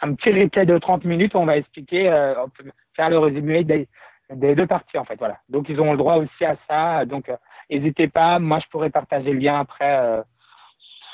un, 0.00 0.14
petit 0.14 0.30
replay 0.30 0.66
de 0.66 0.78
30 0.78 1.04
minutes 1.04 1.34
où 1.34 1.38
on 1.38 1.46
va 1.46 1.56
expliquer, 1.56 2.10
euh, 2.16 2.34
faire 2.96 3.10
le 3.10 3.18
résumé 3.18 3.64
des, 3.64 3.88
des 4.30 4.54
deux 4.54 4.66
parties 4.66 4.98
en 4.98 5.04
fait. 5.04 5.16
Voilà. 5.18 5.38
Donc 5.48 5.68
ils 5.68 5.80
ont 5.80 5.92
le 5.92 5.98
droit 5.98 6.16
aussi 6.16 6.44
à 6.44 6.56
ça. 6.68 7.04
Donc 7.04 7.28
euh, 7.28 7.36
n'hésitez 7.70 8.08
pas. 8.08 8.38
Moi, 8.38 8.60
je 8.60 8.68
pourrais 8.70 8.90
partager 8.90 9.32
le 9.32 9.38
lien 9.38 9.60
après 9.60 9.98
euh, 9.98 10.22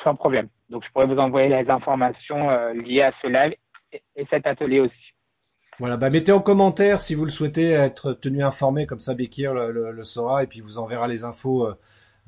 sans 0.04 0.14
problème. 0.14 0.48
Donc 0.68 0.84
je 0.84 0.90
pourrais 0.90 1.06
vous 1.06 1.18
envoyer 1.18 1.48
les 1.48 1.70
informations 1.70 2.50
euh, 2.50 2.72
liées 2.72 3.02
à 3.02 3.12
ce 3.22 3.26
live 3.26 3.56
et 4.14 4.26
cet 4.30 4.46
atelier 4.46 4.80
aussi. 4.80 5.05
Voilà, 5.78 5.98
bah 5.98 6.08
mettez 6.08 6.32
en 6.32 6.40
commentaire 6.40 7.02
si 7.02 7.14
vous 7.14 7.26
le 7.26 7.30
souhaitez 7.30 7.70
être 7.70 8.14
tenu 8.14 8.42
informé, 8.42 8.86
comme 8.86 8.98
ça 8.98 9.14
Bekir 9.14 9.52
le, 9.52 9.90
le, 9.90 10.04
saura 10.04 10.42
et 10.42 10.46
puis 10.46 10.60
vous 10.60 10.78
enverra 10.78 11.06
les 11.06 11.22
infos 11.24 11.66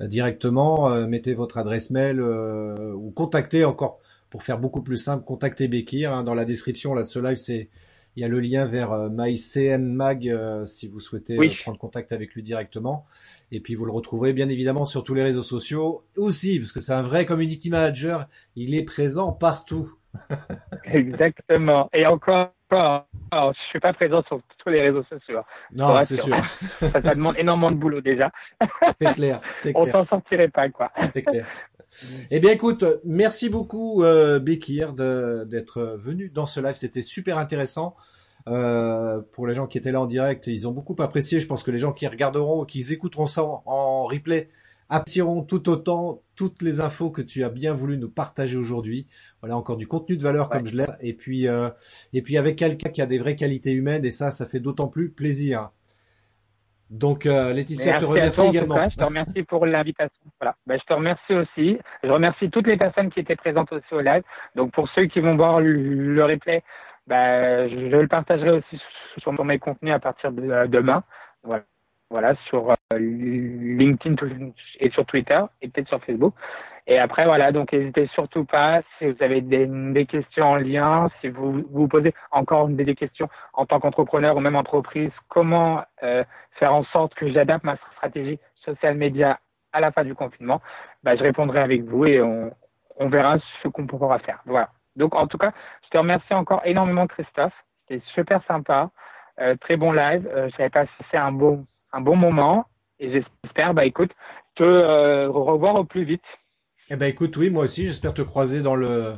euh, 0.01 0.07
directement. 0.07 0.91
Euh, 0.91 1.07
mettez 1.07 1.33
votre 1.33 1.57
adresse 1.57 1.89
mail 1.89 2.19
euh, 2.19 2.93
ou 2.93 3.09
contactez 3.09 3.65
encore 3.65 3.99
pour 4.29 4.43
faire 4.43 4.59
beaucoup 4.59 4.83
plus 4.83 4.97
simple, 4.97 5.23
contactez 5.25 5.67
Bekir. 5.67 6.13
Hein, 6.13 6.23
dans 6.23 6.35
la 6.35 6.45
description 6.45 6.93
là 6.93 7.01
de 7.01 7.07
ce 7.07 7.17
live, 7.17 7.37
c'est 7.37 7.69
il 8.15 8.21
y 8.21 8.25
a 8.25 8.27
le 8.27 8.39
lien 8.39 8.65
vers 8.65 9.09
MyCMMag 9.09 10.65
si 10.65 10.87
vous 10.87 10.99
souhaitez 10.99 11.37
prendre 11.63 11.77
contact 11.77 12.11
avec 12.11 12.33
lui 12.33 12.43
directement. 12.43 13.05
Et 13.51 13.61
puis 13.61 13.75
vous 13.75 13.85
le 13.85 13.91
retrouverez 13.91 14.33
bien 14.33 14.49
évidemment 14.49 14.85
sur 14.85 15.03
tous 15.03 15.13
les 15.13 15.23
réseaux 15.23 15.43
sociaux 15.43 16.03
aussi, 16.17 16.59
parce 16.59 16.71
que 16.71 16.81
c'est 16.81 16.91
un 16.91 17.01
vrai 17.01 17.25
community 17.25 17.69
manager. 17.69 18.27
Il 18.55 18.75
est 18.75 18.83
présent 18.83 19.31
partout. 19.31 19.93
Exactement. 20.85 21.89
Et 21.93 22.05
encore, 22.07 22.51
alors, 22.71 23.53
je 23.53 23.69
suis 23.69 23.79
pas 23.79 23.93
présent 23.93 24.23
sur 24.27 24.41
tous 24.57 24.69
les 24.69 24.81
réseaux 24.81 25.03
sociaux. 25.03 25.39
Non, 25.73 26.03
c'est 26.03 26.17
sûr. 26.17 26.37
ça, 26.43 27.01
demande 27.01 27.37
énormément 27.37 27.71
de 27.71 27.77
boulot 27.77 28.01
déjà. 28.01 28.31
C'est 29.01 29.13
clair, 29.13 29.41
c'est 29.53 29.73
clair. 29.73 29.85
On 29.87 29.91
s'en 29.91 30.05
sortirait 30.05 30.49
pas, 30.49 30.69
quoi. 30.69 30.91
C'est 31.13 31.23
clair. 31.23 31.47
Eh 32.29 32.39
bien, 32.39 32.51
écoute, 32.51 32.85
merci 33.03 33.49
beaucoup, 33.49 34.03
euh, 34.03 34.39
Bekir, 34.39 34.93
d'être 34.93 35.97
venu 35.99 36.29
dans 36.29 36.45
ce 36.45 36.59
live. 36.59 36.75
C'était 36.75 37.01
super 37.01 37.37
intéressant. 37.37 37.95
Euh, 38.47 39.21
pour 39.31 39.47
les 39.47 39.53
gens 39.53 39.67
qui 39.67 39.77
étaient 39.77 39.91
là 39.91 40.01
en 40.01 40.05
direct, 40.05 40.47
ils 40.47 40.67
ont 40.67 40.71
beaucoup 40.71 40.95
apprécié. 40.99 41.39
Je 41.39 41.47
pense 41.47 41.63
que 41.63 41.71
les 41.71 41.79
gens 41.79 41.91
qui 41.91 42.07
regarderont 42.07 42.61
ou 42.61 42.65
qui 42.65 42.81
écouteront 42.91 43.25
ça 43.25 43.43
en 43.43 44.05
replay 44.05 44.49
apprécieront 44.89 45.43
tout 45.43 45.69
autant 45.69 46.21
toutes 46.35 46.61
les 46.61 46.81
infos 46.81 47.11
que 47.11 47.21
tu 47.21 47.43
as 47.43 47.49
bien 47.49 47.73
voulu 47.73 47.97
nous 47.97 48.09
partager 48.09 48.57
aujourd'hui. 48.57 49.05
Voilà 49.41 49.55
encore 49.55 49.77
du 49.77 49.87
contenu 49.87 50.17
de 50.17 50.23
valeur 50.23 50.49
comme 50.49 50.65
je 50.65 50.75
l'ai. 50.75 50.85
Et 51.01 51.13
puis 51.13 51.47
euh, 51.47 51.69
et 52.13 52.21
puis 52.21 52.37
avec 52.37 52.57
quelqu'un 52.57 52.89
qui 52.89 53.01
a 53.01 53.05
des 53.05 53.19
vraies 53.19 53.35
qualités 53.35 53.71
humaines 53.71 54.05
et 54.05 54.11
ça, 54.11 54.31
ça 54.31 54.45
fait 54.45 54.59
d'autant 54.59 54.87
plus 54.87 55.11
plaisir. 55.11 55.69
Donc 56.89 57.27
euh, 57.27 57.53
Laetitia 57.53 57.97
te 57.97 58.05
remercie 58.05 58.47
également. 58.47 58.89
je 58.89 58.95
te 58.95 59.03
remercie 59.03 59.43
pour 59.43 59.65
l'invitation. 59.65 60.23
Voilà. 60.39 60.55
Ben, 60.65 60.79
je 60.79 60.85
te 60.85 60.93
remercie 60.93 61.33
aussi. 61.33 61.77
Je 62.03 62.09
remercie 62.09 62.49
toutes 62.49 62.65
les 62.65 62.77
personnes 62.77 63.11
qui 63.11 63.19
étaient 63.19 63.35
présentes 63.35 63.71
aussi 63.71 63.93
au 63.93 64.01
live. 64.01 64.23
Donc 64.55 64.71
pour 64.71 64.89
ceux 64.89 65.05
qui 65.05 65.19
vont 65.19 65.35
voir 65.35 65.59
le, 65.59 66.23
replay, 66.23 66.63
ben, 67.05 67.69
je, 67.69 67.95
le 67.95 68.07
partagerai 68.07 68.51
aussi 68.51 68.81
sur 69.19 69.45
mes 69.45 69.59
contenus 69.59 69.93
à 69.93 69.99
partir 69.99 70.31
de 70.31 70.49
euh, 70.49 70.67
demain. 70.67 71.03
Voilà 71.43 71.63
voilà, 72.09 72.35
sur 72.47 72.69
euh, 72.69 72.97
LinkedIn 72.97 74.15
et 74.79 74.89
sur 74.89 75.05
Twitter 75.05 75.39
et 75.61 75.67
peut-être 75.69 75.87
sur 75.87 76.03
Facebook. 76.03 76.33
Et 76.87 76.97
après, 76.97 77.25
voilà, 77.25 77.51
donc 77.51 77.71
n'hésitez 77.71 78.07
surtout 78.13 78.45
pas 78.45 78.81
si 78.97 79.05
vous 79.05 79.23
avez 79.23 79.41
des, 79.41 79.67
des, 79.67 80.05
questions 80.07 80.45
en 80.45 80.55
lien, 80.55 81.07
si 81.21 81.29
vous 81.29 81.63
vous 81.69 81.87
posez 81.87 82.15
encore 82.31 82.67
des, 82.67 82.95
questions 82.95 83.29
en 83.53 83.67
tant 83.67 83.79
qu'entrepreneur 83.79 84.35
ou 84.35 84.39
même 84.39 84.55
entreprise, 84.55 85.11
comment 85.27 85.83
euh, 86.01 86.23
faire 86.53 86.73
en 86.73 86.83
sorte 86.85 87.13
que 87.13 87.31
j'adapte 87.31 87.63
ma 87.63 87.75
stratégie 87.93 88.39
social 88.55 88.95
média 88.95 89.39
à 89.71 89.81
la 89.81 89.91
fin 89.91 90.03
du 90.03 90.15
confinement, 90.15 90.61
bah, 91.03 91.15
je 91.15 91.21
répondrai 91.21 91.59
avec 91.59 91.83
vous 91.83 92.05
et 92.05 92.21
on, 92.21 92.51
on 92.97 93.07
verra 93.07 93.37
ce 93.61 93.67
qu'on 93.67 93.85
pourra 93.85 94.17
faire. 94.19 94.41
Voilà. 94.45 94.69
Donc 94.95 95.15
en 95.15 95.27
tout 95.27 95.37
cas, 95.37 95.51
je 95.83 95.89
te 95.89 95.97
remercie 95.97 96.33
encore 96.33 96.61
énormément 96.65 97.07
Christophe, 97.07 97.53
c'était 97.87 98.03
super 98.13 98.43
sympa, 98.47 98.89
euh, 99.39 99.55
très 99.55 99.77
bon 99.77 99.91
live. 99.91 100.27
Euh, 100.27 100.49
je 100.49 100.55
savais 100.57 100.69
pas 100.69 100.85
si 100.85 101.03
c'est 101.11 101.17
un 101.17 101.31
bon 101.31 101.65
un 101.91 102.01
bon 102.01 102.15
moment 102.15 102.65
et 102.99 103.11
j'espère, 103.11 103.73
bah 103.73 103.85
écoute, 103.85 104.11
te 104.55 104.63
euh, 104.63 105.29
revoir 105.29 105.75
au 105.75 105.85
plus 105.85 106.03
vite. 106.03 106.23
Eh 106.89 106.95
ben 106.95 107.05
écoute, 107.05 107.37
oui, 107.37 107.49
moi 107.49 107.63
aussi, 107.63 107.85
j'espère 107.85 108.13
te 108.13 108.21
croiser 108.21 108.61
dans 108.61 108.75
le 108.75 109.13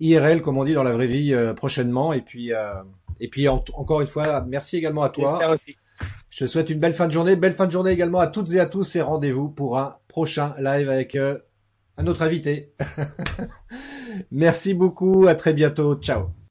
IRL, 0.00 0.42
comme 0.42 0.58
on 0.58 0.64
dit, 0.64 0.74
dans 0.74 0.82
la 0.82 0.92
vraie 0.92 1.06
vie 1.06 1.32
euh, 1.32 1.54
prochainement. 1.54 2.12
Et 2.12 2.20
puis, 2.20 2.52
euh, 2.52 2.74
et 3.20 3.28
puis 3.28 3.48
encore 3.48 4.00
une 4.00 4.06
fois, 4.06 4.42
merci 4.42 4.76
également 4.76 5.02
à 5.02 5.08
toi. 5.08 5.54
Aussi. 5.54 5.76
Je 6.30 6.44
te 6.44 6.50
souhaite 6.50 6.70
une 6.70 6.80
belle 6.80 6.94
fin 6.94 7.06
de 7.06 7.12
journée, 7.12 7.36
belle 7.36 7.54
fin 7.54 7.66
de 7.66 7.70
journée 7.70 7.92
également 7.92 8.18
à 8.18 8.26
toutes 8.26 8.52
et 8.54 8.60
à 8.60 8.66
tous 8.66 8.96
et 8.96 9.00
rendez-vous 9.00 9.48
pour 9.48 9.78
un 9.78 9.96
prochain 10.08 10.52
live 10.58 10.90
avec 10.90 11.16
un 11.16 12.06
autre 12.06 12.22
invité. 12.22 12.74
merci 14.32 14.74
beaucoup, 14.74 15.28
à 15.28 15.36
très 15.36 15.54
bientôt, 15.54 15.94
ciao. 15.94 16.43